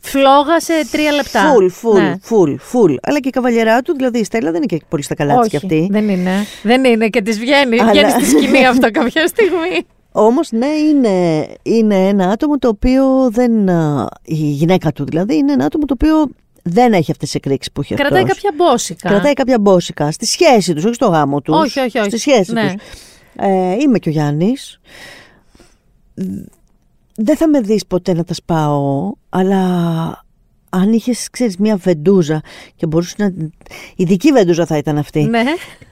φλόγα 0.00 0.60
σε 0.60 0.72
τρία 0.90 1.12
λεπτά. 1.12 1.40
Φουλ, 1.52 1.66
φουλ, 1.68 1.98
Ναι. 2.00 2.14
φουλ, 2.22 2.54
φουλ. 2.58 2.94
Αλλά 3.02 3.20
και 3.20 3.28
η 3.28 3.30
καβαλιαρά 3.30 3.80
του, 3.82 3.94
δηλαδή 3.96 4.18
η 4.18 4.24
Στέλλα 4.24 4.50
δεν 4.50 4.62
είναι 4.62 4.66
και 4.78 4.84
πολύ 4.88 5.02
στα 5.02 5.14
καλά 5.14 5.38
της 5.38 5.48
κι 5.48 5.56
Όχι, 5.56 5.64
αυτή. 5.66 5.88
δεν 5.90 6.08
είναι. 6.08 6.30
Δεν 6.62 6.84
είναι 6.84 7.08
και 7.08 7.22
της 7.22 7.38
βγαίνει. 7.38 7.80
Αλλά- 7.80 7.90
Βγαίνει 7.90 8.10
στη 8.10 8.24
σκηνή 8.24 8.66
αυτό 8.72 8.90
κάποια 8.90 9.26
στιγμή. 9.26 9.86
Όμως 10.12 10.50
ναι 10.50 10.66
είναι, 10.66 11.46
είναι 11.62 12.08
ένα 12.08 12.28
άτομο 12.28 12.58
το 12.58 12.68
οποίο 12.68 13.30
δεν, 13.30 13.68
α, 13.68 14.08
η 14.22 14.34
γυναίκα 14.34 14.92
του 14.92 15.04
δηλαδή 15.04 15.36
είναι 15.36 15.52
ένα 15.52 15.64
άτομο 15.64 15.84
το 15.84 15.94
οποίο 16.00 16.28
δεν 16.62 16.92
έχει 16.92 17.10
αυτές 17.10 17.30
τις 17.30 17.34
εκρήξεις 17.34 17.72
που 17.72 17.80
έχει 17.80 17.94
Κρατάει 17.94 18.22
αυτός. 18.22 18.40
κάποια 18.40 18.50
μπόσικα. 18.66 19.08
Κρατάει 19.08 19.32
κάποια 19.32 19.58
μπόσικα 19.60 20.10
στη 20.10 20.26
σχέση 20.26 20.74
τους, 20.74 20.84
όχι 20.84 20.94
στο 20.94 21.06
γάμο 21.06 21.40
τους. 21.40 21.56
Όχι, 21.56 21.80
όχι, 21.80 21.98
όχι. 21.98 22.08
Στη 22.08 22.18
σχέση 22.18 22.52
Ναι. 22.52 22.62
τους. 22.72 22.82
Ε, 23.36 23.74
είμαι 23.80 23.98
και 23.98 24.08
ο 24.08 24.12
Γιάννης. 24.12 24.80
Δεν 27.16 27.36
θα 27.36 27.48
με 27.48 27.60
δεις 27.60 27.86
ποτέ 27.86 28.12
να 28.14 28.24
τα 28.24 28.34
σπάω, 28.34 29.12
αλλά 29.28 29.58
αν 30.70 30.92
είχες, 30.92 31.30
ξέρεις, 31.30 31.56
μια 31.56 31.76
βεντούζα 31.76 32.40
και 32.76 32.86
μπορούσες 32.86 33.16
να... 33.18 33.32
Η 33.96 34.04
δική 34.04 34.32
βεντούζα 34.32 34.66
θα 34.66 34.76
ήταν 34.76 34.98
αυτή. 34.98 35.22
Ναι. 35.22 35.42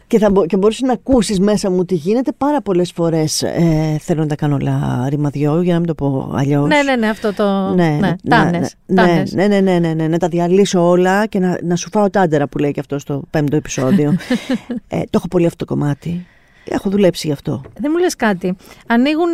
Και, 0.06 0.18
θα, 0.18 0.30
μπο- 0.30 0.46
και 0.46 0.56
μπορείς 0.56 0.80
να 0.80 0.92
ακούσεις 0.92 1.40
μέσα 1.40 1.70
μου 1.70 1.84
τι 1.84 1.94
γίνεται 1.94 2.32
πάρα 2.32 2.62
πολλές 2.62 2.92
φορές. 2.92 3.42
Ε, 3.42 3.96
θέλω 4.00 4.20
να 4.22 4.26
τα 4.26 4.34
κάνω 4.34 4.54
όλα 4.54 5.06
ρημαδιό, 5.08 5.62
για 5.62 5.72
να 5.72 5.78
μην 5.78 5.88
το 5.88 5.94
πω 5.94 6.30
αλλιώς. 6.34 6.68
ναι, 6.68 6.82
ναι, 6.82 6.96
ναι, 6.96 7.08
αυτό 7.08 7.34
το. 7.34 7.74
Ναι, 7.74 7.88
Ναι, 7.88 7.98
ναι, 7.98 8.14
τάνες, 8.28 8.74
ναι, 8.86 8.94
τάνες. 8.96 9.32
ναι, 9.32 9.46
ναι, 9.46 9.60
ναι, 9.60 9.78
ναι, 9.78 9.94
ναι, 9.94 10.08
να 10.08 10.18
τα 10.18 10.28
διαλύσω 10.28 10.88
όλα 10.88 11.26
και 11.26 11.38
να, 11.38 11.58
να 11.62 11.76
σου 11.76 11.88
φάω 11.92 12.10
τάντερα 12.10 12.46
που 12.48 12.58
λέει 12.58 12.70
και 12.72 12.80
αυτό 12.80 12.98
στο 12.98 13.22
πέμπτο 13.30 13.56
επεισόδιο. 13.56 14.16
ε, 14.88 14.98
το 15.00 15.10
έχω 15.12 15.28
πολύ 15.28 15.46
αυτό 15.46 15.64
το 15.64 15.74
κομμάτι. 15.74 16.26
Έχω 16.64 16.90
δουλέψει 16.90 17.26
γι' 17.26 17.32
αυτό. 17.32 17.62
Δεν 17.78 17.90
μου 17.94 17.98
λες 17.98 18.16
κάτι. 18.16 18.56
Ανοίγουν. 18.86 19.28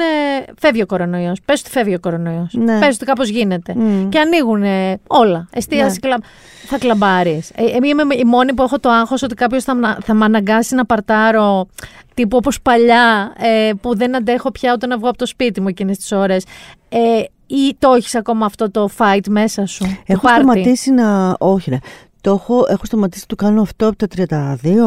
Φεύγει 0.59 0.83
ο 0.83 0.87
κορονοϊός. 0.87 1.41
Πες 1.45 1.61
ότι 1.61 1.71
φεύγει 1.71 1.95
ο 1.95 2.01
κορονοϊός. 2.01 2.53
Ναι. 2.53 2.79
Πες 2.79 2.95
ότι 2.95 3.05
κάπως 3.05 3.29
γίνεται. 3.29 3.75
Μμ. 3.77 4.09
Και 4.09 4.19
ανοίγουν 4.19 4.63
όλα. 5.07 5.49
Εστίαση, 5.53 5.99
Ναι. 6.03 6.09
κλαμπ. 6.09 6.21
Θα 6.67 6.79
κλαμπάρεις. 6.79 7.51
Ε, 7.51 7.63
ε, 7.65 7.79
είμαι 7.87 8.15
η 8.15 8.25
μόνη 8.25 8.55
που 8.55 8.63
έχω 8.63 8.79
το 8.79 8.89
άγχος 8.91 9.23
ότι 9.23 9.35
κάποιος 9.35 9.65
θα, 9.65 9.75
μνα- 9.75 9.99
θα 10.05 10.15
με 10.15 10.25
αναγκάσει 10.25 10.75
να 10.75 10.85
παρτάρω 10.87 11.67
τύπου 12.15 12.37
όπως 12.37 12.61
παλιά 12.63 13.33
ε, 13.39 13.71
που 13.81 13.97
δεν 13.97 14.17
αντέχω 14.17 14.51
πια 14.51 14.73
ούτε 14.75 14.87
να 14.87 14.99
βγω 14.99 15.09
από 15.09 15.19
το 15.19 15.27
σπίτι 15.27 15.61
μου 15.61 15.69
εκείνες 15.69 15.99
τις 15.99 16.13
ώρες. 16.13 16.45
Ε, 16.89 16.99
ή 17.47 17.77
το 17.79 17.93
έχεις 17.93 18.15
ακόμα 18.15 18.47
αυτό 18.47 18.71
το 18.71 18.89
fight 18.99 19.29
μέσα 19.29 19.67
σου. 19.67 19.85
το 19.85 19.91
Έχω 20.07 20.21
πάρτι; 20.23 20.43
σταματήσει 20.43 20.91
να. 20.91 21.37
Όχι, 21.39 21.71
ρε. 21.71 21.79
Το 22.21 22.33
έχω, 22.33 22.67
έχω 22.69 22.85
σταματήσει 22.85 23.25
να 23.29 23.37
το 23.37 23.45
κάνω 23.45 23.63
αυτό 23.63 23.89
από 23.89 23.97
τα 23.97 24.07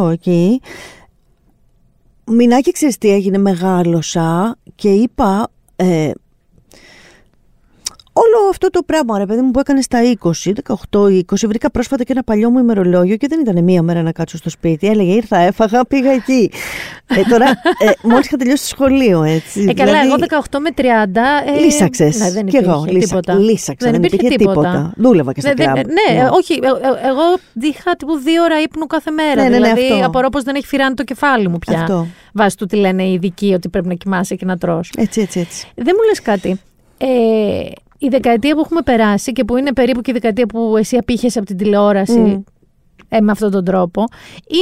32 0.08 0.12
εκεί. 0.12 0.62
Μινάκι, 2.32 2.72
ξέρεις 2.72 2.98
τι 2.98 3.10
έγινε, 3.10 3.38
μεγάλωσα 3.38 4.58
και 4.76 4.90
είπα. 4.90 5.52
Ε, 5.76 6.12
όλο 8.24 8.50
αυτό 8.50 8.70
το 8.70 8.82
πράγμα, 8.86 9.18
ρε 9.18 9.26
παιδί 9.26 9.42
μου, 9.42 9.52
που 9.52 9.60
έκανε 9.60 9.82
στα 9.82 10.00
20, 10.22 10.52
18-20, 10.92 11.48
βρήκα 11.48 11.72
πρόσφατα 11.72 12.04
και 12.04 12.12
ένα 12.12 12.24
παλιό 12.24 12.50
μου 12.50 12.60
ημερολόγιο 12.60 13.16
και 13.16 13.28
δεν 13.30 13.40
ήταν 13.40 13.64
μία 13.64 13.82
μέρα 13.82 14.02
να 14.02 14.12
κάτσω 14.12 14.38
στο 14.38 14.50
σπίτι. 14.50 14.88
Έλεγε, 14.88 15.12
ήρθα, 15.14 15.38
έφαγα, 15.38 15.86
πήγα 15.86 16.12
εκεί. 16.12 16.52
ε, 17.06 17.22
τώρα, 17.30 17.46
ε, 17.80 17.92
μόλις 18.04 18.26
είχα 18.26 18.38
τελειώσει 18.38 18.62
το 18.62 18.68
σχολείο, 18.68 19.24
έτσι. 19.24 19.66
Ε, 19.70 19.74
καλά, 19.74 19.92
δηλαδή, 20.02 20.08
εγώ 20.32 20.44
18 20.52 20.60
με 20.60 20.70
30. 20.76 20.84
Ε, 21.56 21.60
λύσαξες. 21.60 22.18
Ναι, 22.20 22.32
δεν 22.32 22.48
υπήρχε 22.48 22.70
εγώ, 22.70 22.86
τίποτα. 22.86 23.34
Λύσαξα, 23.34 23.92
δεν, 23.92 24.02
δεν 24.02 24.04
υπήρχε 24.14 24.36
τίποτα. 24.36 24.54
τίποτα. 24.62 24.94
Δούλευα 24.98 25.34
και 25.34 25.42
στα 25.42 25.50
Ναι, 25.50 25.64
κλαμπ. 25.64 25.76
ναι, 25.76 25.84
ναι, 26.22 26.30
όχι. 26.32 26.54
ε, 26.54 26.68
ε, 26.68 27.08
Εγώ 27.10 27.22
είχα 27.62 27.96
τύπου 27.96 28.18
δύο 28.18 28.44
ώρα 28.44 28.62
ύπνου 28.62 28.86
κάθε 28.88 29.12
μέρα. 29.12 29.36
Ναι, 29.36 29.42
ναι, 29.42 29.50
ναι, 29.50 29.56
δηλαδή, 29.74 29.92
αυτό. 29.94 30.06
απορώ 30.06 30.30
πως 30.30 30.44
δεν 30.44 30.56
έχει 30.56 30.66
φυράνει 30.68 30.94
το 30.96 31.04
κεφάλι 31.04 31.48
μου 31.48 31.60
πια. 31.60 31.80
Αυτό. 31.80 32.08
Βάσει 32.34 32.58
του 32.58 32.66
τι 32.66 32.76
λένε 32.76 33.04
οι 33.04 33.14
ειδικοί 33.14 33.54
ότι 33.54 33.70
πρέπει 33.70 33.88
να 33.88 33.94
κοιμάσαι 33.94 34.36
και 34.36 34.46
να 34.46 34.58
τρως. 34.58 34.92
Έτσι, 34.98 35.22
έτσι, 35.22 35.40
έτσι. 35.40 35.68
Δεν 35.76 35.94
μου 35.98 36.08
λες 36.08 36.22
κάτι. 36.22 36.60
Ε, 36.98 37.08
η 38.00 38.08
δεκαετία 38.08 38.54
που 38.56 38.60
έχουμε 38.60 38.82
περάσει 38.82 39.32
και 39.32 39.44
που 39.44 39.58
είναι 39.58 39.74
περίπου 39.74 40.02
και 40.02 40.12
η 40.12 40.14
δεκαετία 40.14 40.46
που 40.46 40.78
εσύ 40.78 40.98
απήχες 40.98 41.38
από 41.38 41.46
την 41.46 41.58
τηλεόραση 41.58 42.20
Μμ. 42.20 42.42
ε, 43.10 43.20
με 43.22 43.32
αυτόν 43.32 43.52
τον 43.52 43.66
τρόπο, 43.66 44.04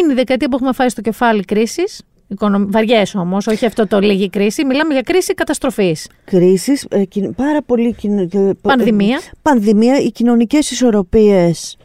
είναι 0.01 0.11
η 0.11 0.15
δεκαετία 0.15 0.47
που 0.49 0.55
έχουμε 0.55 0.73
φάει 0.73 0.89
στο 0.89 1.01
κεφάλι 1.01 1.43
κρίσης, 1.43 2.01
οικονομ... 2.27 2.65
βαριές 2.71 3.15
όμως, 3.15 3.47
όχι 3.47 3.65
αυτό 3.65 3.87
το 3.87 3.99
λίγη 3.99 4.29
κρίση, 4.29 4.65
μιλάμε 4.65 4.93
για 4.93 5.01
κρίση 5.01 5.33
καταστροφής. 5.33 6.07
Κρίσεις, 6.25 6.85
ε, 6.89 7.05
κοι- 7.05 7.35
πάρα 7.35 7.61
πολύ... 7.61 7.93
κοινο- 7.93 8.21
ε, 8.33 8.51
Πανδημία. 8.61 9.15
ε, 9.23 9.29
Πανδημία, 9.41 9.99
οι 9.99 10.11
κοινωνικές 10.11 10.71
ισορροπίες 10.71 11.77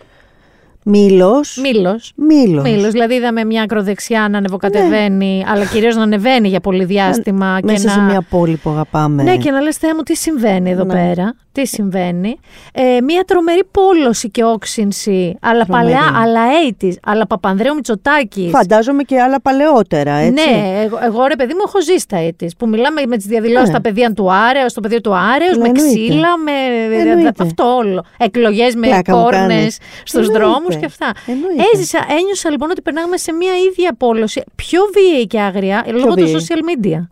μήλος. 0.85 1.59
Μήλος. 1.63 2.13
Μήλος. 2.17 2.63
Μήλος, 2.63 2.91
δηλαδή 2.93 3.15
είδαμε 3.15 3.45
μια 3.45 3.63
ακροδεξιά 3.63 4.29
να 4.31 4.39
ανεβοκατεβαίνει, 4.39 5.45
αλλά 5.49 5.65
κυρίως 5.65 5.97
να 5.97 6.03
ανεβαίνει 6.03 6.49
για 6.49 6.61
πολύ 6.61 6.85
διάστημα. 6.85 7.57
και 7.61 7.67
Μέσα 7.67 7.87
να... 7.87 7.93
σε 7.93 8.01
μια 8.01 8.23
πόλη 8.31 8.57
που 8.57 8.71
αγαπάμε. 8.71 9.23
Ναι, 9.23 9.37
και 9.37 9.51
να 9.51 9.61
λες 9.61 9.77
Θεέ 9.77 9.95
μου 9.95 10.03
τι 10.03 10.17
συμβαίνει 10.17 10.71
εδώ 10.71 10.85
Ναι. 10.85 10.93
πέρα, 10.93 11.35
τι 11.53 11.67
συμβαίνει; 11.67 12.39
Ε, 12.73 13.01
μια 13.01 13.23
τρομερή 13.27 13.63
πόλωση 13.71 14.31
και 14.31 14.45
όξυνση, 14.45 15.37
αλλά 15.43 15.65
Τρομερή. 15.65 15.93
παλαιά, 15.95 16.21
αλλά 16.23 16.41
80's, 16.81 16.93
αλλά 17.05 17.27
Παπανδρέου 17.27 17.75
Μητσοτάκης. 17.75 18.51
Φαντάζομαι 18.51 19.03
και 19.03 19.21
άλλα 19.21 19.41
παλαιότερα, 19.41 20.13
έτσι. 20.13 20.33
Ναι, 20.51 20.81
εγώ, 20.85 20.99
εγώ 21.05 21.27
ρε 21.27 21.37
παιδί 21.37 21.53
μου 21.53 21.61
έχω 21.67 21.83
ζήσει 21.83 22.09
τα 22.09 22.17
έτη. 22.17 22.51
Που 22.59 22.69
μιλάμε 22.69 23.03
με 23.09 23.17
τις 23.17 23.27
διαδηλώσεις 23.27 23.61
Ναι. 23.69 23.75
στα 23.75 23.81
παιδεία 23.81 24.13
του 24.13 24.33
Άρεος, 24.33 24.71
στο 24.71 24.81
πεδίο 24.81 25.01
του 25.01 25.15
Άρεο, 25.15 25.49
με 25.49 25.67
Εννοείται. 25.69 25.73
ξύλα, 25.89 26.37
με. 26.39 26.53
Εννοείται. 27.11 27.43
Αυτό 27.43 27.75
όλο. 27.77 28.05
Εκλογές 28.19 28.75
με 28.75 28.87
Πλάκα 28.87 29.17
μου 29.17 29.23
κόρνες 29.23 29.47
κάνεις. 29.49 29.79
στους 30.05 30.27
Εννοείται. 30.27 30.39
δρόμους 30.45 30.77
και 30.77 30.85
αυτά. 30.85 31.13
Εννοείται. 31.27 31.63
Έζησα, 31.75 31.99
ένιωσα 32.21 32.51
λοιπόν 32.51 32.71
ότι 32.71 32.83
περνάγαμε 32.83 33.17
σε 33.17 33.33
μια 33.33 33.53
ίδια 33.71 33.95
πόλωση, 33.99 34.43
πιο 34.55 34.81
βίαιη 34.95 35.27
και 35.27 35.41
άγρια, 35.41 35.85
λόγω 35.91 36.15
του 36.15 36.25
βίαιη. 36.25 36.37
social 36.39 36.87
media. 36.87 37.07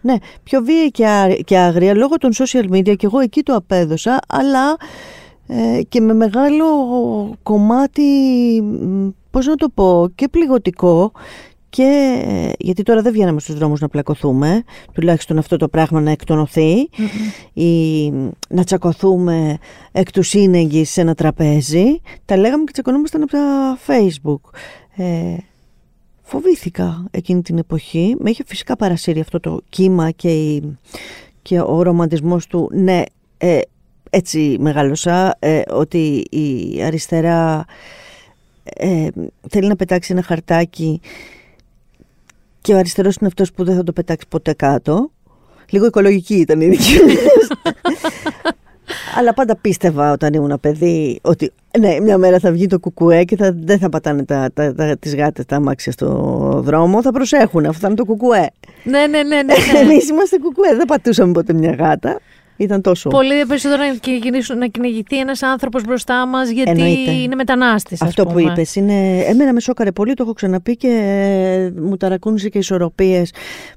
Ναι, 0.00 0.14
πιο 0.42 0.62
βίαιη 0.62 0.90
και, 0.90 1.06
α- 1.06 1.38
και 1.44 1.58
άγρια 1.58 1.94
λόγω 1.94 2.16
των 2.16 2.30
social 2.34 2.70
media 2.70 2.96
και 2.96 3.06
εγώ 3.06 3.18
εκεί 3.18 3.42
το 3.42 3.54
απέδωσα, 3.54 4.18
αλλά 4.28 4.76
ε, 5.46 5.82
και 5.88 6.00
με 6.00 6.14
μεγάλο 6.14 6.66
κομμάτι, 7.42 8.02
μ, 8.62 9.08
πώς 9.30 9.46
να 9.46 9.54
το 9.54 9.68
πω, 9.74 10.08
και 10.14 10.28
πληγωτικό 10.28 11.12
και 11.70 12.22
ε, 12.28 12.52
γιατί 12.58 12.82
τώρα 12.82 13.02
δεν 13.02 13.12
βγαίναμε 13.12 13.40
στους 13.40 13.54
δρόμους 13.54 13.80
να 13.80 13.88
πλακωθούμε, 13.88 14.62
τουλάχιστον 14.92 15.38
αυτό 15.38 15.56
το 15.56 15.68
πράγμα 15.68 16.00
να 16.00 16.10
εκτονωθεί 16.10 16.88
ή 17.52 18.10
να 18.48 18.64
τσακωθούμε 18.64 19.58
εκ 19.92 20.10
του 20.10 20.22
σύνεγγυς 20.22 20.90
σε 20.90 21.00
ένα 21.00 21.14
τραπέζι, 21.14 22.00
τα 22.24 22.36
λέγαμε 22.36 22.64
και 22.64 22.72
τσακωνόμασταν 22.72 23.22
από 23.22 23.30
τα 23.30 23.78
facebook. 23.86 24.50
Ε, 24.96 25.36
Φοβήθηκα 26.30 27.04
εκείνη 27.10 27.42
την 27.42 27.58
εποχή. 27.58 28.16
Με 28.18 28.30
είχε 28.30 28.42
φυσικά 28.46 28.76
παρασύρει 28.76 29.20
αυτό 29.20 29.40
το 29.40 29.60
κύμα 29.68 30.10
και, 30.10 30.28
η- 30.28 30.78
και 31.42 31.60
ο 31.60 31.82
ρομαντισμός 31.82 32.46
του. 32.46 32.70
Ναι, 32.72 33.02
ε, 33.38 33.60
έτσι 34.10 34.56
μεγάλωσα, 34.60 35.36
ε, 35.38 35.62
ότι 35.70 36.24
η 36.30 36.82
αριστερά 36.82 37.64
ε, 38.62 39.08
θέλει 39.48 39.68
να 39.68 39.76
πετάξει 39.76 40.12
ένα 40.12 40.22
χαρτάκι 40.22 41.00
και 42.60 42.74
ο 42.74 42.78
αριστερός 42.78 43.14
είναι 43.16 43.26
αυτός 43.26 43.52
που 43.52 43.64
δεν 43.64 43.76
θα 43.76 43.82
το 43.82 43.92
πετάξει 43.92 44.26
ποτέ 44.28 44.52
κάτω. 44.52 45.10
Λίγο 45.70 45.86
οικολογική 45.86 46.34
ήταν 46.34 46.60
η 46.60 46.68
δική 46.68 46.92
μου. 46.92 47.08
Αλλά 49.18 49.34
πάντα 49.34 49.56
πίστευα 49.56 50.12
όταν 50.12 50.32
ήμουν 50.32 50.58
παιδί 50.60 51.18
ότι 51.22 51.52
ναι, 51.78 52.00
μια 52.00 52.18
μέρα 52.18 52.38
θα 52.38 52.52
βγει 52.52 52.66
το 52.66 52.78
κουκουέ 52.78 53.24
και 53.24 53.36
θα, 53.36 53.52
δεν 53.54 53.78
θα 53.78 53.88
πατάνε 53.88 54.24
τα, 54.24 54.50
τα, 54.54 54.74
τα, 54.74 54.96
τις 54.96 55.14
γάτες 55.14 55.44
τα 55.44 55.56
αμάξια 55.56 55.92
στο 55.92 56.08
δρόμο, 56.64 57.02
θα 57.02 57.10
προσέχουν, 57.10 57.66
αυτό 57.66 57.80
θα 57.80 57.86
είναι 57.86 57.96
το 57.96 58.04
κουκουέ. 58.04 58.50
Ναι, 58.84 59.06
ναι, 59.06 59.06
ναι. 59.06 59.22
ναι, 59.22 59.42
ναι. 59.42 59.78
Εμείς 59.78 60.08
είμαστε 60.08 60.38
κουκουέ, 60.38 60.74
δεν 60.76 60.86
πατούσαμε 60.86 61.32
ποτέ 61.32 61.52
μια 61.52 61.74
γάτα. 61.78 62.20
Ήταν 62.60 62.80
τόσο. 62.80 63.08
Πολύ 63.08 63.46
περισσότερο 63.46 63.82
να, 63.82 63.94
κυνηγήσουν- 63.94 64.58
να 64.58 64.66
κυνηγηθεί 64.66 65.18
ένας 65.18 65.42
άνθρωπος 65.42 65.82
μπροστά 65.82 66.26
μας 66.26 66.50
γιατί 66.50 66.70
Εννοείται. 66.70 67.10
είναι 67.10 67.34
μετανάστης. 67.34 68.02
Αυτό 68.02 68.24
που 68.26 68.38
είπες 68.38 68.74
είναι, 68.74 69.18
εμένα 69.18 69.52
με 69.52 69.60
σόκαρε 69.60 69.92
πολύ, 69.92 70.14
το 70.14 70.22
έχω 70.22 70.32
ξαναπεί 70.32 70.76
και 70.76 70.88
ε, 70.88 71.80
μου 71.80 71.96
ταρακούνησε 71.96 72.48
και 72.48 72.58
ισορροπίες 72.58 73.32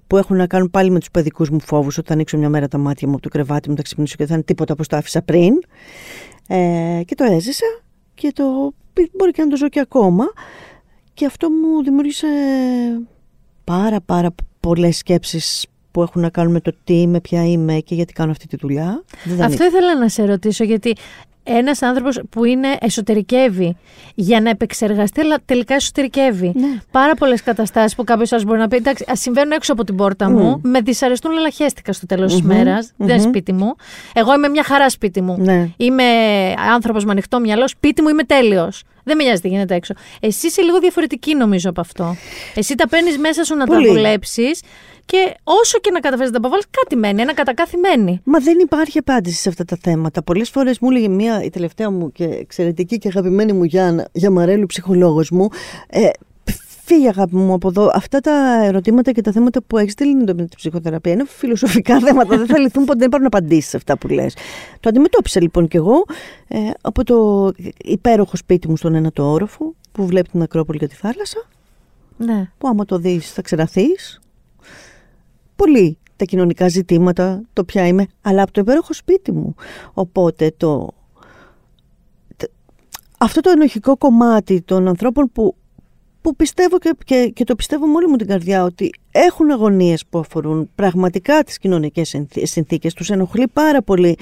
που 0.08 0.18
έχουν 0.18 0.38
να 0.38 0.48
κάνουν 0.48 0.70
πάλι 0.70 0.90
με 0.90 1.00
τους 1.00 1.12
παιδικούς 1.12 1.50
μου 1.50 1.60
φόβους 1.62 1.98
ότι 1.98 2.08
θα 2.08 2.14
ανοίξω 2.14 2.38
μια 2.38 2.50
μέρα 2.50 2.68
τα 2.68 2.78
μάτια 2.78 3.08
μου 3.08 3.14
από 3.14 3.22
το 3.24 3.30
κρεβάτι 3.30 3.70
μου, 3.70 3.76
θα 3.76 3.82
ξυπνήσω 3.82 4.12
και 4.16 4.18
δεν 4.18 4.28
θα 4.28 4.34
είναι 4.34 4.44
τίποτα 4.44 4.74
όπως 4.74 4.88
το 4.88 4.96
άφησα 4.98 5.22
πριν. 5.22 5.54
Ε, 6.48 7.02
και 7.06 7.16
το 7.16 7.24
έζησα 7.24 7.66
και 8.14 8.32
το 8.36 8.74
μπορεί 9.18 9.32
και 9.32 9.42
να 9.44 9.48
το 9.48 9.56
ζω 9.58 9.70
και 9.70 9.80
ακόμα 9.80 10.26
και 11.14 11.26
αυτό 11.26 11.50
μου 11.50 11.84
δημιούργησε 11.84 12.28
πάρα 13.64 14.02
πάρα 14.02 14.30
πολλές 14.60 14.98
σκέψεις 14.98 15.66
που 15.92 16.02
έχουν 16.02 16.22
να 16.22 16.30
κάνουν 16.30 16.52
με 16.52 16.60
το 16.60 16.74
τι 16.84 16.94
είμαι, 16.94 17.20
ποια 17.20 17.46
είμαι 17.46 17.80
και 17.80 17.96
γιατί 17.96 18.14
κάνω 18.14 18.32
αυτή 18.32 18.48
τη 18.48 18.56
δουλειά. 18.56 19.04
Δεν 19.24 19.38
θα 19.38 19.46
Αυτό 19.46 19.66
ήθελα 19.66 19.98
να 19.98 20.10
σε 20.10 20.26
ρωτήσω, 20.26 20.64
γιατί 20.64 20.96
ένας 21.44 21.82
άνθρωπος 21.82 22.22
που 22.30 22.44
είναι 22.46 22.68
εσωτερικεύει 22.80 23.76
για 24.16 24.42
να 24.42 24.50
επεξεργαστεί, 24.50 25.22
αλλά 25.22 25.38
τελικά 25.46 25.76
εσωτερικεύει. 25.76 26.52
Ναι. 26.56 26.68
Πάρα 26.92 27.14
πολλές 27.16 27.44
καταστάσεις 27.44 27.96
που 27.96 28.04
κάποιος 28.04 28.32
άλλο 28.32 28.44
μπορεί 28.44 28.60
να 28.60 28.68
πει: 28.68 28.76
Εντάξει, 28.76 29.06
ας 29.08 29.20
συμβαίνουν 29.20 29.52
έξω 29.52 29.74
από 29.74 29.84
την 29.84 29.96
πόρτα 29.96 30.30
μου, 30.30 30.60
με 30.64 30.82
δυσαρεστούν, 30.82 31.38
αλλά 31.38 31.50
χαίστηκα 31.52 31.94
στο 31.94 32.06
τέλος 32.06 32.32
της 32.32 32.42
μέρας. 32.42 32.92
Δεν 32.98 33.16
είναι 33.16 33.24
σπίτι 33.24 33.54
μου. 33.54 33.76
Εγώ 34.14 34.34
είμαι 34.34 34.48
μια 34.48 34.64
χαρά 34.64 34.90
σπίτι 34.90 35.22
μου. 35.22 35.38
Ναι. 35.40 35.70
Είμαι 35.78 36.04
άνθρωπος 36.74 37.06
με 37.06 37.12
ανοιχτό 37.12 37.40
μυαλό. 37.40 37.68
Σπίτι 37.68 38.02
μου 38.02 38.10
είμαι 38.10 38.24
τέλειος. 38.24 38.84
Δεν 39.04 39.18
με 39.18 39.24
νοιάζει 39.24 39.42
τι 39.42 39.48
γίνεται 39.48 39.76
έξω. 39.76 39.94
Εσύ 40.20 40.48
είσαι 40.48 40.62
λίγο 40.62 40.80
διαφορετική 40.80 41.36
νομίζω 41.36 41.70
από 41.70 41.82
αυτό. 41.82 42.16
Εσύ 42.56 42.76
τα 42.76 42.88
παίρνεις 42.88 43.18
μέσα 43.18 43.44
σου 43.44 43.56
να 43.56 43.66
Πολύ. 43.66 43.88
τα 43.88 43.94
δουλέψεις 43.94 44.62
και 45.12 45.36
όσο 45.44 45.80
και 45.80 45.92
να 45.92 46.00
καταφέρεις 46.00 46.32
να 46.32 46.40
τα 46.40 46.42
αποβάλεις, 46.42 46.66
κάτι 46.82 46.96
μένει. 46.96 47.22
Ένα 47.22 47.34
κατακάθι 47.34 47.78
μένει. 47.78 48.22
Μα 48.24 48.40
δεν 48.40 48.60
υπάρχει 48.60 48.98
απάντηση 48.98 49.42
σε 49.42 49.50
αυτά 49.50 49.66
τα 49.66 49.78
θέματα. 49.82 50.24
Πολλές 50.24 50.50
φορές 50.50 50.80
μου 50.80 50.90
έλεγε 50.90 51.08
μία, 51.08 51.44
η 51.44 51.50
τελευταία 51.50 51.90
μου 51.92 52.12
και 52.12 52.24
εξαιρετική 52.24 52.98
και 52.98 53.08
αγαπημένη 53.08 53.54
μου 53.54 53.64
Γιάννα, 53.64 54.08
Γιαμαρέλου, 54.12 54.66
ψυχολόγος 54.66 55.30
μου, 55.30 55.48
ε, 55.90 56.10
φύγε 56.86 57.08
αγάπη 57.08 57.36
μου 57.36 57.54
από 57.54 57.68
εδώ. 57.68 57.90
Αυτά 57.94 58.20
τα 58.20 58.64
ερωτήματα 58.64 59.12
και 59.12 59.22
τα 59.22 59.32
θέματα 59.32 59.62
που 59.64 59.78
έχεις 59.78 59.94
δεν 59.94 60.10
είναι 60.10 60.24
το 60.24 60.34
με 60.36 60.42
την 60.46 60.56
ψυχοθεραπεία. 60.58 61.12
Είναι 61.12 61.26
φιλοσοφικά 61.28 62.00
θέματα. 62.06 62.38
δεν 62.38 62.46
θα 62.48 62.60
λυθούν 62.60 62.86
ποτέ. 62.86 62.98
Δεν 62.98 63.08
υπάρχουν 63.08 63.28
απαντήσεις 63.28 63.70
σε 63.70 63.78
αυτά 63.78 63.98
που 63.98 64.08
λες. 64.08 64.36
Το 64.80 64.90
αντιμετώπισα 64.90 65.42
λοιπόν 65.42 65.68
κι 65.68 65.78
εγώ 65.78 66.06
ε, 66.48 66.58
από 66.82 67.04
το 67.04 67.52
υπέροχο 67.84 68.36
σπίτι 68.36 68.68
μου 68.70 68.78
στον 68.78 68.96
ένα 68.96 69.12
το 69.12 69.32
όροφο 69.32 69.74
που 69.92 70.06
βλέπει 70.06 70.30
την 70.30 70.42
Ακρόπολη 70.42 70.80
και 70.80 70.88
τη 70.88 70.96
θάλασσα 70.96 71.46
Ναι. 72.18 72.50
που 72.58 72.68
άμα 72.68 72.86
το 72.86 72.98
δεις 72.98 73.32
θα 73.32 73.42
ξεραθείς. 73.42 74.22
Πολύ 75.56 75.98
τα 76.16 76.26
κοινωνικά 76.26 76.68
ζητήματα, 76.68 77.42
το 77.54 77.64
ποια 77.64 77.88
είμαι, 77.88 78.08
αλλά 78.22 78.42
από 78.42 78.52
το 78.52 78.62
υπέροχο 78.62 78.94
σπίτι 78.94 79.32
μου. 79.32 79.56
Οπότε 79.94 80.54
το... 80.58 80.88
τε- 82.38 82.52
Αυτό 83.18 83.42
το 83.42 83.50
ενοχικό 83.50 83.98
κομμάτι 83.98 84.62
των 84.62 84.88
ανθρώπων 84.88 85.32
που, 85.34 85.56
που 86.22 86.36
πιστεύω 86.36 86.78
και, 86.78 86.96
και, 87.06 87.32
και 87.36 87.44
το 87.44 87.56
πιστεύω 87.56 87.86
με 87.88 87.94
όλη 87.96 88.08
μου 88.08 88.16
την 88.16 88.28
καρδιά 88.28 88.64
ότι 88.64 88.90
έχουν 89.12 89.52
αγωνίες 89.52 90.06
που 90.10 90.20
αφορούν 90.20 90.70
πραγματικά 90.76 91.44
τις 91.44 91.58
κοινωνικές 91.58 92.10
συνθή- 92.10 92.48
συνθήκες. 92.48 92.94
Τους 92.94 93.10
ενοχλεί 93.10 93.48
πάρα 93.48 93.82
πολύ 93.82 94.18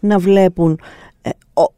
να 0.00 0.18
βλέπουν 0.18 0.80
ε, 1.22 1.30
ο- 1.52 1.62
ο- 1.62 1.72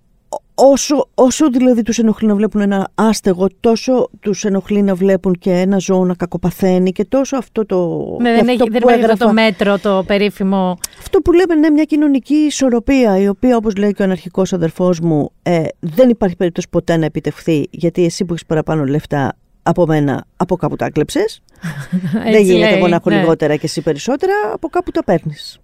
όσο, 0.55 1.09
όσο 1.15 1.51
δηλαδή 1.51 1.83
τους 1.83 1.99
ενοχλεί 1.99 2.29
να 2.29 2.35
βλέπουν 2.35 2.61
ένα 2.61 2.89
άστεγο, 2.95 3.47
τόσο 3.61 4.11
τους 4.21 4.45
ενοχλεί 4.45 4.83
να 4.83 4.95
βλέπουν 4.95 5.35
και 5.35 5.51
ένα 5.51 5.79
ζώο 5.79 6.05
να 6.05 6.15
κακοπαθαίνει 6.15 6.93
και 6.93 7.05
τόσο 7.05 7.37
αυτό 7.37 7.67
το... 7.67 7.77
Ναι, 8.21 8.29
και 8.29 8.35
δεν, 8.35 8.51
αυτό 8.51 8.51
έχει, 8.51 8.71
δεν 8.71 8.71
που 8.71 8.77
υπάρχει 8.77 9.05
αυτό 9.11 9.25
έγραφα- 9.25 9.27
το 9.27 9.33
μέτρο, 9.33 9.79
το 9.79 10.05
περίφημο. 10.07 10.79
αυτό 10.99 11.21
που 11.21 11.33
λέμε 11.33 11.55
είναι 11.55 11.71
μια 11.71 11.85
κοινωνική 11.85 12.35
ισορροπία, 12.35 13.19
η 13.19 13.29
οποία, 13.29 13.57
όπως 13.57 13.77
λέει 13.77 13.93
και 13.93 14.03
ο 14.03 14.05
αναρχικός 14.05 14.53
αδερφός 14.53 15.01
μου, 15.01 15.31
ε, 15.43 15.63
δεν 15.81 16.09
υπάρχει 16.09 16.37
περίπτωση 16.37 16.67
ποτέ 16.71 16.97
να 16.97 17.05
επιτευχθεί, 17.05 17.69
γιατί 17.71 18.05
εσύ 18.05 18.25
που 18.25 18.33
έχεις 18.33 18.47
παραπάνω 18.47 18.85
λεφτά 18.85 19.37
από 19.63 19.87
μένα, 19.87 20.25
από 20.37 20.57
κάπου 20.57 20.77
τα 20.77 20.91
κλέψες. 20.91 21.43
δεν 22.13 22.27
Έτσι 22.27 22.43
γίνεται 22.43 22.69
λέει, 22.69 22.79
εγώ 22.79 22.89
να 22.89 22.95
έχω 22.95 23.11
ναι. 23.11 23.17
λιγότερα 23.19 23.57
και 23.57 23.67
εσύ 23.67 23.81
περισσότερα, 23.81 24.33
από 24.53 24.69
κάπου 24.69 24.91
τα 24.91 25.05
παίρνεις. 25.05 25.59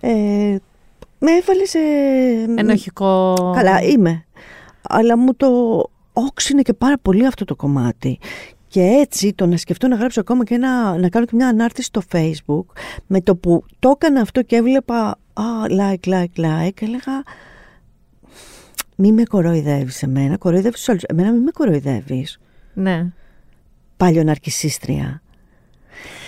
Ε, 0.00 0.56
με 1.20 1.30
έβαλες 1.30 1.70
σε... 1.70 1.78
Ενοχικό. 2.56 3.34
Καλά, 3.54 3.82
είμαι. 3.82 4.24
Αλλά 4.82 5.16
μου 5.16 5.34
το 5.34 5.48
όξινε 6.12 6.62
και 6.62 6.72
πάρα 6.72 6.98
πολύ 7.02 7.26
αυτό 7.26 7.44
το 7.44 7.56
κομμάτι. 7.56 8.18
Και 8.68 8.80
έτσι 8.80 9.32
το 9.34 9.46
να 9.46 9.56
σκεφτώ 9.56 9.88
να 9.88 9.96
γράψω 9.96 10.20
ακόμα 10.20 10.44
και 10.44 10.54
ένα, 10.54 10.98
να 10.98 11.08
κάνω 11.08 11.24
και 11.24 11.34
μια 11.34 11.48
ανάρτηση 11.48 11.86
στο 11.86 12.02
facebook 12.12 12.74
με 13.06 13.20
το 13.20 13.36
που 13.36 13.64
το 13.78 13.90
έκανα 13.90 14.20
αυτό 14.20 14.42
και 14.42 14.56
έβλεπα 14.56 15.18
Α, 15.32 15.42
like, 15.68 16.08
like, 16.08 16.36
like. 16.36 16.82
Έλεγα, 16.82 17.22
μη 18.96 19.12
με 19.12 19.22
κοροϊδεύεις 19.22 20.02
εμένα, 20.02 20.36
κοροϊδεύεις 20.36 20.78
τους 20.78 20.88
άλλους. 20.88 21.02
Εμένα 21.02 21.32
μη 21.32 21.38
με 21.38 21.50
κοροϊδεύεις. 21.50 22.40
Ναι. 22.74 23.06
Πάλιο 23.96 24.22
ναρκισίστρια. 24.24 25.22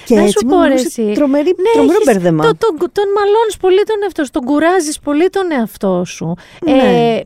Και 0.04 0.14
Να 0.14 0.20
έτσι 0.20 0.32
σου 0.38 0.46
μου 0.46 0.50
πω, 0.50 0.56
ρε, 0.56 0.62
δημιούργησε 0.68 1.02
εσύ. 1.02 1.12
τρομερή, 1.12 1.48
Ναι, 1.48 1.70
τρομερό 1.72 1.92
έχεις- 2.00 2.12
μπέρδεμα. 2.12 2.42
Το, 2.44 2.50
τον, 2.56 2.76
τον 2.78 3.04
μαλώνεις 3.16 3.56
πολύ 3.60 3.82
τον 3.86 3.96
εαυτό 4.02 4.24
σου, 4.24 4.30
τον 4.30 4.44
κουράζεις 4.44 4.98
πολύ 4.98 5.28
τον 5.28 5.50
εαυτό 5.52 6.02
σου. 6.06 6.34
Ναι. 6.64 6.72
Ε, 7.16 7.20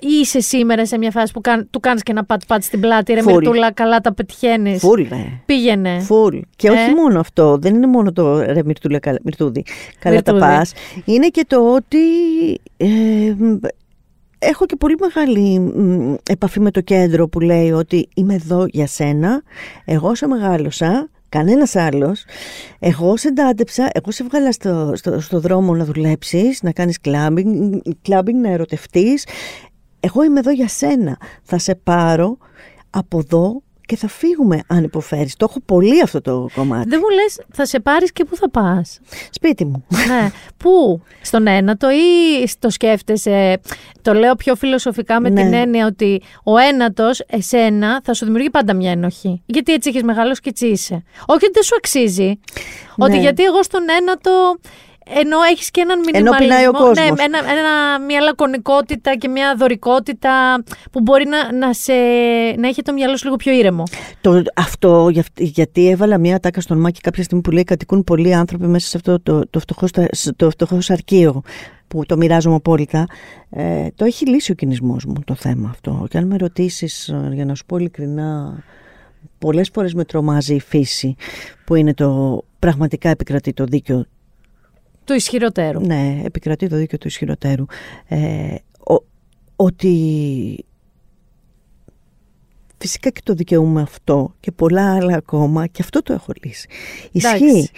είσαι 0.00 0.40
σήμερα 0.40 0.86
σε 0.86 0.98
μια 0.98 1.10
φάση 1.10 1.32
που 1.32 1.40
κάν, 1.40 1.68
του 1.70 1.80
κάνεις 1.80 2.02
και 2.02 2.10
ένα 2.12 2.24
πατ-πατ 2.24 2.62
στην 2.62 2.80
πλάτη, 2.80 3.12
ρε 3.12 3.22
Φουλ. 3.22 3.32
Μυρτούλα, 3.32 3.72
καλά 3.72 4.00
τα 4.00 4.14
πετυχαίνεις. 4.14 4.80
Φουλ, 4.80 5.02
ναι. 5.08 5.40
Πήγαινε. 5.46 6.00
Φουλ. 6.00 6.38
Και 6.56 6.70
όχι 6.70 6.90
Ε. 6.90 6.94
μόνο 6.94 7.20
αυτό, 7.20 7.56
δεν 7.60 7.74
είναι 7.74 7.86
μόνο 7.86 8.12
το 8.12 8.38
ρε 8.40 8.62
Μυρτούλα, 8.64 8.98
καλά- 8.98 9.20
Μυρτούδη, 9.24 9.64
καλά 9.98 10.22
τα 10.22 10.32
Μυρτούδη. 10.32 10.52
πας. 10.56 10.72
Είναι 11.04 11.26
και 11.28 11.44
το 11.48 11.74
ότι 11.74 11.98
ε, 12.76 12.86
μ, 13.38 13.56
έχω 14.38 14.66
και 14.66 14.76
πολύ 14.76 14.96
μεγάλη 15.00 15.58
μ, 15.60 16.14
επαφή 16.30 16.60
με 16.60 16.70
το 16.70 16.80
κέντρο 16.80 17.28
που 17.28 17.40
λέει 17.40 17.70
ότι 17.70 18.08
είμαι 18.14 18.34
εδώ 18.34 18.66
για 18.68 18.86
σένα, 18.86 19.42
εγώ 19.84 20.14
σε 20.14 20.26
μεγάλωσα, 20.26 21.08
κανένας 21.28 21.76
άλλος, 21.76 22.24
εγώ 22.78 23.16
σε 23.16 23.28
εντάτεψα, 23.28 23.90
εγώ 23.92 24.10
σε 24.10 24.24
βγάλα 24.24 24.52
στο, 24.52 24.92
στο, 24.94 25.20
στο 25.20 25.40
δρόμο 25.40 25.74
να 25.74 25.84
δουλέψεις, 25.84 26.62
να 26.62 26.72
κάνεις 26.72 27.00
κλάμπινγκ, 27.00 27.80
κλάμπινγκ, 28.02 28.42
να 28.42 28.50
ερωτευτείς. 28.50 29.26
Εγώ 30.00 30.24
είμαι 30.24 30.38
εδώ 30.38 30.50
για 30.50 30.68
σένα. 30.68 31.16
Θα 31.42 31.58
σε 31.58 31.74
πάρω 31.74 32.38
από 32.90 33.18
εδώ 33.18 33.62
και 33.86 33.96
θα 33.96 34.08
φύγουμε 34.08 34.60
αν 34.66 34.84
υποφέρεις. 34.84 35.36
Το 35.36 35.46
έχω 35.50 35.60
πολύ 35.60 36.02
αυτό 36.02 36.20
το 36.20 36.48
κομμάτι. 36.54 36.88
Δεν 36.88 37.00
μου 37.02 37.08
λες, 37.14 37.40
θα 37.52 37.66
σε 37.66 37.80
πάρεις 37.80 38.12
και 38.12 38.24
πού 38.24 38.36
θα 38.36 38.50
πας; 38.50 39.00
Σπίτι 39.30 39.64
μου. 39.64 39.84
ναι. 40.08 40.30
Πού, 40.56 41.02
στον 41.22 41.46
ένατο 41.46 41.90
ή 41.90 42.48
το 42.58 42.70
σκέφτεσαι, 42.70 43.60
το 44.02 44.12
λέω 44.14 44.34
πιο 44.34 44.54
φιλοσοφικά 44.54 45.20
με 45.20 45.28
Ναι. 45.28 45.42
την 45.42 45.52
έννοια 45.52 45.86
ότι 45.86 46.22
ο 46.44 46.56
ένατος 46.56 47.20
εσένα 47.26 48.00
θα 48.04 48.14
σου 48.14 48.24
δημιουργεί 48.24 48.50
πάντα 48.50 48.74
μια 48.74 48.90
ενοχή. 48.90 49.42
Γιατί 49.46 49.72
έτσι 49.72 49.88
έχεις 49.88 50.02
μεγαλώσει 50.02 50.40
και 50.40 50.48
έτσι 50.48 50.66
είσαι. 50.66 50.94
Όχι 51.26 51.44
ότι 51.44 51.50
δεν 51.52 51.62
σου 51.62 51.74
αξίζει. 51.76 52.40
Ότι 52.96 53.10
Ναι. 53.12 53.20
γιατί 53.20 53.42
εγώ 53.44 53.62
στον 53.62 53.82
ένατο 54.00 54.56
ενώ 55.14 55.36
έχεις 55.52 55.70
και 55.70 55.80
έναν 55.80 55.98
Ενώ 55.98 56.30
μινιμαλισμό, 56.30 56.38
πεινάει 56.38 56.66
ο 56.66 56.72
κόσμος. 56.72 56.98
ναι, 56.98 57.24
ένα, 57.24 57.38
ένα, 57.38 58.00
μια 58.06 58.20
λακωνικότητα 58.20 59.16
και 59.16 59.28
μια 59.28 59.54
δωρικότητα 59.58 60.62
που 60.92 61.00
μπορεί 61.00 61.26
να, 61.28 61.52
να, 61.52 61.72
σε, 61.72 61.92
να 62.58 62.68
έχει 62.68 62.82
το 62.82 62.92
μυαλό 62.92 63.16
σου 63.16 63.24
λίγο 63.24 63.36
πιο 63.36 63.52
ήρεμο. 63.52 63.82
Το, 64.20 64.42
αυτό 64.56 65.08
για- 65.08 65.24
γιατί 65.36 65.88
έβαλα 65.88 66.18
μια 66.18 66.40
τάκα 66.40 66.60
στον 66.60 66.78
Μάκη 66.80 67.00
κάποια 67.00 67.22
στιγμή 67.22 67.42
που 67.42 67.50
λέει 67.50 67.64
κατοικούν 67.64 68.04
πολλοί 68.04 68.34
άνθρωποι 68.34 68.66
μέσα 68.66 68.88
σε 68.88 68.96
αυτό 68.96 69.20
το, 69.20 69.46
το, 69.50 69.58
φτωχός, 69.60 69.88
στα- 69.88 70.08
το 70.36 70.50
φτωχός 70.50 70.84
σαρκείο 70.84 71.42
που 71.88 72.04
το 72.06 72.16
μοιράζομαι 72.16 72.54
απόλυτα. 72.54 73.06
Ε, 73.50 73.86
το 73.94 74.04
έχει 74.04 74.26
λύσει 74.26 74.52
ο 74.52 74.54
κινησμός 74.54 75.04
μου 75.04 75.14
το 75.24 75.34
θέμα 75.34 75.68
αυτό. 75.70 76.06
Και 76.10 76.18
αν 76.18 76.26
με 76.26 76.36
ρωτήσεις, 76.36 77.08
ε, 77.08 77.30
για 77.32 77.44
να 77.44 77.54
σου 77.54 77.64
πω 77.66 77.76
ειλικρινά, 77.76 78.58
πολλές 79.38 79.70
φορές 79.72 79.94
με 79.94 80.04
τρομάζει 80.04 80.54
η 80.54 80.60
φύση 80.60 81.14
που 81.64 81.74
είναι 81.74 81.94
το 81.94 82.42
πραγματικά 82.58 83.08
επικρατεί 83.08 83.52
το 83.52 83.64
δίκαιο 83.64 84.04
Του 85.06 85.14
ισχυροτέρου. 85.14 85.80
Ναι, 85.80 86.20
επικρατεί 86.24 86.68
το 86.68 86.76
δίκαιο 86.76 86.98
του 86.98 87.06
ισχυροτέρου. 87.06 87.64
Ε, 88.08 88.54
ο- 88.90 89.04
ότι 89.56 90.64
φυσικά 92.78 93.10
και 93.10 93.20
το 93.24 93.34
δικαιούμαι 93.34 93.80
αυτό 93.82 94.34
και 94.40 94.52
πολλά 94.52 94.94
άλλα 94.94 95.16
ακόμα 95.16 95.66
και 95.66 95.82
αυτό 95.82 96.02
το 96.02 96.12
έχω 96.12 96.32
λύσει. 96.44 96.68
Εντάξει. 97.12 97.44
Ισχύει. 97.44 97.70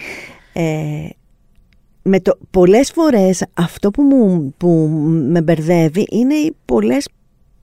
Ε, 0.53 1.07
με 2.01 2.19
το, 2.19 2.37
πολλές 2.51 2.91
φορές 2.91 3.43
αυτό 3.53 3.91
που, 3.91 4.01
μου, 4.01 4.53
που 4.57 4.67
με 5.09 5.41
μπερδεύει 5.41 6.07
είναι 6.11 6.33
οι 6.33 6.55
πολλές 6.65 7.09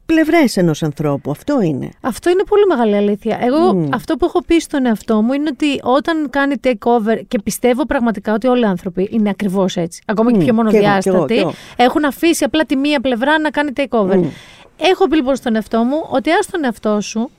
πλευρές 0.07 0.57
ενός 0.57 0.83
ανθρώπου. 0.83 1.31
Αυτό 1.31 1.61
είναι. 1.61 1.89
Αυτό 2.01 2.31
είναι 2.31 2.43
πολύ 2.49 2.67
μεγάλη 2.67 2.97
αλήθεια. 2.97 3.39
Εγώ 3.41 3.75
Μμ. 3.75 3.89
αυτό 3.95 4.17
που 4.17 4.25
έχω 4.25 4.43
πει 4.43 4.61
στον 4.61 4.87
εαυτό 4.87 5.23
μου 5.23 5.33
είναι 5.33 5.49
ότι 5.53 5.81
όταν 5.83 6.31
κάνει 6.31 6.55
takeover 6.65 7.21
και 7.29 7.41
πιστεύω 7.41 7.87
πραγματικά 7.87 8.33
ότι 8.33 8.47
όλοι 8.47 8.63
οι 8.63 8.67
άνθρωποι 8.67 9.09
είναι 9.11 9.29
ακριβώς 9.31 9.77
έτσι, 9.77 10.03
ακόμα 10.07 10.31
και 10.31 10.37
Μμ, 10.37 10.45
πιο 10.45 10.53
κι 10.53 10.59
εγώ, 10.59 10.69
μονοδιάστατοι, 10.69 11.35
κι 11.35 11.41
εγώ, 11.41 11.51
κι 11.51 11.57
έχουν 11.77 12.05
αφήσει 12.05 12.45
απλά 12.45 12.65
τη 12.65 12.77
μία 12.77 13.01
πλευρά 13.01 13.39
να 13.39 13.51
κάνει 13.51 13.71
takeover. 13.77 14.17
Μμ. 14.17 14.29
Έχω 14.77 15.09
πει 15.09 15.17
λοιπόν 15.17 15.37
στον 15.37 15.55
εαυτό 15.55 15.83
μου 15.83 16.07
ότι 16.11 16.31
ας 16.31 16.47
τον 16.47 16.65
εαυτό 16.65 17.01
σου. 17.01 17.31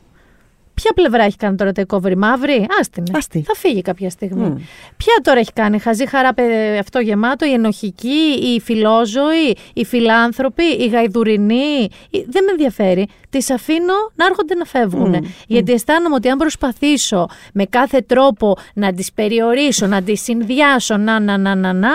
Ποια 0.81 0.91
πλευρά 0.95 1.23
έχει 1.23 1.35
κάνει 1.37 1.55
τώρα 1.55 1.71
takeover, 1.75 2.09
η 2.11 2.15
μαύρη, 2.15 2.65
άστινε. 2.79 3.07
Άστη. 3.17 3.41
Θα 3.47 3.53
φύγει 3.55 3.81
κάποια 3.81 4.09
στιγμή. 4.09 4.45
Μμ. 4.47 4.55
Ποια 4.97 5.13
τώρα 5.23 5.39
έχει 5.39 5.53
κάνει, 5.53 5.79
χαζή 5.79 6.07
χαρά 6.07 6.33
παι- 6.33 6.79
αυτό 6.79 6.99
γεμάτο, 6.99 7.45
η 7.45 7.51
ενοχική, 7.53 8.39
η 8.55 8.59
φιλόζωη, 8.59 9.55
οι 9.73 9.85
φιλάνθρωποι, 9.85 10.63
οι 10.63 10.87
γαϊδουρινοί. 10.87 11.89
η- 12.09 12.25
Δεν 12.29 12.43
με 12.43 12.51
ενδιαφέρει. 12.51 13.07
Τις 13.29 13.49
αφήνω 13.49 13.93
να 14.15 14.25
έρχονται 14.25 14.53
να 14.55 14.65
φεύγουν. 14.65 15.09
Μμ. 15.09 15.27
Γιατί 15.47 15.71
αισθάνομαι 15.71 16.15
ότι 16.15 16.29
αν 16.29 16.37
προσπαθήσω 16.37 17.27
με 17.53 17.65
κάθε 17.65 18.01
τρόπο 18.01 18.57
να 18.73 18.93
τις 18.93 19.11
περιορίσω, 19.13 19.87
να 19.87 20.01
τις 20.01 20.21
συνδυάσω, 20.21 20.97
να, 20.97 21.19
να, 21.19 21.37
να, 21.37 21.55
να, 21.55 21.73
να, 21.73 21.89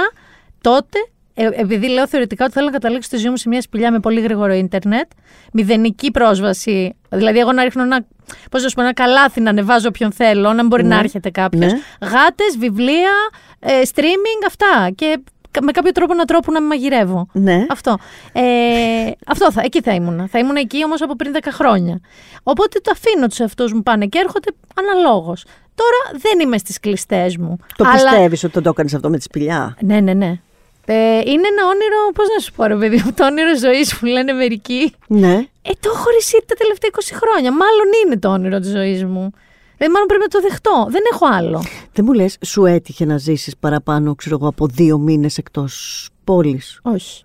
τότε. 0.61 0.99
Ε, 1.35 1.49
επειδή 1.53 1.89
λέω 1.89 2.09
θεωρητικά 2.09 2.45
ότι 2.45 2.53
θέλω 2.53 2.66
να 2.66 2.72
καταλήξω 2.72 3.09
τη 3.11 3.16
ζωή 3.16 3.30
μου 3.30 3.37
σε 3.37 3.49
μια 3.49 3.61
σπηλιά 3.61 3.91
με 3.93 4.01
πολύ 4.01 4.20
γρήγορο 4.20 4.53
ίντερνετ, 4.53 5.11
μηδενική 5.53 6.11
πρόσβαση. 6.11 6.95
Δηλαδή, 7.11 7.39
εγώ 7.39 7.53
να 7.53 7.62
ρίχνω 7.62 7.83
ένα, 7.83 8.05
πώς 8.51 8.62
να 8.62 8.68
σου 8.68 8.74
πω, 8.74 8.83
ένα 8.83 8.93
καλάθι 8.93 9.41
να 9.41 9.51
ανεβάζω 9.51 9.89
όποιον 9.89 10.12
θέλω, 10.12 10.49
να 10.49 10.55
μην 10.55 10.66
μπορεί 10.66 10.83
να 10.85 10.95
Ναι. 10.95 11.01
έρχεται 11.01 11.30
κάποιος. 11.30 11.72
Ναι. 11.72 11.78
Γάτες, 12.01 12.57
βιβλία, 12.59 13.11
ε, 13.61 13.70
streaming, 13.95 14.43
αυτά. 14.47 14.91
Και 14.95 15.18
κα- 15.51 15.62
με 15.62 15.72
κάποιο 15.72 15.93
τρόπο 15.93 16.14
να 16.14 16.24
τρόπο 16.24 16.53
να 16.53 16.61
με 16.61 16.66
μαγειρεύω. 16.66 17.26
Ναι. 17.33 17.66
Αυτό. 17.70 17.99
Ε, 18.33 18.43
αυτό 19.26 19.53
θα, 19.53 19.61
εκεί 19.64 19.80
θα 19.80 19.93
ήμουν. 19.95 20.28
Θα 20.28 20.39
ήμουν 20.39 20.57
εκεί 20.57 20.85
όμως 20.85 21.03
από 21.03 21.16
πριν 21.16 21.33
10 21.33 21.39
χρόνια. 21.53 22.01
Οπότε 22.43 22.78
το 22.78 22.91
αφήνω 22.95 23.26
τους 23.26 23.39
εαυτούς 23.41 23.72
μου 23.72 23.83
πάνε 23.83 24.07
και 24.07 24.18
έρχονται 24.18 24.51
αναλόγως. 24.74 25.45
Τώρα 25.74 26.18
δεν 26.20 26.41
είμαι 26.41 26.59
στις 26.59 26.80
κλειστές 26.80 27.37
μου. 27.37 27.57
Το 27.76 27.85
αλλά- 27.85 27.95
πιστεύεις 27.95 28.45
ότι 28.45 28.61
το 28.61 28.68
έκανες 28.68 28.95
αυτό 28.95 29.11
με 29.11 29.16
τη 29.16 29.22
σπηλιά; 29.22 29.76
Ναι, 29.80 30.01
ναι, 30.01 30.12
ναι. 30.12 30.41
Ε, 30.85 30.95
είναι 31.18 31.49
ένα 31.53 31.66
όνειρο, 31.72 32.01
πώς 32.14 32.26
να 32.35 32.41
σου 32.43 32.53
πω, 32.53 32.64
ρε 32.64 32.76
παιδί 32.76 33.03
μου, 33.05 33.12
το 33.12 33.24
όνειρο 33.26 33.59
ζωής 33.59 33.99
που 33.99 34.07
λένε 34.07 34.33
μερικοί. 34.33 34.95
Ναι. 35.07 35.35
Ε, 35.62 35.70
το 35.80 35.91
έχω 35.95 36.05
ρησίτη 36.11 36.45
τα 36.47 36.55
τελευταία 36.55 36.91
20 36.93 36.99
χρόνια. 37.12 37.51
Μάλλον 37.53 37.87
είναι 38.05 38.18
το 38.18 38.28
όνειρο 38.28 38.59
της 38.59 38.70
ζωής 38.70 39.05
μου. 39.05 39.30
Δηλαδή, 39.76 39.93
μάλλον 39.93 40.07
πρέπει 40.07 40.22
να 40.22 40.28
το 40.28 40.41
δεχτώ. 40.41 40.87
Δεν 40.91 41.03
έχω 41.12 41.26
άλλο. 41.26 41.64
Δεν 41.93 42.05
μου 42.05 42.12
λες, 42.12 42.37
σου 42.45 42.64
έτυχε 42.64 43.05
να 43.05 43.16
ζήσεις 43.16 43.57
παραπάνω, 43.57 44.14
ξέρω 44.14 44.37
εγώ, 44.41 44.49
από 44.49 44.66
δύο 44.66 44.99
μήνες 44.99 45.39
εκτός 45.39 46.09
πόλης; 46.24 46.80
Όχι. 46.83 47.24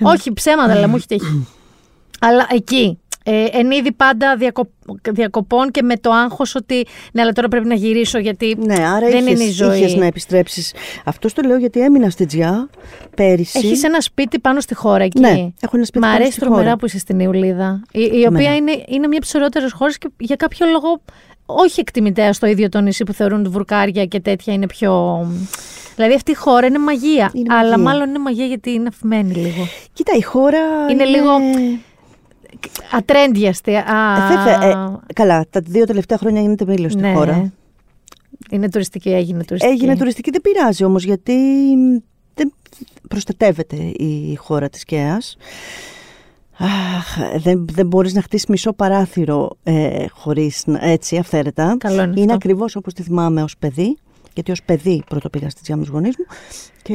Όχι, 0.00 0.32
ψέματα, 0.32 0.72
αλλά 0.72 0.88
μου 0.88 0.96
έχει 0.96 1.06
τύχει. 1.06 1.46
αλλά 2.26 2.46
εκεί. 2.50 2.98
Ε, 3.30 3.44
εν 3.52 3.70
είδη 3.70 3.92
πάντα 3.92 4.36
διακο... 4.36 4.68
διακοπών 5.10 5.70
και 5.70 5.82
με 5.82 5.96
το 5.96 6.10
άγχος 6.10 6.54
ότι 6.54 6.86
ναι, 7.12 7.22
αλλά 7.22 7.32
τώρα 7.32 7.48
πρέπει 7.48 7.66
να 7.66 7.74
γυρίσω 7.74 8.18
γιατί 8.18 8.56
Ναι, 8.58 8.74
άρα 8.74 9.08
δεν 9.08 9.26
είχες, 9.26 9.40
είναι 9.40 9.44
η 9.48 9.50
ζωή. 9.52 9.78
είχες 9.78 9.94
να 9.94 10.06
επιστρέψεις. 10.06 10.72
Αυτό 11.04 11.32
το 11.32 11.42
λέω 11.46 11.56
γιατί 11.56 11.80
έμεινα 11.80 12.10
στη 12.10 12.26
Τζιά 12.26 12.68
πέρυσι. 13.16 13.58
Έχεις 13.58 13.82
ένα 13.84 14.00
σπίτι 14.00 14.38
πάνω 14.38 14.60
στη 14.60 14.74
χώρα 14.74 15.04
εκεί. 15.04 15.20
Ναι, 15.20 15.28
έχω 15.60 15.76
ένα 15.76 15.84
σπίτι 15.84 15.98
Μ' 15.98 16.00
πάνω 16.00 16.14
αρέσει 16.14 16.30
στη 16.30 16.40
τρομερά 16.40 16.62
χώρα. 16.62 16.76
που 16.76 16.86
είσαι 16.86 16.98
στην 16.98 17.20
Ιουλίδα. 17.20 17.82
Η, 17.92 18.00
η 18.00 18.08
Και 18.10 18.26
οποία 18.28 18.50
εμένα. 18.50 18.54
είναι, 18.54 18.72
είναι 18.88 19.06
μια 19.06 19.16
από 19.16 19.20
τις 19.20 19.34
ωραιότερες 19.34 19.72
χώρες 19.72 19.98
και 19.98 20.08
για 20.18 20.36
κάποιο 20.36 20.66
λόγο 20.66 21.00
όχι 21.46 21.80
εκτιμητέα 21.80 22.32
στο 22.32 22.46
ίδιο 22.46 22.68
το 22.68 22.80
νησί 22.80 23.04
που 23.04 23.12
θεωρούν 23.12 23.40
ότι 23.40 23.48
βουρκάρια 23.48 24.04
και 24.04 24.20
τέτοια 24.20 24.52
είναι 24.52 24.66
πιο. 24.66 25.26
Δηλαδή 25.94 26.14
αυτή 26.14 26.30
η 26.30 26.34
χώρα 26.34 26.66
είναι 26.66 26.78
μαγεία. 26.78 27.30
Είναι 27.34 27.54
αλλά 27.54 27.62
μαγεία. 27.70 27.78
μάλλον 27.78 28.08
είναι 28.08 28.18
μαγεία 28.18 28.46
γιατί 28.46 28.70
είναι 28.70 28.88
αφημένη 28.88 29.34
λίγο. 29.34 29.66
Κοίτα, 29.92 30.12
η 30.16 30.22
χώρα 30.22 30.58
Είναι 30.90 31.04
λίγο 31.04 31.30
Ατρέντιαστη. 32.92 33.74
Α, 33.74 33.82
Ε, 34.30 34.36
βέβαια, 34.36 34.62
ε, 34.68 35.12
καλά, 35.14 35.44
τα 35.50 35.60
δύο 35.64 35.84
τελευταία 35.84 36.18
χρόνια 36.18 36.40
γίνεται 36.40 36.64
μήλο 36.64 36.88
στη 36.88 37.00
ναι. 37.00 37.12
χώρα. 37.12 37.52
Είναι 38.50 38.68
τουριστική, 38.70 39.10
έγινε 39.10 39.44
τουριστική. 39.44 39.72
Έγινε 39.72 39.96
τουριστική, 39.96 40.30
δεν 40.30 40.40
πειράζει 40.40 40.84
όμως 40.84 41.04
γιατί 41.04 41.34
δεν 42.34 42.52
προστατεύεται 43.08 43.76
η 43.76 44.34
χώρα 44.34 44.68
της 44.68 44.84
ΚΕΑΣ. 44.84 45.36
Αχ, 46.58 47.18
δεν, 47.42 47.66
δεν 47.72 47.86
μπορείς 47.86 48.12
να 48.14 48.22
χτίσεις 48.22 48.46
μισό 48.46 48.72
παράθυρο 48.72 49.50
ε, 49.62 50.06
χωρίς 50.10 50.62
να- 50.66 50.84
έτσι 50.84 51.16
αυθαίρετα. 51.16 51.76
Καλό 51.78 51.94
είναι 52.02 52.12
είναι 52.12 52.20
αυτό. 52.20 52.34
ακριβώς 52.34 52.76
όπως 52.76 52.92
τη 52.94 53.02
θυμάμαι 53.02 53.42
ως 53.42 53.56
παιδί, 53.58 53.96
γιατί 54.34 54.50
ως 54.50 54.62
παιδί 54.62 55.02
πρώτο 55.08 55.30
πήγα 55.30 55.50
στη 55.50 55.72
με 55.74 55.80
τους 55.80 55.88
γονείς 55.88 56.14
μου 56.18 56.24
και 56.82 56.94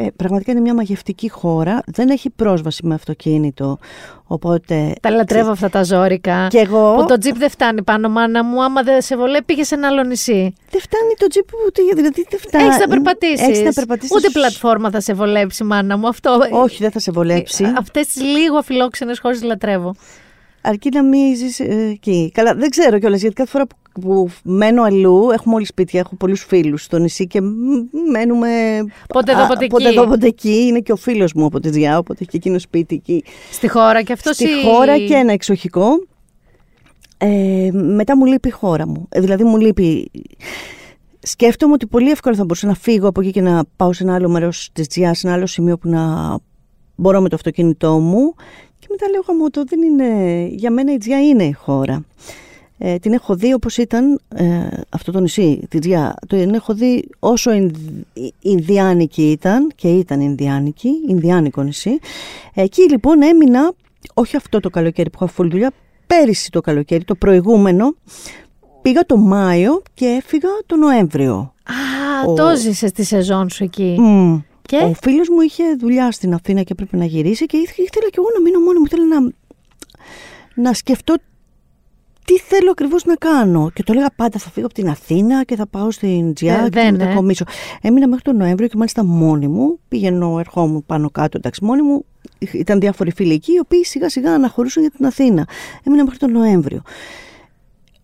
ε, 0.00 0.06
πραγματικά 0.16 0.50
είναι 0.50 0.60
μια 0.60 0.74
μαγευτική 0.74 1.28
χώρα, 1.28 1.82
δεν 1.86 2.08
έχει 2.08 2.30
πρόσβαση 2.30 2.86
με 2.86 2.94
αυτοκίνητο, 2.94 3.78
οπότε... 4.24 4.92
Τα 5.00 5.10
λατρεύω 5.10 5.50
αυτά 5.50 5.68
τα 5.68 5.82
ζώρικα. 5.82 6.46
Και 6.50 6.58
εγώ 6.58 6.94
Που 6.94 7.06
το 7.06 7.18
τζιπ 7.18 7.36
δεν 7.36 7.50
φτάνει 7.50 7.82
πάνω, 7.82 8.08
μάνα 8.08 8.44
μου. 8.44 8.62
Άμα 8.62 8.82
δεν 8.82 9.02
σε 9.02 9.16
βολεύει, 9.16 9.44
πήγε 9.44 9.64
σε 9.64 9.74
ένα 9.74 9.86
άλλο 9.86 10.02
νησί. 10.02 10.54
δεν 10.70 10.80
φτάνει 10.80 11.14
το 11.18 11.26
τζιπ 11.26 11.48
ούτε, 11.66 11.82
δηλαδή 11.94 12.26
δεν 12.30 12.38
φτάνει. 12.38 12.64
Έχεις 12.64 12.78
να 12.78 12.88
περπατήσεις. 12.88 13.46
Έχεις 13.46 13.62
να 13.62 13.72
περπατήσεις. 13.72 14.16
Ούτε 14.16 14.28
πλατφόρμα 14.30 14.90
θα 14.90 15.00
σε 15.00 15.12
βολέψει, 15.12 15.64
μάνα 15.64 15.96
μου. 15.96 16.08
Αυτό. 16.08 16.38
Όχι, 16.50 16.82
δεν 16.82 16.90
θα 16.90 16.98
σε 16.98 17.10
βολέψει. 17.10 17.64
Αυτές 17.78 18.06
τις 18.06 18.22
λίγο 18.22 18.56
αφιλόξενες 18.56 19.18
χώρες 19.18 19.42
λατρεύω. 19.42 19.94
Αρκεί 20.60 20.88
να 20.92 21.02
μην 21.02 21.36
ζει 21.36 21.64
εκεί. 21.90 22.30
Καλά, 22.34 22.54
δεν 22.54 22.70
ξέρω 22.70 22.98
κιόλας 22.98 23.20
γιατί 23.20 23.34
κάθε 23.34 23.50
φορά 23.50 23.66
που 23.66 23.76
που 23.98 24.28
μένω 24.42 24.82
αλλού, 24.82 25.30
έχουμε 25.32 25.54
όλοι 25.54 25.66
σπίτια, 25.66 26.00
έχω 26.00 26.16
πολλούς 26.16 26.44
φίλους 26.44 26.82
στο 26.82 26.98
νησί 26.98 27.26
και 27.26 27.40
μένουμε... 28.10 28.48
Πότε 29.08 29.32
εδώ, 29.32 29.46
πότε 29.46 29.64
εκεί; 29.64 29.66
Πότε 29.66 29.88
εδώ, 29.88 30.06
πότε 30.06 30.26
εκεί. 30.26 30.66
Είναι 30.66 30.80
και 30.80 30.92
ο 30.92 30.96
φίλος 30.96 31.32
μου 31.32 31.44
από 31.44 31.60
τη 31.60 31.70
Διά, 31.70 31.98
οπότε 31.98 32.18
έχει 32.20 32.30
και 32.30 32.36
εκείνο 32.36 32.58
σπίτι 32.58 32.94
εκεί. 32.94 33.24
Στη 33.50 33.68
χώρα 33.68 34.02
και 34.02 34.12
αυτός 34.12 34.34
Στη 34.34 34.46
χώρα 34.64 34.98
και 34.98 35.14
ένα 35.14 35.32
εξοχικό. 35.32 35.88
Ε, 37.18 37.70
μετά 37.72 38.16
μου 38.16 38.24
λείπει 38.24 38.48
η 38.48 38.50
χώρα 38.50 38.86
μου. 38.88 39.06
Ε, 39.08 39.20
δηλαδή 39.20 39.44
μου 39.44 39.56
λείπει... 39.56 40.10
Σκέφτομαι 41.22 41.72
ότι 41.72 41.86
πολύ 41.86 42.10
εύκολα 42.10 42.36
θα 42.36 42.42
μπορούσα 42.42 42.66
να 42.66 42.74
φύγω 42.74 43.08
από 43.08 43.20
εκεί 43.20 43.30
και 43.30 43.40
να 43.40 43.64
πάω 43.76 43.92
σε 43.92 44.02
ένα 44.02 44.14
άλλο 44.14 44.28
μέρος 44.28 44.70
της 44.72 44.86
Τζιάς, 44.86 45.18
σε 45.18 45.26
ένα 45.26 45.36
άλλο 45.36 45.46
σημείο 45.46 45.78
που 45.78 45.88
να 45.88 46.36
μπορώ 46.94 47.20
με 47.20 47.28
το 47.28 47.34
αυτοκίνητό 47.34 47.98
μου. 47.98 48.34
Και 48.78 48.86
μετά 48.90 49.08
λέω 49.08 49.22
γαμώ 49.28 49.50
το 49.50 49.64
δεν 49.64 49.82
είναι... 49.82 50.46
Για 50.50 50.70
μένα 50.70 50.92
η 50.92 50.96
Τζιά 50.96 51.22
είναι 51.22 51.44
η 51.44 51.52
χώρα. 51.52 52.04
Ε, 52.78 52.98
την 52.98 53.12
έχω 53.12 53.34
δει 53.34 53.52
όπως 53.52 53.76
ήταν 53.76 54.20
ε, 54.34 54.68
αυτό 54.88 55.12
το 55.12 55.20
νησί, 55.20 55.66
τη 55.68 55.78
Τζιά. 55.78 56.14
Το 56.26 56.36
έχω 56.36 56.74
δει 56.74 57.08
όσο 57.18 57.50
Ινδιάνικη 58.40 59.30
ήταν 59.30 59.72
και 59.74 59.88
ήταν 59.88 60.20
Ινδιάνικη, 60.20 60.90
Ινδιάνικο 61.08 61.62
νησί. 61.62 61.98
Εκεί 62.54 62.90
λοιπόν 62.90 63.22
έμεινα, 63.22 63.72
όχι 64.14 64.36
αυτό 64.36 64.60
το 64.60 64.70
καλοκαίρι 64.70 65.10
που 65.10 65.24
είχα 65.24 65.34
full 65.36 65.48
δουλειά, 65.50 65.70
πέρυσι 66.06 66.50
το 66.50 66.60
καλοκαίρι, 66.60 67.04
το 67.04 67.14
προηγούμενο, 67.14 67.94
πήγα 68.82 69.06
το 69.06 69.16
Μάιο 69.16 69.82
και 69.94 70.06
έφυγα 70.06 70.48
το 70.66 70.76
Νοέμβριο. 70.76 71.34
Α, 71.34 72.30
ο... 72.30 72.34
το 72.34 72.56
ζήσες 72.56 72.92
τη 72.92 73.04
σεζόν 73.04 73.50
σου 73.50 73.64
εκεί. 73.64 73.96
Mm. 74.00 74.42
Και; 74.62 74.76
Ο 74.76 74.92
φίλος 75.02 75.28
μου 75.28 75.40
είχε 75.40 75.64
δουλειά 75.78 76.12
στην 76.12 76.34
Αθήνα 76.34 76.62
και 76.62 76.72
έπρεπε 76.72 76.96
να 76.96 77.04
γυρίσει 77.04 77.46
και 77.46 77.56
ήθελα 77.56 78.08
κι 78.10 78.18
εγώ 78.18 78.26
να 78.34 78.40
μείνω 78.40 78.60
μόνη 78.60 78.78
μου. 78.78 78.84
Ήθελα 78.84 79.04
να, 79.04 79.32
να 80.54 80.72
σκεφτώ 80.72 81.14
τι 82.28 82.38
θέλω 82.38 82.70
ακριβώς 82.70 83.04
να 83.04 83.14
κάνω. 83.14 83.70
Και 83.74 83.82
το 83.82 83.92
έλεγα 83.92 84.10
πάντα 84.16 84.38
θα 84.38 84.50
φύγω 84.50 84.66
από 84.66 84.74
την 84.74 84.88
Αθήνα 84.88 85.44
και 85.44 85.56
θα 85.56 85.66
πάω 85.66 85.90
στην 85.90 86.34
Τζιά 86.34 86.64
ε, 86.64 86.68
και 86.68 86.80
θα 86.80 86.92
μετακομίσω. 86.92 87.44
Ε. 87.82 87.88
Έμεινα 87.88 88.08
μέχρι 88.08 88.24
τον 88.24 88.36
Νοέμβριο 88.36 88.68
και 88.68 88.76
μάλιστα 88.76 89.04
μόνη 89.04 89.48
μου. 89.48 89.78
Πήγαινω, 89.88 90.38
ερχόμουν 90.38 90.86
πάνω 90.86 91.10
κάτω, 91.10 91.36
εντάξει, 91.36 91.64
μόνη 91.64 91.82
μου. 91.82 92.04
Ήταν 92.52 92.80
διάφοροι 92.80 93.12
φίλοι 93.12 93.32
εκεί, 93.32 93.52
οι 93.52 93.58
οποίοι 93.58 93.84
σιγά 93.84 94.08
σιγά 94.08 94.32
αναχωρούσαν 94.32 94.82
για 94.82 94.92
την 94.96 95.06
Αθήνα. 95.06 95.48
Έμεινα 95.84 96.04
μέχρι 96.04 96.18
τον 96.18 96.32
Νοέμβριο. 96.32 96.82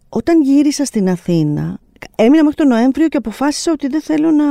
Όταν 0.09 0.43
γύρισα 0.43 0.85
στην 0.85 1.09
Αθήνα, 1.09 1.79
έμεινα 2.17 2.43
μέχρι 2.43 2.57
τον 2.57 2.69
Νοέμβριο 2.69 3.09
και 3.09 3.17
αποφάσισα 3.17 3.73
ότι 3.73 3.87
δεν 3.87 4.01
θέλω 4.01 4.31
να 4.31 4.45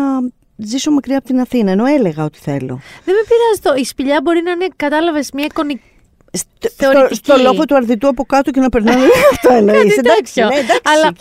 ζήσω 0.55 0.91
μακριά 0.91 1.17
από 1.17 1.27
την 1.27 1.39
Αθήνα, 1.39 1.71
ενώ 1.71 1.85
έλεγα 1.85 2.23
ότι 2.23 2.39
θέλω. 2.39 2.79
Δεν 3.05 3.15
με 3.15 3.21
πειράζει 3.27 3.61
το. 3.61 3.73
Η 3.81 3.83
σπηλιά 3.83 4.19
μπορεί 4.23 4.41
να 4.43 4.51
είναι, 4.51 4.67
κατάλαβες, 4.75 5.31
μια 5.33 5.45
εικονική 5.45 5.92
στο, 6.37 7.07
στο 7.11 7.35
λόφο 7.43 7.65
του 7.65 7.75
αρδιτού 7.75 8.07
από 8.07 8.23
κάτω 8.23 8.51
και 8.51 8.59
να 8.59 8.69
περνάμε. 8.69 9.05
Αυτό 9.31 9.53
εννοείς. 9.53 9.97
εντάξει, 9.97 10.39
ναι, 10.39 10.45
εντάξει, 10.45 10.81
Αλλά 10.83 11.13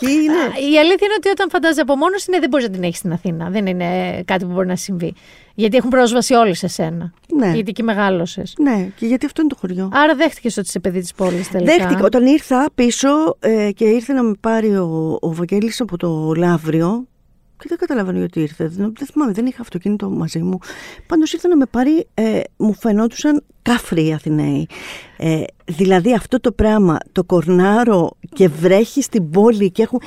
η 0.71 0.77
αλήθεια 0.79 1.05
είναι 1.07 1.15
ότι 1.17 1.29
όταν 1.29 1.49
φαντάζει 1.49 1.79
από 1.79 1.95
μόνος 1.95 2.25
είναι 2.25 2.39
δεν 2.39 2.49
μπορείς 2.49 2.65
να 2.67 2.73
την 2.73 2.83
έχεις 2.83 2.97
στην 2.97 3.11
Αθήνα. 3.11 3.49
Δεν 3.49 3.65
είναι 3.65 4.21
κάτι 4.25 4.45
που 4.45 4.51
μπορεί 4.51 4.67
να 4.67 4.75
συμβεί. 4.75 5.13
Γιατί 5.55 5.77
έχουν 5.77 5.89
πρόσβαση 5.89 6.33
όλοι 6.33 6.55
σε 6.55 6.67
σένα. 6.67 7.13
Ναι. 7.35 7.45
Γιατί 7.45 7.69
εκεί 7.69 7.83
μεγάλωσες. 7.83 8.53
Ναι, 8.57 8.87
και 8.95 9.05
γιατί 9.05 9.25
αυτό 9.25 9.41
είναι 9.41 9.49
το 9.49 9.57
χωριό. 9.59 9.89
Άρα 9.93 10.15
δέχτηκες 10.15 10.57
ότι 10.57 10.67
είσαι 10.67 10.79
παιδί 10.79 10.99
της 10.99 11.13
πόλης 11.13 11.49
τελικά. 11.49 11.75
Δέχτηκα. 11.75 12.05
Όταν 12.05 12.25
ήρθα 12.25 12.65
πίσω 12.75 13.09
ε, 13.39 13.71
και 13.71 13.85
ήρθε 13.85 14.13
να 14.13 14.23
με 14.23 14.33
πάρει 14.39 14.77
ο, 14.77 15.17
ο 15.21 15.33
Βαγγέλης 15.33 15.81
από 15.81 15.97
το 15.97 16.33
Λαύριο, 16.37 17.07
και 17.63 17.69
δεν 17.69 17.77
καταλαβαίνω 17.77 18.17
γιατί 18.17 18.39
ήρθε. 18.39 18.67
Δεν, 18.67 18.93
δεν 18.97 19.07
θυμάμαι, 19.07 19.31
δεν 19.31 19.45
είχα 19.45 19.61
αυτοκίνητο 19.61 20.09
μαζί 20.09 20.39
μου. 20.39 20.57
Πάντως 21.07 21.33
ήρθε 21.33 21.47
να 21.47 21.55
με 21.55 21.65
πάρει, 21.65 22.07
ε, 22.13 22.39
μου 22.57 22.73
φαινόντουσαν 22.73 23.43
κάφροι 23.61 24.07
οι 24.07 24.13
Αθηναίοι. 24.13 24.67
Ε, 25.17 25.43
δηλαδή 25.65 26.13
αυτό 26.13 26.39
το 26.39 26.51
πράγμα, 26.51 26.97
το 27.11 27.23
κορνάρο 27.23 28.11
και 28.33 28.47
βρέχει 28.47 29.01
στην 29.01 29.29
πόλη 29.29 29.71
και 29.71 29.81
έχουν... 29.81 30.01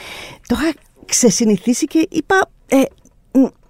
Το 0.46 0.56
είχα 0.60 0.74
ξεσυνηθίσει 1.04 1.86
και 1.86 2.06
είπα, 2.10 2.50
ε, 2.66 2.82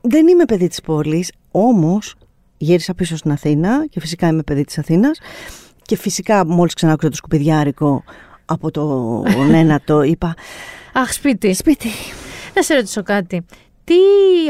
δεν 0.00 0.28
είμαι 0.28 0.44
παιδί 0.44 0.68
της 0.68 0.80
πόλης, 0.80 1.32
όμως 1.50 2.14
γύρισα 2.56 2.94
πίσω 2.94 3.16
στην 3.16 3.30
Αθήνα 3.30 3.86
και 3.86 4.00
φυσικά 4.00 4.28
είμαι 4.28 4.42
παιδί 4.42 4.64
της 4.64 4.78
Αθήνας 4.78 5.18
και 5.82 5.96
φυσικά 5.96 6.46
μόλις 6.46 6.74
ξανά 6.74 6.92
άκουσα 6.92 7.08
το 7.08 7.16
σκουπιδιάρικο 7.16 8.04
από 8.44 8.70
το 8.70 9.22
ένατο 9.52 10.02
είπα 10.02 10.34
Αχ 10.92 11.12
σπίτι. 11.12 11.54
Σπίτι. 11.54 11.88
Να 12.54 12.62
σε 12.62 12.74
ρωτήσω 12.74 13.02
κάτι. 13.02 13.44
Τι 13.86 13.94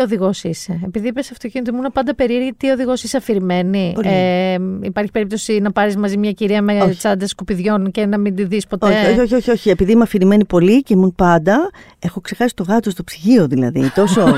οδηγός 0.02 0.44
είσαι, 0.44 0.80
επειδή 0.84 1.08
είπες 1.08 1.30
αυτοκίνητο, 1.30 1.70
ήμουν 1.74 1.92
πάντα 1.92 2.14
περίεργη. 2.14 2.52
Τι 2.56 2.70
οδηγός 2.70 3.02
είσαι 3.02 3.16
αφηρημένη; 3.16 3.94
Ε, 4.02 4.56
υπάρχει 4.82 5.10
περίπτωση 5.10 5.58
να 5.58 5.72
πάρεις 5.72 5.96
μαζί 5.96 6.16
μια 6.16 6.32
κυρία 6.32 6.62
με 6.62 6.94
τσάντες 6.98 7.30
σκουπιδιών 7.30 7.90
και 7.90 8.06
να 8.06 8.18
μην 8.18 8.34
τη 8.34 8.44
δεις 8.44 8.66
ποτέ; 8.66 8.86
Όχι, 8.86 9.20
όχι, 9.20 9.34
όχι, 9.34 9.50
όχι. 9.50 9.70
Επειδή 9.70 9.92
είμαι 9.92 10.02
αφηρημένη 10.02 10.44
πολύ 10.44 10.82
και 10.82 10.94
ήμουν 10.94 11.14
πάντα. 11.14 11.70
Έχω 11.98 12.20
ξεχάσει 12.20 12.54
το 12.54 12.62
γάτο 12.62 12.90
στο 12.90 13.04
ψυγείο 13.04 13.46
δηλαδή. 13.46 13.90
Τόσο. 13.94 14.24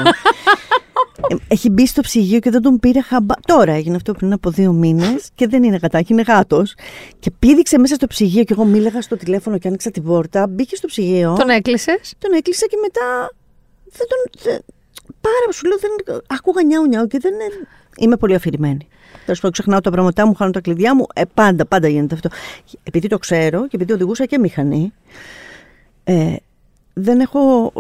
Ε, 1.31 1.35
έχει 1.49 1.71
μπει 1.71 1.87
στο 1.87 2.01
ψυγείο 2.01 2.39
και 2.39 2.51
δεν 2.51 2.63
τον 2.63 2.79
πήρε 2.79 3.01
χαμπά. 3.01 3.35
Τώρα 3.47 3.73
έγινε 3.73 3.97
αυτό 3.97 4.13
πριν 4.13 4.33
από 4.33 4.51
δύο 4.51 4.73
μήνες 4.73 5.31
και 5.35 5.47
δεν 5.47 5.63
είναι 5.63 5.79
γατάκι, 5.83 6.13
είναι 6.13 6.23
γάτος. 6.23 6.75
Και 7.19 7.31
πήδηξε 7.39 7.79
μέσα 7.79 7.95
στο 7.95 8.07
ψυγείο 8.07 8.45
και 8.45 8.53
εγώ 8.53 8.65
μίλαγα 8.65 9.03
στο 9.03 9.17
τηλέφωνο 9.17 9.59
και 9.59 9.69
άνοιξα 9.69 9.91
την 9.91 10.03
πόρτα. 10.03 10.47
Μπήκε 10.47 10.77
στο 10.77 10.87
ψυγείο. 10.87 11.35
Τον 11.39 11.49
έκλεισες; 11.49 12.15
Τον 12.19 12.33
έκλεισα 12.33 12.67
και 12.67 12.77
μετά. 12.83 13.31
Δεν 13.85 14.07
τον, 14.09 14.63
πάρα 15.21 15.53
σου 15.53 15.67
λέω, 15.67 15.79
δεν, 15.79 16.21
ακούγα 16.27 16.63
νιάου 16.63 16.87
νιάου 16.87 17.07
και 17.07 17.19
δεν 17.19 17.35
είναι... 17.35 17.45
Είμαι 17.97 18.17
πολύ 18.17 18.35
αφηρημένη. 18.35 18.89
Τέλος 19.25 19.41
πάντων, 19.41 19.53
ξεχνάω 19.53 19.81
τα 19.81 19.91
πράγματά 19.91 20.27
μου, 20.27 20.35
χάνω 20.35 20.51
τα 20.51 20.61
κλειδιά 20.61 20.95
μου. 20.95 21.07
Ε, 21.15 21.23
πάντα, 21.35 21.67
πάντα 21.67 21.89
γίνεται 21.89 22.15
αυτό. 22.15 22.29
Επειδή 22.83 23.09
το 23.09 23.19
ξέρω 23.19 23.67
και 23.67 23.77
επειδή 23.77 23.93
οδηγούσα 23.93 24.25
και 24.25 24.39
μηχανή, 24.39 24.93
ε, 26.05 26.35
δεν 26.93 27.21
έχω. 27.21 27.73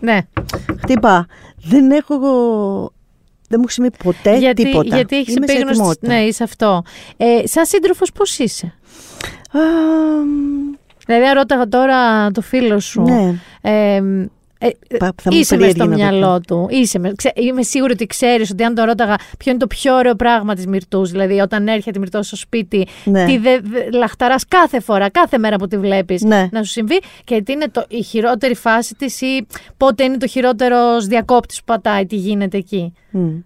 Ναι. 0.00 0.18
Χτύπα. 0.80 1.26
Δεν 1.56 1.90
έχω. 1.90 2.18
Δεν 3.48 3.58
μου 3.58 3.64
έχει 3.64 3.72
συμβεί 3.72 3.90
ποτέ 4.04 4.38
γιατί, 4.38 4.64
τίποτα. 4.64 4.96
Γιατί 4.96 5.16
έχεις 5.16 5.36
επίγνωση. 5.36 5.98
Ναι, 6.00 6.20
είσαι 6.20 6.42
αυτό. 6.42 6.82
Ε, 7.16 7.46
σαν 7.46 7.66
σύντροφος, 7.66 8.12
πώς 8.12 8.38
είσαι; 8.38 8.66
Α, 9.52 9.60
δηλαδή, 11.06 11.32
ρώταγα 11.34 11.68
τώρα 11.68 12.30
το 12.30 12.40
φίλο 12.40 12.80
σου. 12.80 13.02
Ναι. 13.02 13.34
Ε, 13.60 14.02
ε, 14.58 14.68
είσαι 15.28 15.56
μες 15.56 15.72
στο 15.72 15.86
μυαλό 15.86 16.40
του. 16.40 16.66
Είσαι 16.70 16.98
με, 16.98 17.12
ξέ, 17.16 17.32
είμαι 17.34 17.62
σίγουρη 17.62 17.92
ότι 17.92 18.06
ξέρεις 18.06 18.50
ότι 18.50 18.64
αν 18.64 18.74
το 18.74 18.84
ρώταγα 18.84 19.16
ποιο 19.38 19.50
είναι 19.50 19.60
το 19.60 19.66
πιο 19.66 19.94
ωραίο 19.94 20.14
πράγμα 20.14 20.54
της 20.54 20.66
Μυρτούς, 20.66 21.10
δηλαδή 21.10 21.40
όταν 21.40 21.68
έρχεται 21.68 21.98
η 21.98 22.00
Μυρτού 22.00 22.22
στο 22.22 22.36
σπίτι, 22.36 22.86
ναι. 23.04 23.24
τι 23.24 23.38
δε, 23.38 23.58
δε, 23.60 23.90
λαχταράς 23.90 24.44
κάθε 24.48 24.80
φορά, 24.80 25.08
κάθε 25.10 25.38
μέρα 25.38 25.56
που 25.56 25.66
τη 25.66 25.78
βλέπεις 25.78 26.22
ναι. 26.22 26.48
να 26.50 26.62
σου 26.62 26.70
συμβεί 26.70 27.00
και 27.24 27.42
τι 27.42 27.52
είναι 27.52 27.68
το, 27.70 27.84
η 27.88 28.02
χειρότερη 28.02 28.54
φάση 28.54 28.94
της 28.94 29.20
ή 29.20 29.46
πότε 29.76 30.04
είναι 30.04 30.16
το 30.16 30.26
χειρότερος 30.26 31.06
διακόπτης 31.06 31.58
που 31.58 31.64
πατάει, 31.64 32.06
τι 32.06 32.16
γίνεται 32.16 32.56
εκεί. 32.56 32.92
Mm. 33.14 33.42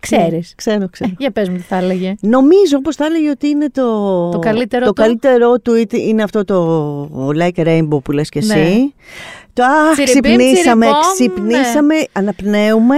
Ξέρεις. 0.00 0.30
Ναι, 0.32 0.54
ξέρω, 0.56 0.88
ξέρω. 0.88 1.10
Ε, 1.10 1.14
για 1.18 1.30
πες 1.30 1.48
μου 1.48 1.56
τι 1.56 1.62
θα 1.62 1.76
έλεγε. 1.76 2.14
Νομίζω 2.20 2.80
πως 2.80 2.96
θα 2.96 3.04
έλεγε 3.04 3.30
ότι 3.30 3.48
είναι 3.48 3.70
το. 3.70 4.28
Το 4.28 4.38
καλύτερο 4.38 4.84
το 4.84 4.92
του. 4.92 5.02
καλύτερό 5.02 5.58
του 5.58 5.72
είναι 5.90 6.22
αυτό 6.22 6.44
το 6.44 7.30
Like 7.40 7.58
a 7.58 7.66
Rainbow 7.66 8.02
που 8.02 8.12
λες 8.12 8.28
και 8.28 8.38
εσύ. 8.38 8.54
Ναι. 8.54 8.88
Το 9.52 9.62
αχ, 9.64 10.02
ξυπνήσαμε, 10.04 10.86
ξυπνήσαμε, 11.12 11.94
ναι. 11.94 12.02
αναπνέουμε. 12.12 12.96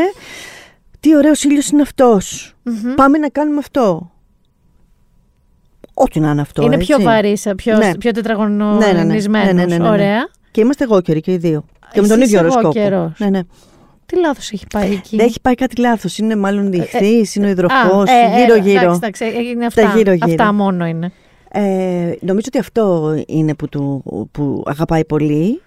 Τι 1.00 1.16
ωραίος 1.16 1.42
ήλιος 1.44 1.68
είναι 1.68 1.82
αυτός. 1.82 2.54
Mm-hmm. 2.64 2.92
Πάμε 2.96 3.18
να 3.18 3.28
κάνουμε 3.28 3.58
αυτό. 3.58 4.10
Ό,τι 5.94 6.20
να 6.20 6.30
είναι 6.30 6.40
αυτό. 6.40 6.62
Είναι 6.62 6.74
έτσι. 6.74 6.86
πιο 6.86 7.00
βαρύς, 7.04 7.46
πιο, 7.56 7.76
Ναι. 7.76 7.96
πιο 7.96 8.10
τετραγωνισμένο. 8.10 8.74
Ναι, 8.78 8.92
ναι, 8.92 9.04
ναι. 9.04 9.28
Ναι, 9.28 9.52
ναι, 9.52 9.64
ναι, 9.64 9.76
ναι. 9.78 9.88
Ωραία. 9.88 10.28
Και 10.50 10.60
είμαστε 10.60 10.84
εγώ 10.84 11.00
καιροί 11.00 11.20
και 11.20 11.32
οι 11.32 11.36
δύο. 11.36 11.64
Και 11.92 12.00
με 12.00 12.06
Εσύ 12.06 12.08
τον 12.08 12.20
ίδιο 12.20 12.26
είσαι 12.26 12.36
εγώ 12.36 12.52
οροσκόπο. 12.52 12.72
καιρός. 12.72 13.12
Ναι, 13.18 13.28
ναι. 13.30 13.40
Τι 14.12 14.18
λάθος 14.20 14.50
έχει 14.50 14.66
πάει 14.72 14.92
εκεί; 14.92 15.16
Δεν 15.16 15.26
έχει 15.26 15.40
πάει 15.40 15.54
κάτι 15.54 15.80
λάθος. 15.80 16.18
Είναι 16.18 16.36
μάλλον 16.36 16.70
διχθή, 16.70 17.26
είναι 17.34 17.44
ο 17.46 17.48
Α, 17.48 17.50
υδροχός, 17.50 18.08
ε, 18.08 18.12
ε, 18.12 18.40
γύρω-γύρω. 18.40 18.92
εντάξει, 18.94 19.24
εντάξει, 19.24 19.48
είναι 19.50 19.66
αυτά, 19.66 19.82
γύρω-γύρω. 19.96 20.26
αυτά 20.30 20.52
μόνο 20.52 20.86
είναι. 20.86 21.12
Ε, 21.52 21.60
νομίζω 22.20 22.46
ότι 22.46 22.58
αυτό 22.58 23.14
είναι 23.26 23.54
που, 23.54 23.68
του, 23.68 24.02
που 24.32 24.62
αγαπάει 24.66 25.04
πολύ. 25.04 25.62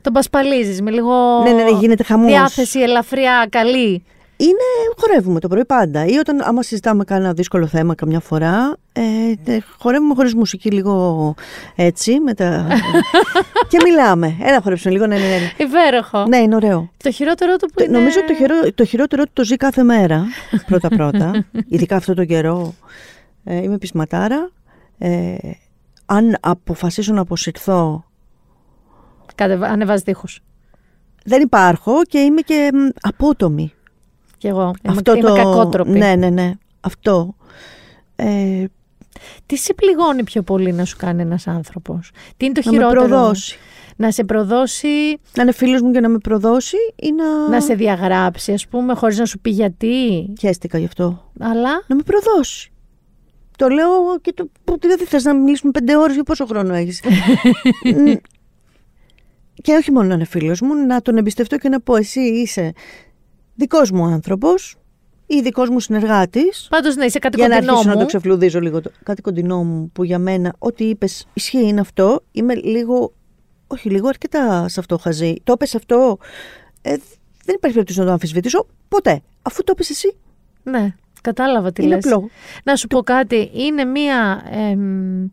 Τον 0.00 0.12
πασπαλίζεις 0.12 0.82
με 0.82 0.90
λίγο 0.90 1.12
Ναι, 1.44 1.52
ναι, 1.52 1.62
ναι, 1.62 1.70
γίνεται 1.78 2.02
χαμός. 2.02 2.30
διάθεση 2.30 2.80
ελαφριά, 2.80 3.46
καλή. 3.50 4.04
Είναι, 4.44 4.94
χορεύουμε 4.96 5.40
το 5.40 5.48
πρωί 5.48 5.64
πάντα. 5.64 6.04
Ή 6.06 6.16
όταν 6.16 6.40
άμα 6.42 6.62
συζητάμε 6.62 7.04
κάνα 7.04 7.32
δύσκολο 7.32 7.66
θέμα 7.66 7.94
καμιά 7.94 8.20
φορά, 8.20 8.76
ε, 8.92 9.52
ε, 9.52 9.58
χορεύουμε 9.78 10.14
χωρίς 10.14 10.34
μουσική 10.34 10.70
λίγο 10.70 11.34
έτσι. 11.76 12.20
Με 12.20 12.34
τα... 12.34 12.66
και 13.68 13.78
μιλάμε. 13.84 14.36
Έλα 14.42 14.60
χορέψουμε 14.60 14.92
λίγο, 14.94 15.06
ναι, 15.06 15.14
ναι, 15.16 15.22
ναι. 15.22 15.64
Υπέροχο. 15.64 16.26
Ναι, 16.26 16.36
είναι 16.36 16.54
ωραίο. 16.54 16.90
Το 16.96 17.10
χειρότερο 17.10 17.56
του 17.56 17.66
που 17.66 17.74
Το- 17.74 17.84
είναι... 17.84 17.98
Νομίζω 17.98 18.18
ότι 18.20 18.28
το, 18.28 18.34
χειρό, 18.34 18.54
το 18.74 18.84
χειρότερο 18.84 19.24
του 19.24 19.30
το 19.32 19.44
ζει 19.44 19.56
κάθε 19.56 19.82
μέρα, 19.82 20.24
πρώτα-πρώτα. 20.66 21.44
Ειδικά 21.68 21.96
αυτό 21.96 22.14
το 22.14 22.24
καιρό. 22.24 22.74
Ε, 23.44 23.56
είμαι 23.62 23.78
πεισματάρα. 23.78 24.50
Ε, 24.98 25.34
αν 26.06 26.36
αποφασίσω 26.40 27.12
να 27.12 27.20
αποσυρθώ, 27.20 28.04
Κατεβα... 29.34 29.66
Ανεβάζει 29.66 30.02
τείχους. 30.02 30.40
δεν 31.24 31.42
υπάρχω 31.42 32.02
και 32.08 32.18
είμαι 32.18 32.40
και 32.40 32.70
μ, 32.74 32.78
απότομη. 33.00 33.72
Κι 34.44 34.50
εγώ. 34.50 34.74
Είμαι, 34.82 34.94
αυτό 34.96 35.14
είμαι 35.14 35.28
το... 35.28 35.34
κακότροπη. 35.34 35.90
Ναι, 35.90 36.14
ναι, 36.14 36.30
ναι. 36.30 36.52
Αυτό. 36.80 37.34
Ε, 38.16 38.64
Τι 39.46 39.56
σε 39.56 39.74
πληγώνει 39.74 40.24
πιο 40.24 40.42
πολύ 40.42 40.72
να 40.72 40.84
σου 40.84 40.96
κάνει 40.96 41.22
ένας 41.22 41.46
άνθρωπος; 41.46 42.10
Τι 42.36 42.44
είναι 42.44 42.54
το 42.54 42.60
να 42.64 42.70
με 42.70 42.76
χειρότερο; 42.76 43.06
προδώσει. 43.06 43.58
Να 43.96 44.10
σε 44.10 44.24
προδώσει; 44.24 44.88
Να 45.34 45.42
είναι 45.42 45.52
φίλος 45.52 45.80
μου 45.80 45.90
και 45.90 46.00
να 46.00 46.08
με 46.08 46.18
προδώσει 46.18 46.76
ή 46.96 47.12
να. 47.12 47.48
Να 47.48 47.60
σε 47.60 47.74
διαγράψει, 47.74 48.52
ας 48.52 48.66
πούμε, 48.66 48.94
χωρίς 48.94 49.18
να 49.18 49.26
σου 49.26 49.38
πει 49.38 49.50
γιατί; 49.50 50.26
Χαίστηκα 50.40 50.78
γι' 50.78 50.84
αυτό. 50.84 51.30
Αλλά; 51.40 51.84
Να 51.86 51.96
με 51.96 52.02
προδώσει. 52.02 52.72
Το 53.56 53.68
λέω 53.68 54.18
και 54.20 54.32
το. 54.32 54.48
Δηλαδή 54.80 55.04
θες 55.04 55.24
να 55.24 55.34
μιλήσουμε 55.34 55.72
πέντε 55.72 55.96
ώρες 55.96 56.14
για 56.14 56.24
πόσο 56.24 56.46
χρόνο 56.46 56.74
έχεις. 56.74 57.02
και 59.62 59.74
όχι 59.74 59.92
μόνο 59.92 60.08
να 60.08 60.14
είναι 60.14 60.24
φίλος 60.24 60.60
μου, 60.60 60.86
να 60.86 61.02
τον 61.02 61.16
εμπιστευτώ 61.16 61.56
και 61.56 61.68
να 61.68 61.80
πω 61.80 61.96
εσύ 61.96 62.20
είσαι 62.20 62.72
δικός 63.54 63.90
μου 63.90 64.04
άνθρωπος 64.04 64.76
ή 65.26 65.40
δικός 65.40 65.68
μου 65.68 65.80
συνεργάτης. 65.80 66.66
Πάντως 66.70 66.96
ναι, 66.96 67.04
είσαι 67.04 67.18
κάτι 67.18 67.36
Για 67.38 67.48
να 67.48 67.54
κοντινό 67.54 67.72
αρχίσω 67.72 67.88
μου. 67.90 67.94
να 67.94 68.00
το 68.00 68.06
ξεφλουδίζω 68.06 68.60
λίγο. 68.60 68.80
το- 68.80 68.90
Κάτι 69.02 69.22
κοντινό 69.22 69.64
μου 69.64 69.90
που 69.92 70.04
για 70.04 70.18
μένα 70.18 70.54
ό,τι 70.58 70.84
είπες 70.84 71.26
ισχύει 71.34 71.66
είναι 71.66 71.80
αυτό. 71.80 72.22
Είμαι 72.32 72.54
λίγο. 72.54 73.12
Όχι 73.66 73.90
λίγο, 73.90 74.08
αρκετά 74.08 74.68
σε 74.68 74.80
αυτό 74.80 74.98
χαζή. 74.98 75.34
Το 75.44 75.52
είπες 75.52 75.74
αυτό. 75.74 76.18
Ε, 76.82 76.90
δεν 77.44 77.54
υπάρχει 77.54 77.76
περίπτωση 77.76 77.98
να 77.98 78.04
το 78.04 78.10
αμφισβητήσω 78.12 78.66
ποτέ. 78.88 79.22
Αφού 79.42 79.64
το 79.64 79.72
είπες 79.74 79.90
εσύ, 79.90 80.16
Ναι, 80.62 80.94
κατάλαβα 81.22 81.72
τι 81.72 81.82
είναι 81.82 81.94
λες. 81.94 82.04
απλό. 82.06 82.28
Να 82.64 82.76
σου 82.76 82.86
πω 82.86 83.02
κάτι, 83.02 83.50
είναι 83.54 83.84
μία 83.84 84.42
εμ, 84.50 85.26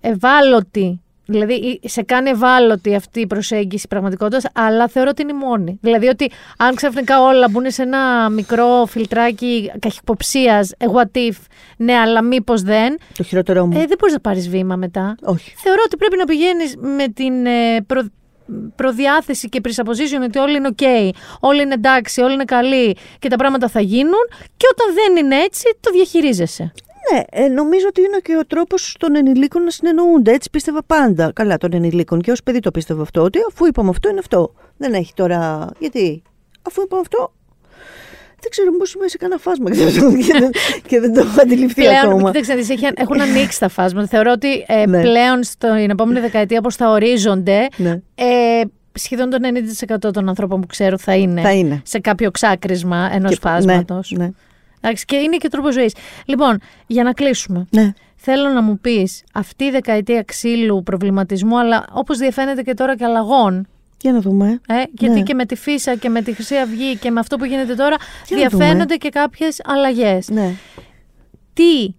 ευάλωτη, 0.00 1.00
δηλαδή 1.26 1.54
ή- 1.54 1.80
σε 1.88 2.02
κάνει 2.02 2.30
ευάλωτη 2.30 2.94
αυτή 2.94 3.20
η 3.20 3.26
προσέγγιση 3.26 3.88
πραγματικότητας, 3.88 4.44
αλλά 4.52 4.88
θεωρώ 4.88 5.08
ότι 5.12 5.22
είναι 5.22 5.32
η 5.32 5.36
μόνη. 5.36 5.78
Δηλαδή 5.82 6.06
ότι 6.06 6.30
αν 6.56 6.74
ξαφνικά 6.74 7.22
όλα 7.22 7.48
μπουν 7.48 7.70
σε 7.70 7.82
ένα 7.82 8.28
μικρό 8.30 8.84
φιλτράκι 8.88 9.72
καχυποψίας, 9.78 10.70
what 10.92 11.16
if, 11.18 11.36
ναι, 11.76 11.94
αλλά 11.94 12.22
μήπως 12.22 12.62
δεν, 12.62 12.98
Το 13.16 13.22
χειρότερό 13.22 13.66
μου. 13.66 13.72
ε, 13.80 13.86
δεν 13.86 13.96
μπορείς 13.98 14.14
να 14.14 14.20
πάρεις 14.20 14.48
βήμα 14.48 14.76
μετά. 14.76 15.14
Όχι. 15.22 15.52
Θεωρώ 15.56 15.80
ότι 15.86 15.96
πρέπει 15.96 16.16
να 16.16 16.24
πηγαίνεις 16.24 16.76
με 16.76 17.08
την 17.08 17.46
ε, 17.46 17.80
προ, 17.86 18.02
προδιάθεση 18.76 19.48
και 19.48 19.60
presupposition 19.64 20.22
ότι 20.24 20.38
όλοι 20.38 20.56
είναι 20.56 20.68
ok, 20.76 20.84
όλοι 21.40 21.62
είναι 21.62 21.74
εντάξει, 21.74 22.20
όλοι 22.20 22.32
είναι 22.34 22.44
καλοί 22.44 22.96
και 23.18 23.28
τα 23.28 23.36
πράγματα 23.36 23.68
θα 23.68 23.80
γίνουν 23.80 24.24
και 24.56 24.66
όταν 24.72 24.94
δεν 24.94 25.24
είναι 25.24 25.36
έτσι 25.36 25.64
το 25.80 25.90
διαχειρίζεσαι. 25.90 26.72
Ναι, 27.12 27.20
ε, 27.30 27.48
νομίζω 27.48 27.86
ότι 27.88 28.00
είναι 28.00 28.18
και 28.22 28.36
ο 28.36 28.46
τρόπος 28.46 28.96
των 28.98 29.14
ενηλίκων 29.16 29.62
να 29.62 29.70
συνεννοούνται. 29.70 30.30
Έτσι 30.32 30.50
πίστευα 30.50 30.82
πάντα. 30.86 31.32
Καλά, 31.34 31.58
των 31.58 31.72
ενηλίκων. 31.72 32.20
Και 32.20 32.30
ως 32.30 32.42
παιδί 32.42 32.60
το 32.60 32.70
πίστευα 32.70 33.02
αυτό. 33.02 33.22
Ότι 33.22 33.38
αφού 33.50 33.66
είπαμε 33.66 33.88
αυτό, 33.88 34.08
είναι 34.08 34.18
αυτό. 34.18 34.54
Δεν 34.76 34.92
έχει 34.94 35.12
τώρα. 35.14 35.68
Γιατί, 35.78 36.22
αφού 36.62 36.82
είπαμε 36.82 37.02
αυτό. 37.06 37.32
Δεν 38.40 38.50
ξέρω, 38.50 38.70
μήπως 38.72 38.94
είμαι 38.94 39.08
σε 39.08 39.16
κανένα 39.16 39.40
φάσμα 39.40 39.70
και 39.70 39.76
δεν, 39.84 40.16
και 40.26 40.32
δεν, 40.38 40.50
και 40.86 41.00
δεν 41.00 41.12
το 41.14 41.20
έχω 41.20 41.40
αντιληφθεί 41.40 41.82
Πλέον, 41.82 41.96
ακόμα. 41.96 42.30
κοίταξε 42.30 42.50
να 42.52 42.58
δεις, 42.58 42.70
έχει- 42.70 42.88
έχουν 42.94 43.20
ανοίξει 43.20 43.58
τα 43.60 43.68
φάσματα. 43.68 44.06
Θεωρώ 44.06 44.30
ότι 44.32 44.64
ε, 44.66 44.86
Ναι. 44.86 45.00
πλέον 45.00 45.42
στην 45.42 45.90
επόμενη 45.90 46.20
δεκαετία, 46.20 46.58
όπως 46.58 46.76
θα 46.76 46.90
ορίζονται, 46.90 47.68
Ναι. 47.76 47.90
ε, 48.14 48.60
σχεδόν 48.92 49.30
το 49.30 49.36
90% 50.06 50.12
των 50.12 50.28
ανθρώπων 50.28 50.60
που 50.60 50.66
ξέρω 50.66 50.98
θα 50.98 51.14
είναι, 51.16 51.40
Θα 51.40 51.52
είναι. 51.52 51.82
σε 51.84 51.98
κάποιο 51.98 52.30
ξάκρισμα 52.30 53.10
ενός 53.12 53.30
Και- 53.30 53.38
φάσματος. 53.40 54.10
Ναι, 54.16 54.30
ναι. 54.82 54.92
Και 54.92 55.16
είναι 55.16 55.36
και 55.36 55.48
τρόπο 55.48 55.72
ζωής. 55.72 55.94
Λοιπόν, 56.24 56.58
για 56.86 57.02
να 57.02 57.12
κλείσουμε. 57.12 57.66
ναι. 57.70 57.92
Θέλω 58.24 58.48
να 58.48 58.62
μου 58.62 58.78
πεις 58.78 59.22
αυτή 59.32 59.64
η 59.64 59.70
δεκαετία 59.70 60.22
ξύλου 60.22 60.82
προβληματισμού, 60.82 61.58
αλλά 61.58 61.84
όπως 61.92 62.18
διαφαίνεται 62.18 62.62
και 62.62 62.74
τώρα 62.74 62.96
και 62.96 63.04
αλλαγών, 63.04 63.66
Για 64.00 64.12
να 64.12 64.20
δούμε. 64.20 64.60
ε, 64.68 64.82
γιατί 64.98 65.14
Ναι. 65.14 65.22
και 65.22 65.34
με 65.34 65.44
τη 65.46 65.54
Φύσα 65.56 65.94
και 65.96 66.08
με 66.08 66.22
τη 66.22 66.32
Χρυσή 66.34 66.56
Αυγή 66.56 66.96
και 66.96 67.10
με 67.10 67.20
αυτό 67.20 67.36
που 67.36 67.44
γίνεται 67.44 67.74
τώρα, 67.74 67.96
Για 68.28 68.36
να 68.36 68.48
διαφαίνονται 68.48 68.96
και 68.96 69.08
κάποιες 69.08 69.60
αλλαγές. 69.64 70.28
Ναι. 70.28 70.54
Τι, 71.52 71.94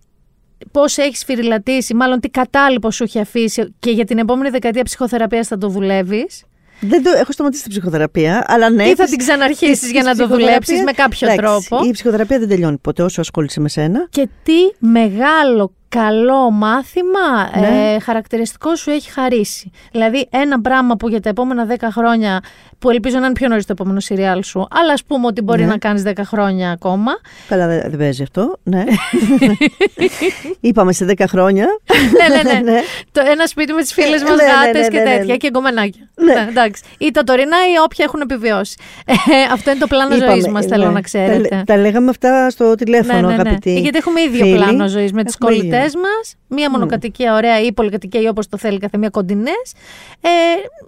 πώς 0.72 0.98
έχεις 0.98 1.20
σφυριλατήσει, 1.20 1.94
μάλλον 1.94 2.20
τι 2.20 2.30
κατάλοιπο 2.30 2.92
σου 2.92 3.04
έχει 3.04 3.20
αφήσει 3.20 3.74
και 3.80 3.92
για 3.92 4.06
την 4.06 4.18
επόμενη 4.18 4.50
δεκαετία 4.50 4.84
ψυχοθεραπείας 4.84 5.48
θα 5.48 5.58
το 5.58 5.68
δουλεύεις; 5.68 6.44
Δεν 6.88 7.04
το, 7.04 7.10
έχω 7.20 7.32
σταματήσει 7.32 7.62
την 7.62 7.72
ψυχοθεραπεία, 7.72 8.44
αλλά 8.48 8.70
ναι. 8.70 8.84
ή 8.84 8.96
θα 8.96 9.02
της- 9.04 9.10
την 9.10 9.20
ξαναρχίσεις 9.20 9.80
της 9.80 9.92
για 9.92 10.04
να 10.04 10.10
το 10.10 10.24
ψυχοθεραπείας- 10.24 10.50
δουλέψεις 10.68 10.84
με 10.84 10.92
κάποιο 10.92 11.28
Εντάξει, 11.32 11.68
τρόπο; 11.70 11.86
Η 11.88 11.92
ψυχοθεραπεία 11.92 12.40
δεν 12.40 12.48
τελειώνει 12.48 12.78
ποτέ 12.78 13.04
όσο 13.04 13.22
ασχολείσαι 13.22 13.60
με 13.60 13.70
σένα. 13.70 14.08
Και 14.10 14.28
τι 14.44 14.88
μεγάλο 14.88 15.74
καλό 16.00 16.52
μάθημα 16.52 17.50
Ναι. 17.60 17.94
ε, 17.96 18.00
χαρακτηριστικό 18.00 18.76
σου 18.76 18.90
έχει 18.90 19.12
χαρίσει. 19.12 19.72
Δηλαδή 19.92 20.28
ένα 20.32 20.62
πράγμα 20.62 20.96
που 20.96 21.10
για 21.10 21.20
τα 21.22 21.30
επόμενα 21.30 21.68
10 21.70 21.74
χρόνια, 21.92 22.42
που 22.80 22.90
ελπίζω 22.90 23.20
να 23.20 23.26
είναι 23.26 23.34
πιο 23.34 23.48
νωρίς 23.48 23.66
το 23.66 23.72
επόμενο 23.78 24.00
σειριάλ 24.00 24.44
σου, 24.44 24.68
αλλά 24.72 24.94
ας 24.94 25.04
πούμε 25.04 25.28
ότι 25.28 25.42
μπορεί 25.42 25.62
Ναι. 25.62 25.68
να 25.68 25.78
κάνεις 25.78 26.04
10 26.06 26.12
χρόνια 26.26 26.72
ακόμα. 26.72 27.12
Καλά, 27.48 27.68
δεν 27.68 27.82
δεν 27.90 27.98
παίζει 27.98 28.24
αυτό. 28.24 28.58
Ναι. 28.64 28.84
Είπαμε 30.60 30.94
σε 30.94 31.06
10 31.18 31.24
χρόνια. 31.30 31.66
ναι, 32.20 32.36
ναι, 32.36 32.52
ναι. 32.54 32.60
Ναι. 32.72 32.80
Το, 33.12 33.22
ένα 33.32 33.46
σπίτι 33.46 33.74
με 33.74 33.82
τις 33.82 33.94
φίλες 33.94 34.22
μας 34.24 34.30
Ναι, 34.36 34.36
ναι, 34.36 34.44
ναι, 34.44 34.66
γάτες 34.66 34.82
ναι, 34.82 34.88
και 34.88 35.04
ναι, 35.04 35.10
ναι. 35.12 35.18
τέτοια 35.18 35.38
και 35.38 35.50
γκομενάκια. 35.50 36.10
Ναι. 36.16 36.34
Ναι, 36.34 36.46
εντάξει. 36.50 36.82
Ή 36.98 37.12
τα 37.12 37.24
τωρινά 37.24 37.58
ή 37.58 37.78
όποια 37.86 38.06
έχουν 38.08 38.22
επιβιώσει. 38.22 38.76
Ε, 39.06 39.14
αυτό 39.54 39.70
είναι 39.70 39.80
το 39.80 39.88
πλάνο 39.88 40.16
Είπαμε, 40.16 40.32
ζωής 40.32 40.48
μας, 40.48 40.66
θέλω 40.66 40.82
ναι. 40.84 40.88
να 40.90 40.94
Τα, 40.94 41.02
ξέρετε. 41.02 41.38
λέ- 41.56 41.64
τα 41.66 41.78
λέγαμε 41.78 42.10
αυτά 42.10 42.50
στο 42.50 42.76
τηλέφωνο, 42.76 43.20
Ναι, 43.20 43.22
ναι, 43.28 43.28
ναι. 43.36 43.42
αγαπητοί. 43.42 43.80
Γιατί 43.80 43.98
έχουμε 43.98 44.22
ίδιο 44.22 44.46
φίλοι. 44.46 44.56
πλάνο 44.56 44.88
ζωής 44.88 45.12
με 45.12 45.24
τι 45.24 45.34
Έχουμε 45.42 45.56
κολλητέ 45.58 45.83
ίδιο. 45.86 46.02
μας. 46.02 46.36
Μία 46.48 46.70
μονοκατοικία 46.70 47.34
ωραία 47.36 47.62
ή 47.62 47.72
πολυκατοικία 47.74 48.22
ή 48.22 48.28
όπως 48.28 48.48
το 48.48 48.58
θέλει 48.58 48.78
κάθε 48.80 48.98
μία 48.98 49.10
κοντινές. 49.10 49.74
Ε, 50.22 50.30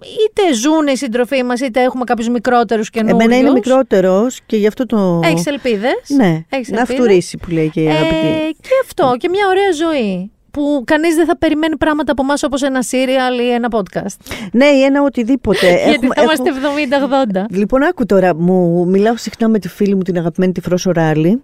είτε 0.00 0.54
ζουν 0.54 0.86
οι 0.86 0.96
σύντροφοί 0.96 1.42
μας, 1.42 1.60
είτε 1.60 1.82
έχουμε 1.82 2.04
κάποιους 2.04 2.28
μικρότερους 2.28 2.90
καινούριους. 2.90 3.20
Εμένα 3.24 3.38
είναι 3.40 3.50
μικρότερος 3.50 4.40
και 4.46 4.56
γι' 4.56 4.66
αυτό 4.66 4.86
το. 4.86 5.20
Έχεις 5.24 5.46
ελπίδες; 5.46 5.92
Ναι, 6.08 6.44
Έχεις 6.48 6.68
να 6.70 6.80
ελπίδες; 6.80 7.02
φτουρήσει 7.02 7.36
που 7.36 7.50
λέει 7.50 7.70
και 7.70 7.82
η 7.82 7.88
αγαπητή. 7.88 8.26
Ε, 8.26 8.50
και 8.60 8.70
αυτό. 8.84 9.14
Και 9.18 9.28
μια 9.28 9.46
ωραία 9.48 9.72
ζωή. 9.72 10.30
Που 10.50 10.82
κανείς 10.86 11.14
δεν 11.14 11.26
θα 11.26 11.36
περιμένει 11.38 11.76
πράγματα 11.76 12.12
από 12.12 12.22
εμάς 12.22 12.42
όπως 12.42 12.62
ένα 12.62 12.80
serial 12.90 13.40
ή 13.40 13.50
ένα 13.52 13.68
podcast. 13.70 14.34
Ναι, 14.52 14.66
ή 14.66 14.82
ένα 14.82 15.02
οτιδήποτε. 15.02 15.66
Γιατί 15.70 15.90
Έχουμε- 15.90 16.14
θα 16.14 16.22
είμαστε 16.22 16.48
έχουμε- 16.48 17.44
70-80. 17.50 17.56
Λοιπόν, 17.56 17.82
άκου 17.82 18.06
τώρα, 18.06 18.34
μου 18.34 18.86
μιλάω 18.86 19.16
συχνά 19.16 19.48
με 19.48 19.58
τη 19.58 19.68
φίλη 19.68 19.94
μου 19.94 20.02
την 20.02 20.18
αγαπημένη 20.18 20.52
τη 20.52 20.60
Φρόσο 20.60 20.92
Ράλη. 20.92 21.42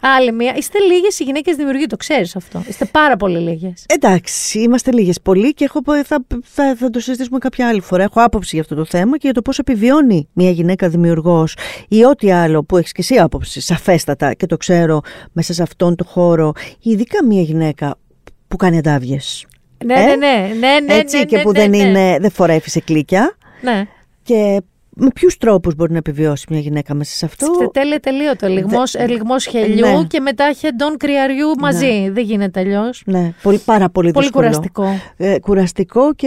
Άλλη 0.00 0.32
μία. 0.32 0.54
Είστε 0.56 0.78
λίγες 0.78 1.18
οι 1.18 1.24
γυναίκες 1.24 1.56
δημιουργοί, 1.56 1.86
το 1.86 1.96
ξέρεις 1.96 2.36
αυτό. 2.36 2.62
Είστε 2.68 2.84
πάρα 2.84 3.16
πολύ 3.16 3.38
λίγες. 3.38 3.84
Εντάξει, 3.88 4.58
είμαστε 4.60 4.92
λίγες 4.92 5.20
πολύ 5.20 5.54
και 5.54 5.64
έχω, 5.64 5.82
πω- 5.82 6.04
θα, 6.04 6.24
θα, 6.42 6.74
θα 6.76 6.90
το 6.90 7.00
συζητήσουμε 7.00 7.38
κάποια 7.38 7.68
άλλη 7.68 7.80
φορά. 7.80 8.02
Έχω 8.02 8.22
άποψη 8.22 8.50
για 8.52 8.60
αυτό 8.60 8.74
το 8.74 8.84
θέμα 8.84 9.12
και 9.12 9.20
για 9.22 9.32
το 9.32 9.42
πώς 9.42 9.58
επιβιώνει 9.58 10.28
μια 10.32 10.50
γυναίκα 10.50 10.88
δημιουργός 10.88 11.56
ή 11.88 12.04
ό,τι 12.04 12.32
άλλο 12.32 12.64
που 12.64 12.76
έχεις 12.76 12.92
και 12.92 13.00
εσύ 13.00 13.14
άποψη, 13.16 13.60
σαφέστατα 13.60 14.34
και 14.34 14.46
το 14.46 14.56
ξέρω 14.56 15.00
μέσα 15.32 15.52
σε 15.52 15.62
αυτόν 15.62 15.96
τον 15.96 16.06
χώρο, 16.06 16.52
ειδικά 16.80 17.24
μια 17.24 17.42
γυναίκα 17.42 17.98
που 18.48 18.56
κάνει 18.56 18.78
αντάβιες. 18.78 19.46
Ναι, 19.84 19.94
Ε; 19.94 20.04
ναι, 20.04 20.14
ναι, 20.14 20.54
ναι, 20.58 20.80
ναι. 20.86 20.94
Έτσι 20.94 21.16
ναι, 21.18 21.24
και 21.24 21.36
ναι, 21.36 21.42
που 21.42 21.52
ναι, 21.52 21.60
δεν, 21.60 21.70
ναι. 21.70 21.76
είναι, 21.76 22.16
δεν 22.20 22.30
φοράει 22.30 22.60
φυσικλίκια. 22.60 23.36
Ναι. 23.62 23.84
Και 24.22 24.62
με 25.00 25.08
ποιους 25.14 25.36
τρόπους 25.36 25.74
μπορεί 25.74 25.92
να 25.92 25.98
επιβιώσει 25.98 26.46
μια 26.50 26.60
γυναίκα 26.60 26.94
μέσα 26.94 27.16
σε 27.16 27.24
αυτό; 27.24 27.46
Τε- 27.58 27.70
Τέλεια, 27.72 28.00
τελείωτο. 28.00 28.46
Λιγμός, 28.48 28.90
Δε- 28.92 29.02
ε, 29.02 29.06
λιγμός 29.06 29.44
χελιού 29.46 29.86
Ναι. 29.98 30.04
και 30.08 30.20
μετά 30.20 30.52
χεντών 30.52 30.96
κρυαριού 30.96 31.48
μαζί. 31.60 32.08
Δεν 32.12 32.24
γίνεται 32.24 32.60
αλλιώς. 32.60 33.02
Ναι, 33.06 33.32
πολύ, 33.42 33.58
πάρα 33.58 33.90
πολύ, 33.90 34.10
Πολύ 34.10 34.24
δύσκολο. 34.24 34.46
κουραστικό. 34.46 34.86
Ε, 35.16 35.38
κουραστικό 35.38 36.14
και 36.14 36.26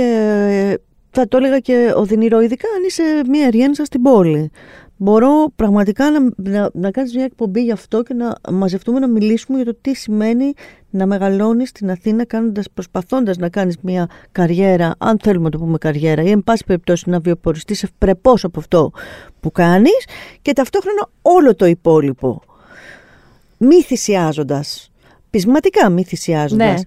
ε, 0.72 0.74
θα 1.16 1.28
το 1.28 1.38
έλεγα 1.38 1.60
και 1.60 1.94
οδυνηρό, 1.96 2.42
ειδικά 2.42 2.68
αν 2.78 2.84
είσαι 2.88 3.04
μια 3.30 3.50
ριένσα 3.50 3.86
στην 3.86 4.02
πόλη. 4.02 4.52
Μπορώ 4.98 5.52
πραγματικά 5.56 6.12
να, 6.12 6.20
να, 6.36 6.70
να 6.74 6.92
κάνεις 6.92 7.16
μια 7.16 7.24
εκπομπή 7.24 7.64
γι' 7.64 7.72
αυτό 7.72 8.04
και 8.04 8.14
να 8.14 8.36
μαζευτούμε 8.52 9.00
να 9.00 9.08
μιλήσουμε 9.08 9.58
για 9.58 9.66
το 9.66 9.78
τι 9.82 9.94
σημαίνει 9.96 10.54
να 10.90 11.06
μεγαλώνεις 11.06 11.70
στην 11.70 11.92
Αθήνα 11.92 12.26
κάνοντας, 12.26 12.66
προσπαθώντας 12.74 13.38
να 13.38 13.50
κάνεις 13.50 13.78
μια 13.82 14.10
καριέρα, 14.32 14.96
αν 14.98 15.18
θέλουμε 15.22 15.44
να 15.44 15.50
το 15.50 15.58
πούμε 15.58 15.78
καριέρα, 15.78 16.22
ή 16.22 16.30
εν 16.30 16.44
πάση 16.44 16.64
περιπτώσει 16.66 17.10
να 17.10 17.20
βιοποριστείς 17.20 17.84
ευπρεπώς 17.84 18.44
από 18.44 18.60
αυτό 18.60 18.92
που 19.40 19.52
κάνεις 19.52 20.06
και 20.42 20.54
ταυτόχρονα 20.54 21.10
όλο 21.22 21.56
το 21.56 21.66
υπόλοιπο. 21.66 22.42
Μη 23.58 23.82
θυσιάζοντας, 23.82 24.92
πεισματικά 25.30 25.90
μη 25.90 26.04
θυσιάζοντας, 26.04 26.74
Ναι. 26.76 26.82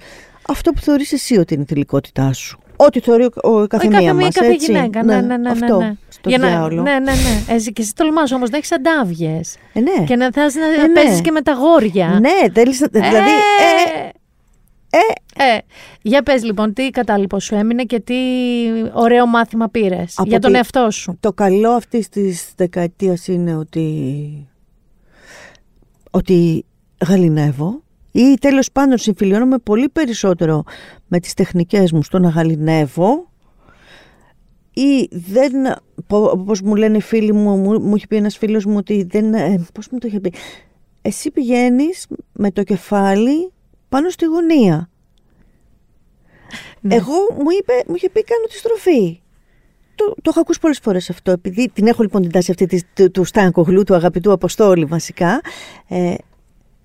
αυτό 0.48 0.70
που 0.72 0.80
θεωρείς 0.80 1.12
εσύ 1.12 1.36
ότι 1.36 1.54
είναι 1.54 1.62
η 1.62 1.66
θηλυκότητά 1.66 2.32
σου. 2.32 2.58
Ό,τι 2.76 3.00
θεωρεί 3.00 3.24
ο, 3.24 3.30
ο 3.42 3.66
κάθε 3.66 3.86
Όχι, 3.86 3.88
μία 3.88 3.98
κάθε 4.00 4.12
μία, 4.12 4.24
μας, 4.24 4.34
κάθε 4.34 4.50
έτσι. 4.52 4.72
γυναίκα. 4.72 5.04
Ναι, 5.04 5.20
ναι, 5.20 5.36
ναι. 5.36 5.50
αυτό, 5.50 5.78
ναι, 5.78 5.86
ναι. 5.86 5.94
στο 6.08 6.28
Για 6.28 6.38
να- 6.38 6.48
διάολο. 6.48 6.82
Ναι, 6.82 6.92
ναι, 6.92 6.98
ναι. 6.98 7.54
Ε, 7.54 7.58
και 7.70 7.82
εσύ 7.82 7.94
τολμάς 7.94 8.32
όμως 8.32 8.50
να 8.50 8.56
έχεις 8.56 8.72
αντάβιε. 8.72 9.40
Ε, 9.72 9.80
ναι. 9.80 10.04
Και 10.06 10.16
να 10.16 10.32
θες 10.32 10.54
να 10.54 10.66
Ε, 10.66 10.86
ναι. 10.86 10.92
παίζεις 10.92 11.20
και 11.20 11.30
με 11.30 11.42
τα 11.42 11.52
γόρια. 11.52 12.18
Ναι, 12.20 12.50
θέλεις, 12.52 12.80
να- 12.80 12.88
δηλαδή, 12.90 13.30
ε, 13.30 14.08
ε, 14.90 15.54
ε. 15.54 15.58
Για 16.02 16.22
πες 16.22 16.44
λοιπόν, 16.44 16.72
τι 16.72 16.90
κατάλοιπο 16.90 17.40
σου 17.40 17.54
έμεινε 17.54 17.82
και 17.84 18.00
τι 18.00 18.14
ωραίο 18.92 19.26
μάθημα 19.26 19.68
πήρες 19.68 20.14
Από 20.18 20.28
για 20.28 20.38
τον 20.40 20.50
τη- 20.50 20.56
εαυτό 20.56 20.90
σου. 20.90 21.16
το 21.20 21.32
καλό 21.32 21.70
αυτής 21.70 22.08
της 22.08 22.52
δεκαετίας 22.56 23.26
είναι 23.26 23.56
ότι, 23.56 24.48
ότι 26.10 26.64
γαλινεύω 27.08 27.82
ή 28.16 28.34
τέλος 28.40 28.72
πάντων 28.72 28.98
συμφιλιώνομαι 28.98 29.58
πολύ 29.58 29.88
περισσότερο 29.88 30.64
με 31.06 31.20
τις 31.20 31.34
τεχνικές 31.34 31.92
μου 31.92 32.02
στο 32.02 32.18
να 32.18 32.28
γαλινεύω 32.28 33.30
ή 34.72 35.08
δεν, 35.10 35.52
πο- 36.06 36.30
όπως 36.30 36.60
μου 36.60 36.74
λένε 36.74 36.96
οι 36.96 37.00
φίλοι 37.00 37.32
μου, 37.32 37.56
μου, 37.56 37.80
μου 37.80 37.96
είχε 37.96 38.06
πει 38.06 38.16
ένας 38.16 38.36
φίλος 38.36 38.64
μου 38.64 38.76
ότι 38.76 39.06
δεν, 39.10 39.34
ε, 39.34 39.64
πώς 39.72 39.88
μου 39.88 39.98
το 39.98 40.06
είχε 40.06 40.20
πει, 40.20 40.32
εσύ 41.02 41.30
πηγαίνεις 41.30 42.06
με 42.32 42.50
το 42.50 42.62
κεφάλι 42.62 43.52
πάνω 43.88 44.08
στη 44.08 44.24
γωνία. 44.24 44.90
Ναι. 46.80 46.94
Εγώ 46.94 47.14
μου, 47.38 47.50
είπε, 47.60 47.72
μου 47.86 47.94
είχε 47.94 48.10
πει 48.10 48.24
κάνω 48.24 48.46
τη 48.46 48.56
στροφή. 48.56 49.20
το, 49.94 50.04
το 50.04 50.22
έχω 50.30 50.40
ακούσει 50.40 50.60
πολλές 50.60 50.78
φορές 50.78 51.10
αυτό. 51.10 51.30
Επειδή 51.30 51.70
την 51.72 51.86
έχω 51.86 52.02
λοιπόν 52.02 52.22
την 52.22 52.30
τάση 52.30 52.50
αυτή 52.50 52.66
της, 52.66 52.82
του, 52.94 53.10
του 53.10 53.24
Στάνκογλου, 53.24 53.82
του 53.82 53.94
αγαπητού 53.94 54.32
Αποστόλη 54.32 54.84
βασικά. 54.84 55.40
Ε, 55.88 56.14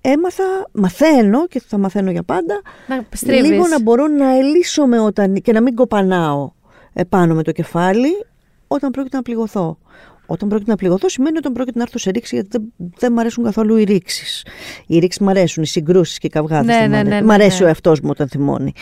έμαθα, 0.02 0.44
μαθαίνω 0.72 1.46
και 1.46 1.62
θα 1.66 1.78
μαθαίνω 1.78 2.10
για 2.10 2.22
πάντα. 2.22 2.62
Να 2.88 3.04
στρίβεις. 3.12 3.50
λίγο 3.50 3.66
να 3.66 3.80
μπορώ 3.82 4.06
να 4.06 4.36
ελύσομαι 4.36 4.98
όταν, 5.00 5.34
και 5.34 5.52
να 5.52 5.60
μην 5.60 5.74
κοπανάω 5.74 6.52
επάνω 6.92 7.34
με 7.34 7.42
το 7.42 7.52
κεφάλι 7.52 8.26
όταν 8.66 8.90
πρόκειται 8.90 9.16
να 9.16 9.22
πληγωθώ. 9.22 9.78
Όταν 10.26 10.48
πρόκειται 10.48 10.70
να 10.70 10.76
πληγωθώ 10.76 11.08
σημαίνει 11.08 11.36
όταν 11.38 11.52
πρόκειται 11.52 11.78
να 11.78 11.84
έρθω 11.84 11.98
σε 11.98 12.10
ρήξη 12.10 12.34
γιατί 12.34 12.48
δεν, 12.50 12.72
δεν 12.98 13.12
μ' 13.12 13.18
αρέσουν 13.18 13.44
καθόλου 13.44 13.76
οι 13.76 13.84
ρήξεις. 13.84 14.46
Οι 14.86 14.98
ρήξεις 14.98 15.20
μ' 15.20 15.28
αρέσουν, 15.28 15.62
οι 15.62 15.66
συγκρούσεις 15.66 16.18
και 16.18 16.26
οι 16.26 16.30
καυγάδες. 16.30 16.66
Ναι, 16.76 16.80
δεν 16.80 16.88
μ' 16.88 16.90
ναι, 16.90 16.96
αρέσουν. 16.96 17.14
ναι, 17.14 17.20
ναι, 17.20 17.26
Μ' 17.26 17.30
αρέσει 17.30 17.58
ναι. 17.58 17.64
ο 17.64 17.68
εαυτός 17.68 18.00
μου 18.00 18.08
όταν 18.12 18.28
θυμώνει. 18.28 18.72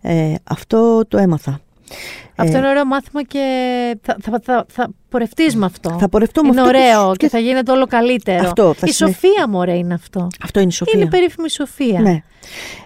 Ε, 0.00 0.34
αυτό 0.44 1.06
το 1.08 1.18
έμαθα. 1.18 1.60
Αυτό 2.36 2.56
Ε, 2.56 2.58
είναι 2.58 2.68
ωραίο 2.68 2.84
μάθημα 2.86 3.22
και 3.22 3.40
θα, 4.02 4.16
θα, 4.22 4.40
θα, 4.42 4.64
θα 4.68 4.90
πορευτείς 5.08 5.56
με 5.56 5.64
αυτό. 5.64 5.96
Θα 6.00 6.08
πορευτώ 6.08 6.42
με 6.42 6.48
είναι 6.48 6.60
αυτό 6.60 6.72
και 6.72 6.78
ωραίο 6.78 7.10
σ- 7.10 7.16
και, 7.16 7.28
θα 7.28 7.38
γίνεται 7.38 7.72
όλο 7.72 7.86
καλύτερο. 7.86 8.46
Αυτό, 8.48 8.74
θα 8.74 8.86
η 8.88 8.90
συνεχ- 8.92 9.14
σοφία 9.20 9.48
μου 9.48 9.58
ωραία 9.58 9.74
είναι 9.76 9.94
αυτό. 9.94 10.28
Αυτό 10.42 10.60
είναι 10.60 10.68
η 10.68 10.72
σοφία. 10.72 10.94
Είναι 10.98 11.06
η 11.06 11.10
περίφημη 11.10 11.50
σοφία. 11.50 12.00
Ναι. 12.00 12.22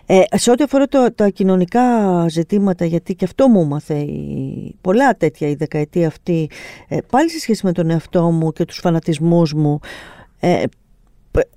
Ε, 0.07 0.23
σε 0.33 0.51
ό,τι 0.51 0.63
αφορά 0.63 0.87
το, 0.87 1.13
τα 1.15 1.29
κοινωνικά 1.29 1.83
ζητήματα, 2.29 2.85
γιατί 2.85 3.15
και 3.15 3.25
αυτό 3.25 3.49
μου 3.49 3.61
έμαθε 3.61 3.95
η- 3.95 4.77
πολλά 4.81 5.17
τέτοια 5.17 5.49
η 5.49 5.55
δεκαετία 5.55 6.07
αυτή, 6.07 6.51
ε, 6.89 6.97
πάλι 7.11 7.31
σε 7.31 7.39
σχέση 7.39 7.67
με 7.67 7.73
τον 7.73 7.91
εαυτό 7.91 8.23
μου 8.31 8.53
και 8.53 8.65
τους 8.65 8.79
φανατισμούς 8.79 9.53
μου, 9.53 9.79
ε, 10.41 10.63
π- 11.31 11.49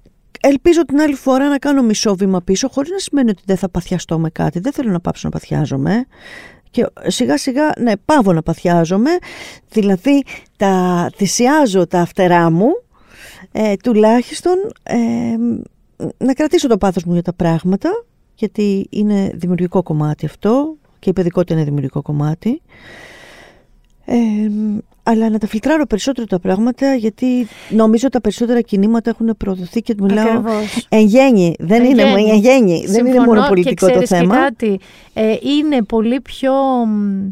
ελπίζω 0.42 0.86
την 0.86 1.00
άλλη 1.00 1.16
φορά 1.16 1.48
να 1.50 1.58
κάνω 1.58 1.82
μισό 1.84 2.16
βήμα 2.16 2.42
πίσω, 2.42 2.68
χωρίς 2.72 2.90
να 2.92 2.98
σημαίνει 3.00 3.30
ότι 3.30 3.42
δεν 3.46 3.58
θα 3.58 3.70
παθιαστώ 3.70 4.20
με 4.20 4.30
κάτι. 4.30 4.60
Δεν 4.60 4.72
θέλω 4.74 4.92
να 4.92 5.00
πάψω 5.00 5.22
να 5.24 5.32
παθιάζομαι. 5.40 6.06
Και 6.78 6.88
σιγά 7.06 7.38
σιγά, 7.38 7.70
ναι, 7.78 7.92
πάω 8.06 8.34
να 8.34 8.42
παθιάζομαι, 8.42 9.10
δηλαδή 9.70 10.24
τα 10.58 11.10
θυσιάζω 11.16 11.88
τα 11.88 12.06
φτερά 12.06 12.52
μου, 12.52 12.68
ε, 13.52 13.76
τουλάχιστον 13.76 14.56
ε, 14.84 14.96
να 16.18 16.34
κρατήσω 16.34 16.68
το 16.68 16.78
πάθος 16.78 17.04
μου 17.04 17.14
για 17.14 17.22
τα 17.22 17.34
πράγματα, 17.34 17.90
γιατί 18.36 18.88
είναι 18.90 19.32
δημιουργικό 19.34 19.84
κομμάτι 19.84 20.26
αυτό 20.26 20.76
και 21.00 21.10
η 21.10 21.14
παιδικότητα 21.14 21.54
είναι 21.54 21.64
δημιουργικό 21.64 22.02
κομμάτι. 22.02 22.62
Ε, 24.10 24.16
αλλά 25.04 25.30
να 25.30 25.38
τα 25.38 25.48
φιλτράρω 25.48 25.86
περισσότερο 25.86 26.28
τα 26.28 26.40
πράγματα 26.40 26.94
γιατί 26.96 27.48
νομίζω 27.70 28.10
τα 28.10 28.22
περισσότερα 28.22 28.62
κινήματα 28.62 29.10
έχουν 29.10 29.36
προωθηθεί 29.38 29.82
και 29.82 29.96
μιλάω 30.00 30.26
Ακριβώς. 30.30 30.86
εν 30.90 31.06
γέννη. 31.06 31.56
Δεν 31.60 31.82
Εν 31.84 31.90
είναι, 31.90 32.02
γέννη. 32.04 32.30
εν 32.30 32.38
γέννη. 32.38 32.86
Δεν 32.88 33.00
είναι 33.06 33.10
Συμφωνώ 33.12 33.24
μόνο 33.34 33.48
πολιτικό 33.48 33.88
και 33.88 33.94
το 33.94 34.02
ξέρεις 34.02 34.10
θέμα. 34.10 34.36
Και 34.36 34.42
κάτι, 34.42 34.80
ε, 35.14 35.36
είναι 35.42 35.84
πολύ 35.84 36.22
πιο. 36.22 36.54
μ, 36.86 37.28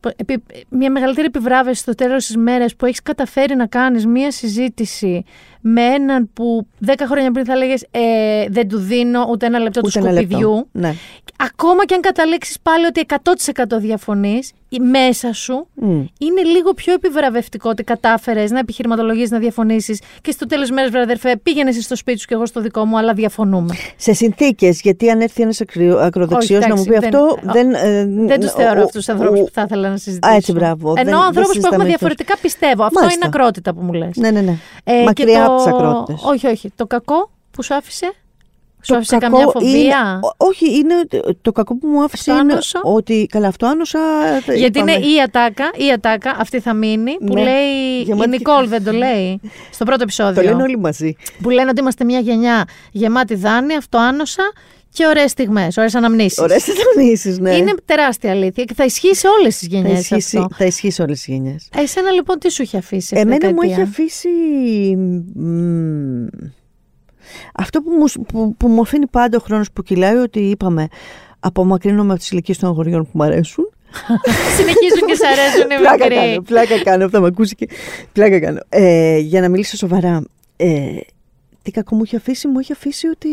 πο- 0.00 0.12
επι- 0.16 0.44
μια 0.68 0.90
μεγαλύτερη 0.90 1.26
επιβράβευση 1.26 1.82
στο 1.82 1.94
τέλος 1.94 2.26
της 2.26 2.36
μέρας 2.36 2.76
που 2.76 2.86
έχεις 2.86 3.02
καταφέρει 3.02 3.56
να 3.56 3.66
κάνεις 3.66 4.06
μια 4.06 4.30
συζήτηση 4.30 5.24
με 5.72 5.82
έναν 5.82 6.30
που 6.34 6.66
10 6.86 6.90
χρόνια 7.08 7.30
πριν 7.30 7.44
θα 7.44 7.56
λέγες 7.56 7.82
ε, 7.90 8.00
δεν 8.48 8.68
του 8.68 8.78
δίνω 8.78 9.26
ούτε 9.30 9.46
ένα 9.46 9.58
λεπτό 9.58 9.80
Ούτε 9.84 9.98
του 10.00 10.04
ένα 10.06 10.12
λεπτό. 10.14 10.36
σκουπιδιού. 10.38 10.68
Ναι. 10.72 10.94
Ακόμα 11.42 11.84
και 11.84 11.94
αν 11.94 12.00
καταλήξεις 12.00 12.56
πάλι 12.62 12.84
ότι 12.86 13.06
100% 13.08 13.78
διαφωνείς, 13.80 14.52
η- 14.68 14.80
μέσα 14.80 15.32
σου 15.32 15.66
Μμ. 15.74 15.90
είναι 16.18 16.42
λίγο 16.54 16.72
πιο 16.72 16.92
επιβραβευτικό 16.92 17.70
ότι 17.70 17.82
κατάφερες 17.82 18.50
να 18.50 18.58
επιχειρηματολογήσει, 18.58 19.32
να 19.32 19.38
διαφωνήσεις 19.38 20.00
και 20.22 20.30
στο 20.30 20.46
τέλος 20.46 20.70
μέρες, 20.70 20.90
βρε 20.90 21.00
αδερφέ, 21.00 21.36
πήγαινες 21.42 21.74
εσύ 21.76 21.84
στο 21.84 21.96
σπίτι 21.96 22.18
σου 22.18 22.26
και 22.26 22.34
εγώ 22.34 22.46
στο 22.46 22.60
δικό 22.60 22.84
μου, 22.84 22.98
αλλά 22.98 23.12
διαφωνούμε. 23.12 23.74
Σε 23.96 24.12
συνθήκες, 24.12 24.80
γιατί 24.80 25.10
αν 25.10 25.20
έρθει 25.20 25.42
ένας 25.42 25.60
ακροδεξιός 26.02 26.58
Όχι, 26.60 26.68
να 26.68 26.76
μου 26.76 26.84
πει 26.84 26.94
εντάξει, 26.94 27.08
αυτό, 27.16 27.38
δεν- 27.52 27.70
δεν. 27.70 27.74
ε, 27.74 28.26
Δεν 28.26 28.40
τους 28.40 28.50
ο- 28.50 28.56
θεωρώ 28.56 28.80
ο- 28.80 28.84
αυτούς 28.84 29.04
τους 29.04 29.08
ανθρώπους 29.08 29.40
ο- 29.40 29.44
που 29.44 29.50
θα 29.52 29.62
ήθελα 29.62 29.88
να 29.88 29.96
συζητήσω. 29.96 30.32
Α, 30.32 30.36
έτσι, 30.36 30.52
μπράβο. 30.52 30.88
Ενώ 30.96 31.04
Δεν- 31.04 31.14
ανθρώπους 31.14 31.34
δεν 31.34 31.42
που 31.42 31.48
συζητάμε 31.52 31.74
έχουμε 31.74 31.84
αυτούς. 31.84 31.98
διαφορετικά 31.98 32.36
πιστεύω. 32.42 32.82
Αυτό 32.84 33.00
Μάλιστα. 33.00 33.18
είναι 33.26 33.30
ακρότητα 33.34 33.74
που 33.74 33.80
μου 33.80 33.92
λες. 33.92 34.16
Ναι, 34.16 34.30
ναι, 34.30 34.40
ναι. 34.40 34.56
Ε, 34.84 35.02
Μακριά 35.02 35.46
και 35.64 35.68
από 35.70 35.78
το- 35.78 35.84
τι 35.84 35.88
ακρότητες. 35.88 36.22
Όχι, 36.24 36.46
όχι. 36.46 36.70
Το 36.76 36.86
κακό 36.86 37.30
που 37.50 37.62
σου 37.62 37.74
άφησε; 37.74 38.12
Σου 38.82 38.92
Το 38.92 38.96
άφησε 38.98 39.16
κακό 39.16 39.36
καμιά 39.36 39.50
φοβία; 39.52 39.78
είναι- 39.80 40.18
ό- 40.22 40.46
όχι, 40.46 40.76
είναι 40.78 40.94
ότι- 40.98 41.38
το 41.42 41.52
κακό 41.52 41.76
που 41.76 41.86
μου 41.88 42.02
άφησε 42.02 42.30
Αυτό 42.30 42.42
είναι 42.42 42.52
άνοσο. 42.52 42.80
ότι. 42.82 43.26
Καλά, 43.30 43.48
αυτό 43.48 43.66
άνωσα. 43.66 43.98
ε, 44.46 44.54
Γιατί 44.54 44.78
είπαμε. 44.78 44.92
είναι 44.92 45.06
η 45.06 45.20
ατάκα, 45.22 45.70
η 45.76 45.90
ατάκα, 45.92 46.36
αυτή 46.38 46.60
θα 46.60 46.72
μείνει, 46.74 47.16
που 47.26 47.34
Ναι. 47.34 47.42
λέει. 47.42 48.02
Γεμάτη- 48.02 48.26
Η 48.26 48.30
Νικόλ 48.30 48.68
δεν 48.68 48.84
το 48.84 48.92
λέει. 48.92 49.40
Στο 49.70 49.84
πρώτο 49.84 50.02
επεισόδιο. 50.02 50.34
Το 50.34 50.48
λένε 50.48 50.62
όλοι 50.62 50.78
μαζί. 50.78 51.16
Που 51.42 51.50
λένε 51.50 51.70
ότι 51.70 51.80
είμαστε 51.80 52.04
μια 52.04 52.18
γενιά 52.18 52.64
γεμάτη 52.92 53.34
δάνεια, 53.34 53.78
αυτοάνοσα 53.78 54.42
και 54.98 55.06
ωραίες 55.06 55.30
στιγμές, 55.30 55.76
ωραίες 55.76 55.94
αναμνήσεις. 55.94 56.38
Ωραίες 56.38 56.66
αναμνήσεις, 56.68 57.38
ναι. 57.38 57.56
Είναι 57.56 57.74
τεράστια 57.84 58.30
αλήθεια 58.30 58.64
και 58.64 58.74
θα 58.74 58.84
ισχύει 58.84 59.14
σε 59.14 59.28
όλες 59.28 59.58
τις 59.58 59.68
θα 59.68 59.76
γενιές 59.76 59.98
ισχύσει, 60.00 60.38
αυτό. 60.38 60.54
θα 60.56 60.64
ισχύσει 60.64 61.02
όλες 61.02 61.20
τις 61.20 61.34
γενιές. 61.34 61.68
Εσένα 61.76 62.10
λοιπόν 62.10 62.38
τι 62.38 62.50
σου 62.50 62.62
είχε 62.62 62.76
αφήσει 62.76 63.14
αυτή 63.14 63.28
η 63.28 63.32
Εμένα 63.32 63.48
μου 63.48 63.60
δεκαετία; 63.60 63.82
έχει 63.82 63.90
αφήσει. 63.90 64.28
μ, 65.34 66.26
αυτό 67.54 67.82
που 67.82 67.90
μου, 67.90 68.22
που, 68.24 68.56
που 68.56 68.68
μου 68.68 68.80
αφήνει 68.80 69.06
πάντα 69.06 69.36
ο 69.36 69.40
χρόνος 69.40 69.72
που 69.72 69.82
κυλάει 69.82 70.16
ότι 70.16 70.40
είπαμε 70.40 70.88
απομακρύνομαι 71.40 72.10
από 72.10 72.18
τις 72.20 72.30
ηλικίες 72.30 72.58
των 72.58 72.68
αγοριών 72.68 73.02
που 73.02 73.10
μου 73.12 73.22
αρέσουν. 73.22 73.70
Συνεχίζουν 74.56 75.06
και 75.06 75.14
σ' 75.14 75.22
αρέσουν 75.22 75.70
οι 75.70 75.80
πλάκα 75.80 76.04
μικροί. 76.04 76.14
κάνω, 76.14 76.42
πλάκα 76.42 76.82
κάνω, 76.82 77.04
αυτό 77.04 77.20
με 77.20 77.26
ακούσει 77.26 77.54
και 77.54 77.68
πλάκα 78.12 78.40
κάνω. 78.40 78.60
Ε, 78.68 79.18
για 79.18 79.40
να 79.40 79.48
μιλήσω 79.48 79.76
σοβαρά, 79.76 80.22
ε, 80.56 80.96
τι 81.68 81.74
κακό 81.74 81.94
μου 81.96 82.02
έχει 82.04 82.16
αφήσει, 82.16 82.48
μου 82.48 82.58
έχει 82.58 82.72
αφήσει 82.72 83.06
ότι 83.06 83.28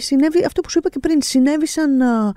συνέβη 0.00 0.44
αυτό 0.44 0.60
που 0.60 0.70
σου 0.70 0.78
είπα 0.78 0.88
και 0.88 0.98
πριν. 0.98 1.22
Συνέβη, 1.22 1.66
σαν 1.66 1.96
να, 1.96 2.32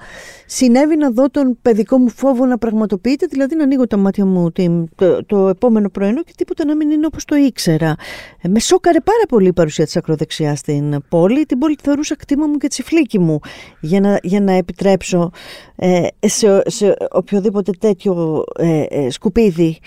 συνέβη 0.46 0.98
να 0.98 1.12
δω 1.12 1.30
τον 1.30 1.58
παιδικό 1.62 1.98
μου 1.98 2.10
φόβο 2.10 2.46
να 2.46 2.58
πραγματοποιείται, 2.58 3.26
δηλαδή 3.30 3.56
να 3.56 3.64
ανοίγω 3.64 3.88
τα 3.88 3.98
μάτια 3.98 4.26
μου 4.26 4.52
την- 4.52 4.90
το, 4.96 5.26
το 5.26 5.48
επόμενο 5.48 5.90
πρωινό 5.90 6.24
και 6.24 6.34
τίποτα 6.38 6.66
να 6.66 6.76
μην 6.76 6.92
είναι 6.92 7.06
όπως 7.06 7.26
το 7.26 7.36
ήξερα. 7.36 7.96
Ε, 8.42 8.48
με 8.48 8.60
σόκαρε 8.60 9.00
πάρα 9.00 9.24
πολύ 9.28 9.48
η 9.48 9.54
παρουσία 9.54 9.86
της 9.86 9.96
ακροδεξιάς 9.98 10.60
στην 10.60 11.04
πόλη. 11.10 11.46
Την 11.46 11.58
πόλη 11.60 11.76
τη 11.76 11.84
θεωρούσα 11.84 12.16
κτήμα 12.16 12.48
μου 12.48 12.58
και 12.58 12.68
τσιφλίκι 12.68 13.20
μου 13.20 13.40
για 13.82 14.00
να, 14.00 14.20
για 14.24 14.42
να 14.42 14.52
επιτρέψω 14.52 15.32
ε, 15.76 16.08
σε, 16.20 16.62
σε 16.66 16.96
οποιοδήποτε 17.12 17.72
τέτοιο 17.80 18.44
ε, 18.58 18.84
ε, 18.90 19.10
σκουπίδι 19.10 19.78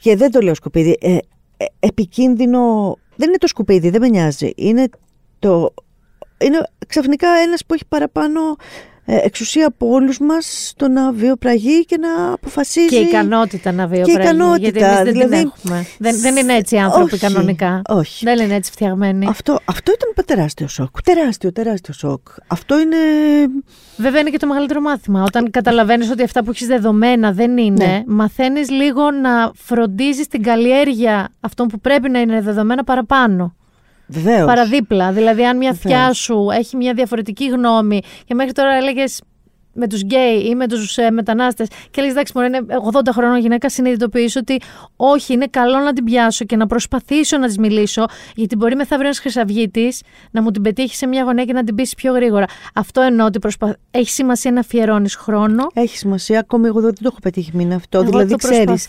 και 0.00 0.16
δεν 0.16 0.30
το 0.30 0.40
λέω 0.40 0.54
σκουπίδι, 0.54 0.96
ε, 1.00 1.16
ε, 1.56 1.64
επικίνδυνο 1.80 2.96
δεν 3.16 3.28
είναι 3.28 3.38
το 3.38 3.46
σκουπίδι, 3.46 3.90
δεν 3.90 4.00
με 4.00 4.08
νοιάζει. 4.08 4.52
Είναι, 4.56 4.88
το, 5.38 5.74
είναι 6.38 6.66
ξαφνικά 6.86 7.28
ένας 7.28 7.66
που 7.66 7.74
έχει 7.74 7.86
παραπάνω 7.88 8.40
ε, 8.50 8.56
εξουσία 9.04 9.66
από 9.66 9.88
όλους 9.88 10.18
μας 10.18 10.66
στο 10.68 10.88
να 10.88 11.12
βιοπραγεί 11.12 11.84
και 11.84 11.96
να 11.98 12.32
αποφασίζει. 12.32 12.86
Και 12.88 12.96
η 12.98 13.02
ικανότητα 13.02 13.72
να 13.72 13.86
βιοπραγεί. 13.86 14.18
ικανότητα, 14.20 14.58
Γιατί 14.62 14.78
εμείς 14.78 14.94
δεν 15.02 15.12
δηλαδή- 15.12 15.30
την 15.42 15.52
έχουμε. 15.56 15.86
Δεν, 15.98 16.20
δεν 16.20 16.36
είναι 16.36 16.54
έτσι 16.54 16.74
οι 16.74 16.78
άνθρωποι 16.78 17.14
Όχι, 17.14 17.22
κανονικά. 17.26 17.82
όχι. 17.88 18.24
Δεν 18.24 18.38
είναι 18.40 18.54
έτσι 18.54 18.70
φτιαγμένοι. 18.70 19.26
Αυτό, 19.28 19.58
αυτό 19.64 19.92
ήταν 19.92 20.24
τεράστιο 20.26 20.68
σοκ. 20.68 21.02
Τεράστιο, 21.02 21.52
τεράστιο 21.52 21.94
σοκ. 21.94 22.26
Αυτό 22.46 22.78
είναι. 22.80 22.96
Βέβαια 23.96 24.20
είναι 24.20 24.30
και 24.30 24.38
το 24.38 24.46
μεγαλύτερο 24.46 24.80
μάθημα. 24.80 25.22
Όταν 25.22 25.50
καταλαβαίνεις 25.50 26.10
ότι 26.10 26.22
αυτά 26.22 26.44
που 26.44 26.50
έχεις 26.50 26.66
δεδομένα 26.66 27.32
δεν 27.32 27.56
είναι, 27.58 27.84
Ναι. 27.86 28.02
μαθαίνεις 28.06 28.70
λίγο 28.70 29.10
να 29.10 29.50
φροντίζεις 29.54 30.26
την 30.28 30.42
καλλιέργεια 30.42 31.28
αυτών 31.40 31.66
που 31.68 31.80
πρέπει 31.80 32.10
να 32.10 32.20
είναι 32.20 32.40
δεδομένα 32.40 32.84
παραπάνω. 32.84 33.54
Βεβαίως. 34.12 34.46
Παραδίπλα. 34.46 35.12
Δηλαδή, 35.12 35.44
αν 35.44 35.56
μια 35.56 35.72
Βεβαίως. 35.72 36.02
θιά 36.02 36.12
σου 36.12 36.48
έχει 36.52 36.76
μια 36.76 36.94
διαφορετική 36.94 37.46
γνώμη 37.48 38.00
και 38.24 38.34
μέχρι 38.34 38.52
τώρα 38.52 38.74
έλεγες 38.74 39.20
με 39.74 39.86
τους 39.86 40.00
γκέι 40.00 40.46
ή 40.48 40.54
με 40.54 40.68
τους 40.68 40.96
ε, 40.96 41.10
μετανάστες 41.10 41.68
και 41.68 42.00
έλεγες 42.00 42.12
εντάξει, 42.12 42.32
μωρέ, 42.34 42.46
είναι 42.46 42.60
80 42.92 43.00
χρονών 43.12 43.38
γυναίκα, 43.38 43.68
συνειδητοποιήσω 43.68 44.40
ότι 44.40 44.60
όχι, 44.96 45.32
είναι 45.32 45.46
καλό 45.46 45.78
να 45.78 45.92
την 45.92 46.04
πιάσω 46.04 46.44
και 46.44 46.56
να 46.56 46.66
προσπαθήσω 46.66 47.38
να 47.38 47.46
της 47.46 47.58
μιλήσω, 47.58 48.04
γιατί 48.34 48.56
μπορεί 48.56 48.76
μεθαύριο 48.76 49.06
ένας 49.06 49.18
χρυσαυγίτης 49.18 50.02
να 50.30 50.42
μου 50.42 50.50
την 50.50 50.62
πετύχει 50.62 50.96
σε 50.96 51.06
μια 51.06 51.22
γωνία 51.22 51.44
και 51.44 51.52
να 51.52 51.64
την 51.64 51.74
πείσει 51.74 51.94
πιο 51.94 52.12
γρήγορα. 52.12 52.44
Αυτό 52.74 53.00
εννοώ 53.00 53.26
ότι 53.26 53.38
προσπα... 53.38 53.76
έχει 53.90 54.10
σημασία 54.10 54.52
να 54.52 54.60
αφιερώνεις 54.60 55.14
χρόνο. 55.14 55.66
Έχει 55.74 55.96
σημασία. 55.96 56.38
Ακόμη 56.38 56.66
εγώ 56.66 56.80
δεν 56.80 56.94
το 56.94 57.00
έχω 57.04 57.18
πετύχει 57.22 57.50
μήνα 57.54 57.74
αυτό. 57.74 57.98
Εγώ 57.98 58.10
δηλαδή, 58.10 58.30
το 58.30 58.36
ξέρεις. 58.36 58.86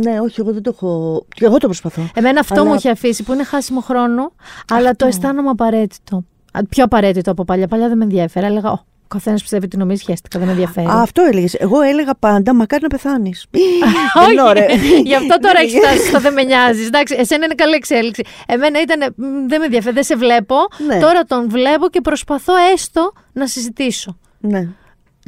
Προσπαθώ. 0.00 0.10
Ναι, 0.12 0.20
όχι, 0.20 0.40
εγώ 0.40 0.52
δεν 0.52 0.62
το 0.62 0.70
έχω. 0.74 1.24
Και 1.34 1.44
εγώ 1.44 1.58
το 1.58 1.66
προσπαθώ. 1.66 2.02
Εμένα 2.14 2.40
αυτό 2.40 2.54
Αλλά- 2.54 2.64
μου 2.64 2.74
έχει 2.74 2.88
αφήσει 2.88 3.22
που 3.22 3.32
είναι 3.32 3.44
χάσιμο 3.44 3.80
χρόνο, 3.80 4.32
αλλά 4.72 4.92
το 4.96 5.06
αισθάνομαι 5.06 5.48
απαραίτητο. 5.48 6.24
Α, 6.52 6.60
Πιο 6.68 6.84
απαραίτητο 6.84 7.30
από 7.30 7.44
παλιά. 7.44 7.68
Παλιά 7.68 7.88
δεν 7.88 7.96
με 7.96 8.04
ενδιαφέρει. 8.04 8.46
Έλεγα, 8.46 8.70
ο 8.70 9.08
καθένας 9.08 9.40
πιστεύει 9.40 9.68
τι 9.68 9.76
νομίζει, 9.76 10.04
χαίστηκα, 10.04 10.38
δεν 10.38 10.46
με 10.46 10.52
ενδιαφέρει. 10.52 10.86
Α, 10.86 11.00
αυτό 11.00 11.22
έλεγες. 11.22 11.54
Εγώ 11.54 11.80
έλεγα 11.80 12.14
πάντα, 12.14 12.54
μακάρι 12.54 12.82
να 12.82 12.88
πεθάνεις. 12.88 13.46
Όχι, 14.20 15.02
γι' 15.04 15.14
αυτό 15.14 15.38
τώρα 15.38 15.60
έχει 15.64 15.76
φτάσει 15.78 16.06
στο 16.08 16.20
δεν 16.20 16.32
με 16.32 16.42
νοιάζεις. 16.42 16.86
Εντάξει, 16.86 17.14
εσένα 17.18 17.44
είναι 17.44 17.54
καλή 17.54 17.74
εξέλιξη. 17.74 18.22
Εμένα 18.46 18.80
ήταν, 18.80 19.14
«Μ, 19.16 19.22
δεν 19.48 19.58
με 19.60 19.64
ενδιαφέρει, 19.64 19.94
δεν 19.94 20.04
σε 20.04 20.16
βλέπω. 20.16 20.54
Ναι. 20.86 20.98
Τώρα 20.98 21.22
τον 21.22 21.50
βλέπω 21.50 21.88
και 21.88 22.00
προσπαθώ 22.00 22.52
έστω 22.72 23.12
να 23.32 23.46
συζητήσω. 23.46 24.18
Ναι. 24.40 24.68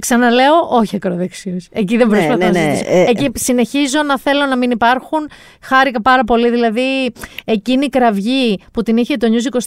Ξαναλέω, 0.00 0.54
όχι 0.70 0.96
ακροδεξιού. 0.96 1.56
Εκεί 1.70 1.96
δεν 1.96 2.08
Ναι, 2.08 2.12
προσπαθώ 2.16 2.36
ναι, 2.36 2.44
να 2.44 2.50
ναι. 2.66 2.70
συζητήσω. 2.74 2.96
Ε, 2.98 3.04
Εκεί 3.08 3.30
συνεχίζω 3.34 4.02
να 4.02 4.18
θέλω 4.18 4.46
να 4.46 4.56
μην 4.56 4.70
υπάρχουν. 4.70 5.28
Χάρηκα 5.62 6.02
πάρα 6.02 6.24
πολύ. 6.24 6.50
Δηλαδή, 6.50 7.12
εκείνη 7.44 7.84
η 7.84 7.88
κραυγή 7.88 8.58
που 8.72 8.82
την 8.82 8.96
είχε 8.96 9.16
το 9.16 9.26
News 9.30 9.58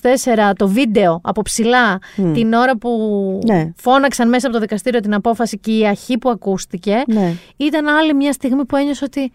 24, 0.50 0.52
το 0.56 0.68
βίντεο 0.68 1.22
από 1.24 1.42
ψηλά, 1.42 2.00
την 2.34 2.54
ώρα 2.54 2.78
που 2.78 2.90
Ναι. 3.46 3.72
φώναξαν 3.76 4.30
μέσα 4.30 4.46
από 4.48 4.56
το 4.56 4.62
δικαστήριο 4.62 5.00
την 5.00 5.14
απόφαση 5.14 5.58
και 5.60 5.72
η 5.78 5.88
αρχή 5.88 6.18
που 6.18 6.30
ακούστηκε, 6.30 7.04
Ναι. 7.08 7.34
ήταν 7.58 7.88
άλλη 7.88 8.14
μια 8.14 8.32
στιγμή 8.34 8.66
που 8.66 8.76
ένιωσα 8.76 9.04
ότι 9.06 9.32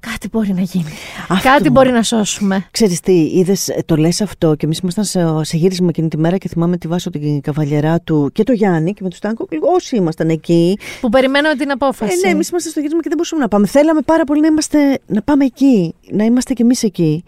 κάτι 0.00 0.28
μπορεί 0.32 0.52
να 0.52 0.60
γίνει. 0.60 0.90
Αυτό. 1.28 1.48
Κάτι 1.48 1.70
μπορεί 1.70 1.90
να 1.90 2.02
σώσουμε. 2.02 2.66
Ξέρεις 2.70 3.00
τι, 3.00 3.12
είδες, 3.12 3.68
ε, 3.68 3.82
το 3.86 3.96
λες 3.96 4.20
αυτό 4.20 4.54
και 4.54 4.64
εμείς 4.64 4.78
ήμασταν 4.78 5.04
σε, 5.04 5.20
σε 5.40 5.56
γύρισμα 5.56 5.86
εκείνη 5.88 6.08
τη 6.08 6.18
μέρα 6.18 6.36
και 6.36 6.48
θυμάμαι 6.48 6.76
τη 6.76 6.88
Βάσο 6.88 7.10
την 7.10 7.40
καβαλιερά 7.40 8.00
του 8.00 8.30
και 8.32 8.42
το 8.42 8.52
Γιάννη 8.52 8.92
και 8.92 9.02
με 9.02 9.08
τους 9.08 9.18
Στάνκο, 9.18 9.46
όσοι 9.74 9.96
ήμασταν 9.96 10.28
εκεί. 10.28 10.78
Που 11.00 11.08
περιμένουμε 11.08 11.54
την 11.54 11.70
απόφαση. 11.70 12.12
Ε, 12.12 12.26
ναι, 12.26 12.32
εμείς 12.32 12.48
ήμασταν 12.48 12.70
στο 12.70 12.80
γύρισμα 12.80 13.00
και 13.00 13.08
δεν 13.08 13.16
μπορούσαμε 13.16 13.42
να 13.42 13.48
πάμε. 13.48 13.66
Θέλαμε 13.66 14.00
πάρα 14.00 14.24
πολύ 14.24 14.40
να, 14.40 14.46
είμαστε, 14.46 14.98
να 15.06 15.22
πάμε 15.22 15.44
εκεί, 15.44 15.94
να 16.10 16.24
είμαστε 16.24 16.52
κι 16.52 16.62
εμείς 16.62 16.82
εκεί. 16.82 17.24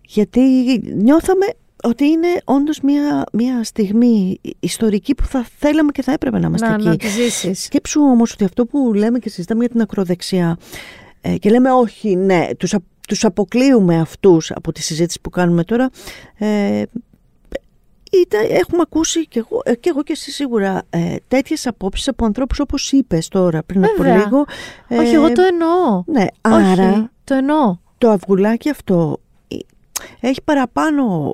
Γιατί 0.00 0.40
νιώθαμε 0.96 1.46
ότι 1.82 2.04
είναι 2.04 2.28
όντως 2.44 2.80
μια, 2.80 3.24
μια 3.32 3.64
στιγμή 3.64 4.40
ιστορική 4.60 5.14
που 5.14 5.24
θα 5.24 5.46
θέλαμε 5.58 5.90
και 5.92 6.02
θα 6.02 6.12
έπρεπε 6.12 6.38
να 6.38 6.46
είμαστε 6.46 6.68
να, 6.68 6.74
εκεί. 6.74 6.84
να 6.84 6.96
τη 6.96 7.08
ζήσεις. 7.08 7.62
Σκέψου 7.62 8.00
όμως 8.00 8.32
ότι 8.32 8.44
αυτό 8.44 8.66
που 8.66 8.92
λέμε 8.94 9.18
και 9.18 9.28
συζητάμε 9.28 9.60
για 9.60 9.68
την 9.68 9.80
ακροδεξιά 9.80 10.58
ε, 11.20 11.36
και 11.38 11.50
λέμε 11.50 11.70
όχι, 11.72 12.16
ναι, 12.16 12.48
τους, 12.56 12.74
α- 12.74 12.80
τους 13.08 13.24
αποκλείουμε 13.24 14.00
αυτούς 14.00 14.50
από 14.50 14.72
τη 14.72 14.82
συζήτηση 14.82 15.20
που 15.20 15.30
κάνουμε 15.30 15.64
τώρα 15.64 15.90
ε, 16.38 16.82
ήταν, 18.12 18.40
έχουμε 18.50 18.80
ακούσει 18.82 19.26
και 19.26 19.38
εγώ, 19.38 19.60
ε, 19.64 19.74
και 19.74 19.88
εγώ 19.88 20.02
και 20.02 20.12
εσύ 20.12 20.30
σίγουρα 20.30 20.82
ε, 20.90 21.14
τέτοιες 21.28 21.66
απόψεις 21.66 22.08
από 22.08 22.24
ανθρώπους 22.24 22.60
όπως 22.60 22.92
είπες 22.92 23.28
τώρα 23.28 23.62
πριν 23.62 23.80
Βέβαια. 23.96 24.14
από 24.14 24.24
λίγο. 24.24 24.44
ε, 24.88 24.96
Όχι, 24.98 25.14
εγώ 25.14 25.32
το 25.32 25.42
εννοώ. 25.42 26.02
Ναι, 26.06 26.26
Όχι, 26.56 26.70
άρα 26.70 27.10
το 27.24 27.34
εννοώ. 27.34 27.76
το 27.98 28.10
αυγουλάκι 28.10 28.70
αυτό 28.70 29.20
ε, 29.48 29.56
έχει 30.20 30.42
παραπάνω 30.42 31.32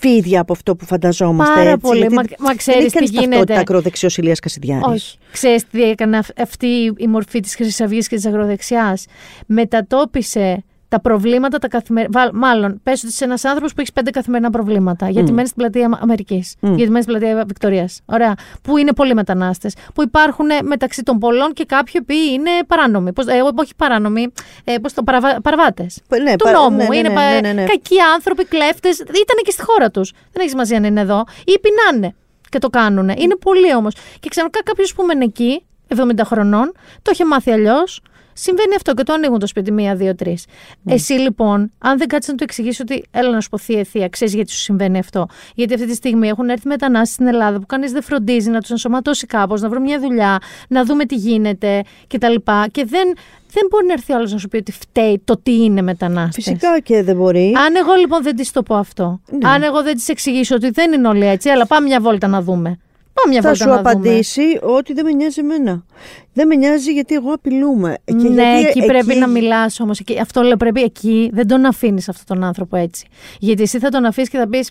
φίδια 0.00 0.40
από 0.40 0.52
αυτό 0.52 0.76
που 0.76 0.84
φανταζόμαστε. 0.84 1.54
Πάρα 1.54 1.68
έτσι, 1.70 1.80
πολύ. 1.80 1.98
γιατί 1.98 2.14
Μα- 2.14 2.22
μα 2.38 2.46
δεν 2.46 2.56
ξέρεις 2.56 2.80
έχει 2.80 2.88
τι 2.88 2.94
κανείς 2.94 3.10
ταυτότητα 3.10 3.34
γίνεται. 3.36 3.60
ακροδεξιός 3.60 4.16
Ηλίας 4.16 4.38
Κασιδιάρης. 4.40 4.86
Όχι. 4.86 5.18
Ξέρεις 5.32 5.64
τι 5.68 5.82
έκανε 5.82 6.16
αυ- 6.16 6.40
αυτή 6.40 6.92
η 6.96 7.06
μορφή 7.06 7.40
της 7.40 7.54
Χρυσής 7.54 7.80
Αυγής 7.80 8.08
και 8.08 8.16
της 8.16 8.26
αγροδεξιάς. 8.26 9.06
Μετατόπισε 9.46 10.64
τα 10.90 11.00
προβλήματα 11.00 11.58
τα 11.58 11.68
καθημερινά. 11.68 12.30
Μάλλον, 12.32 12.80
πες 12.82 13.02
ότι 13.02 13.12
είσαι 13.12 13.24
ένας 13.24 13.44
άνθρωπος 13.44 13.70
που 13.74 13.80
έχεις 13.80 13.92
πέντε 13.92 14.10
καθημερινά 14.10 14.50
προβλήματα. 14.50 15.08
Γιατί 15.08 15.30
Μμ. 15.30 15.34
μένεις 15.34 15.50
στην 15.50 15.62
πλατεία 15.62 15.98
Αμερικής. 16.02 16.54
Μμ. 16.60 16.74
Γιατί 16.74 16.90
μένεις 16.90 17.04
στην 17.06 17.18
πλατεία 17.18 17.44
Βικτωρίας. 17.46 18.00
Ωραία. 18.04 18.34
Που 18.62 18.76
είναι 18.76 18.92
πολλοί 18.92 19.14
μετανάστες. 19.14 19.74
Που 19.94 20.02
υπάρχουν 20.02 20.50
ε, 20.50 20.58
μεταξύ 20.62 21.02
των 21.02 21.18
πολλών 21.18 21.52
και 21.52 21.64
κάποιοι 21.64 22.00
που 22.02 22.12
είναι 22.12 22.50
παράνομοι. 22.66 23.12
Πώς, 23.12 23.26
ε, 23.26 23.40
όχι 23.58 23.74
παράνομοι, 23.76 24.32
ε, 24.64 24.78
πώς 24.78 24.92
το, 24.92 25.02
παραβα, 25.02 25.40
παραβάτες. 25.40 25.98
Ναι, 26.22 26.36
του 26.36 26.44
πα- 26.44 26.52
νόμου. 26.52 26.76
ναι, 26.76 26.84
ναι, 26.88 26.96
είναι 26.96 27.08
ναι, 27.08 27.14
πα- 27.14 27.30
ναι, 27.30 27.40
ναι, 27.40 27.52
ναι. 27.52 27.64
κακοί 27.64 27.96
άνθρωποι, 28.14 28.44
κλέφτες. 28.44 28.98
Ήταν 28.98 29.36
και 29.44 29.50
στη 29.50 29.62
χώρα 29.62 29.90
τους. 29.90 30.10
Δεν 30.12 30.38
έχεις 30.38 30.50
σημασία 30.50 30.80
να 30.80 30.86
είναι 30.86 31.00
εδώ. 31.00 31.24
Ή 31.44 31.54
πεινάνε 31.60 32.14
και 32.48 32.58
το 32.58 32.68
κάνουν. 32.68 33.08
Είναι 33.08 33.36
πολλοί 33.36 33.74
όμως. 33.74 33.94
Και 34.20 34.28
ξαφνικά 34.28 34.62
κάποιος 34.62 34.94
που 34.94 35.02
μένει 35.04 35.24
εκεί, 35.24 35.64
70 35.88 36.24
χρονών, 36.24 36.72
το 37.02 37.10
είχε 37.12 37.24
μάθει 37.26 37.50
αλλιώς. 37.50 38.00
Συμβαίνει 38.42 38.74
αυτό 38.74 38.94
και 38.94 39.02
το 39.02 39.12
ανοίγουν 39.12 39.38
το 39.38 39.46
σπίτι 39.46 39.72
μία, 39.72 39.94
δύο, 39.94 40.14
τρεις. 40.14 40.44
Εσύ 40.86 41.12
λοιπόν, 41.12 41.70
αν 41.78 41.98
δεν 41.98 42.08
κάτσεις 42.08 42.30
να 42.30 42.36
του 42.36 42.44
εξηγήσεις 42.44 42.80
ότι 42.80 43.04
έλα 43.10 43.30
να 43.30 43.40
σου 43.40 43.48
πω 43.48 43.58
θεία, 43.58 43.84
θεία, 43.84 44.08
ξέρεις 44.08 44.34
γιατί 44.34 44.50
σου 44.52 44.58
συμβαίνει 44.58 44.98
αυτό. 44.98 45.26
Γιατί 45.54 45.74
αυτή 45.74 45.86
τη 45.86 45.94
στιγμή 45.94 46.28
έχουν 46.28 46.48
έρθει 46.48 46.68
μετανάστες 46.68 47.14
στην 47.14 47.26
Ελλάδα 47.26 47.58
που 47.58 47.66
κανείς 47.66 47.92
δεν 47.92 48.02
φροντίζει 48.02 48.50
να 48.50 48.60
τους 48.60 48.70
ενσωματώσει 48.70 49.26
κάπως, 49.26 49.60
να 49.60 49.68
βρουν 49.68 49.82
μια 49.82 50.00
δουλειά, 50.00 50.38
να 50.68 50.84
δούμε 50.84 51.04
τι 51.04 51.14
γίνεται 51.14 51.82
κτλ. 52.06 52.34
Και 52.70 52.84
δεν, 52.84 53.14
δεν 53.52 53.66
μπορεί 53.70 53.86
να 53.86 53.92
έρθει 53.92 54.12
ο 54.12 54.16
άλλος 54.16 54.32
να 54.32 54.38
σου 54.38 54.48
πει 54.48 54.56
ότι 54.56 54.72
φταίει 54.72 55.20
το 55.24 55.40
τι 55.42 55.62
είναι 55.64 55.82
μετανάστες. 55.82 56.44
Φυσικά 56.44 56.80
και 56.80 57.02
δεν 57.02 57.16
μπορεί. 57.16 57.52
Αν 57.66 57.74
εγώ 57.76 57.94
λοιπόν 57.94 58.22
δεν 58.22 58.36
της 58.36 58.50
το 58.50 58.62
πω 58.62 58.74
αυτό, 58.74 59.20
Ναι. 59.30 59.48
αν 59.48 59.62
εγώ 59.62 59.82
δεν 59.82 59.94
της 59.94 60.08
εξηγήσω 60.08 60.54
ότι 60.54 60.70
δεν 60.70 60.92
είναι 60.92 61.08
όλοι 61.08 61.26
έτσι, 61.26 61.48
αλλά 61.48 61.66
πάμε 61.66 61.86
μια 61.86 62.00
βόλτα 62.00 62.26
να 62.26 62.42
δούμε. 62.42 62.78
Πάμε 63.12 63.32
μια 63.32 63.40
θα 63.40 63.48
βόλτα 63.48 63.64
σου 63.64 63.68
να 63.68 63.76
απαντήσει 63.76 64.58
ότι 64.62 64.92
δεν 64.92 65.04
με 65.04 65.12
νοιάζει 65.12 65.40
εμένα. 65.40 65.84
Δεν 66.32 66.46
με 66.46 66.54
νοιάζει 66.54 66.92
γιατί 66.92 67.14
εγώ 67.14 67.32
απειλούμε. 67.32 67.96
Και 68.04 68.12
δούμε. 68.12 68.28
Ναι, 68.28 68.60
γιατί 68.60 68.78
εκεί, 68.78 68.86
πρέπει 68.86 69.14
να 69.14 69.26
μιλάς 69.26 69.80
όμως. 69.80 70.02
Αυτό 70.20 70.42
λέω 70.42 70.56
πρέπει 70.56 70.82
εκεί. 70.82 71.30
Δεν 71.32 71.46
τον 71.46 71.64
αφήνεις 71.64 72.08
αυτόν 72.08 72.36
τον 72.36 72.46
άνθρωπο 72.46 72.76
έτσι. 72.76 73.06
Γιατί 73.38 73.62
εσύ 73.62 73.78
θα 73.78 73.88
τον 73.88 74.04
αφήσεις 74.04 74.30
και 74.30 74.38
θα 74.38 74.48
πεις. 74.48 74.70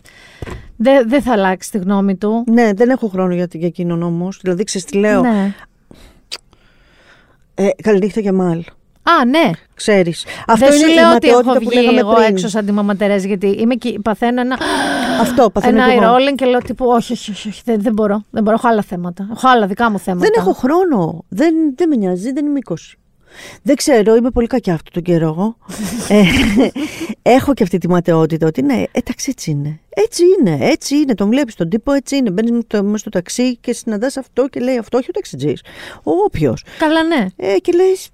Δεν 0.76 1.10
δεν 1.10 1.22
θα 1.22 1.32
αλλάξει 1.32 1.72
τη 1.72 1.78
γνώμη 1.78 2.16
του. 2.16 2.44
Ναι, 2.48 2.74
δεν 2.74 2.90
έχω 2.90 3.08
χρόνο 3.08 3.34
για, 3.34 3.48
για 3.52 3.68
εκείνον 3.68 4.04
όμως. 4.04 4.40
Δηλαδή, 4.42 4.64
ξέρεις 4.64 4.88
τι 4.88 4.98
λέω; 4.98 5.22
Ναι. 5.22 5.54
Ε, 7.56 7.70
καληνύχτα 7.84 8.22
και 8.22 8.32
μάλ. 8.32 8.64
Α, 9.04 9.26
ναι. 9.26 9.52
Ξέρεις. 9.74 10.26
Αυτό 10.48 10.66
δεν 10.66 10.76
είναι 10.76 10.86
σου 10.86 10.92
η 10.92 10.94
λέω 10.94 11.14
ότι 11.14 11.14
ματαιότητα 11.14 11.52
έχω 11.52 11.60
που 11.60 11.70
βγει 11.70 11.80
λέγαμε 11.80 12.00
εγώ 12.00 12.14
πριν. 12.14 12.28
έξω 12.28 12.48
σαν 12.48 12.66
τη 12.66 12.72
μαμά 12.72 12.96
Τερέζη, 12.96 13.28
γιατί 13.28 13.48
είμαι 13.48 13.76
και, 13.76 14.00
παθαίνω 14.04 14.42
ένα, 14.42 14.58
Αυτό 15.20 15.50
παθαίνω 15.50 15.84
ένα 15.84 15.92
κι 15.92 16.04
εγώ. 16.04 16.16
rolling 16.16 16.36
και 16.36 16.46
λέω 16.46 16.60
τύπου 16.60 16.86
όχι, 16.88 17.14
όχι, 17.14 17.32
όχι, 17.32 17.48
όχι, 17.48 17.62
δεν, 17.66 17.82
δεν 17.82 17.94
μπορώ. 17.94 18.24
Δεν 18.30 18.44
μπορώ, 18.44 18.56
έχω 18.56 18.68
άλλα 18.68 18.82
θέματα. 18.82 19.28
Έχω 19.32 19.48
άλλα 19.48 19.68
δικά 19.68 19.92
μου 19.92 20.00
θέματα. 20.00 20.26
Δεν 20.26 20.42
έχω 20.42 20.54
χρόνο. 20.54 21.26
Δεν, 21.30 21.54
δεν 21.76 21.88
με 21.90 21.96
νοιάζει, 21.96 22.32
δεν 22.32 22.46
είμαι 22.46 22.60
20. 22.70 22.74
Δεν 23.64 23.76
ξέρω, 23.76 24.16
είμαι 24.16 24.30
πολύ 24.30 24.48
κακιά 24.48 24.74
αυτόν 24.74 24.94
τον 24.94 25.04
καιρό. 25.04 25.28
εγώ. 25.28 25.58
ε, 26.08 26.24
έχω 27.36 27.54
και 27.54 27.64
αυτή 27.64 27.78
τη 27.78 27.90
ματαιότητα 27.90 28.48
ότι 28.48 28.62
ναι, 28.62 28.84
εντάξει 28.92 29.30
έτσι 29.30 29.52
είναι. 29.52 29.80
Έτσι 29.90 30.24
είναι, 30.40 30.58
έτσι 30.66 30.96
είναι. 30.96 31.14
Τον 31.16 31.30
βλέπεις 31.30 31.56
τον 31.56 31.70
τύπο, 31.70 31.92
έτσι 31.92 32.16
είναι. 32.16 32.32
Μπαίνεις 32.32 32.52
μέσα 32.72 32.98
στο 32.98 33.10
ταξί 33.10 33.58
και 33.58 33.74
συναντάς 33.74 34.18
αυτό 34.18 34.48
και 34.48 34.60
λέει 34.60 34.78
αυτό, 34.78 34.98
όχι 34.98 35.10
ο 35.10 35.14
ταξιτζής. 35.14 35.62
Ο 36.04 36.12
όποιος. 36.26 36.64
Καλά, 36.80 37.04
ναι. 37.04 37.26
Ε, 37.36 37.58
και 37.58 37.72
λες. 37.72 38.10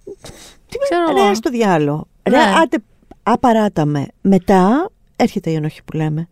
Τι 0.70 0.78
Ξέρω 0.90 1.14
με 1.14 1.20
εγώ. 1.20 1.28
ρε, 1.30 1.34
στο 1.34 1.50
διάλογο. 1.50 2.08
Ναι. 2.30 2.38
Ρε, 2.38 2.44
άντε, 2.44 2.78
απαράταμε. 3.24 4.08
Μετά 4.22 4.90
έρχεται 5.16 5.50
η 5.50 5.54
ενόχη 5.54 5.84
που 5.86 5.98
λέμε. 5.98 6.28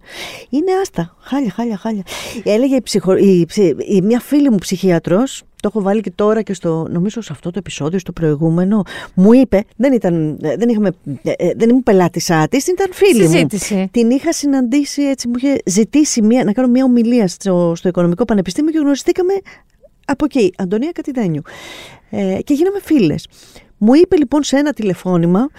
Είναι 0.50 0.72
άστα. 0.82 1.16
Χάλια, 1.20 1.52
χάλια, 1.52 1.78
χάλια. 1.78 2.04
Έλεγε 2.44 2.76
η 2.76 2.82
ψυχο... 2.82 3.16
η, 3.18 3.46
ψη- 3.48 3.76
η- 3.80 4.02
μια 4.02 4.20
φίλη 4.20 4.50
μου 4.50 4.58
ψυχίατρος, 4.58 5.44
το 5.62 5.70
έχω 5.74 5.82
βάλει 5.82 6.02
και 6.02 6.12
τώρα 6.16 6.42
και 6.42 6.54
στο, 6.54 6.88
νομίζω 6.90 7.22
σε 7.22 7.32
αυτό 7.32 7.52
το 7.52 7.60
επεισόδιο, 7.60 8.00
στο 8.00 8.12
προηγούμενο, 8.12 8.84
μου 9.14 9.34
είπε, 9.34 9.64
δεν 9.76 9.94
ήταν, 9.94 10.38
δεν 10.40 10.70
είχαμε, 10.70 10.90
ε, 11.24 11.32
ε, 11.38 11.52
δεν 11.56 11.70
ήμουν 11.70 11.84
πελάτησά 11.84 12.48
της, 12.48 12.68
ήταν 12.68 12.88
φίλη 12.92 13.22
μου. 13.24 13.32
Συζήτηση. 13.32 13.90
Την 13.92 14.10
είχα 14.10 14.34
συναντήσει 14.34 15.02
έτσι, 15.02 15.28
μου 15.28 15.34
είχε 15.38 15.62
ζητήσει 15.66 16.22
μια, 16.22 16.44
να 16.44 16.52
κάνω 16.52 16.68
μια 16.68 16.84
ομιλία 16.84 17.28
στο, 17.28 17.74
στο 17.76 17.88
Οικονομικό 17.88 18.26
Πανεπιστήμιο 18.26 18.72
και 18.72 18.78
γνωριστήκαμε 18.78 19.34
από 20.06 20.26
εκεί, 20.26 20.54
Αντωνία 20.58 20.92
Κατιδένιου. 20.92 21.42
Ε, 22.10 22.40
και 22.44 22.54
γίναμε 22.54 22.80
φίλες. 22.82 23.28
Μου 23.78 23.94
είπε 23.94 24.16
λοιπόν 24.18 24.44
σε 24.44 24.58
ένα 24.58 24.74
τηλεφώνημα, 24.74 25.50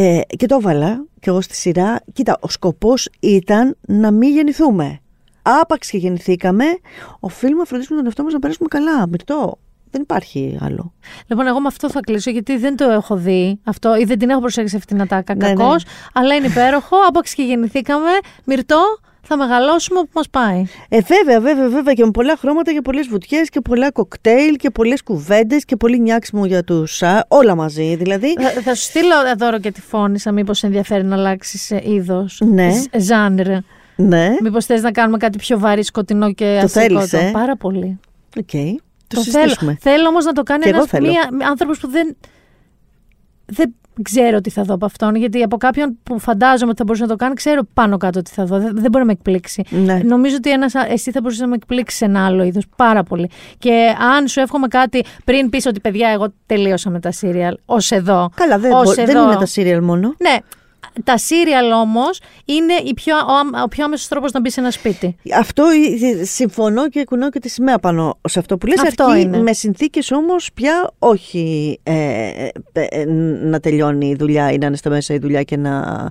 ε, 0.00 0.20
και 0.36 0.46
το 0.46 0.54
έβαλα 0.54 1.04
και 1.20 1.30
εγώ 1.30 1.40
στη 1.40 1.54
σειρά, 1.54 2.00
κοίτα, 2.12 2.38
ο 2.40 2.48
σκοπός 2.48 3.08
ήταν 3.20 3.76
να 3.80 4.10
μην 4.10 4.30
γεννηθούμε. 4.32 5.00
Άπαξ 5.42 5.90
και 5.90 5.98
γεννηθήκαμε, 5.98 6.64
οφείλουμε 7.20 7.58
να 7.58 7.64
φροντίσουμε 7.64 7.96
τον 7.96 8.06
εαυτό 8.06 8.22
μας 8.22 8.32
να 8.32 8.38
περάσουμε 8.38 8.68
καλά. 8.68 9.06
Μυρτό, 9.08 9.58
δεν 9.90 10.02
υπάρχει 10.02 10.58
άλλο. 10.60 10.92
Λοιπόν, 11.26 11.46
εγώ 11.46 11.60
με 11.60 11.66
αυτό 11.66 11.90
θα 11.90 12.00
κλείσω 12.00 12.30
γιατί 12.30 12.56
δεν 12.56 12.76
το 12.76 12.90
έχω 12.90 13.16
δει 13.16 13.60
αυτό 13.64 13.96
ή 13.96 14.04
δεν 14.04 14.18
την 14.18 14.30
έχω 14.30 14.40
προσέξει 14.40 14.76
αυτήν 14.76 14.96
την 14.96 15.04
ατάκα. 15.04 15.34
Ναι, 15.34 15.46
ναι. 15.46 15.54
Κακώς, 15.54 15.84
αλλά 16.12 16.34
είναι 16.34 16.46
υπέροχο. 16.46 16.96
Άπαξ 17.08 17.34
και 17.34 17.42
γεννηθήκαμε. 17.42 18.10
Μυρτό, 18.44 18.82
θα 19.22 19.36
μεγαλώσουμε 19.36 19.98
όπου 19.98 20.10
μας 20.14 20.28
πάει. 20.30 20.64
Ε, 20.88 21.00
βέβαια, 21.00 21.40
βέβαια, 21.40 21.68
βέβαια 21.68 21.94
και 21.94 22.04
με 22.04 22.10
πολλά 22.10 22.36
χρώματα 22.36 22.72
και 22.72 22.80
πολλές 22.80 23.06
βουτιές 23.08 23.48
και 23.48 23.60
πολλά 23.60 23.90
κοκτέιλ 23.92 24.56
και 24.56 24.70
πολλές 24.70 25.02
κουβέντες 25.02 25.64
και 25.64 25.76
πολύ 25.76 26.00
νιάξιμο 26.00 26.46
για 26.46 26.64
τους 26.64 27.02
α, 27.02 27.24
όλα 27.28 27.54
μαζί 27.54 27.96
δηλαδή. 27.96 28.34
θα, 28.40 28.50
θα 28.62 28.74
σου 28.74 28.82
στείλω 28.82 29.14
δώρο 29.38 29.58
και 29.60 29.70
τη 29.70 29.80
φώνη, 29.80 30.18
σαν 30.18 30.34
μήπως 30.34 30.62
ενδιαφέρει 30.62 31.04
να 31.04 31.16
αλλάξεις 31.16 31.70
είδος. 31.70 32.40
Ναι. 32.44 32.70
Genre. 32.98 33.46
Ναι, 33.96 34.34
Μήπως 34.42 34.64
θες 34.66 34.82
να 34.82 34.90
κάνουμε 34.92 35.16
κάτι 35.16 35.38
πιο 35.38 35.58
βαρύ, 35.58 35.82
σκοτεινό 35.82 36.32
και 36.32 36.56
Το 36.60 36.64
αστικό. 36.64 37.00
θέλεις, 37.06 37.12
ε; 37.12 37.30
Πάρα 37.32 37.56
πολύ. 37.56 37.98
οκ. 38.38 38.50
Το, 38.50 39.16
Το 39.16 39.20
συζητήσουμε. 39.20 39.78
θέλω. 39.80 39.94
Θέλω 39.96 40.08
όμως 40.08 40.24
να 40.24 40.32
το 40.32 40.42
κάνει 40.42 40.62
Κι 40.62 40.68
εγώ 40.68 40.76
ένας 40.78 40.90
θέλω. 40.90 41.12
άνθρωπος 41.48 41.78
που 41.78 41.88
δεν. 41.90 42.16
Δεν 43.46 43.74
ξέρω 44.02 44.40
τι 44.40 44.50
θα 44.50 44.62
δω 44.62 44.74
από 44.74 44.84
αυτόν, 44.84 45.14
γιατί 45.14 45.42
από 45.42 45.56
κάποιον 45.56 45.98
που 46.02 46.18
φαντάζομαι 46.18 46.68
ότι 46.70 46.78
θα 46.78 46.84
μπορούσε 46.84 47.02
να 47.04 47.08
το 47.08 47.16
κάνει, 47.16 47.34
ξέρω 47.34 47.60
πάνω 47.74 47.96
κάτω 47.96 48.22
τι 48.22 48.30
θα 48.30 48.44
δω. 48.44 48.58
Δεν, 48.58 48.70
δεν 48.74 48.90
μπορεί 48.90 48.98
να 48.98 49.04
με 49.04 49.12
εκπλήξει. 49.12 49.62
Ναι. 49.70 50.00
Νομίζω 50.04 50.36
ότι 50.36 50.50
ένας, 50.50 50.72
εσύ 50.74 51.10
θα 51.10 51.20
μπορούσες 51.20 51.40
να 51.40 51.46
με 51.46 51.54
εκπλήξεις 51.54 51.98
σε 51.98 52.04
ένα 52.04 52.26
άλλο 52.26 52.42
είδος 52.42 52.64
πάρα 52.76 53.02
πολύ. 53.02 53.30
Και 53.58 53.94
αν 54.16 54.28
σου 54.28 54.40
εύχομαι 54.40 54.68
κάτι 54.68 55.04
πριν 55.24 55.48
πεις 55.50 55.66
ότι 55.66 55.80
παιδιά, 55.80 56.08
εγώ 56.08 56.32
τελείωσα 56.46 56.90
με 56.90 57.00
τα 57.00 57.10
σύριαλ, 57.10 57.56
ως 57.64 57.90
εδώ. 57.90 58.30
Καλά, 58.34 58.58
δεν, 58.58 58.72
ως 58.72 58.84
μπο- 58.84 58.94
δεν 58.94 59.08
εδώ. 59.08 59.22
είναι 59.22 59.36
τα 59.36 59.46
σύριαλ 59.46 59.82
μόνο. 59.82 60.14
Ναι. 60.18 60.36
Τα 61.04 61.18
σύριαλ 61.18 61.70
όμως 61.72 62.20
είναι 62.44 62.72
η 62.84 62.94
πιο, 62.94 63.16
ο, 63.16 63.32
άμ- 63.40 63.62
ο 63.64 63.68
πιο 63.68 63.84
άμεσος 63.84 64.08
τρόπος 64.08 64.32
να 64.32 64.40
μπει 64.40 64.50
σε 64.50 64.60
ένα 64.60 64.70
σπίτι. 64.70 65.16
Αυτό 65.36 65.64
ε, 66.20 66.24
συμφωνώ 66.24 66.88
και 66.88 67.04
κουνάω 67.04 67.30
και 67.30 67.38
τη 67.38 67.48
σημαία 67.48 67.78
πάνω 67.78 68.18
σε 68.28 68.38
αυτό 68.38 68.58
που 68.58 68.66
λες 68.66 68.80
Αυτό 68.82 69.04
αρκεί 69.04 69.20
είναι. 69.22 69.38
με 69.38 69.52
συνθήκες 69.52 70.10
όμως 70.10 70.50
πια 70.54 70.90
όχι 70.98 71.78
ε, 71.82 71.92
ε, 71.92 72.50
ε, 72.72 73.04
να 73.44 73.60
τελειώνει 73.60 74.08
η 74.08 74.14
δουλειά 74.14 74.50
ή 74.52 74.58
να 74.58 74.66
είναι 74.66 74.76
στα 74.76 74.90
μέσα 74.90 75.14
η 75.14 75.18
δουλειά 75.18 75.42
και 75.42 75.56
να 75.56 76.08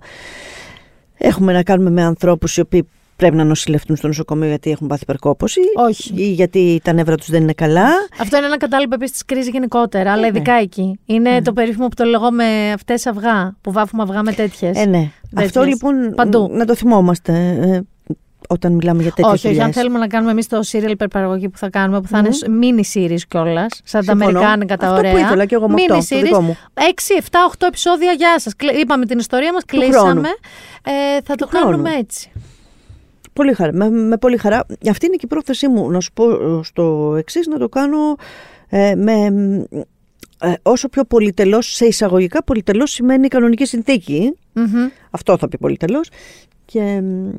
έχουμε 1.18 1.54
να 1.54 1.64
κάνουμε 1.64 1.90
με 1.90 2.04
ανθρώπους 2.04 2.58
οι 2.58 2.62
οποίοι 2.62 2.88
πρέπει 3.18 3.36
να 3.36 3.44
νοσηλευτούν 3.44 3.96
στο 3.96 4.08
νοσοκομείο 4.08 4.48
γιατί 4.48 4.72
έχουν 4.72 4.88
πάθει 4.88 5.04
υπερκόπωση 5.04 5.60
Όχι. 5.76 6.14
ή 6.16 6.32
γιατί 6.32 6.80
τα 6.84 6.94
νεύρα 6.94 7.16
τους 7.16 7.30
δεν 7.30 7.42
είναι 7.42 7.54
καλά. 7.54 7.88
Αυτό 8.22 8.38
είναι 8.38 8.46
ένα 8.46 8.58
κατάλληλο 8.58 8.92
επίσης 8.94 9.12
της 9.12 9.26
κρίσης 9.26 9.50
γενικότερα, 9.50 10.12
αλλά 10.12 10.22
ναι. 10.22 10.28
ειδικά 10.28 10.54
εκεί. 10.54 11.00
Είναι 11.06 11.42
το 11.42 11.54
περίφημο 11.54 11.88
που 11.88 11.96
το 11.96 12.04
λέγω 12.04 12.32
με 12.32 12.72
αυτές 12.72 13.06
αυγά, 13.06 13.56
που 13.62 13.72
βάφουμε 13.72 14.04
αυγά 14.04 14.24
με 14.24 14.32
τέτοιες. 14.32 14.78
Ε, 14.78 14.86
ναι. 14.86 15.12
Αυτό 15.36 15.60
Τέτοιες. 15.60 15.66
λοιπόν 15.66 16.14
Παντού. 16.16 16.50
να 16.52 16.66
το 16.66 16.76
θυμόμαστε. 16.76 17.34
Ε, 17.62 17.82
όταν 18.50 18.74
μιλάμε 18.74 19.02
για 19.02 19.12
τέτοιες 19.12 19.34
Όχι, 19.34 19.48
όχι, 19.48 19.56
αν 19.56 19.58
δουλειές. 19.60 19.76
θέλουμε 19.76 20.00
να 20.00 20.08
κάνουμε 20.08 20.32
εμείς 20.32 20.48
το 20.48 20.60
serial 20.72 20.90
υπερπαραγωγή 20.90 21.50
που 21.50 21.58
θα 21.58 21.70
κάνουμε, 21.70 22.02
που 22.02 22.08
θα 22.08 22.18
είναι 22.18 22.30
mini 22.62 22.98
series 22.98 23.20
κιόλας, 23.28 23.82
σαν 23.84 24.06
τα 24.06 24.12
Συμφωνώ. 24.12 24.38
αμερικάνικα 24.38 24.78
τα 24.78 24.88
Αυτό 24.88 25.02
που 25.02 25.08
ωραία. 25.08 25.20
ήθελα 25.26 25.46
κι 25.46 25.54
εγώ 25.54 25.68
με 25.70 25.74
mini 25.78 25.92
αυτό, 25.92 26.16
το 26.16 26.20
series, 26.20 26.24
δικό 26.24 26.42
μου. 26.42 26.58
6, 26.74 26.80
7, 27.18 27.22
8 27.58 27.68
επεισόδια, 27.68 28.12
γεια 28.12 28.40
σας. 28.40 28.54
Είπαμε 28.82 29.06
την 29.06 29.20
ιστορία 29.20 29.54
μας, 29.54 29.64
χρόνου. 29.70 29.86
κλείσαμε. 29.86 30.28
Ε, 30.84 31.22
θα 31.24 31.36
το 31.36 31.48
χρόνου. 31.48 31.66
κάνουμε 31.66 31.90
έτσι. 31.96 32.32
Πολύ 33.38 33.54
χαρά, 33.54 33.74
με, 33.74 33.90
με 33.90 34.18
πολύ 34.18 34.38
χαρά. 34.38 34.66
Αυτή 34.90 35.06
είναι 35.06 35.16
και 35.16 35.26
η 35.26 35.28
πρόθεσή 35.28 35.68
μου, 35.68 35.92
να 35.92 36.00
σου 36.00 36.12
πω 36.14 36.32
ε, 36.32 36.60
στο 36.64 37.16
εξής 37.18 37.48
να 37.48 37.58
το 37.58 37.70
κάνω 37.70 38.16
ε, 38.70 38.96
με... 38.96 39.14
ε, 40.42 40.54
όσο 40.62 40.90
πιο 40.90 41.04
πολυτελώς, 41.04 41.74
σε 41.74 41.86
εισαγωγικά 41.86 42.44
πολυτελώς 42.44 42.92
σημαίνει 42.92 43.28
κανονική 43.28 43.66
συνθήκη. 43.66 44.38
Μμμ. 44.54 44.88
Αυτό 45.12 45.38
θα 45.38 45.48
πει 45.48 45.58
πολυτελώς. 45.58 46.10
Και 46.66 47.02
μ, 47.02 47.30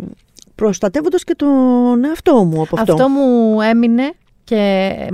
προστατεύοντας 0.54 1.24
και 1.24 1.34
τον 1.34 2.04
εαυτό 2.04 2.44
μου 2.44 2.62
από 2.62 2.80
αυτό. 2.80 2.92
Αυτό 2.92 3.08
μου 3.08 3.60
έμεινε 3.60 4.12
και 4.48 4.56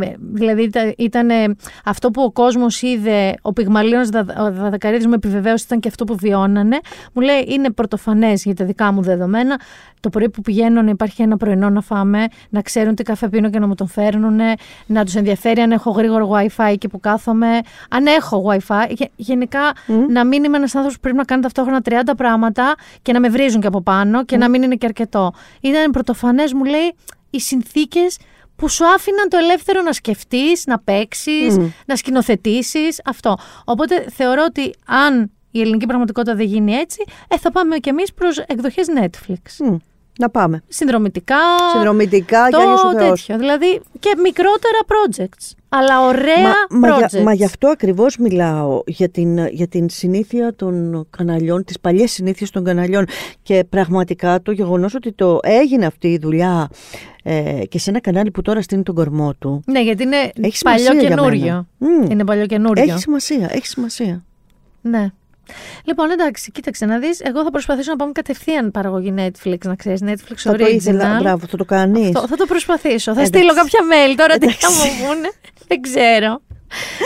ε, 0.01 0.13
δηλαδή 0.33 0.63
ήταν, 0.63 0.95
ήταν 0.99 1.31
ε, 1.31 1.45
αυτό 1.85 2.11
που 2.11 2.23
ο 2.23 2.31
κόσμος 2.33 2.83
είδε, 2.83 3.35
ο 3.43 3.53
Πυγμαλίωνας 3.53 4.09
Δα- 4.09 4.25
ο 4.39 4.53
Δαδακαρίδης 4.53 5.07
μου 5.07 5.13
επιβεβαίωσε 5.13 5.65
ήταν 5.67 5.81
και 5.81 5.89
αυτό 5.89 6.05
που 6.05 6.17
βιώνανε. 6.17 6.79
Μου 7.13 7.23
λέει 7.23 7.45
είναι 7.49 7.71
πρωτοφανές 7.71 8.45
για 8.45 8.55
τα 8.55 8.65
δικά 8.65 8.93
μου 8.93 9.03
δεδομένα. 9.03 9.61
Το 10.01 10.09
πρωί 10.11 10.29
που 10.31 10.41
πηγαίνω 10.43 10.83
να 10.83 10.91
υπάρχει 10.91 11.23
ένα 11.23 11.37
πρωινό 11.37 11.71
να 11.71 11.81
φάμε, 11.81 12.27
να 12.51 12.63
ξέρουν 12.63 12.95
τι 12.95 13.03
καφέ 13.03 13.29
πίνω 13.29 13.51
και 13.51 13.59
να 13.59 13.67
μου 13.67 13.75
τον 13.75 13.89
φέρνουν, 13.89 14.41
να 14.87 15.05
τους 15.05 15.15
ενδιαφέρει 15.15 15.61
αν 15.61 15.73
έχω 15.73 15.91
γρήγορο 15.91 16.31
wifi 16.33 16.65
εκεί 16.73 16.89
που 16.89 17.01
κάθομαι, 17.01 17.49
αν 17.91 18.07
έχω 18.07 18.45
wifi. 18.51 18.87
Γε- 18.89 19.11
Γενικά 19.17 19.61
να 20.09 20.25
μην 20.25 20.45
είμαι 20.45 20.57
ένας 20.57 20.75
άνθρωπος 20.75 20.95
που 20.95 21.01
πρέπει 21.01 21.17
να 21.17 21.25
κάνει 21.25 21.43
ταυτόχρονα 21.43 21.81
30 21.85 21.93
πράγματα 22.17 22.75
και 23.03 23.13
να 23.13 23.21
με 23.21 23.29
βρίζουν 23.29 23.61
και 23.61 23.67
από 23.67 23.81
πάνω 23.83 24.25
και 24.25 24.37
να 24.37 24.49
μην 24.49 24.63
είναι 24.63 24.75
και 24.75 24.87
αρκετό. 24.87 25.33
Ήταν 25.61 25.91
πρωτοφανές 25.91 26.53
μου 26.53 26.65
λέει 26.65 26.95
οι 27.31 27.41
συνθήκες 27.41 28.19
που 28.57 28.69
σου 28.69 28.87
άφηναν 28.87 29.29
το 29.29 29.37
ελεύθερο 29.37 29.83
να 29.83 29.93
σκεφτείς, 29.93 30.67
να 30.67 30.79
παίξεις, 30.79 31.57
να 31.87 31.97
σκηνοθετήσεις, 31.97 33.01
αυτό. 33.05 33.37
Οπότε 33.65 34.07
θεωρώ 34.11 34.45
ότι 34.45 34.75
αν 34.87 35.31
η 35.51 35.61
ελληνική 35.61 35.87
πραγματικότητα 35.87 36.35
δεν 36.35 36.47
γίνει 36.47 36.73
έτσι, 36.73 37.05
ε, 37.29 37.39
θα 37.39 37.51
πάμε 37.51 37.79
κι 37.79 37.89
εμείς 37.89 38.13
προς 38.13 38.39
εκδοχές 38.39 38.87
Netflix. 39.01 39.67
Μ, 39.67 39.77
να 40.19 40.31
πάμε. 40.31 40.63
Συνδρομητικά, 40.69 41.37
Συνδρομητικά 41.73 42.43
το 42.51 42.57
και 42.57 42.63
Άγιος 42.63 42.85
ο 42.85 42.91
Θεός. 42.99 43.21
τέτοιο. 43.27 43.39
Δηλαδή 43.39 43.81
και 43.99 44.15
μικρότερα 44.23 44.79
projects, 44.87 45.53
αλλά 45.69 46.07
ωραία 46.07 46.43
Μα, 46.71 46.79
μα, 46.79 46.97
projects. 46.99 47.09
για, 47.11 47.23
μα 47.23 47.33
γι' 47.35 47.45
αυτό 47.45 47.69
ακριβώς 47.69 48.17
μιλάω, 48.17 48.83
για 48.87 49.09
την, 49.09 49.47
για 49.47 49.67
την 49.69 49.89
συνήθεια 49.91 50.55
των 50.55 51.07
καναλιών, 51.11 51.65
τις 51.65 51.81
παλιές 51.81 52.13
συνήθειες 52.13 52.51
των 52.51 52.65
καναλιών 52.65 53.05
και 53.43 53.65
πραγματικά 53.69 54.43
το 54.43 54.53
γεγονός 54.53 54.95
ότι 54.95 55.13
το 55.13 55.39
έγινε 55.43 55.87
αυτή 55.87 56.09
η 56.09 56.19
δουλειά 56.19 56.69
ε, 57.23 57.63
και 57.69 57.79
σε 57.79 57.91
ένα 57.91 58.01
κανάλι 58.01 58.31
που 58.31 58.43
τώρα 58.43 58.63
στείνει 58.63 58.83
τον 58.83 58.95
κορμό 58.95 59.35
του. 59.39 59.63
Ναι, 59.67 59.83
γιατί 59.83 60.03
είναι 60.03 60.17
Έχει 60.41 60.63
παλιό 60.63 60.79
σημασία 60.85 60.93
για 61.09 61.09
καινούριο. 61.17 61.67
μένα. 61.79 61.99
Μμ. 62.03 62.11
Είναι 62.11 62.25
παλιό 62.25 62.47
καινούριο. 62.47 62.83
Έχει 62.83 62.99
σημασία, 62.99 63.49
έχει 63.53 63.67
σημασία. 63.67 64.25
Ναι. 64.81 65.13
Λοιπόν, 65.85 66.11
εντάξει, 66.11 66.51
κοίταξε 66.51 66.87
να 66.87 66.99
δεις, 66.99 67.21
Εγώ 67.21 67.43
θα 67.43 67.51
προσπαθήσω 67.51 67.91
να 67.91 67.97
πάμε 67.97 68.13
κατευθείαν 68.13 68.71
παραγωγή 68.71 69.15
Netflix, 69.17 69.59
να 69.65 69.75
ξέρεις, 69.75 70.01
Netflix 70.05 70.35
Θα 70.37 70.53
το 70.57 70.65
original. 70.65 70.73
ήθελα, 70.73 71.19
μπράβο, 71.21 71.47
θα 71.47 71.57
το 71.57 71.65
κάνεις. 71.65 72.07
Αυτό, 72.07 72.27
θα 72.29 72.37
το 72.37 72.47
προσπαθήσω. 72.47 73.15
Θα 73.15 73.21
Εντάξει. 73.21 73.39
στείλω 73.41 73.55
κάποια 73.55 73.81
mail 73.93 74.15
τώρα 74.17 74.39
τι 74.39 74.51
θα 74.51 74.57
Εντάξει. 74.67 74.89
μου 75.01 75.07
πούνε. 75.07 75.31
Δεν 75.69 75.81
ξέρω. 75.81 76.41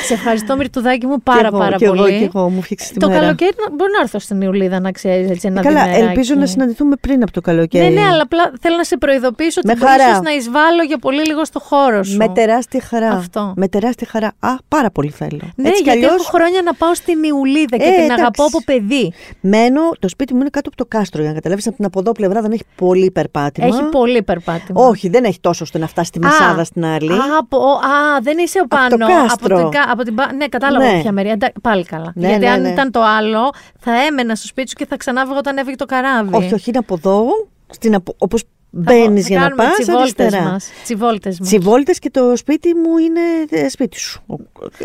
Σε 0.06 0.14
ευχαριστώ, 0.14 0.56
Μυρτουδάκη 0.56 1.06
μου, 1.06 1.20
πάρα 1.22 1.40
Κι 1.40 1.46
εγώ, 1.46 1.58
πάρα 1.58 1.76
κι 1.76 1.84
εγώ, 1.84 1.94
πολύ. 1.94 2.18
κι 2.18 2.30
εγώ, 2.34 2.48
μου 2.48 2.62
φτιάξεις 2.62 2.90
τη 2.90 2.98
το 2.98 3.08
μέρα. 3.08 3.20
καλοκαίρι 3.20 3.50
να- 3.68 3.74
μπορεί 3.76 3.90
να 3.96 4.00
έρθω 4.02 4.18
στην 4.18 4.40
Ιουλίδα, 4.40 4.80
να 4.80 4.92
ξέρεις 4.92 5.30
έτσι 5.30 5.46
ένα 5.46 5.60
Καλά, 5.62 5.82
διμεράκι. 5.82 6.04
ελπίζω 6.08 6.34
να 6.34 6.46
συναντηθούμε 6.46 6.96
πριν 7.00 7.22
από 7.22 7.32
το 7.32 7.40
καλοκαίρι. 7.40 7.94
Ναι, 7.94 8.00
ναι, 8.00 8.06
αλλά 8.08 8.22
απλά 8.22 8.52
θέλω 8.60 8.76
να 8.76 8.84
σε 8.84 8.96
προειδοποιήσω 8.96 9.60
Με 9.64 9.72
ότι 9.72 9.80
χαρά. 9.84 10.08
ίσως 10.10 10.20
να 10.20 10.30
εισβάλλω 10.30 10.82
για 10.82 10.98
πολύ 10.98 11.26
λίγο 11.26 11.44
στο 11.44 11.60
χώρο 11.60 12.02
σου. 12.02 12.16
Με 12.16 12.28
τεράστια 12.28 12.80
χαρά. 12.88 13.08
Αυτό. 13.10 13.52
Με 13.56 13.68
τεράστια 13.68 14.06
χαρά. 14.10 14.32
Α, 14.40 14.54
πάρα 14.68 14.90
πολύ 14.90 15.10
θέλω. 15.10 15.38
Ναι, 15.54 15.68
Έτσι 15.68 15.82
κι 15.82 15.88
γιατί 15.90 16.04
αλλιώς, 16.04 16.20
έχω 16.20 16.30
χρόνια 16.36 16.62
να 16.62 16.74
πάω 16.74 16.94
στην 16.94 17.22
Ιουλίδα 17.22 17.76
και 17.76 17.82
Ε, 17.82 17.86
την 17.86 17.94
εντάξει. 18.02 18.12
αγαπώ 18.20 18.44
από 18.44 18.58
παιδί. 18.64 19.12
μένω, 19.40 19.80
το 19.98 20.08
σπίτι 20.08 20.34
μου 20.34 20.40
είναι 20.40 20.50
κάτω 20.52 20.68
από 20.68 20.76
το 20.76 20.84
κάστρο. 20.88 21.20
Για 21.20 21.30
να 21.30 21.34
καταλάβεις, 21.36 21.66
από 21.66 21.76
την 21.76 21.84
από 21.84 22.00
εδώ 22.00 22.12
πλευρά 22.12 22.40
δεν 22.40 22.52
έχει 22.52 22.64
πολύ 22.76 23.10
περπάτημα. 23.10 23.66
Έχει 23.66 23.82
πολύ 23.82 24.22
περπάτημα. 24.22 24.86
Όχι, 24.86 25.08
δεν 25.08 25.24
έχει 25.24 25.40
τόσο 25.40 25.64
ώστε 25.64 25.78
να 25.78 25.86
φτάσει 25.86 26.08
στη 26.08 26.18
Μεσάδα 26.18 26.64
στην 26.64 26.84
άλλη. 26.84 27.12
Α, 27.12 27.16
από, 27.38 27.56
α, 27.66 28.20
δεν 28.22 28.38
είσαι 28.38 28.58
το 28.58 28.66
πάνω. 28.68 28.96
κάστρο. 29.06 29.57
Από 29.60 29.70
την, 29.70 29.80
κα- 29.80 29.90
από 29.92 30.02
την, 30.02 30.14
πα- 30.14 30.32
ναι, 30.32 30.46
κατάλαβα 30.48 30.84
Ναι. 30.84 30.90
από 30.92 31.00
ποια 31.02 31.12
μεριά. 31.12 31.32
Εντάξει, 31.32 31.60
Πάλι 31.62 31.84
καλά. 31.84 32.12
Ναι, 32.14 32.28
Γιατί 32.28 32.44
ναι, 32.44 32.50
αν 32.50 32.60
ναι. 32.60 32.68
ήταν 32.68 32.90
το 32.90 33.02
άλλο, 33.02 33.50
θα 33.78 33.92
έμενα 34.04 34.34
στο 34.34 34.46
σπίτι 34.46 34.68
σου 34.68 34.74
και 34.74 34.86
θα 34.86 34.96
ξανάβγα 34.96 35.36
όταν 35.36 35.56
έφυγε 35.56 35.76
το 35.76 35.84
καράβι. 35.84 36.34
όχι, 36.36 36.54
όχι, 36.54 36.68
είναι 36.68 36.78
από 36.78 36.94
εδώ, 36.94 37.26
στην 37.70 37.94
απο... 37.94 38.14
όπως 38.18 38.42
Θα- 38.72 38.80
μπαίνεις 38.80 39.22
θα 39.22 39.28
για 39.28 39.38
να 39.38 39.44
κάνουμε 39.48 39.62
πας 39.64 39.72
τσιβόλτες 39.78 40.14
αριστερά. 40.26 40.50
μας. 40.50 40.70
Τσιβόλτες 40.84 41.38
μας. 41.38 41.48
Τσιβόλτες 41.48 41.98
και 41.98 42.10
το 42.10 42.36
σπίτι 42.36 42.74
μου 42.74 42.98
είναι 42.98 43.20
ε, 43.50 43.68
σπίτι 43.68 43.98
σου. 43.98 44.22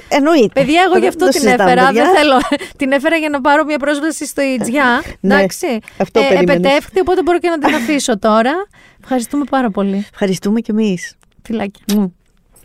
Εννοείται. 0.10 0.50
Παιδιά, 0.54 0.82
εγώ 0.86 0.92
Δεν- 0.94 1.02
γι' 1.02 1.08
αυτό 1.08 1.24
δεν 1.26 1.34
την 1.34 1.42
συζητάμε, 1.42 1.72
έφερα. 1.72 1.88
παιδιά. 1.88 2.04
Δεν 2.06 2.16
θέλω. 2.16 2.40
την 2.78 2.92
έφερα 2.92 3.16
για 3.16 3.30
να 3.30 3.42
πάρω 3.42 3.64
μια 3.66 3.78
πρόσβαση 3.78 4.26
στο 4.26 4.42
Ιτζιά. 4.42 5.02
Ναι, 5.20 5.34
Εντάξει. 5.36 5.80
αυτό 5.98 6.20
ε, 6.20 6.24
περίμενες. 6.28 6.56
επετεύχθη, 6.56 7.00
οπότε 7.00 7.22
μπορώ 7.24 7.40
και 7.40 7.50
να 7.50 7.58
την 7.58 7.76
αφήσω 7.76 8.20
τώρα. 8.20 8.52
Ευχαριστούμε 9.04 9.44
πάρα 9.50 9.70
πολύ. 9.70 10.08
Ευχαριστούμε 10.12 10.60
κι 10.62 10.72
εμείς. 10.72 11.16
Φιλάκια. 11.44 12.12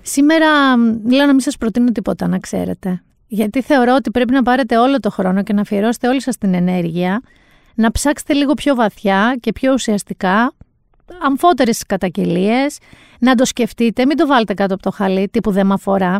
Σήμερα 0.02 0.78
μ, 0.78 1.10
λέω 1.10 1.26
να 1.26 1.32
μην 1.32 1.40
σας 1.40 1.56
προτείνω 1.56 1.92
τίποτα 1.92 2.28
να 2.28 2.38
ξέρετε. 2.38 3.02
Γιατί 3.26 3.62
θεωρώ 3.62 3.94
ότι 3.94 4.10
πρέπει 4.10 4.32
να 4.32 4.42
πάρετε 4.42 4.76
όλο 4.76 5.00
το 5.00 5.10
χρόνο 5.10 5.42
και 5.42 5.52
να 5.52 5.60
αφιερώσετε 5.60 6.08
όλη 6.08 6.22
σας 6.22 6.38
την 6.38 6.54
ενέργεια, 6.54 7.20
να 7.74 7.90
ψάξετε 7.90 8.32
λίγο 8.32 8.54
πιο 8.54 8.74
βαθιά 8.74 9.36
και 9.40 9.52
πιο 9.52 9.72
ουσιαστικά, 9.72 10.52
αμφότερες 11.22 11.86
καταγγελίες, 11.86 12.78
να 13.18 13.34
το 13.34 13.44
σκεφτείτε, 13.44 14.06
μην 14.06 14.16
το 14.16 14.26
βάλετε 14.26 14.54
κάτω 14.54 14.74
από 14.74 14.82
το 14.82 14.90
χαλί, 14.90 15.28
τύπου 15.28 15.50
δεν 15.50 15.66
με 15.66 15.74
αφορά, 15.74 16.16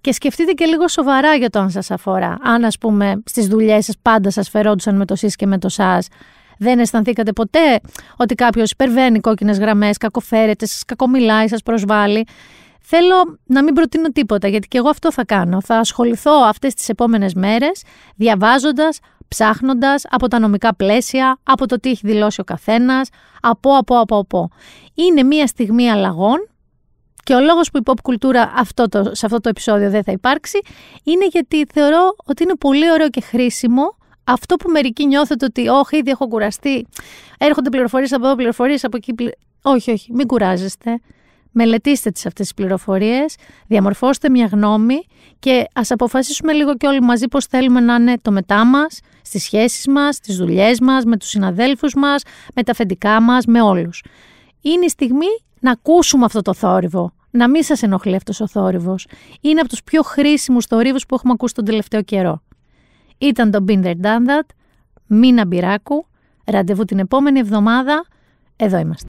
και 0.00 0.12
σκεφτείτε 0.12 0.52
και 0.52 0.64
λίγο 0.64 0.88
σοβαρά 0.88 1.34
για 1.34 1.50
το 1.50 1.58
αν 1.58 1.70
σας 1.70 1.90
αφορά. 1.90 2.36
Αν 2.42 2.64
ας 2.64 2.78
πούμε 2.78 3.22
στις 3.24 3.46
δουλειές 3.46 3.84
σας 3.84 3.94
πάντα 4.02 4.30
σας 4.30 4.48
φερόντουσαν 4.48 4.96
με 4.96 5.04
το 5.04 5.14
σεις 5.16 5.36
και 5.36 5.46
με 5.46 5.58
το 5.58 5.68
σας, 5.68 6.08
δεν 6.58 6.78
αισθανθήκατε 6.78 7.32
ποτέ 7.32 7.80
ότι 8.16 8.34
κάποιος 8.34 8.70
υπερβαίνει 8.70 9.20
κόκκινες 9.20 9.58
γραμμές, 9.58 9.96
κακοφέρεται, 9.96 10.66
σας 10.66 10.84
κακομιλάει, 10.84 11.48
σας 11.48 11.62
προσβάλλει. 11.62 12.26
Θέλω 12.88 13.38
να 13.46 13.62
μην 13.62 13.74
προτείνω 13.74 14.08
τίποτα, 14.08 14.48
γιατί 14.48 14.68
και 14.68 14.78
εγώ 14.78 14.88
αυτό 14.88 15.12
θα 15.12 15.24
κάνω. 15.24 15.60
Θα 15.60 15.76
ασχοληθώ 15.76 16.32
αυτές 16.32 16.74
τις 16.74 16.88
επόμενες 16.88 17.34
μέρες 17.34 17.82
διαβάζοντας, 18.16 18.98
ψάχνοντας 19.28 20.04
από 20.10 20.28
τα 20.28 20.38
νομικά 20.38 20.74
πλαίσια, 20.74 21.38
από 21.42 21.66
το 21.66 21.80
τι 21.80 21.90
έχει 21.90 22.06
δηλώσει 22.06 22.40
ο 22.40 22.44
καθένας, 22.44 23.08
από, 23.40 23.76
από, 23.76 23.98
από, 23.98 24.18
από. 24.18 24.48
Είναι 24.94 25.22
μια 25.22 25.46
στιγμή 25.46 25.90
αλλαγών 25.90 26.48
και 27.22 27.34
ο 27.34 27.40
λόγος 27.40 27.70
που 27.70 27.78
η 27.78 27.82
pop 27.84 28.00
κουλτούρα 28.02 28.52
αυτό 28.56 28.88
το, 28.88 29.14
σε 29.14 29.26
αυτό 29.26 29.40
το 29.40 29.48
επεισόδιο 29.48 29.90
δεν 29.90 30.02
θα 30.04 30.12
υπάρξει 30.12 30.60
είναι 31.02 31.26
γιατί 31.26 31.66
θεωρώ 31.72 32.14
ότι 32.24 32.42
είναι 32.42 32.54
πολύ 32.54 32.90
ωραίο 32.90 33.08
και 33.08 33.20
χρήσιμο 33.20 33.96
αυτό 34.24 34.56
που 34.56 34.70
μερικοί 34.70 35.06
νιώθετε 35.06 35.44
ότι 35.44 35.68
όχι 35.68 35.96
ήδη 35.96 36.10
έχω 36.10 36.28
κουραστεί, 36.28 36.86
έρχονται 37.38 37.68
πληροφορίες 37.68 38.12
από 38.12 38.26
εδώ, 38.26 38.34
πληροφορίες 38.34 38.84
από 38.84 38.96
εκεί. 38.96 39.14
πλη-». 39.14 39.38
Όχι, 39.62 39.90
όχι, 39.90 40.12
μην 40.12 40.26
κουράζεστε. 40.26 41.00
Μελετήστε 41.58 42.10
τις 42.10 42.26
αυτές 42.26 42.46
τις 42.46 42.54
πληροφορίες, 42.54 43.36
διαμορφώστε 43.66 44.30
μια 44.30 44.46
γνώμη 44.46 45.06
και 45.38 45.64
ας 45.74 45.90
αποφασίσουμε 45.90 46.52
λίγο 46.52 46.76
και 46.76 46.86
όλοι 46.86 47.00
μαζί 47.00 47.28
πώς 47.28 47.44
θέλουμε 47.46 47.80
να 47.80 47.94
είναι 47.94 48.18
το 48.22 48.30
μετά 48.30 48.64
μας, 48.64 49.00
στις 49.22 49.42
σχέσεις 49.42 49.86
μας, 49.86 50.14
στις 50.14 50.36
δουλειές 50.36 50.80
μας, 50.80 51.04
με 51.04 51.16
τους 51.16 51.28
συναδέλφους 51.28 51.94
μας, 51.94 52.22
με 52.54 52.62
τα 52.62 52.72
αφεντικά 52.72 53.20
μας, 53.20 53.44
με 53.44 53.62
όλους. 53.62 54.04
Είναι 54.60 54.84
η 54.84 54.88
στιγμή 54.88 55.26
να 55.60 55.70
ακούσουμε 55.70 56.24
αυτό 56.24 56.42
το 56.42 56.54
θόρυβο, 56.54 57.12
να 57.30 57.48
μην 57.48 57.62
σας 57.62 57.82
ενοχλεί 57.82 58.14
αυτός 58.14 58.40
ο 58.40 58.46
θόρυβος. 58.48 59.06
Είναι 59.40 59.60
από 59.60 59.68
τους 59.68 59.82
πιο 59.82 60.02
χρήσιμους 60.02 60.66
θορύβους 60.66 61.06
που 61.06 61.14
έχουμε 61.14 61.32
ακούσει 61.32 61.54
τον 61.54 61.64
τελευταίο 61.64 62.02
καιρό. 62.02 62.42
Ήταν 63.18 63.50
το 63.50 63.64
Binder 63.68 63.94
Done 64.02 64.26
That, 64.26 64.46
Μίνα 65.06 65.46
Μπυράκου, 65.46 66.06
ραντεβού 66.44 66.84
την 66.84 66.98
επόμενη 66.98 67.38
εβδομάδα, 67.38 68.06
εδώ 68.56 68.78
είμαστε. 68.78 69.04